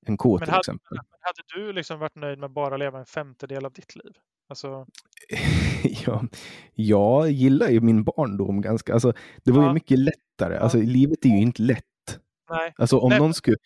en 0.06 0.16
ko 0.16 0.38
till 0.38 0.48
hade, 0.48 0.58
exempel. 0.58 0.98
Hade 1.20 1.42
du 1.66 1.72
liksom 1.72 1.98
varit 1.98 2.14
nöjd 2.14 2.38
med 2.38 2.50
bara 2.50 2.76
leva 2.76 2.98
en 2.98 3.06
femtedel 3.06 3.66
av 3.66 3.72
ditt 3.72 3.96
liv? 3.96 4.12
Alltså... 4.48 4.86
ja, 6.06 6.24
jag 6.74 7.30
gillar 7.30 7.68
ju 7.68 7.80
min 7.80 8.04
barndom 8.04 8.60
ganska. 8.60 8.92
Alltså, 8.92 9.12
det 9.44 9.52
var 9.52 9.62
ja. 9.62 9.68
ju 9.68 9.74
mycket 9.74 9.98
lättare. 9.98 10.58
Alltså, 10.58 10.78
livet 10.78 11.24
är 11.24 11.28
ju 11.28 11.42
inte 11.42 11.62
lätt. 11.62 11.84
Nej. 12.50 12.74
Alltså, 12.76 12.98
om 12.98 13.10
Nej, 13.10 13.18
någon 13.18 13.34
skulle... 13.34 13.56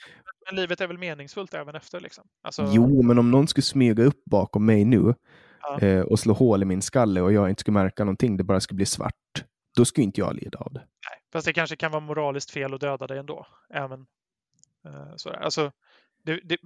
Men 0.47 0.57
livet 0.61 0.81
är 0.81 0.87
väl 0.87 0.99
meningsfullt 0.99 1.55
även 1.55 1.75
efter? 1.75 2.01
Liksom. 2.01 2.25
Alltså... 2.43 2.71
Jo, 2.75 3.03
men 3.03 3.19
om 3.19 3.31
någon 3.31 3.49
skulle 3.49 3.63
smyga 3.63 4.05
upp 4.05 4.23
bakom 4.25 4.67
mig 4.67 4.85
nu 4.85 5.15
ja. 5.63 5.79
eh, 5.81 6.01
och 6.01 6.19
slå 6.19 6.35
hål 6.35 6.63
i 6.63 6.65
min 6.65 6.83
skalle 6.83 7.21
och 7.21 7.33
jag 7.33 7.51
inte 7.51 7.61
skulle 7.61 7.75
märka 7.75 8.05
någonting, 8.05 8.37
det 8.37 8.45
bara 8.45 8.61
skulle 8.61 8.77
bli 8.77 8.87
svart, 8.87 9.45
då 9.77 9.85
skulle 9.85 10.05
inte 10.05 10.21
jag 10.21 10.35
lida 10.35 10.59
av 10.59 10.73
det. 10.73 10.81
Nej, 10.81 11.21
fast 11.33 11.47
det 11.47 11.53
kanske 11.53 11.77
kan 11.77 11.93
vara 11.93 12.01
moraliskt 12.01 12.51
fel 12.51 12.75
att 12.75 12.81
döda 12.81 13.07
dig 13.07 13.19
ändå. 13.19 13.47
Även, 13.71 14.07
eh, 14.85 15.17
sådär. 15.17 15.39
Alltså, 15.39 15.73
det, 16.29 16.41
det, 16.45 16.59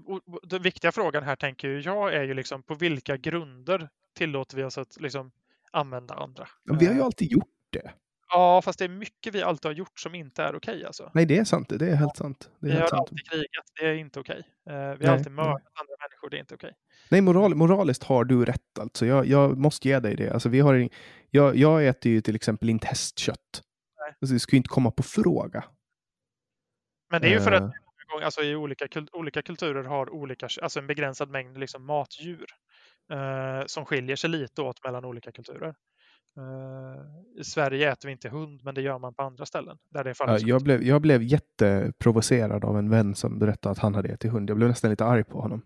den 0.43 0.63
viktiga 0.63 0.93
frågan 0.93 1.23
här 1.23 1.37
tänker 1.37 1.69
jag 1.69 2.15
är 2.15 2.23
ju 2.23 2.35
liksom 2.35 2.63
på 2.63 2.75
vilka 2.75 3.17
grunder 3.17 3.89
tillåter 4.15 4.57
vi 4.57 4.65
oss 4.65 4.79
att 4.79 5.01
liksom 5.01 5.31
använda 5.71 6.15
andra? 6.15 6.49
Vi 6.65 6.87
har 6.87 6.95
ju 6.95 7.01
eh. 7.01 7.05
alltid 7.05 7.33
gjort 7.33 7.49
det. 7.71 7.93
Ja, 8.29 8.63
fast 8.63 8.79
det 8.79 8.85
är 8.85 8.89
mycket 8.89 9.35
vi 9.35 9.43
alltid 9.43 9.69
har 9.69 9.73
gjort 9.73 10.01
som 10.01 10.15
inte 10.15 10.43
är 10.43 10.57
okej. 10.57 10.75
Okay, 10.75 10.85
alltså. 10.85 11.11
Nej, 11.15 11.27
det 11.27 11.39
är 11.39 11.45
sant. 11.45 11.69
Det 11.69 11.89
är 11.89 11.95
helt 11.95 12.17
sant. 12.17 12.51
Det 12.61 12.67
är 12.67 12.75
vi 12.75 12.81
har 12.81 12.87
sant. 12.87 13.01
alltid 13.01 13.29
krigat. 13.31 13.65
Det 13.81 13.87
är 13.87 13.95
inte 13.95 14.21
okej. 14.21 14.43
Okay. 14.67 14.77
Uh, 14.77 14.97
vi 14.99 15.07
har 15.07 15.15
alltid 15.15 15.33
mördat 15.33 15.63
andra 15.75 15.95
människor. 16.01 16.31
Det 16.31 16.37
är 16.37 16.41
inte 16.41 16.55
okej. 16.55 16.69
Okay. 16.69 16.79
Nej, 17.11 17.21
moral, 17.21 17.55
moraliskt 17.55 18.03
har 18.03 18.25
du 18.25 18.45
rätt. 18.45 18.79
Alltså. 18.81 19.07
Jag, 19.07 19.27
jag 19.27 19.59
måste 19.59 19.89
ge 19.89 20.01
dig 20.01 20.17
det. 20.17 20.31
Alltså, 20.31 20.49
vi 20.49 20.61
har, 20.61 20.89
jag, 21.31 21.57
jag 21.57 21.87
äter 21.87 22.13
ju 22.13 22.21
till 22.21 22.37
exempel 22.37 22.71
inte 22.71 22.87
hästkött. 22.87 23.63
Nej. 23.99 24.17
Alltså, 24.21 24.35
det 24.35 24.41
skulle 24.41 24.57
inte 24.57 24.69
komma 24.69 24.91
på 24.91 25.03
fråga. 25.03 25.65
Men 27.11 27.23
det 27.23 27.29
är 27.29 27.33
ju 27.33 27.41
för 27.41 27.53
att 27.53 27.73
uh. 28.19 28.25
alltså, 28.25 28.43
i 28.43 28.57
olika, 28.57 28.89
olika 29.13 29.43
kulturer 29.43 29.85
har 29.85 30.11
olika, 30.11 30.49
alltså 30.63 30.81
en 30.81 30.87
begränsad 30.87 31.31
mängd 31.31 31.59
liksom, 31.59 31.87
matdjur 31.87 32.47
uh, 33.13 33.67
som 33.67 33.85
skiljer 33.85 34.17
sig 34.17 34.31
lite 34.31 34.63
åt 34.63 34.85
mellan 34.85 35.05
olika 35.05 35.33
kulturer. 35.33 35.75
Uh, 36.39 37.41
I 37.41 37.45
Sverige 37.45 37.93
äter 37.93 38.09
vi 38.09 38.13
inte 38.13 38.29
hund, 38.29 38.61
men 38.65 38.75
det 38.75 38.83
gör 38.83 38.99
man 38.99 39.15
på 39.15 39.23
andra 39.23 39.47
ställen. 39.47 39.79
Där 39.91 40.05
det 40.05 40.15
ja, 40.19 40.39
jag, 40.39 40.63
blev, 40.63 40.83
jag 40.83 41.03
blev 41.03 41.23
jätteprovocerad 41.23 42.65
av 42.65 42.79
en 42.79 42.91
vän 42.91 43.15
som 43.15 43.39
berättade 43.39 43.73
att 43.73 43.79
han 43.79 43.95
hade 43.95 44.09
ätit 44.09 44.33
hund. 44.33 44.51
Jag 44.51 44.57
blev 44.57 44.69
nästan 44.69 44.91
lite 44.91 45.05
arg 45.05 45.25
på 45.25 45.41
honom. 45.41 45.63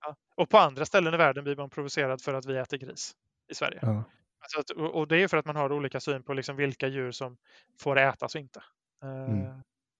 Ja. 0.00 0.16
Och 0.36 0.48
på 0.48 0.58
andra 0.58 0.84
ställen 0.84 1.14
i 1.14 1.16
världen 1.16 1.44
blir 1.44 1.56
man 1.56 1.70
provocerad 1.70 2.22
för 2.22 2.34
att 2.34 2.46
vi 2.46 2.56
äter 2.56 2.76
gris 2.78 3.12
i 3.50 3.54
Sverige. 3.54 3.78
Ja. 3.82 4.04
Alltså 4.40 4.60
att, 4.60 4.92
och 4.94 5.08
det 5.08 5.22
är 5.22 5.28
för 5.28 5.36
att 5.36 5.46
man 5.46 5.56
har 5.56 5.72
olika 5.72 6.00
syn 6.00 6.22
på 6.22 6.34
liksom 6.34 6.56
vilka 6.56 6.88
djur 6.88 7.10
som 7.10 7.36
får 7.80 7.98
ätas 7.98 8.34
och 8.34 8.40
inte. 8.40 8.62
Uh, 9.04 9.10
mm. 9.10 9.46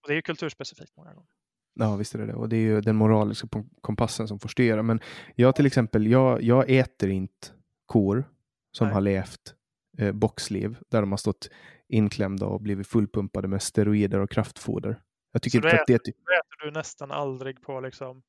och 0.03 0.09
det 0.09 0.13
är 0.13 0.17
ju 0.17 0.23
kulturspecifikt 0.23 0.97
många 0.97 1.15
gånger. 1.15 1.31
Ja, 1.81 1.97
visst 1.97 2.15
är 2.15 2.19
det 2.19 2.27
det. 2.27 2.35
Och 2.35 2.49
det 2.49 2.57
är 2.57 2.61
ju 2.61 2.81
den 2.81 2.97
moraliska 2.97 3.49
kompassen 3.81 4.29
som 4.29 4.39
får 4.39 4.49
styra. 4.49 4.83
Men 4.83 5.01
jag 5.35 5.57
till 5.57 5.67
exempel, 5.67 6.07
jag, 6.07 6.43
jag 6.43 6.71
äter 6.71 7.11
inte 7.11 7.49
kor 7.87 8.25
som 8.73 8.87
Nej. 8.87 8.95
har 8.95 9.01
levt 9.01 9.55
eh, 9.99 10.13
boxliv 10.13 10.77
där 10.89 11.01
de 11.01 11.11
har 11.11 11.17
stått 11.17 11.51
inklämda 11.89 12.47
och 12.47 12.61
blivit 12.61 12.87
fullpumpade 12.87 13.49
med 13.49 13.63
steroider 13.63 14.19
och 14.19 14.31
kraftfoder. 14.31 15.01
Jag 15.33 15.43
tycker 15.43 15.61
så 15.61 15.69
inte 15.69 15.81
att 15.81 15.87
det 15.87 15.99
typ... 15.99 16.17
äter 16.17 16.67
du 16.67 16.71
nästan 16.71 17.11
aldrig 17.11 17.63
på 17.63 17.81
liksom 17.81 18.23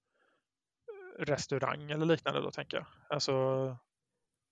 restaurang 1.19 1.91
eller 1.91 2.05
liknande 2.05 2.41
då 2.41 2.51
tänker 2.51 2.77
jag? 2.77 2.85
Alltså... 3.09 3.77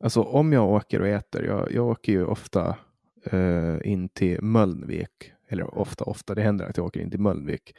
Alltså 0.04 0.22
om 0.22 0.54
jag 0.54 0.70
åker 0.70 1.02
och 1.02 1.08
äter, 1.08 1.44
jag, 1.44 1.72
jag 1.72 1.88
åker 1.88 2.12
ju 2.12 2.26
ofta 2.26 2.78
eh, 3.24 3.78
in 3.84 4.10
till 4.10 4.42
Mölnvik, 4.42 5.34
eller 5.48 5.78
ofta, 5.78 6.04
ofta, 6.04 6.36
det 6.36 6.42
händer 6.42 6.66
att 6.66 6.78
jag 6.78 6.86
åker 6.86 7.00
in 7.00 7.12
till 7.12 7.20
Mölnvik 7.20 7.76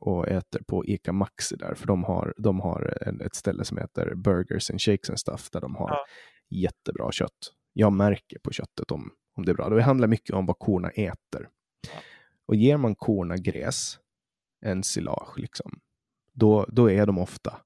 och 0.00 0.28
äter 0.28 0.62
på 0.66 0.84
Ica 0.86 1.12
Maxi 1.12 1.56
där, 1.56 1.74
för 1.74 1.86
de 1.86 2.04
har, 2.04 2.34
de 2.36 2.60
har 2.60 2.98
ett 3.26 3.34
ställe 3.34 3.64
som 3.64 3.78
heter 3.78 4.14
Burgers 4.14 4.70
and 4.70 4.80
Shakes 4.80 5.10
and 5.10 5.18
Stuff 5.18 5.50
där 5.50 5.60
de 5.60 5.76
har 5.76 5.88
ja. 5.90 6.06
jättebra 6.50 7.12
kött 7.12 7.52
jag 7.74 7.92
märker 7.92 8.38
på 8.38 8.50
köttet 8.50 8.90
om, 8.90 9.10
om 9.36 9.44
det 9.44 9.52
är 9.52 9.54
bra. 9.54 9.68
Det 9.68 9.82
handlar 9.82 10.08
mycket 10.08 10.36
om 10.36 10.46
vad 10.46 10.58
korna 10.58 10.88
äter. 10.88 11.48
Ja. 11.92 12.00
Och 12.46 12.56
ger 12.56 12.76
man 12.76 12.94
korna 12.94 13.36
gräs, 13.36 13.98
en 14.60 14.82
silage, 14.82 15.38
liksom, 15.38 15.80
då, 16.32 16.66
då 16.68 16.90
är 16.90 17.06
de 17.06 17.18
ofta 17.18 17.60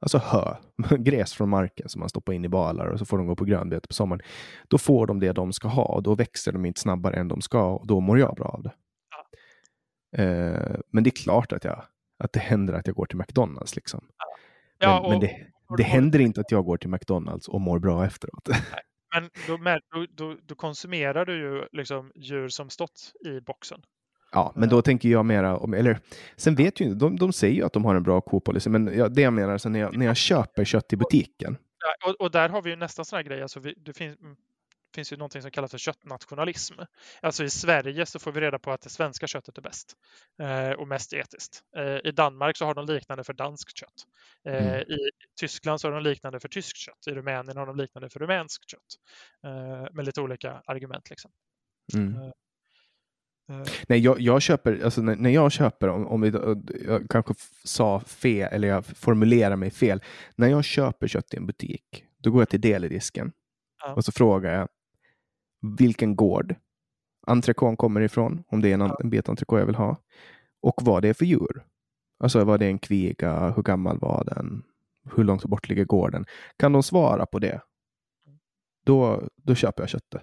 alltså 0.00 0.18
hö, 0.18 0.56
gräs 0.98 1.32
från 1.32 1.48
marken 1.48 1.88
som 1.88 2.00
man 2.00 2.08
stoppar 2.08 2.32
in 2.32 2.44
i 2.44 2.48
balar 2.48 2.86
och 2.86 2.98
så 2.98 3.04
får 3.04 3.18
de 3.18 3.26
gå 3.26 3.36
på 3.36 3.44
grönbete 3.44 3.88
på 3.88 3.94
sommaren. 3.94 4.22
Då 4.68 4.78
får 4.78 5.06
de 5.06 5.20
det 5.20 5.32
de 5.32 5.52
ska 5.52 5.68
ha 5.68 5.84
och 5.84 6.02
då 6.02 6.14
växer 6.14 6.52
de 6.52 6.64
inte 6.64 6.80
snabbare 6.80 7.16
än 7.16 7.28
de 7.28 7.40
ska 7.40 7.74
och 7.74 7.86
då 7.86 8.00
mår 8.00 8.18
jag 8.18 8.34
bra 8.34 8.46
av 8.46 8.62
det. 8.62 8.72
Eh, 10.14 10.76
men 10.90 11.04
det 11.04 11.08
är 11.08 11.22
klart 11.22 11.52
att, 11.52 11.64
jag, 11.64 11.84
att 12.18 12.32
det 12.32 12.40
händer 12.40 12.74
att 12.74 12.86
jag 12.86 12.96
går 12.96 13.06
till 13.06 13.18
McDonalds. 13.18 13.76
Liksom. 13.76 14.04
Ja. 14.78 14.88
Men, 14.88 15.04
och, 15.04 15.10
men 15.10 15.20
det, 15.20 15.46
det 15.76 15.82
händer 15.82 16.18
inte 16.18 16.40
att 16.40 16.50
jag 16.50 16.64
går 16.64 16.76
till 16.76 16.90
McDonalds 16.90 17.48
och 17.48 17.60
mår 17.60 17.78
bra 17.78 18.06
efteråt. 18.06 18.48
Nej. 18.48 18.60
Men 19.14 19.30
då, 19.46 19.56
då, 19.92 20.06
då, 20.10 20.36
då, 20.42 20.54
konsumerar 20.54 21.24
du 21.24 21.36
ju 21.36 21.64
liksom 21.72 22.12
djur 22.14 22.48
som 22.48 22.70
stått 22.70 23.12
i 23.26 23.40
boxen. 23.40 23.82
Ja, 24.32 24.52
men 24.56 24.68
då 24.68 24.82
tänker 24.82 25.08
jag 25.08 25.26
mera 25.26 25.56
om, 25.56 25.74
eller 25.74 25.98
sen 26.36 26.54
vet 26.54 26.80
ju 26.80 26.94
de, 26.94 27.16
de 27.16 27.32
säger 27.32 27.54
ju 27.54 27.64
att 27.64 27.72
de 27.72 27.84
har 27.84 27.94
en 27.94 28.02
bra 28.02 28.20
kopolicy, 28.20 28.70
men 28.70 28.98
jag, 28.98 29.14
det 29.14 29.22
jag 29.22 29.32
menar, 29.32 29.58
så 29.58 29.68
när, 29.68 29.80
jag, 29.80 29.96
när 29.96 30.06
jag 30.06 30.16
köper 30.16 30.64
kött 30.64 30.92
i 30.92 30.96
butiken. 30.96 31.56
Ja, 31.78 32.10
och, 32.10 32.20
och, 32.20 32.30
där 32.30 32.48
har 32.48 32.62
vi 32.62 32.70
ju 32.70 32.76
nästan 32.76 33.04
sådana 33.04 33.22
grejer, 33.22 33.42
alltså 33.42 33.60
vi, 33.60 33.74
det 33.76 33.92
finns, 33.92 34.18
finns 34.94 35.12
ju 35.12 35.16
någonting 35.16 35.42
som 35.42 35.50
kallas 35.50 35.70
för 35.70 35.78
köttnationalism. 35.78 36.74
Alltså 37.22 37.44
i 37.44 37.50
Sverige 37.50 38.06
så 38.06 38.18
får 38.18 38.32
vi 38.32 38.40
reda 38.40 38.58
på 38.58 38.72
att 38.72 38.80
det 38.80 38.90
svenska 38.90 39.26
köttet 39.26 39.58
är 39.58 39.62
bäst 39.62 39.96
eh, 40.42 40.70
och 40.70 40.88
mest 40.88 41.12
etiskt. 41.12 41.62
Eh, 41.76 41.98
I 42.04 42.12
Danmark 42.12 42.56
så 42.56 42.64
har 42.64 42.74
de 42.74 42.86
liknande 42.86 43.24
för 43.24 43.32
danskt 43.32 43.76
kött. 43.76 44.06
Eh, 44.48 44.66
mm. 44.66 44.80
I 44.80 44.98
Tyskland 45.40 45.80
så 45.80 45.88
har 45.88 45.92
de 45.92 46.02
liknande 46.02 46.40
för 46.40 46.48
tyskt 46.48 46.76
kött. 46.76 47.06
I 47.06 47.10
Rumänien 47.10 47.56
har 47.56 47.66
de 47.66 47.76
liknande 47.76 48.08
för 48.08 48.20
rumänskt 48.20 48.70
kött. 48.70 48.80
Eh, 49.44 49.94
med 49.94 50.04
lite 50.04 50.20
olika 50.20 50.62
argument. 50.66 51.10
Liksom. 51.10 51.30
Mm. 51.94 52.14
Eh, 52.14 52.26
eh. 53.50 53.66
Nej, 53.88 53.98
jag, 53.98 54.20
jag, 54.20 54.42
köper, 54.42 54.84
alltså 54.84 55.02
när, 55.02 55.16
när 55.16 55.30
jag 55.30 55.52
köper, 55.52 55.88
om, 55.88 56.06
om 56.06 56.20
vi, 56.20 56.32
jag 56.86 57.06
kanske 57.10 57.34
sa 57.64 58.00
fel, 58.00 58.48
eller 58.52 58.68
jag 58.68 58.86
formulerar 58.86 59.56
mig 59.56 59.70
fel. 59.70 60.02
När 60.36 60.48
jag 60.48 60.64
köper 60.64 61.08
kött 61.08 61.34
i 61.34 61.36
en 61.36 61.46
butik, 61.46 62.04
då 62.18 62.30
går 62.30 62.40
jag 62.40 62.48
till 62.48 62.60
deldisken 62.60 63.32
ja. 63.84 63.94
och 63.94 64.04
så 64.04 64.12
frågar 64.12 64.54
jag 64.58 64.68
vilken 65.78 66.16
gård 66.16 66.54
entrecôten 67.26 67.76
kommer 67.76 68.00
ifrån, 68.00 68.44
om 68.48 68.60
det 68.60 68.70
är 68.70 68.74
en, 68.74 68.80
ja. 68.80 68.96
en 69.00 69.10
bit 69.10 69.28
entrecote 69.28 69.60
jag 69.60 69.66
vill 69.66 69.74
ha, 69.74 69.96
och 70.62 70.82
vad 70.82 71.02
det 71.02 71.08
är 71.08 71.14
för 71.14 71.24
djur. 71.24 71.64
Alltså 72.18 72.44
var 72.44 72.58
det 72.58 72.66
en 72.66 72.78
kviga, 72.78 73.50
hur 73.50 73.62
gammal 73.62 73.98
var 73.98 74.24
den, 74.24 74.62
hur 75.16 75.24
långt 75.24 75.44
bort 75.44 75.68
ligger 75.68 75.84
gården? 75.84 76.24
Kan 76.56 76.72
de 76.72 76.82
svara 76.82 77.26
på 77.26 77.38
det, 77.38 77.60
då, 78.84 79.28
då 79.36 79.54
köper 79.54 79.82
jag 79.82 79.90
köttet. 79.90 80.22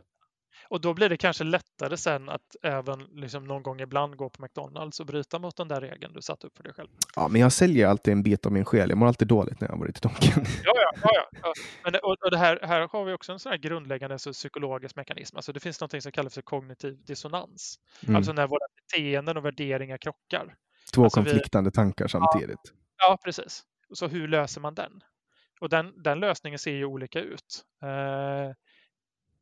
Och 0.72 0.81
då 0.81 0.93
blir 0.93 1.10
det 1.10 1.18
kanske 1.18 1.43
lättare 1.43 1.98
sen 1.98 2.30
att 2.30 2.56
även 2.64 2.99
liksom 2.99 3.43
någon 3.43 3.64
gång 3.64 3.81
ibland 3.81 4.15
gå 4.15 4.30
på 4.30 4.41
McDonalds 4.41 4.99
och 4.99 5.06
bryta 5.06 5.39
mot 5.39 5.57
den 5.57 5.68
där 5.68 5.81
regeln 5.81 6.14
du 6.14 6.22
satt 6.22 6.43
upp 6.43 6.57
för 6.57 6.64
dig 6.64 6.73
själv. 6.73 6.88
Ja, 7.15 7.27
men 7.27 7.41
jag 7.41 7.52
säljer 7.52 7.88
alltid 7.88 8.11
en 8.11 8.23
bit 8.23 8.45
av 8.45 8.52
min 8.52 8.65
själ. 8.65 8.89
Jag 8.89 8.98
mår 8.98 9.07
alltid 9.07 9.27
dåligt 9.27 9.61
när 9.61 9.68
jag 9.68 9.73
har 9.73 9.80
varit 9.80 9.98
i 9.98 9.99
Donken. 10.02 10.45
Ja, 10.64 10.73
ja, 10.76 10.91
ja, 11.03 11.30
ja. 11.41 11.53
Men 11.84 11.95
och, 11.95 12.18
och 12.26 12.31
det 12.31 12.38
här, 12.38 12.60
här 12.64 12.88
har 12.91 13.06
vi 13.06 13.14
också 13.14 13.31
en 13.31 13.39
sån 13.39 13.49
här 13.49 13.57
grundläggande 13.57 14.19
så 14.19 14.34
psykologisk 14.34 14.95
mekanism. 14.95 15.35
Alltså 15.35 15.53
det 15.53 15.60
finns 15.60 15.81
något 15.81 16.03
som 16.03 16.11
kallas 16.11 16.34
för 16.34 16.41
kognitiv 16.41 17.06
dissonans. 17.06 17.76
Mm. 18.03 18.15
Alltså 18.15 18.34
när 18.34 18.48
våra 18.48 18.65
beteenden 18.76 19.38
och 19.38 19.45
värderingar 19.45 19.98
krockar. 19.98 20.56
Två 20.93 21.03
alltså 21.03 21.19
konfliktande 21.19 21.69
vi... 21.69 21.73
tankar 21.73 22.07
samtidigt. 22.07 22.60
Ja, 22.64 22.72
ja, 22.98 23.18
precis. 23.23 23.64
Så 23.93 24.07
hur 24.07 24.27
löser 24.27 24.61
man 24.61 24.76
den? 24.76 24.91
Och 25.61 25.69
den, 25.69 26.03
den 26.03 26.19
lösningen 26.19 26.60
ser 26.60 26.72
ju 26.72 26.85
olika 26.85 27.19
ut. 27.19 27.64
Eh, 27.84 28.56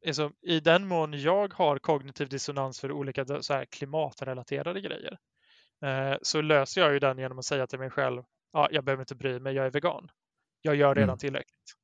alltså, 0.07 0.31
I 0.41 0.59
den 0.59 0.87
mån 0.87 1.13
jag 1.13 1.53
har 1.53 1.79
kognitiv 1.79 2.29
dissonans 2.29 2.79
för 2.79 2.91
olika 2.91 3.41
så 3.41 3.53
här, 3.53 3.65
klimatrelaterade 3.65 4.81
grejer 4.81 5.17
eh, 5.85 6.17
så 6.21 6.41
löser 6.41 6.81
jag 6.81 6.93
ju 6.93 6.99
den 6.99 7.17
genom 7.17 7.39
att 7.39 7.45
säga 7.45 7.67
till 7.67 7.79
mig 7.79 7.89
själv, 7.89 8.23
ja, 8.53 8.69
jag 8.71 8.83
behöver 8.83 9.01
inte 9.01 9.15
bry 9.15 9.39
mig, 9.39 9.55
jag 9.55 9.65
är 9.65 9.71
vegan. 9.71 10.11
Jag 10.61 10.75
gör 10.75 10.95
redan 10.95 11.09
mm. 11.09 11.17
tillräckligt. 11.17 11.75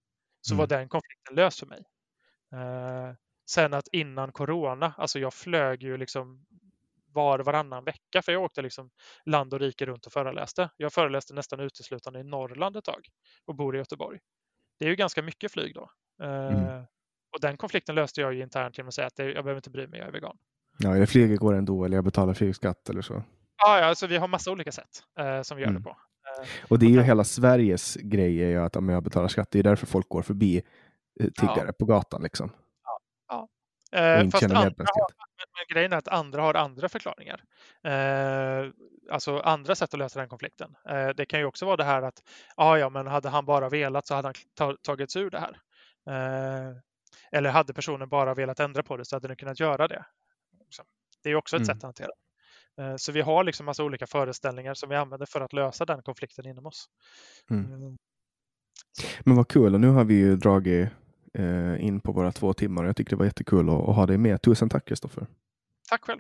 Så 0.42 0.54
mm. 0.54 0.60
var 0.60 0.68
den 0.68 0.90
konflikten 0.90 1.36
löst 1.36 1.60
för 1.60 1.68
mig. 1.68 1.86
Eh, 2.54 3.14
sen 3.50 3.74
att 3.74 3.88
innan 3.92 4.32
corona, 4.32 4.94
alltså 4.98 5.20
jag 5.20 5.34
flög 5.34 5.84
ju 5.84 5.98
liksom 5.98 6.46
var 7.16 7.40
varannan 7.40 7.84
vecka 7.84 8.22
för 8.22 8.32
jag 8.32 8.44
åkte 8.44 8.62
liksom 8.62 8.90
land 9.26 9.54
och 9.54 9.60
rike 9.60 9.86
runt 9.86 10.06
och 10.06 10.14
föreläste. 10.14 10.70
Jag 10.78 10.94
föreläste 10.94 11.34
nästan 11.34 11.60
uteslutande 11.60 12.20
i 12.20 12.24
Norrland 12.24 12.78
ett 12.78 12.84
tag 12.84 13.08
och 13.46 13.56
bor 13.56 13.76
i 13.76 13.80
Göteborg. 13.80 14.20
Det 14.80 14.86
är 14.86 14.90
ju 14.90 14.96
ganska 14.96 15.22
mycket 15.22 15.52
flyg 15.52 15.74
då. 15.74 15.90
Mm. 16.24 16.86
Eh, 17.36 17.38
och 17.38 17.42
den 17.42 17.58
konflikten 17.58 17.96
löste 17.96 18.22
jag 18.22 18.34
ju 18.34 18.42
internt 18.42 18.78
genom 18.78 18.88
att 18.88 18.94
säga 18.94 19.08
att 19.08 19.20
jag 19.20 19.34
behöver 19.34 19.56
inte 19.56 19.70
bry 19.70 19.88
mig, 19.88 20.00
jag 20.00 20.08
är 20.08 20.12
vegan. 20.12 20.38
Ja, 20.78 20.98
jag 20.98 21.10
flyger 21.10 21.38
går 21.38 21.54
ändå 21.54 21.86
eller 21.86 21.98
jag 21.98 22.04
betalar 22.04 22.34
flygskatt 22.34 22.90
eller 22.90 23.02
så. 23.02 23.24
Ja, 23.58 23.80
ja 23.80 23.86
alltså 23.86 24.08
vi 24.08 24.18
har 24.18 24.28
massa 24.28 24.52
olika 24.52 24.72
sätt 24.72 25.04
eh, 25.20 25.42
som 25.42 25.58
vi 25.58 25.64
gör 25.64 25.70
mm. 25.70 25.82
det 25.82 25.90
på. 25.90 25.90
Eh, 25.90 26.48
och 26.70 26.80
det 26.80 26.86
är 26.86 26.90
ju 26.90 27.02
hela 27.02 27.24
Sveriges 27.24 27.96
grej 27.96 28.44
är 28.44 28.50
ju 28.50 28.62
att 28.62 28.76
om 28.76 28.90
jag 28.90 29.04
betalar 29.04 29.28
skatt, 29.28 29.52
det 29.52 29.60
är 29.60 29.64
därför 29.64 29.86
folk 29.86 30.10
går 30.10 30.22
förbi 30.22 30.62
eh, 31.20 31.30
tiggare 31.30 31.68
ja. 31.68 31.74
på 31.80 31.86
gatan 31.86 32.24
liksom. 32.24 32.52
Ja, 32.84 33.00
ja. 33.92 34.00
Eh, 34.00 34.30
fast 34.30 34.44
andra 34.44 34.58
har, 34.58 34.74
men 35.56 35.76
grejen 35.76 35.94
är 35.94 35.98
att 35.98 36.08
andra 36.08 36.42
har 36.42 36.54
andra 36.54 36.90
förklaringar. 36.90 37.44
Eh, 37.84 38.72
alltså 39.12 39.40
andra 39.40 39.76
sätt 39.76 39.94
att 39.94 40.00
lösa 40.00 40.20
den 40.20 40.30
konflikten. 40.30 40.76
Eh, 40.90 41.10
det 41.10 41.26
kan 41.26 41.40
ju 41.40 41.46
också 41.46 41.66
vara 41.66 41.78
det 41.78 41.84
här 41.84 42.02
att 42.02 42.24
ah, 42.56 42.78
ja, 42.78 42.90
men 42.90 43.08
hade 43.08 43.30
han 43.30 43.46
bara 43.46 43.70
velat 43.70 44.08
så 44.08 44.16
hade 44.16 44.34
han 44.60 44.76
tagits 44.82 45.16
ur 45.16 45.30
det 45.30 45.40
här. 45.40 45.62
Eller 47.36 47.50
hade 47.50 47.74
personen 47.74 48.10
bara 48.10 48.34
velat 48.34 48.60
ändra 48.60 48.84
på 48.84 48.98
det 48.98 49.06
så 49.06 49.16
hade 49.16 49.28
den 49.28 49.38
kunnat 49.38 49.60
göra 49.60 49.88
det. 49.88 50.06
Det 51.24 51.30
är 51.30 51.36
också 51.36 51.56
ett 51.56 51.60
mm. 51.60 51.66
sätt 51.66 51.78
att 51.78 51.84
hantera. 51.84 52.12
Eh, 52.78 52.96
så 52.98 53.12
vi 53.12 53.22
har 53.22 53.44
liksom 53.44 53.66
massa 53.66 53.84
olika 53.84 54.08
föreställningar 54.08 54.74
som 54.74 54.90
vi 54.90 54.96
använder 54.96 55.26
för 55.26 55.42
att 55.42 55.54
lösa 55.54 55.86
den 55.86 56.02
konflikten 56.02 56.48
inom 56.48 56.66
oss. 56.66 56.86
Mm. 57.50 57.72
Eh, 57.72 57.94
men 59.24 59.36
vad 59.36 59.48
kul, 59.48 59.74
och 59.74 59.82
nu 59.82 59.88
har 59.88 60.04
vi 60.04 60.14
ju 60.14 60.36
dragit 60.36 60.90
eh, 61.34 61.86
in 61.86 62.02
på 62.02 62.12
våra 62.12 62.32
två 62.32 62.54
timmar. 62.54 62.86
Jag 62.86 62.96
tycker 62.96 63.10
det 63.10 63.16
var 63.16 63.26
jättekul 63.26 63.70
att, 63.70 63.90
att 63.90 63.96
ha 63.96 64.06
dig 64.06 64.18
med. 64.18 64.42
Tusen 64.42 64.70
tack 64.70 64.88
Kristoffer. 64.88 65.28
Tack 65.90 66.06
själv. 66.06 66.20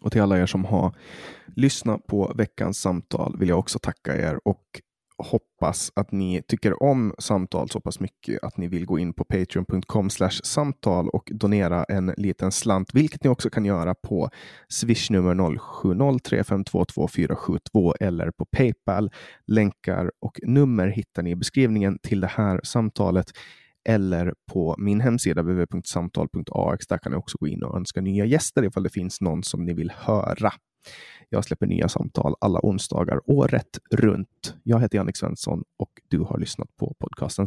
Och 0.00 0.12
till 0.12 0.22
alla 0.22 0.38
er 0.38 0.46
som 0.46 0.64
har 0.64 0.94
lyssnat 1.56 2.06
på 2.06 2.32
veckans 2.36 2.80
samtal 2.80 3.38
vill 3.38 3.48
jag 3.48 3.58
också 3.58 3.78
tacka 3.78 4.16
er 4.16 4.48
och 4.48 4.80
hoppas 5.18 5.92
att 5.96 6.12
ni 6.12 6.42
tycker 6.48 6.82
om 6.82 7.14
samtal 7.18 7.70
så 7.70 7.80
pass 7.80 8.00
mycket 8.00 8.44
att 8.44 8.56
ni 8.56 8.68
vill 8.68 8.86
gå 8.86 8.98
in 8.98 9.12
på 9.12 9.24
patreon.com 9.24 10.10
samtal 10.42 11.08
och 11.08 11.30
donera 11.34 11.84
en 11.84 12.14
liten 12.16 12.52
slant, 12.52 12.94
vilket 12.94 13.24
ni 13.24 13.30
också 13.30 13.50
kan 13.50 13.64
göra 13.64 13.94
på 13.94 14.30
swishnummer 14.68 15.34
0703522472 15.34 17.94
eller 18.00 18.30
på 18.30 18.44
Paypal. 18.44 19.10
Länkar 19.46 20.10
och 20.20 20.40
nummer 20.42 20.88
hittar 20.88 21.22
ni 21.22 21.30
i 21.30 21.36
beskrivningen 21.36 21.98
till 22.02 22.20
det 22.20 22.26
här 22.26 22.60
samtalet 22.64 23.26
eller 23.88 24.34
på 24.52 24.74
min 24.78 25.00
hemsida 25.00 25.42
www.samtal.ax. 25.42 26.86
Där 26.86 26.98
kan 26.98 27.12
ni 27.12 27.18
också 27.18 27.36
gå 27.40 27.48
in 27.48 27.62
och 27.62 27.76
önska 27.76 28.00
nya 28.00 28.24
gäster 28.24 28.64
ifall 28.64 28.82
det 28.82 28.90
finns 28.90 29.20
någon 29.20 29.42
som 29.42 29.64
ni 29.64 29.72
vill 29.72 29.92
höra. 29.96 30.52
Jag 31.28 31.44
släpper 31.44 31.66
nya 31.66 31.88
samtal 31.88 32.34
alla 32.40 32.60
onsdagar 32.62 33.20
året 33.26 33.78
runt. 33.90 34.54
Jag 34.62 34.80
heter 34.80 34.98
Jannik 34.98 35.16
Svensson 35.16 35.64
och 35.76 35.90
du 36.08 36.18
har 36.18 36.38
lyssnat 36.38 36.76
på 36.76 36.94
podcasten. 36.98 37.46